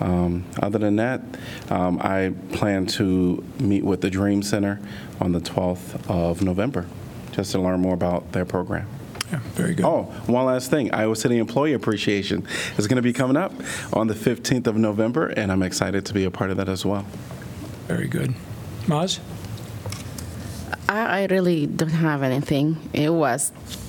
Um, 0.00 0.46
other 0.62 0.78
than 0.78 0.96
that, 0.96 1.20
um, 1.68 1.98
I 2.00 2.32
plan 2.52 2.86
to 2.98 3.44
meet 3.60 3.84
with 3.84 4.00
the 4.00 4.08
Dream 4.08 4.42
Center 4.42 4.80
on 5.20 5.32
the 5.32 5.40
12th 5.40 6.08
of 6.08 6.40
November 6.40 6.86
just 7.32 7.52
to 7.52 7.58
learn 7.60 7.80
more 7.80 7.92
about 7.92 8.32
their 8.32 8.46
program. 8.46 8.86
Yeah, 9.30 9.40
very 9.52 9.74
good. 9.74 9.84
Oh, 9.84 10.04
one 10.26 10.46
last 10.46 10.70
thing. 10.70 10.90
Iowa 10.94 11.16
City 11.16 11.36
Employee 11.36 11.74
Appreciation 11.74 12.46
is 12.78 12.86
going 12.86 12.96
to 12.96 13.02
be 13.02 13.12
coming 13.12 13.36
up 13.36 13.52
on 13.92 14.06
the 14.06 14.14
15th 14.14 14.66
of 14.66 14.76
November, 14.76 15.26
and 15.26 15.52
I'm 15.52 15.62
excited 15.62 16.06
to 16.06 16.14
be 16.14 16.24
a 16.24 16.30
part 16.30 16.50
of 16.50 16.56
that 16.56 16.68
as 16.70 16.86
well. 16.86 17.04
Very 17.88 18.08
good. 18.08 18.32
Maz? 18.86 19.20
I, 20.88 21.20
I 21.22 21.26
really 21.26 21.66
don't 21.66 21.90
have 21.90 22.22
anything. 22.22 22.76
It 22.94 23.10
was, 23.10 23.52
tou- 23.70 23.83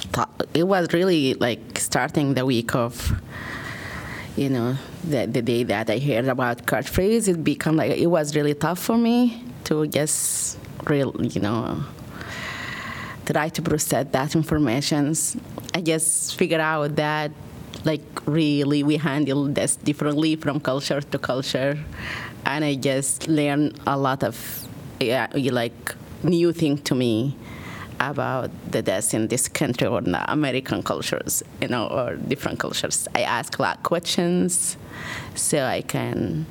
it 0.54 0.64
was 0.64 0.94
really 0.94 1.34
like 1.36 1.80
starting 1.80 2.34
the 2.34 2.46
week 2.46 2.76
of, 2.76 3.20
you 4.36 4.50
know, 4.50 4.78
the, 5.04 5.26
the 5.26 5.42
day 5.42 5.64
that 5.64 5.90
I 5.90 6.00
heard 6.00 6.28
about 6.28 6.66
Kurt 6.66 6.86
Friese. 6.86 7.28
It 7.28 7.44
became 7.44 7.76
like 7.76 7.98
it 7.98 8.08
was 8.08 8.36
really 8.36 8.54
tough 8.54 8.80
for 8.80 8.98
me 8.98 9.44
to 9.66 9.88
just 9.88 10.58
real, 10.86 11.14
you 11.20 11.42
know, 11.42 11.84
try 13.26 13.50
to 13.50 13.62
process 13.62 14.08
that 14.12 14.36
information. 14.36 15.14
I 15.74 15.82
just 15.82 16.38
figured 16.38 16.62
out 16.62 16.96
that 16.96 17.32
like 17.84 18.02
really 18.26 18.84
we 18.84 18.98
handle 18.98 19.46
this 19.46 19.76
differently 19.76 20.36
from 20.36 20.60
culture 20.60 21.02
to 21.02 21.20
culture, 21.20 21.78
and 22.46 22.64
I 22.64 22.76
just 22.76 23.28
learned 23.28 23.80
a 23.86 23.98
lot 23.98 24.24
of 24.24 24.68
yeah, 25.00 25.28
like 25.34 25.96
new 26.24 26.52
thing 26.54 26.78
to 26.78 26.96
me 26.96 27.36
about 28.00 28.50
the 28.72 28.82
deaths 28.82 29.14
in 29.14 29.28
this 29.28 29.48
country 29.48 29.88
or 29.88 30.02
the 30.02 30.32
American 30.32 30.84
cultures, 30.84 31.44
you 31.62 31.68
know, 31.68 31.88
or 31.88 32.16
different 32.16 32.60
cultures. 32.60 33.08
I 33.16 33.22
ask 33.22 33.58
a 33.60 33.62
lot 33.62 33.78
of 33.78 33.84
questions 33.84 34.78
so 35.36 35.64
I 35.64 35.82
can, 35.82 36.46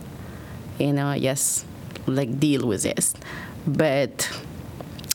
you 0.79 0.93
know, 0.93 1.17
just 1.19 1.67
like 2.07 2.39
deal 2.39 2.67
with 2.67 2.83
this. 2.83 3.15
But 3.67 4.31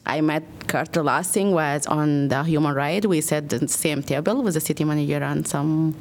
I 0.05 0.21
met 0.21 0.43
Carter 0.67 1.03
last 1.03 1.33
thing 1.33 1.51
was 1.51 1.85
on 1.87 2.27
the 2.29 2.43
human 2.43 2.73
right. 2.73 3.03
We 3.05 3.21
sat 3.21 3.51
at 3.53 3.59
the 3.59 3.67
same 3.67 4.03
table 4.03 4.41
with 4.43 4.53
the 4.53 4.59
city 4.59 4.83
manager 4.83 5.23
and 5.23 5.47
some 5.47 5.95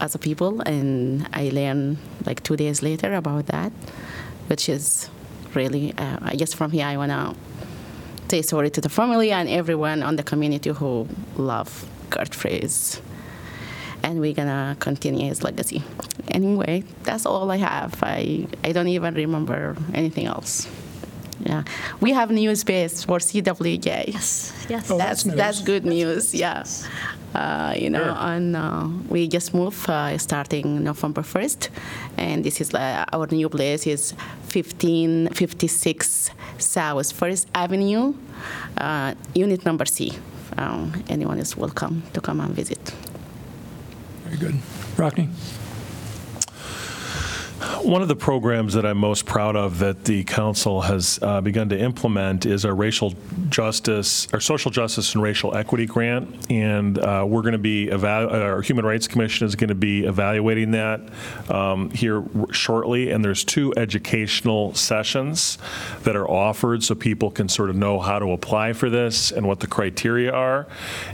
other 0.00 0.18
people, 0.18 0.60
and 0.62 1.28
I 1.32 1.48
learned 1.48 1.98
like 2.24 2.42
two 2.42 2.56
days 2.56 2.82
later 2.82 3.14
about 3.14 3.46
that, 3.46 3.72
which 4.48 4.68
is 4.68 5.08
really, 5.54 5.94
uh, 5.96 6.18
I 6.20 6.36
guess 6.36 6.52
from 6.52 6.70
here 6.70 6.86
I 6.86 6.96
wanna 6.96 7.34
say 8.28 8.42
sorry 8.42 8.70
to 8.70 8.80
the 8.80 8.88
family 8.88 9.30
and 9.30 9.48
everyone 9.48 10.02
on 10.02 10.16
the 10.16 10.22
community 10.22 10.70
who 10.70 11.08
love 11.36 11.88
Kurt 12.10 12.34
Friese. 12.34 13.00
And 14.02 14.20
we're 14.20 14.34
gonna 14.34 14.76
continue 14.78 15.28
his 15.28 15.42
legacy. 15.42 15.82
Anyway, 16.28 16.84
that's 17.02 17.26
all 17.26 17.50
I 17.50 17.56
have. 17.56 17.98
I, 18.02 18.46
I 18.62 18.72
don't 18.72 18.88
even 18.88 19.14
remember 19.14 19.76
anything 19.94 20.26
else. 20.26 20.68
Yeah, 21.40 21.64
we 22.00 22.12
have 22.12 22.30
new 22.30 22.54
space 22.56 23.04
for 23.04 23.18
CWJ. 23.18 24.12
Yes, 24.12 24.66
yes. 24.68 24.90
Oh, 24.90 24.98
that's 24.98 25.24
that's, 25.24 25.36
that's 25.36 25.60
good 25.62 25.84
news. 25.84 26.34
Yeah, 26.34 26.64
uh, 27.36 27.74
you 27.76 27.90
know, 27.90 28.04
Sure. 28.04 28.16
and 28.32 28.56
uh, 28.56 28.88
we 29.08 29.28
just 29.28 29.52
moved 29.54 29.88
uh, 29.90 30.16
starting 30.18 30.82
November 30.84 31.22
first, 31.22 31.70
and 32.16 32.42
this 32.44 32.60
is 32.60 32.74
uh, 32.74 33.04
our 33.12 33.26
new 33.30 33.48
place 33.48 33.86
is 33.86 34.14
1556 34.52 36.30
South 36.58 37.12
First 37.12 37.48
Avenue, 37.54 38.14
uh, 38.78 39.14
unit 39.34 39.64
number 39.64 39.84
C. 39.86 40.12
Um, 40.58 40.92
anyone 41.08 41.38
is 41.38 41.56
welcome 41.56 42.02
to 42.14 42.20
come 42.20 42.40
and 42.40 42.54
visit. 42.54 42.94
Very 44.24 44.38
good. 44.38 44.54
Rockne? 44.96 45.28
One 47.56 48.02
of 48.02 48.08
the 48.08 48.16
programs 48.16 48.74
that 48.74 48.84
I'm 48.84 48.98
most 48.98 49.24
proud 49.24 49.56
of 49.56 49.78
that 49.78 50.04
the 50.04 50.24
council 50.24 50.82
has 50.82 51.18
uh, 51.22 51.40
begun 51.40 51.70
to 51.70 51.78
implement 51.78 52.44
is 52.44 52.66
our 52.66 52.74
racial 52.74 53.14
justice, 53.48 54.28
our 54.34 54.40
social 54.40 54.70
justice 54.70 55.14
and 55.14 55.22
racial 55.22 55.56
equity 55.56 55.86
grant, 55.86 56.50
and 56.50 56.98
uh, 56.98 57.24
we're 57.26 57.40
going 57.40 57.52
to 57.52 57.58
be 57.58 57.86
evalu- 57.86 58.30
our 58.30 58.60
Human 58.60 58.84
Rights 58.84 59.08
Commission 59.08 59.46
is 59.46 59.54
going 59.54 59.68
to 59.68 59.74
be 59.74 60.04
evaluating 60.04 60.72
that 60.72 61.00
um, 61.48 61.88
here 61.90 62.22
shortly. 62.50 63.10
And 63.10 63.24
there's 63.24 63.42
two 63.42 63.72
educational 63.74 64.74
sessions 64.74 65.56
that 66.02 66.14
are 66.14 66.28
offered, 66.28 66.84
so 66.84 66.94
people 66.94 67.30
can 67.30 67.48
sort 67.48 67.70
of 67.70 67.76
know 67.76 68.00
how 68.00 68.18
to 68.18 68.32
apply 68.32 68.74
for 68.74 68.90
this 68.90 69.30
and 69.30 69.48
what 69.48 69.60
the 69.60 69.66
criteria 69.66 70.30
are. 70.30 70.66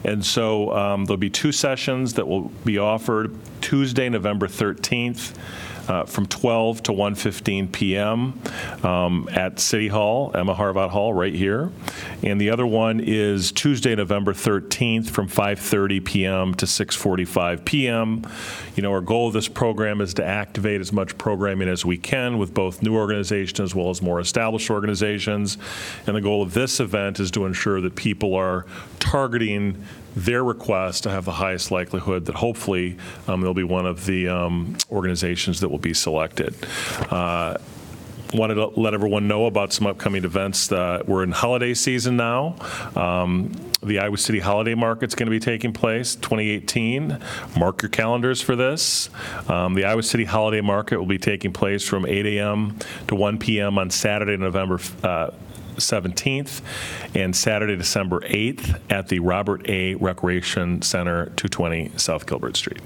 And 0.04 0.24
so 0.24 0.74
um, 0.74 1.04
there'll 1.04 1.18
be 1.18 1.30
two 1.30 1.52
sessions 1.52 2.14
that 2.14 2.26
will 2.26 2.48
be 2.64 2.78
offered 2.78 3.36
Tuesday, 3.60 4.08
November 4.08 4.48
13th 4.48 5.38
uh, 5.88 6.04
from 6.04 6.26
12 6.26 6.82
to 6.84 6.92
1:15 6.92 7.72
p.m. 7.72 8.40
um, 8.82 9.28
at 9.32 9.58
City 9.58 9.88
Hall, 9.88 10.30
Emma 10.34 10.54
Harvat 10.54 10.90
Hall, 10.90 11.12
right 11.12 11.34
here. 11.34 11.70
And 12.22 12.40
the 12.40 12.50
other 12.50 12.66
one 12.66 13.00
is 13.00 13.52
Tuesday, 13.52 13.94
November 13.94 14.32
13th, 14.32 15.10
from 15.10 15.28
5:30 15.28 16.04
p.m. 16.04 16.54
to 16.54 16.66
6:45 16.66 17.64
p.m. 17.64 18.22
You 18.76 18.82
know, 18.82 18.92
our 18.92 19.00
goal 19.00 19.28
of 19.28 19.32
this 19.32 19.48
program 19.48 20.00
is 20.00 20.14
to 20.14 20.24
activate 20.24 20.80
as 20.80 20.92
much 20.92 21.16
programming 21.18 21.68
as 21.68 21.84
we 21.84 21.98
can 21.98 22.38
with 22.38 22.54
both 22.54 22.82
new 22.82 22.96
organizations 22.96 23.60
as 23.60 23.74
well 23.74 23.90
as 23.90 24.00
more 24.00 24.20
established 24.20 24.70
organizations. 24.70 25.58
And 26.06 26.16
the 26.16 26.20
goal 26.20 26.42
of 26.42 26.54
this 26.54 26.80
event 26.80 27.20
is 27.20 27.30
to 27.32 27.46
ensure 27.46 27.80
that 27.80 27.96
people 27.96 28.34
are 28.34 28.66
targeting 28.98 29.84
their 30.14 30.44
request 30.44 31.04
to 31.04 31.10
have 31.10 31.24
the 31.24 31.32
highest 31.32 31.70
likelihood 31.70 32.26
that 32.26 32.34
hopefully 32.34 32.96
um, 33.28 33.40
they'll 33.40 33.54
be 33.54 33.64
one 33.64 33.86
of 33.86 34.06
the 34.06 34.28
um, 34.28 34.76
organizations 34.90 35.60
that 35.60 35.68
will 35.68 35.78
be 35.78 35.94
selected. 35.94 36.54
Uh, 37.10 37.56
Wanted 38.34 38.54
to 38.54 38.68
let 38.80 38.94
everyone 38.94 39.28
know 39.28 39.44
about 39.44 39.74
some 39.74 39.86
upcoming 39.86 40.24
events. 40.24 40.72
Uh, 40.72 41.02
We're 41.06 41.22
in 41.22 41.32
holiday 41.32 41.74
season 41.74 42.16
now. 42.16 42.56
Um, 42.96 43.52
The 43.82 43.98
Iowa 43.98 44.16
City 44.16 44.38
Holiday 44.38 44.74
Market's 44.74 45.14
going 45.14 45.26
to 45.26 45.30
be 45.30 45.38
taking 45.38 45.74
place 45.74 46.14
2018. 46.14 47.18
Mark 47.58 47.82
your 47.82 47.90
calendars 47.90 48.40
for 48.40 48.56
this. 48.56 49.10
Um, 49.48 49.74
The 49.74 49.84
Iowa 49.84 50.02
City 50.02 50.24
Holiday 50.24 50.62
Market 50.62 50.96
will 50.96 51.04
be 51.04 51.18
taking 51.18 51.52
place 51.52 51.86
from 51.86 52.06
8 52.06 52.24
a.m. 52.24 52.78
to 53.08 53.14
1 53.14 53.36
p.m. 53.38 53.76
on 53.76 53.90
Saturday, 53.90 54.38
November 54.38 54.80
uh, 55.02 55.32
17th, 55.76 56.60
and 57.14 57.34
Saturday, 57.34 57.76
December 57.76 58.20
8th 58.20 58.80
at 58.90 59.08
the 59.08 59.18
Robert 59.20 59.68
A. 59.68 59.94
Recreation 59.96 60.82
Center, 60.82 61.26
220 61.36 61.92
South 61.96 62.26
Gilbert 62.26 62.56
Street. 62.56 62.80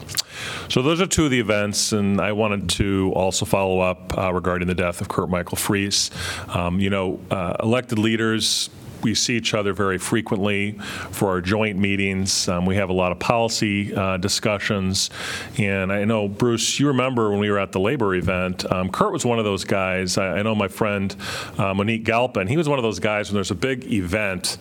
So 0.68 0.82
those 0.82 1.00
are 1.00 1.06
two 1.06 1.26
of 1.26 1.30
the 1.30 1.40
events, 1.40 1.92
and 1.92 2.20
I 2.20 2.32
wanted 2.32 2.68
to 2.70 3.12
also 3.14 3.44
follow 3.44 3.80
up 3.80 4.16
uh, 4.16 4.32
regarding 4.32 4.68
the 4.68 4.74
death 4.74 5.00
of 5.00 5.08
Kurt 5.08 5.28
Michael 5.28 5.56
Friese. 5.56 6.10
Um, 6.48 6.80
You 6.80 6.90
know, 6.90 7.18
uh, 7.30 7.56
elected 7.62 7.98
leaders 7.98 8.70
we 9.02 9.14
see 9.14 9.36
each 9.36 9.54
other 9.54 9.72
very 9.72 9.98
frequently 9.98 10.72
for 11.10 11.28
our 11.28 11.40
joint 11.40 11.78
meetings. 11.78 12.48
Um, 12.48 12.66
we 12.66 12.76
have 12.76 12.88
a 12.88 12.92
lot 12.92 13.12
of 13.12 13.18
policy 13.18 13.94
uh, 13.94 14.16
discussions. 14.16 15.10
And 15.58 15.92
I 15.92 16.04
know, 16.04 16.28
Bruce, 16.28 16.78
you 16.80 16.88
remember 16.88 17.30
when 17.30 17.38
we 17.38 17.50
were 17.50 17.58
at 17.58 17.72
the 17.72 17.80
labor 17.80 18.14
event, 18.14 18.70
um, 18.70 18.90
Kurt 18.90 19.12
was 19.12 19.24
one 19.24 19.38
of 19.38 19.44
those 19.44 19.64
guys. 19.64 20.18
I, 20.18 20.38
I 20.38 20.42
know 20.42 20.54
my 20.54 20.68
friend 20.68 21.14
uh, 21.58 21.74
Monique 21.74 22.04
Galpin, 22.04 22.46
he 22.46 22.56
was 22.56 22.68
one 22.68 22.78
of 22.78 22.82
those 22.82 22.98
guys 22.98 23.28
when 23.28 23.34
there's 23.34 23.50
a 23.50 23.54
big 23.54 23.90
event. 23.92 24.58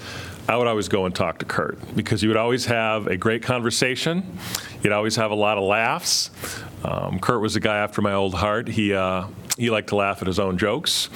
I 0.47 0.57
would 0.57 0.67
always 0.67 0.87
go 0.87 1.05
and 1.05 1.15
talk 1.15 1.39
to 1.39 1.45
Kurt 1.45 1.95
because 1.95 2.21
you 2.21 2.29
would 2.29 2.37
always 2.37 2.65
have 2.65 3.07
a 3.07 3.17
great 3.17 3.41
conversation. 3.41 4.37
You'd 4.85 4.91
always 4.91 5.15
have 5.15 5.31
a 5.31 5.35
lot 5.35 5.57
of 5.57 5.63
laughs. 5.63 6.29
Um, 6.83 7.17
Kurt 7.17 7.41
was 7.41 7.55
a 7.55 7.59
guy 7.59 7.77
after 7.77 8.03
my 8.03 8.13
old 8.13 8.35
heart. 8.35 8.67
He 8.67 8.93
uh, 8.93 9.25
he 9.57 9.71
liked 9.71 9.89
to 9.89 9.95
laugh 9.95 10.21
at 10.21 10.27
his 10.27 10.37
own 10.37 10.59
jokes, 10.59 11.09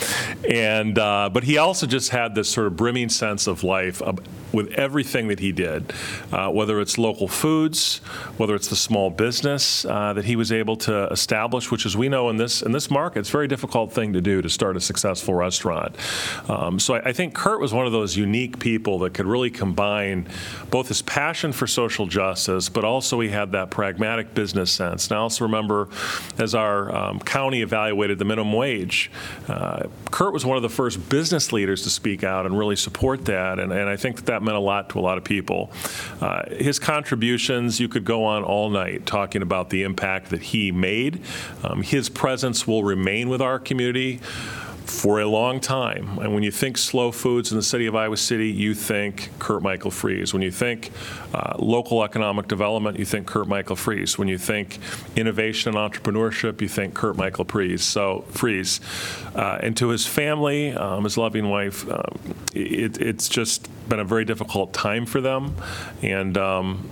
and 0.49 0.97
uh, 0.97 1.29
but 1.31 1.43
he 1.43 1.59
also 1.59 1.85
just 1.85 2.09
had 2.09 2.33
this 2.33 2.49
sort 2.49 2.65
of 2.65 2.75
brimming 2.75 3.09
sense 3.09 3.47
of 3.47 3.63
life 3.63 4.01
uh, 4.01 4.13
with 4.53 4.71
everything 4.71 5.27
that 5.27 5.39
he 5.39 5.51
did, 5.51 5.93
uh, 6.31 6.49
whether 6.49 6.79
it's 6.79 6.97
local 6.97 7.27
foods, 7.27 7.97
whether 8.37 8.55
it's 8.55 8.69
the 8.69 8.75
small 8.75 9.09
business 9.09 9.85
uh, 9.85 10.13
that 10.13 10.25
he 10.25 10.35
was 10.35 10.51
able 10.51 10.77
to 10.77 11.07
establish, 11.11 11.69
which, 11.69 11.85
as 11.85 11.97
we 11.97 12.07
know 12.07 12.29
in 12.29 12.37
this 12.37 12.61
in 12.61 12.71
this 12.71 12.89
market, 12.89 13.19
it's 13.19 13.29
a 13.29 13.33
very 13.33 13.47
difficult 13.47 13.91
thing 13.91 14.13
to 14.13 14.21
do 14.21 14.41
to 14.41 14.49
start 14.49 14.77
a 14.77 14.81
successful 14.81 15.33
restaurant. 15.33 15.95
Um, 16.49 16.79
so 16.79 16.95
I, 16.95 17.09
I 17.09 17.13
think 17.13 17.35
Kurt 17.35 17.59
was 17.59 17.73
one 17.73 17.85
of 17.85 17.91
those 17.91 18.15
unique 18.15 18.59
people 18.59 18.99
that 18.99 19.13
could 19.13 19.25
really 19.25 19.51
combine 19.51 20.27
both 20.71 20.87
his 20.87 21.01
passion 21.01 21.51
for 21.51 21.67
social 21.67 22.07
justice, 22.07 22.69
but 22.69 22.85
also 22.85 23.19
he 23.19 23.29
had 23.29 23.51
that 23.51 23.58
pragmatic 23.67 24.33
business 24.33 24.71
sense. 24.71 25.07
And 25.07 25.17
I 25.17 25.21
also 25.21 25.45
remember 25.45 25.89
as 26.37 26.55
our 26.55 26.93
um, 26.95 27.19
county 27.19 27.61
evaluated 27.61 28.19
the 28.19 28.25
minimum 28.25 28.53
wage, 28.53 29.11
uh, 29.47 29.87
Kurt 30.11 30.33
was 30.33 30.45
one 30.45 30.57
of 30.57 30.63
the 30.63 30.69
first 30.69 31.09
business 31.09 31.51
leaders 31.51 31.83
to 31.83 31.89
speak 31.89 32.23
out 32.23 32.45
and 32.45 32.57
really 32.57 32.75
support 32.75 33.25
that. 33.25 33.59
And, 33.59 33.71
and 33.71 33.89
I 33.89 33.97
think 33.97 34.17
that 34.17 34.25
that 34.27 34.43
meant 34.43 34.57
a 34.57 34.61
lot 34.61 34.89
to 34.91 34.99
a 34.99 35.01
lot 35.01 35.17
of 35.17 35.23
people. 35.23 35.71
Uh, 36.21 36.43
his 36.49 36.79
contributions, 36.79 37.79
you 37.79 37.87
could 37.87 38.05
go 38.05 38.23
on 38.25 38.43
all 38.43 38.69
night 38.69 39.05
talking 39.05 39.41
about 39.41 39.69
the 39.69 39.83
impact 39.83 40.29
that 40.29 40.41
he 40.41 40.71
made. 40.71 41.21
Um, 41.63 41.81
his 41.81 42.09
presence 42.09 42.67
will 42.67 42.83
remain 42.83 43.29
with 43.29 43.41
our 43.41 43.59
community 43.59 44.19
for 44.89 45.19
a 45.19 45.25
long 45.25 45.59
time. 45.59 46.17
And 46.19 46.33
when 46.33 46.43
you 46.43 46.51
think 46.51 46.77
slow 46.77 47.11
foods 47.11 47.51
in 47.51 47.57
the 47.57 47.63
city 47.63 47.85
of 47.85 47.95
Iowa 47.95 48.17
City, 48.17 48.49
you 48.49 48.73
think 48.73 49.29
Kurt 49.39 49.61
Michael 49.61 49.91
Friese. 49.91 50.33
When 50.33 50.41
you 50.41 50.51
think 50.51 50.91
uh, 51.33 51.55
local 51.59 52.03
economic 52.03 52.47
development, 52.47 52.97
you 52.97 53.05
think 53.05 53.27
Kurt 53.27 53.47
Michael 53.47 53.75
Friese. 53.75 54.17
When 54.17 54.27
you 54.27 54.37
think 54.37 54.79
innovation 55.15 55.75
and 55.75 55.91
entrepreneurship, 55.91 56.59
you 56.61 56.67
think 56.67 56.95
Kurt 56.95 57.15
Michael 57.15 57.45
Friese. 57.45 57.83
So 57.83 58.25
Friese, 58.29 58.81
uh, 59.35 59.59
and 59.61 59.77
to 59.77 59.89
his 59.89 60.07
family, 60.07 60.73
um, 60.73 61.03
his 61.03 61.17
loving 61.17 61.49
wife, 61.49 61.89
um, 61.89 62.35
it, 62.53 62.99
it's 62.99 63.29
just 63.29 63.69
been 63.87 63.99
a 63.99 64.05
very 64.05 64.25
difficult 64.25 64.73
time 64.73 65.05
for 65.05 65.21
them, 65.21 65.55
and. 66.01 66.37
Um, 66.37 66.89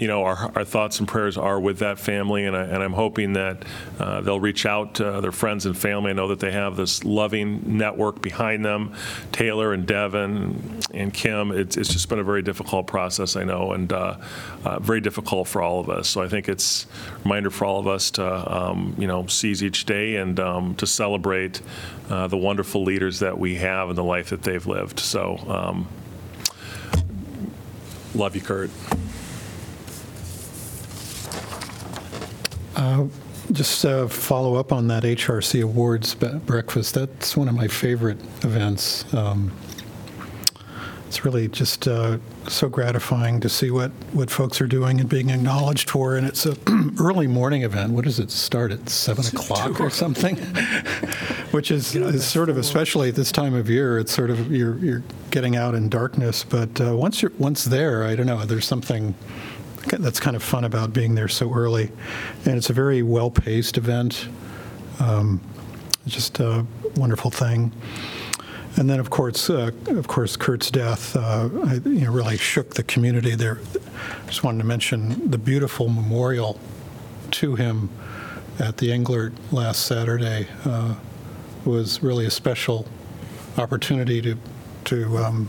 you 0.00 0.06
know, 0.06 0.24
our, 0.24 0.50
our 0.56 0.64
thoughts 0.64 0.98
and 0.98 1.06
prayers 1.06 1.36
are 1.36 1.60
with 1.60 1.80
that 1.80 1.98
family, 1.98 2.46
and, 2.46 2.56
I, 2.56 2.62
and 2.62 2.82
I'm 2.82 2.94
hoping 2.94 3.34
that 3.34 3.66
uh, 3.98 4.22
they'll 4.22 4.40
reach 4.40 4.64
out 4.64 4.94
to 4.94 5.20
their 5.20 5.30
friends 5.30 5.66
and 5.66 5.76
family. 5.76 6.10
I 6.10 6.14
know 6.14 6.28
that 6.28 6.40
they 6.40 6.52
have 6.52 6.74
this 6.74 7.04
loving 7.04 7.76
network 7.76 8.22
behind 8.22 8.64
them, 8.64 8.94
Taylor 9.30 9.74
and 9.74 9.86
Devin 9.86 10.80
and 10.94 11.12
Kim. 11.12 11.52
It's, 11.52 11.76
it's 11.76 11.92
just 11.92 12.08
been 12.08 12.18
a 12.18 12.24
very 12.24 12.40
difficult 12.40 12.86
process, 12.86 13.36
I 13.36 13.44
know, 13.44 13.72
and 13.72 13.92
uh, 13.92 14.16
uh, 14.64 14.78
very 14.78 15.02
difficult 15.02 15.48
for 15.48 15.60
all 15.60 15.80
of 15.80 15.90
us. 15.90 16.08
So 16.08 16.22
I 16.22 16.28
think 16.28 16.48
it's 16.48 16.86
a 16.86 17.22
reminder 17.24 17.50
for 17.50 17.66
all 17.66 17.78
of 17.78 17.86
us 17.86 18.10
to, 18.12 18.56
um, 18.56 18.96
you 18.96 19.06
know, 19.06 19.26
seize 19.26 19.62
each 19.62 19.84
day 19.84 20.16
and 20.16 20.40
um, 20.40 20.74
to 20.76 20.86
celebrate 20.86 21.60
uh, 22.08 22.26
the 22.26 22.38
wonderful 22.38 22.84
leaders 22.84 23.18
that 23.18 23.38
we 23.38 23.56
have 23.56 23.90
and 23.90 23.98
the 23.98 24.04
life 24.04 24.30
that 24.30 24.44
they've 24.44 24.66
lived. 24.66 24.98
So, 24.98 25.36
um, 25.46 25.88
love 28.14 28.34
you, 28.34 28.40
Kurt. 28.40 28.70
Uh, 32.76 33.06
Just 33.52 33.84
uh, 33.84 34.06
follow 34.06 34.54
up 34.54 34.72
on 34.72 34.86
that 34.88 35.02
HRC 35.02 35.62
Awards 35.62 36.14
breakfast. 36.14 36.94
That's 36.94 37.36
one 37.36 37.48
of 37.48 37.54
my 37.54 37.66
favorite 37.68 38.18
events. 38.44 39.12
Um, 39.12 39.52
It's 41.08 41.24
really 41.24 41.48
just 41.48 41.88
uh, 41.88 42.18
so 42.46 42.68
gratifying 42.68 43.40
to 43.40 43.48
see 43.48 43.72
what, 43.72 43.90
what 44.12 44.30
folks 44.30 44.60
are 44.60 44.68
doing 44.68 45.00
and 45.00 45.08
being 45.08 45.30
acknowledged 45.30 45.90
for. 45.90 46.14
And 46.16 46.24
it's 46.24 46.46
an 46.46 46.94
early 47.00 47.26
morning 47.26 47.62
event. 47.62 47.92
What 47.94 48.04
does 48.04 48.20
it 48.20 48.30
start 48.30 48.70
at 48.70 48.88
seven 48.88 49.26
o'clock 49.26 49.80
or 49.80 49.90
something? 49.90 50.36
Which 51.50 51.72
is, 51.72 51.96
is 51.96 52.24
sort 52.24 52.48
of, 52.48 52.56
especially 52.56 53.08
at 53.08 53.16
this 53.16 53.32
time 53.32 53.54
of 53.54 53.68
year, 53.68 53.98
it's 53.98 54.12
sort 54.12 54.30
of 54.30 54.52
you're 54.52 54.78
you're 54.78 55.02
getting 55.32 55.56
out 55.56 55.74
in 55.74 55.88
darkness. 55.88 56.44
But 56.44 56.80
uh, 56.80 56.94
once 56.96 57.20
you're 57.22 57.32
once 57.38 57.64
there, 57.64 58.04
I 58.04 58.14
don't 58.14 58.26
know. 58.26 58.44
There's 58.44 58.66
something 58.66 59.16
that's 59.86 60.20
kind 60.20 60.36
of 60.36 60.42
fun 60.42 60.64
about 60.64 60.92
being 60.92 61.14
there 61.14 61.28
so 61.28 61.52
early, 61.52 61.90
and 62.44 62.56
it's 62.56 62.70
a 62.70 62.72
very 62.72 63.02
well-paced 63.02 63.78
event. 63.78 64.28
Um, 64.98 65.40
just 66.06 66.40
a 66.40 66.66
wonderful 66.96 67.30
thing. 67.30 67.72
And 68.76 68.88
then, 68.88 69.00
of 69.00 69.10
course, 69.10 69.50
uh, 69.50 69.72
of 69.88 70.06
course, 70.06 70.36
Kurt's 70.36 70.70
death, 70.70 71.16
uh, 71.16 71.48
you 71.84 72.02
know, 72.02 72.12
really 72.12 72.36
shook 72.36 72.74
the 72.74 72.82
community. 72.84 73.34
There, 73.34 73.58
just 74.26 74.44
wanted 74.44 74.58
to 74.58 74.64
mention 74.64 75.30
the 75.30 75.38
beautiful 75.38 75.88
memorial 75.88 76.60
to 77.32 77.56
him 77.56 77.90
at 78.58 78.76
the 78.76 78.90
Englert 78.90 79.32
last 79.50 79.86
Saturday 79.86 80.46
uh, 80.64 80.94
was 81.64 82.02
really 82.02 82.26
a 82.26 82.30
special 82.30 82.86
opportunity 83.58 84.22
to, 84.22 84.36
to 84.84 85.18
um, 85.18 85.48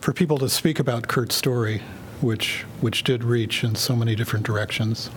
for 0.00 0.12
people 0.12 0.38
to 0.38 0.48
speak 0.48 0.78
about 0.78 1.08
Kurt's 1.08 1.34
story, 1.34 1.82
which 2.22 2.64
which 2.80 3.04
did 3.04 3.24
reach 3.24 3.64
in 3.64 3.74
so 3.74 3.96
many 3.96 4.14
different 4.14 4.44
directions. 4.46 5.10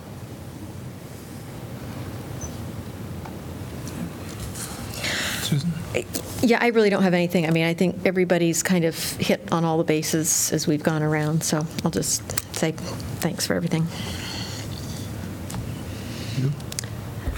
Susan? 5.42 5.72
Yeah, 6.42 6.58
I 6.60 6.68
really 6.68 6.90
don't 6.90 7.02
have 7.02 7.14
anything. 7.14 7.46
I 7.46 7.50
mean, 7.50 7.64
I 7.64 7.74
think 7.74 8.04
everybody's 8.04 8.62
kind 8.62 8.84
of 8.84 8.98
hit 9.16 9.50
on 9.52 9.64
all 9.64 9.78
the 9.78 9.84
bases 9.84 10.52
as 10.52 10.66
we've 10.66 10.82
gone 10.82 11.02
around, 11.02 11.42
so 11.42 11.66
I'll 11.84 11.90
just 11.90 12.22
say 12.54 12.72
thanks 12.72 13.46
for 13.46 13.54
everything. 13.54 13.86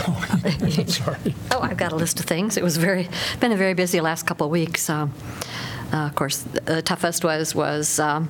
Oh, 0.09 0.85
Sorry. 0.87 1.35
Oh, 1.51 1.61
I've 1.61 1.77
got 1.77 1.93
a 1.93 1.97
list 1.97 2.21
of 2.21 2.27
things. 2.27 2.57
It 2.57 2.63
was 2.63 2.77
very, 2.77 3.09
been 3.41 3.53
a 3.53 3.57
very 3.57 3.75
busy 3.75 4.01
last 4.01 4.27
couple 4.27 4.47
of 4.47 4.53
weeks. 4.53 4.89
Um, 4.89 5.13
Of 5.93 6.15
course, 6.15 6.39
the 6.39 6.83
toughest 6.83 7.25
was, 7.25 7.55
was 7.55 7.99
um, 7.99 8.29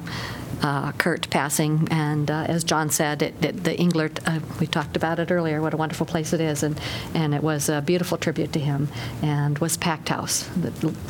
uh, 0.62 0.92
Kurt 0.92 1.28
passing, 1.30 1.88
and 1.90 2.30
uh, 2.30 2.44
as 2.48 2.64
John 2.64 2.90
said, 2.90 3.22
it- 3.22 3.34
it- 3.44 3.64
the 3.64 3.74
Englert, 3.76 4.18
uh, 4.26 4.40
we 4.60 4.66
talked 4.66 4.96
about 4.96 5.18
it 5.18 5.30
earlier, 5.30 5.60
what 5.60 5.74
a 5.74 5.76
wonderful 5.76 6.06
place 6.06 6.32
it 6.32 6.40
is, 6.40 6.62
and, 6.62 6.78
and 7.14 7.34
it 7.34 7.42
was 7.42 7.68
a 7.68 7.80
beautiful 7.82 8.18
tribute 8.18 8.52
to 8.52 8.58
him, 8.60 8.88
and 9.22 9.58
was 9.58 9.76
packed 9.76 10.08
house, 10.10 10.44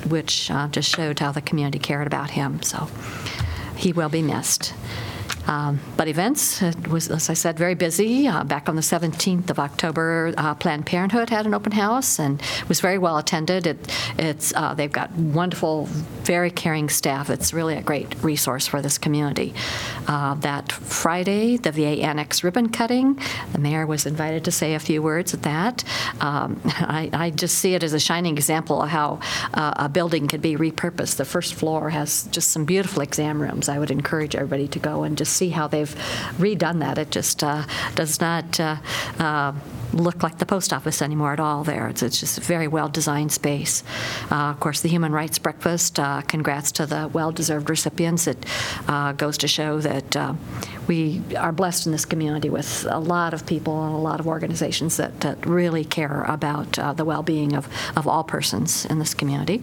which 0.08 0.50
uh, 0.50 0.68
just 0.68 0.88
showed 0.94 1.18
how 1.18 1.32
the 1.32 1.40
community 1.42 1.78
cared 1.78 2.06
about 2.06 2.30
him, 2.30 2.62
so 2.62 2.88
he 3.76 3.92
will 3.92 4.08
be 4.08 4.22
missed. 4.22 4.72
Um, 5.46 5.80
But 5.96 6.08
events, 6.08 6.60
it 6.62 6.88
was, 6.88 7.08
as 7.08 7.30
I 7.30 7.34
said, 7.34 7.58
very 7.58 7.74
busy. 7.74 8.28
Uh, 8.28 8.44
Back 8.44 8.68
on 8.68 8.76
the 8.76 8.82
17th 8.82 9.50
of 9.50 9.58
October, 9.58 10.34
uh, 10.36 10.54
Planned 10.54 10.86
Parenthood 10.86 11.30
had 11.30 11.46
an 11.46 11.54
open 11.54 11.72
house 11.72 12.18
and 12.18 12.40
was 12.68 12.80
very 12.80 12.98
well 12.98 13.16
attended. 13.18 13.66
It- 13.66 13.90
It's, 14.18 14.52
uh, 14.56 14.74
they've 14.74 14.92
got 14.92 15.10
wonderful, 15.12 15.88
very 16.24 16.50
caring 16.50 16.88
staff. 16.88 17.30
It's 17.30 17.52
really 17.52 17.74
a 17.76 17.82
great 17.82 18.14
resource 18.22 18.66
for 18.66 18.80
this 18.82 18.98
community. 18.98 19.54
Uh, 20.08 20.34
That 20.40 20.72
Friday, 20.72 21.56
the 21.56 21.70
VA 21.72 22.02
Annex 22.02 22.42
ribbon 22.44 22.68
cutting, 22.68 23.18
the 23.52 23.58
mayor 23.58 23.86
was 23.86 24.06
invited 24.06 24.44
to 24.44 24.50
say 24.50 24.74
a 24.74 24.78
few 24.78 25.02
words 25.02 25.34
at 25.34 25.42
that. 25.42 25.84
Um, 26.20 26.60
I 27.00 27.10
I 27.12 27.30
just 27.30 27.58
see 27.58 27.74
it 27.74 27.82
as 27.82 27.92
a 27.92 28.00
shining 28.00 28.36
example 28.36 28.82
of 28.82 28.88
how 28.90 29.18
uh, 29.54 29.72
a 29.86 29.88
building 29.88 30.28
could 30.28 30.42
be 30.42 30.56
repurposed. 30.56 31.16
The 31.16 31.24
first 31.24 31.54
floor 31.54 31.90
has 31.90 32.28
just 32.30 32.50
some 32.50 32.64
beautiful 32.64 33.02
exam 33.02 33.40
rooms. 33.42 33.68
I 33.68 33.78
would 33.78 33.90
encourage 33.90 34.34
everybody 34.34 34.68
to 34.68 34.78
go 34.78 35.02
and 35.04 35.16
just 35.18 35.35
see 35.36 35.50
how 35.50 35.68
they've 35.68 35.94
redone 36.38 36.80
that. 36.80 36.98
It 36.98 37.10
just 37.10 37.44
uh, 37.44 37.64
does 37.94 38.20
not 38.20 38.58
uh, 38.58 38.76
uh, 39.18 39.52
look 39.92 40.22
like 40.22 40.38
the 40.38 40.46
post 40.46 40.72
office 40.72 41.00
anymore 41.02 41.32
at 41.32 41.40
all 41.40 41.64
there. 41.64 41.88
It's, 41.88 42.02
it's 42.02 42.20
just 42.20 42.38
a 42.38 42.40
very 42.40 42.68
well-designed 42.68 43.32
space. 43.32 43.82
Uh, 44.30 44.50
Of 44.50 44.60
course, 44.60 44.80
the 44.80 44.88
Human 44.88 45.12
Rights 45.12 45.38
Breakfast, 45.38 45.98
uh, 45.98 46.22
congrats 46.22 46.72
to 46.72 46.86
the 46.86 47.08
well-deserved 47.12 47.70
recipients. 47.70 48.26
It 48.26 48.44
uh, 48.88 49.12
goes 49.12 49.38
to 49.38 49.48
show 49.48 49.80
that 49.80 50.16
uh, 50.16 50.34
we 50.86 51.22
are 51.36 51.52
blessed 51.52 51.86
in 51.86 51.92
this 51.92 52.04
community 52.04 52.50
with 52.50 52.86
a 52.88 52.98
lot 53.00 53.34
of 53.34 53.46
people 53.46 53.84
and 53.84 53.94
a 53.94 53.98
lot 53.98 54.20
of 54.20 54.26
organizations 54.26 54.96
that, 54.96 55.20
that 55.20 55.44
really 55.46 55.84
care 55.84 56.22
about 56.24 56.72
the 56.96 57.04
well-being 57.04 57.54
of, 57.54 57.68
of 57.96 58.06
all 58.06 58.24
persons 58.24 58.86
in 58.86 58.98
this 58.98 59.14
community. 59.14 59.62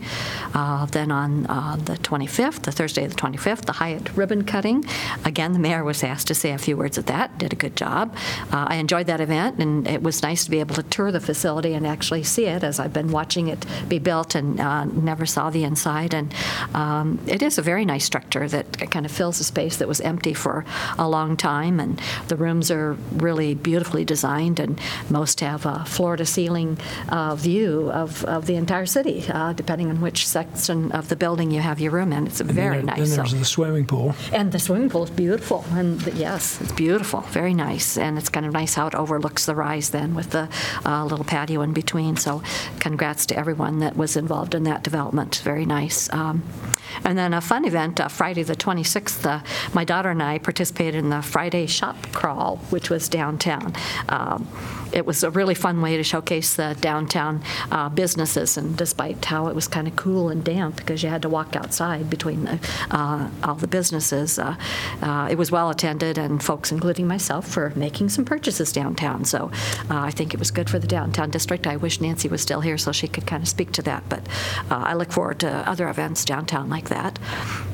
Then 0.91 1.11
on 1.11 1.43
the 1.85 1.97
25th, 2.01 2.63
the 2.63 2.71
Thursday 2.71 3.05
of 3.05 3.15
the 3.15 3.21
25th, 3.21 3.65
the 3.65 3.71
Hyatt 3.73 4.15
ribbon 4.15 4.43
cutting. 4.43 4.85
Again, 5.25 5.53
the 5.53 5.59
mayor 5.63 5.83
was 5.83 6.03
asked 6.03 6.27
to 6.27 6.35
say 6.35 6.51
a 6.51 6.57
few 6.57 6.75
words 6.77 6.97
at 6.97 7.07
that, 7.07 7.27
did 7.37 7.51
a 7.53 7.55
good 7.55 7.75
job. 7.75 8.05
Uh, 8.51 8.65
I 8.73 8.75
enjoyed 8.75 9.07
that 9.07 9.21
event, 9.21 9.53
and 9.63 9.87
it 9.87 10.01
was 10.03 10.21
nice 10.29 10.41
to 10.45 10.51
be 10.51 10.59
able 10.59 10.75
to 10.75 10.83
tour 10.83 11.09
the 11.11 11.19
facility 11.31 11.73
and 11.73 11.87
actually 11.87 12.23
see 12.23 12.45
it, 12.55 12.63
as 12.63 12.79
I've 12.79 12.93
been 12.93 13.11
watching 13.11 13.47
it 13.53 13.65
be 13.87 13.99
built 13.99 14.35
and 14.35 14.59
uh, 14.59 14.83
never 15.11 15.25
saw 15.25 15.49
the 15.49 15.63
inside. 15.63 16.13
And 16.13 16.27
um, 16.73 17.07
it 17.27 17.41
is 17.41 17.57
a 17.57 17.61
very 17.61 17.85
nice 17.85 18.05
structure 18.05 18.45
that 18.55 18.91
kind 18.91 19.05
of 19.05 19.11
fills 19.11 19.39
a 19.39 19.43
space 19.43 19.77
that 19.77 19.87
was 19.87 20.01
empty 20.01 20.33
for 20.33 20.65
a 20.99 21.07
long 21.07 21.37
time, 21.37 21.79
and 21.79 21.99
the 22.27 22.35
rooms 22.35 22.69
are 22.69 22.93
really 23.27 23.55
beautifully 23.55 24.03
designed, 24.05 24.59
and 24.59 24.79
most 25.09 25.39
have 25.39 25.65
a 25.65 25.85
floor-to-ceiling 25.85 26.77
uh, 27.09 27.35
view 27.35 27.89
of, 27.91 28.23
of 28.25 28.45
the 28.47 28.55
entire 28.55 28.85
city, 28.85 29.23
uh, 29.29 29.53
depending 29.53 29.89
on 29.89 29.97
which 30.01 30.27
section 30.27 30.91
of 30.91 31.07
the 31.09 31.15
building 31.15 31.51
you 31.51 31.61
have 31.61 31.79
your 31.79 31.91
room 31.91 32.11
in. 32.13 32.27
It's 32.27 32.41
a 32.41 32.43
very 32.43 32.79
And 32.79 32.87
then- 32.89 32.97
nice. 32.97 33.09
Then 33.09 33.17
there's 33.17 33.31
So- 33.31 33.37
the 33.37 33.45
swimming 33.57 33.85
pool. 33.85 34.13
and 34.31 34.51
the 34.51 34.59
swimming 34.59 34.89
pool 34.89 35.03
is 35.03 35.09
beautiful, 35.09 35.52
and 35.61 35.99
the- 36.01 36.11
yes, 36.17 36.59
it's 36.61 36.71
beautiful, 36.71 37.21
very 37.21 37.53
nice, 37.53 37.97
and 37.97 38.17
it's 38.17 38.29
kind 38.29 38.45
of 38.45 38.53
nice 38.53 38.73
how 38.75 38.87
it 38.87 38.95
overlooks 38.95 39.45
the 39.45 39.55
rise 39.55 39.89
then 39.91 40.15
with 40.15 40.31
the 40.31 40.49
uh, 40.85 41.05
little 41.05 41.25
patio 41.25 41.61
in 41.61 41.73
between, 41.73 42.17
so 42.17 42.41
congrats 42.79 43.25
to 43.27 43.37
everyone 43.37 43.79
that 43.79 43.95
was 43.95 44.15
involved 44.17 44.55
in 44.55 44.63
that 44.63 44.83
development, 44.83 45.41
very 45.43 45.65
nice. 45.65 46.11
Um, 46.11 46.43
And 47.05 47.17
then 47.17 47.33
a 47.33 47.41
fun 47.41 47.65
event, 47.65 47.99
uh, 47.99 48.07
Friday 48.07 48.43
the 48.43 48.55
26th, 48.55 49.25
uh, 49.25 49.39
my 49.73 49.83
daughter 49.83 50.11
and 50.11 50.21
I 50.21 50.37
participated 50.37 50.95
in 50.95 51.09
the 51.09 51.21
Friday 51.23 51.65
Shop 51.65 51.97
Crawl, 52.13 52.57
which 52.69 52.89
was 52.91 53.09
downtown. 53.09 53.73
Um, 54.09 54.47
It 54.93 55.07
was 55.07 55.23
a 55.23 55.31
really 55.31 55.55
fun 55.55 55.81
way 55.81 55.97
to 55.97 56.03
showcase 56.03 56.53
the 56.53 56.75
downtown 56.79 57.41
uh, 57.71 57.89
businesses, 57.89 58.57
and 58.57 58.77
despite 58.77 59.25
how 59.25 59.47
it 59.47 59.55
was 59.55 59.67
kind 59.67 59.87
of 59.87 59.95
cool 59.95 60.29
and 60.29 60.43
damp, 60.43 60.75
because 60.75 61.01
you 61.01 61.09
had 61.09 61.23
to 61.23 61.29
walk 61.29 61.55
outside 61.55 62.11
between 62.11 62.43
the, 62.45 62.59
uh, 62.91 63.27
all 63.43 63.55
the 63.55 63.67
businesses, 63.67 64.37
uh, 64.37 64.53
uh, 65.01 65.27
was 65.43 65.51
well-attended, 65.51 66.17
and 66.17 66.41
folks, 66.41 66.71
including 66.71 67.05
myself, 67.05 67.45
for 67.45 67.73
making 67.75 68.07
some 68.07 68.23
purchases 68.23 68.71
downtown. 68.71 69.25
So 69.25 69.51
uh, 69.91 70.09
I 70.09 70.11
think 70.17 70.33
it 70.33 70.39
was 70.39 70.51
good 70.51 70.69
for 70.69 70.79
the 70.79 70.87
downtown 70.87 71.29
district. 71.31 71.67
I 71.67 71.75
wish 71.75 71.99
Nancy 71.99 72.29
was 72.29 72.41
still 72.41 72.61
here 72.61 72.77
so 72.77 72.93
she 72.93 73.09
could 73.09 73.27
kind 73.27 73.43
of 73.43 73.49
speak 73.49 73.73
to 73.73 73.81
that, 73.81 74.03
but 74.07 74.21
uh, 74.71 74.91
I 74.91 74.93
look 74.93 75.11
forward 75.11 75.39
to 75.39 75.49
other 75.71 75.89
events 75.89 76.23
downtown 76.23 76.69
like 76.69 76.87
that. 76.87 77.19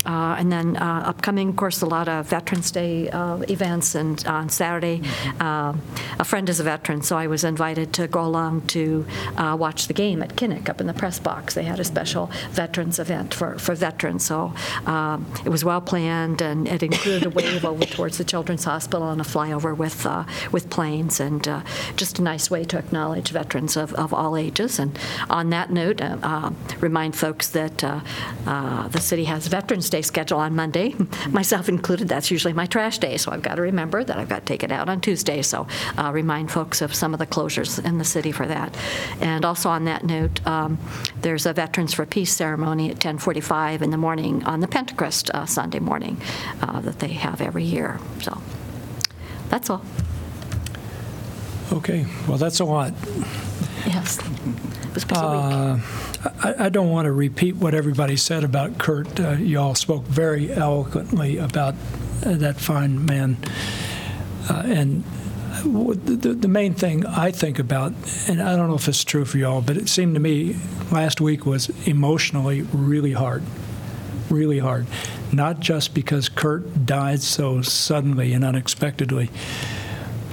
Uh, 0.06 0.38
And 0.40 0.52
then 0.52 0.78
uh, 0.78 1.12
upcoming, 1.12 1.50
of 1.50 1.56
course, 1.56 1.86
a 1.86 1.90
lot 1.98 2.08
of 2.08 2.30
Veterans 2.30 2.72
Day 2.72 3.10
uh, 3.10 3.38
events, 3.50 3.96
and 3.96 4.26
on 4.26 4.50
Saturday, 4.50 5.02
uh, 5.40 5.74
a 6.18 6.24
friend 6.24 6.50
is 6.50 6.60
a 6.60 6.64
veteran, 6.64 7.02
so 7.04 7.18
I 7.24 7.28
was 7.28 7.44
invited 7.44 7.94
to 7.94 8.08
go 8.08 8.22
along 8.22 8.62
to 8.68 9.06
uh, 9.38 9.56
watch 9.60 9.88
the 9.88 9.94
game 9.94 10.24
at 10.26 10.32
Kinnick 10.36 10.70
up 10.70 10.82
in 10.82 10.88
the 10.88 10.94
press 10.94 11.20
box. 11.20 11.54
They 11.54 11.66
had 11.66 11.80
a 11.80 11.84
special 11.84 12.26
veterans 12.52 13.00
event 13.00 13.34
for, 13.34 13.60
for 13.60 13.76
veterans, 13.76 14.26
so 14.26 14.54
um, 14.86 15.26
it 15.46 15.52
was 15.52 15.64
well-planned, 15.64 16.42
and 16.42 16.68
it 16.68 16.82
included 16.82 17.26
a 17.26 17.30
wave 17.60 17.66
over 17.66 17.86
towards 17.86 18.18
the 18.18 18.24
Children's 18.24 18.64
Hospital 18.64 19.04
on 19.04 19.20
a 19.20 19.24
flyover 19.24 19.76
with, 19.76 20.06
uh, 20.06 20.24
with 20.52 20.70
planes, 20.70 21.20
and 21.20 21.48
uh, 21.48 21.62
just 21.96 22.20
a 22.20 22.22
nice 22.22 22.50
way 22.50 22.64
to 22.66 22.78
acknowledge 22.78 23.32
veterans 23.32 23.76
of, 23.76 23.94
of 23.96 24.14
all 24.14 24.38
ages. 24.38 24.80
And 24.80 24.98
on 25.30 25.50
that 25.50 25.72
note, 25.72 26.02
uh, 26.02 26.18
uh, 26.24 26.52
remind 26.80 27.16
folks 27.16 27.50
that 27.50 27.84
uh, 27.84 28.00
uh, 28.46 28.88
the 28.90 29.02
city 29.02 29.26
has 29.26 29.48
Veterans 29.48 29.90
Day 29.90 30.02
scheduled 30.02 30.42
on 30.42 30.56
Monday, 30.56 30.96
myself 31.30 31.70
included. 31.70 32.08
That's 32.08 32.32
usually 32.32 32.54
my 32.54 32.66
trash 32.66 32.98
day, 33.00 33.18
so 33.18 33.32
I've 33.32 33.42
got 33.42 33.56
to 33.56 33.62
remember 33.62 34.04
that 34.04 34.18
I've 34.18 34.30
got 34.30 34.40
to 34.40 34.46
take 34.46 34.64
it 34.64 34.72
out 34.72 34.90
on 34.90 35.02
Tuesday. 35.02 35.42
So 35.42 35.68
remind 36.12 36.52
folks 36.52 36.82
of 36.82 36.96
some 36.96 37.14
of 37.14 37.20
the 37.20 37.28
closures 37.28 37.84
in 37.84 37.98
the 37.98 38.06
city 38.06 38.32
for 38.32 38.48
that. 38.48 38.76
And 39.22 39.46
also 39.46 39.70
on 39.70 39.86
that 39.86 40.04
note, 40.04 40.46
um, 40.48 40.80
there's 41.22 41.46
a 41.46 41.54
Veterans 41.54 41.94
for 41.94 42.06
Peace 42.06 42.34
ceremony 42.34 42.90
at 42.90 43.00
10:45 43.00 43.82
in 43.82 43.92
the 43.92 43.98
morning 43.98 44.44
on 44.46 44.60
the 44.60 44.68
Pentacrest 44.68 45.48
Sunday 45.48 45.80
morning 45.80 46.18
that 46.62 47.00
they 47.00 47.10
have 47.10 47.39
every 47.42 47.64
year. 47.64 48.00
So 48.22 48.42
that's 49.50 49.70
all. 49.70 49.82
Okay, 51.72 52.06
well, 52.28 52.38
that's 52.38 52.60
a 52.60 52.66
lot. 52.66 52.94
Yes. 53.86 54.18
It 54.20 54.94
was 54.96 55.04
a 55.04 55.08
week. 55.08 55.16
Uh, 55.16 55.78
I 56.44 56.66
I 56.66 56.70
don't 56.70 56.90
want 56.90 57.06
to 57.06 57.12
repeat 57.12 57.56
what 57.56 57.74
everybody 57.74 58.18
said 58.18 58.44
about 58.44 58.78
Kurt. 58.80 59.20
Uh, 59.20 59.32
You 59.34 59.60
all 59.60 59.76
spoke 59.76 60.04
very 60.06 60.52
eloquently 60.52 61.38
about 61.38 61.76
uh, 62.26 62.34
that 62.38 62.60
fine 62.60 63.06
man. 63.06 63.38
Uh, 64.50 64.64
And 64.66 65.04
w- 65.64 65.94
the 65.94 66.34
the 66.34 66.48
main 66.48 66.74
thing 66.74 67.06
I 67.06 67.32
think 67.32 67.60
about, 67.60 67.94
and 68.28 68.42
I 68.42 68.56
don't 68.56 68.68
know 68.68 68.76
if 68.76 68.88
it's 68.88 69.04
true 69.04 69.26
for 69.26 69.38
you 69.38 69.48
all, 69.48 69.62
but 69.62 69.78
it 69.78 69.90
seemed 69.90 70.16
to 70.16 70.20
me 70.20 70.56
last 70.92 71.22
week 71.22 71.46
was 71.46 71.70
emotionally 71.86 72.64
really 72.74 73.14
hard. 73.14 73.44
Really 74.30 74.60
hard. 74.60 74.86
Not 75.32 75.60
just 75.60 75.94
because 75.94 76.30
Kurt 76.30 76.86
died 76.86 77.22
so 77.22 77.62
suddenly 77.62 78.34
and 78.34 78.44
unexpectedly, 78.44 79.30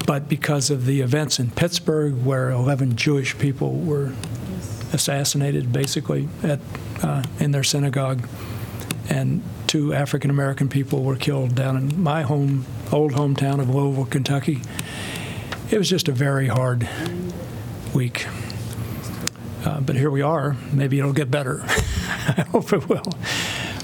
but 0.06 0.28
because 0.28 0.70
of 0.70 0.86
the 0.86 1.01
events 1.01 1.39
in 1.39 1.51
Pittsburgh 1.51 2.24
where 2.24 2.51
11 2.51 2.97
Jewish 2.97 3.36
people 3.39 3.78
were 3.78 4.12
assassinated, 4.93 5.73
basically, 5.73 6.28
at, 6.43 6.60
uh, 7.02 7.24
in 7.40 7.51
their 7.51 7.64
synagogue, 7.64 8.27
and 9.09 9.43
two 9.66 9.93
African 9.93 10.31
American 10.31 10.68
people 10.68 11.02
were 11.02 11.16
killed 11.16 11.55
down 11.55 11.77
in 11.77 12.01
my 12.01 12.23
home, 12.23 12.64
old 12.93 13.12
hometown 13.12 13.60
of 13.60 13.68
Louisville, 13.68 14.06
Kentucky. 14.06 14.60
It 15.70 15.78
was 15.78 15.89
just 15.89 16.09
a 16.09 16.12
very 16.12 16.47
hard 16.47 16.89
week. 17.93 18.27
Uh, 19.64 19.81
but 19.81 19.97
here 19.97 20.10
we 20.10 20.23
are. 20.23 20.56
Maybe 20.73 20.98
it'll 20.98 21.12
get 21.12 21.31
better. 21.31 21.62
I 21.66 22.47
hope 22.51 22.73
it 22.73 22.89
will. 22.89 23.12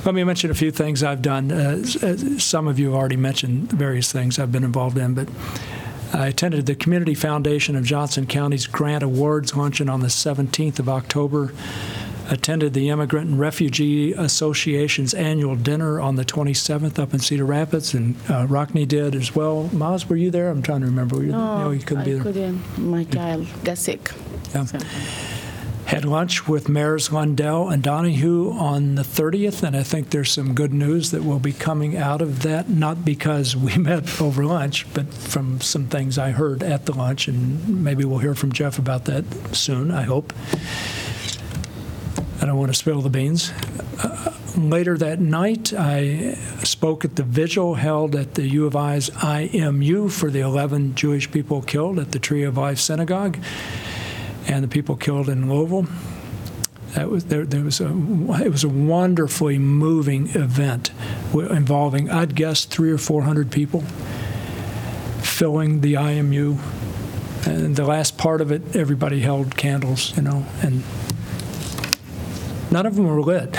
Let 0.04 0.14
me 0.16 0.24
mention 0.24 0.50
a 0.50 0.54
few 0.54 0.72
things 0.72 1.02
I've 1.04 1.22
done. 1.22 1.52
Uh, 1.52 1.80
uh, 2.02 2.16
some 2.38 2.66
of 2.66 2.78
you 2.78 2.86
have 2.86 2.94
already 2.96 3.16
mentioned 3.16 3.70
various 3.70 4.10
things 4.10 4.38
I've 4.38 4.50
been 4.50 4.64
involved 4.64 4.98
in, 4.98 5.14
but 5.14 5.28
I 6.12 6.26
attended 6.26 6.66
the 6.66 6.74
Community 6.74 7.14
Foundation 7.14 7.76
of 7.76 7.84
Johnson 7.84 8.26
County's 8.26 8.66
Grant 8.66 9.04
Awards 9.04 9.56
luncheon 9.56 9.88
on 9.88 10.00
the 10.00 10.08
17th 10.08 10.80
of 10.80 10.88
October. 10.88 11.52
Attended 12.30 12.72
the 12.72 12.88
Immigrant 12.88 13.28
and 13.30 13.38
Refugee 13.38 14.12
Association's 14.12 15.12
annual 15.12 15.54
dinner 15.54 16.00
on 16.00 16.16
the 16.16 16.24
27th 16.24 16.98
up 16.98 17.12
in 17.12 17.20
Cedar 17.20 17.44
Rapids, 17.44 17.94
and 17.94 18.16
uh, 18.28 18.46
Rockne 18.46 18.86
did 18.88 19.14
as 19.14 19.34
well. 19.34 19.68
Maz, 19.72 20.06
were 20.06 20.16
you 20.16 20.30
there? 20.30 20.48
I'm 20.48 20.62
trying 20.62 20.80
to 20.80 20.86
remember. 20.86 21.16
Were 21.16 21.24
you, 21.24 21.32
No, 21.32 21.64
no, 21.64 21.70
you 21.70 21.80
couldn't 21.80 22.02
I 22.02 22.04
be 22.06 22.12
there. 22.14 22.22
couldn't. 22.22 22.78
My 22.78 23.04
child 23.04 23.46
got 23.64 23.76
sick. 23.78 24.10
Yeah. 24.54 24.66
Had 25.92 26.06
lunch 26.06 26.48
with 26.48 26.70
Mayors 26.70 27.12
Lundell 27.12 27.68
and 27.68 27.82
Donahue 27.82 28.50
on 28.52 28.94
the 28.94 29.02
30th, 29.02 29.62
and 29.62 29.76
I 29.76 29.82
think 29.82 30.08
there's 30.08 30.30
some 30.30 30.54
good 30.54 30.72
news 30.72 31.10
that 31.10 31.22
will 31.22 31.38
be 31.38 31.52
coming 31.52 31.98
out 31.98 32.22
of 32.22 32.40
that, 32.44 32.70
not 32.70 33.04
because 33.04 33.54
we 33.54 33.76
met 33.76 34.18
over 34.18 34.42
lunch, 34.42 34.86
but 34.94 35.12
from 35.12 35.60
some 35.60 35.88
things 35.88 36.16
I 36.16 36.30
heard 36.30 36.62
at 36.62 36.86
the 36.86 36.94
lunch, 36.94 37.28
and 37.28 37.84
maybe 37.84 38.06
we'll 38.06 38.20
hear 38.20 38.34
from 38.34 38.52
Geoff 38.52 38.78
about 38.78 39.04
that 39.04 39.26
soon, 39.54 39.90
I 39.90 40.04
hope. 40.04 40.32
I 42.40 42.46
don't 42.46 42.56
want 42.56 42.70
to 42.72 42.78
spill 42.78 43.02
the 43.02 43.10
beans. 43.10 43.52
Uh, 44.02 44.32
Later 44.56 44.98
that 44.98 45.18
night, 45.18 45.72
I 45.72 46.34
spoke 46.62 47.06
at 47.06 47.16
the 47.16 47.22
vigil 47.22 47.74
held 47.74 48.14
at 48.14 48.34
the 48.34 48.46
U 48.48 48.66
of 48.66 48.76
I's 48.76 49.08
IMU 49.10 50.10
for 50.10 50.30
the 50.30 50.40
11 50.40 50.94
Jewish 50.94 51.30
people 51.30 51.62
killed 51.62 51.98
at 51.98 52.12
the 52.12 52.18
Tree 52.18 52.44
of 52.44 52.58
Life 52.58 52.78
Synagogue 52.78 53.38
and 54.46 54.62
the 54.64 54.68
people 54.68 54.96
killed 54.96 55.28
in 55.28 55.50
Louisville. 55.50 55.86
That 56.94 57.08
was 57.08 57.24
there. 57.26 57.44
There 57.44 57.62
was 57.62 57.80
a. 57.80 57.86
It 58.44 58.50
was 58.50 58.64
a 58.64 58.68
wonderfully 58.68 59.58
moving 59.58 60.28
event 60.36 60.90
involving, 61.32 62.10
I'd 62.10 62.34
guess, 62.34 62.66
three 62.66 62.90
or 62.90 62.98
four 62.98 63.22
hundred 63.22 63.50
people 63.50 63.82
filling 65.22 65.80
the 65.80 65.94
IMU. 65.94 66.58
And 67.46 67.74
the 67.74 67.84
last 67.84 68.18
part 68.18 68.40
of 68.40 68.52
it, 68.52 68.76
everybody 68.76 69.20
held 69.20 69.56
candles, 69.56 70.14
you 70.16 70.22
know, 70.22 70.44
and 70.62 70.82
none 72.70 72.86
of 72.86 72.94
them 72.94 73.06
were 73.06 73.22
lit. 73.22 73.48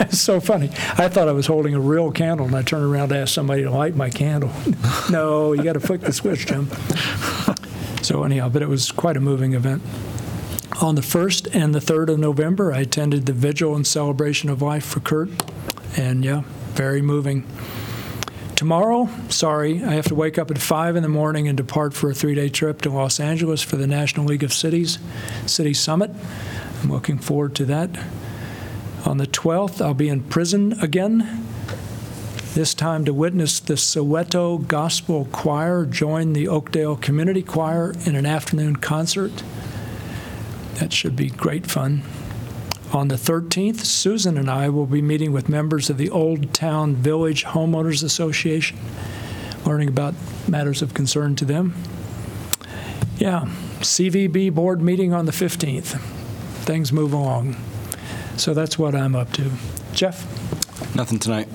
it's 0.00 0.20
so 0.20 0.38
funny. 0.38 0.68
I 0.98 1.08
thought 1.08 1.28
I 1.28 1.32
was 1.32 1.46
holding 1.46 1.74
a 1.74 1.80
real 1.80 2.12
candle, 2.12 2.46
and 2.46 2.54
I 2.54 2.62
turned 2.62 2.84
around 2.84 3.08
to 3.08 3.16
ask 3.16 3.32
somebody 3.34 3.62
to 3.62 3.70
light 3.70 3.96
my 3.96 4.10
candle. 4.10 4.52
no, 5.10 5.54
you 5.54 5.64
got 5.64 5.72
to 5.72 5.80
flick 5.80 6.02
the 6.02 6.12
switch, 6.12 6.46
Jim. 6.46 6.68
So 8.02 8.22
anyhow, 8.22 8.48
but 8.48 8.62
it 8.62 8.68
was 8.68 8.92
quite 8.92 9.16
a 9.16 9.20
moving 9.20 9.54
event. 9.54 9.82
On 10.80 10.94
the 10.94 11.00
1st 11.00 11.54
and 11.54 11.74
the 11.74 11.78
3rd 11.78 12.10
of 12.10 12.18
November, 12.18 12.70
I 12.70 12.80
attended 12.80 13.24
the 13.24 13.32
vigil 13.32 13.74
and 13.74 13.86
celebration 13.86 14.50
of 14.50 14.60
life 14.60 14.84
for 14.84 15.00
Kurt, 15.00 15.30
and 15.96 16.22
yeah, 16.22 16.42
very 16.74 17.00
moving. 17.00 17.46
Tomorrow, 18.56 19.08
sorry, 19.30 19.82
I 19.82 19.94
have 19.94 20.04
to 20.08 20.14
wake 20.14 20.38
up 20.38 20.50
at 20.50 20.58
5 20.58 20.96
in 20.96 21.02
the 21.02 21.08
morning 21.08 21.48
and 21.48 21.56
depart 21.56 21.94
for 21.94 22.10
a 22.10 22.14
three-day 22.14 22.50
trip 22.50 22.82
to 22.82 22.90
Los 22.90 23.18
Angeles 23.18 23.62
for 23.62 23.76
the 23.76 23.86
National 23.86 24.26
League 24.26 24.44
of 24.44 24.52
Cities 24.52 24.98
City 25.46 25.72
Summit. 25.72 26.10
I'm 26.82 26.92
looking 26.92 27.18
forward 27.18 27.54
to 27.56 27.64
that. 27.64 27.98
On 29.06 29.16
the 29.16 29.26
12th, 29.26 29.80
I'll 29.80 29.94
be 29.94 30.10
in 30.10 30.24
prison 30.24 30.78
again, 30.82 31.46
this 32.52 32.74
time 32.74 33.06
to 33.06 33.14
witness 33.14 33.60
the 33.60 33.74
Soweto 33.74 34.66
Gospel 34.66 35.26
Choir 35.32 35.86
join 35.86 36.34
the 36.34 36.48
Oakdale 36.48 36.96
Community 36.96 37.42
Choir 37.42 37.94
in 38.04 38.14
an 38.14 38.26
afternoon 38.26 38.76
concert. 38.76 39.42
That 40.78 40.92
should 40.92 41.16
be 41.16 41.30
great 41.30 41.66
fun. 41.66 42.02
On 42.92 43.08
the 43.08 43.16
13th, 43.16 43.80
Susan 43.80 44.38
and 44.38 44.50
I 44.50 44.68
will 44.68 44.86
be 44.86 45.02
meeting 45.02 45.32
with 45.32 45.48
members 45.48 45.90
of 45.90 45.98
the 45.98 46.10
Old 46.10 46.52
Town 46.52 46.94
Village 46.94 47.44
Homeowners 47.44 48.04
Association, 48.04 48.78
learning 49.64 49.88
about 49.88 50.14
matters 50.46 50.82
of 50.82 50.94
concern 50.94 51.34
to 51.36 51.44
them. 51.44 51.74
Yeah, 53.16 53.46
CVB 53.80 54.54
board 54.54 54.82
meeting 54.82 55.12
on 55.12 55.24
the 55.24 55.32
15th. 55.32 55.98
Things 56.64 56.92
move 56.92 57.12
along. 57.12 57.56
So 58.36 58.52
that's 58.52 58.78
what 58.78 58.94
I'm 58.94 59.16
up 59.16 59.32
to. 59.32 59.50
Geoff? 59.92 60.24
Nothing 60.94 61.18
tonight. 61.18 61.48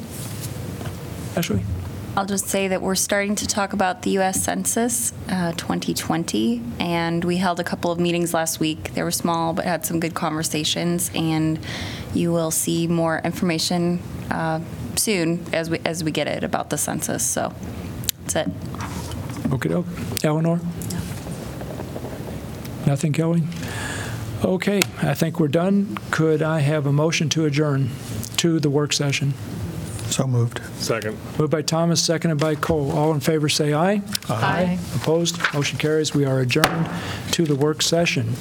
Ashley? 1.36 1.64
I'll 2.16 2.26
just 2.26 2.48
say 2.48 2.68
that 2.68 2.82
we're 2.82 2.96
starting 2.96 3.36
to 3.36 3.48
talk 3.48 3.72
about 3.72 4.02
the 4.02 4.12
U.S. 4.12 4.44
Census 4.44 5.14
uh, 5.30 5.54
2020, 5.54 6.62
and 6.78 7.24
we 7.24 7.38
held 7.38 7.62
a 7.62 7.64
couple 7.64 7.90
of 7.90 8.02
meetings 8.02 8.34
last 8.34 8.60
week. 8.60 8.94
They 8.96 9.04
were 9.04 9.12
small, 9.12 9.54
but 9.54 9.64
had 9.64 9.86
some 9.86 10.02
good 10.02 10.14
conversations, 10.14 11.10
and 11.16 11.58
you 12.14 12.34
will 12.34 12.52
see 12.52 12.86
more 12.86 13.22
information 13.24 14.02
uh, 14.30 14.60
soon 14.98 15.46
as 15.54 15.70
we 15.70 15.80
as 15.86 16.04
we 16.04 16.12
get 16.12 16.28
it 16.28 16.44
about 16.44 16.70
the 16.70 16.78
census. 16.78 17.26
So 17.26 17.54
that's 18.24 18.36
it. 18.36 18.50
Okay, 19.54 19.70
doke. 19.70 19.88
Eleanor? 20.22 20.60
Nothing, 22.86 23.14
Kellie? 23.14 23.44
Okay, 24.44 24.82
I 25.02 25.14
think 25.14 25.40
we're 25.40 25.48
done. 25.48 25.98
Could 26.10 26.42
I 26.42 26.60
have 26.60 26.86
a 26.86 26.92
motion 26.92 27.30
to 27.30 27.46
adjourn 27.46 27.90
to 28.38 28.60
the 28.60 28.70
work 28.70 28.92
session? 28.92 29.34
So 30.12 30.28
moved. 30.28 30.60
Second. 30.76 31.18
Moved 31.40 31.52
by 31.52 31.62
Thomas, 31.62 32.02
seconded 32.04 32.38
by 32.38 32.56
Cole. 32.56 32.92
All 32.92 33.14
in 33.14 33.22
favor, 33.22 33.48
say 33.48 33.74
aye. 33.74 34.02
Aye. 34.28 34.78
Opposed? 34.96 35.38
Motion 35.54 35.80
carries. 35.80 36.14
We 36.14 36.26
are 36.26 36.42
adjourned 36.42 36.90
to 37.32 37.46
the 37.46 37.56
work 37.56 37.82
session. 37.82 38.34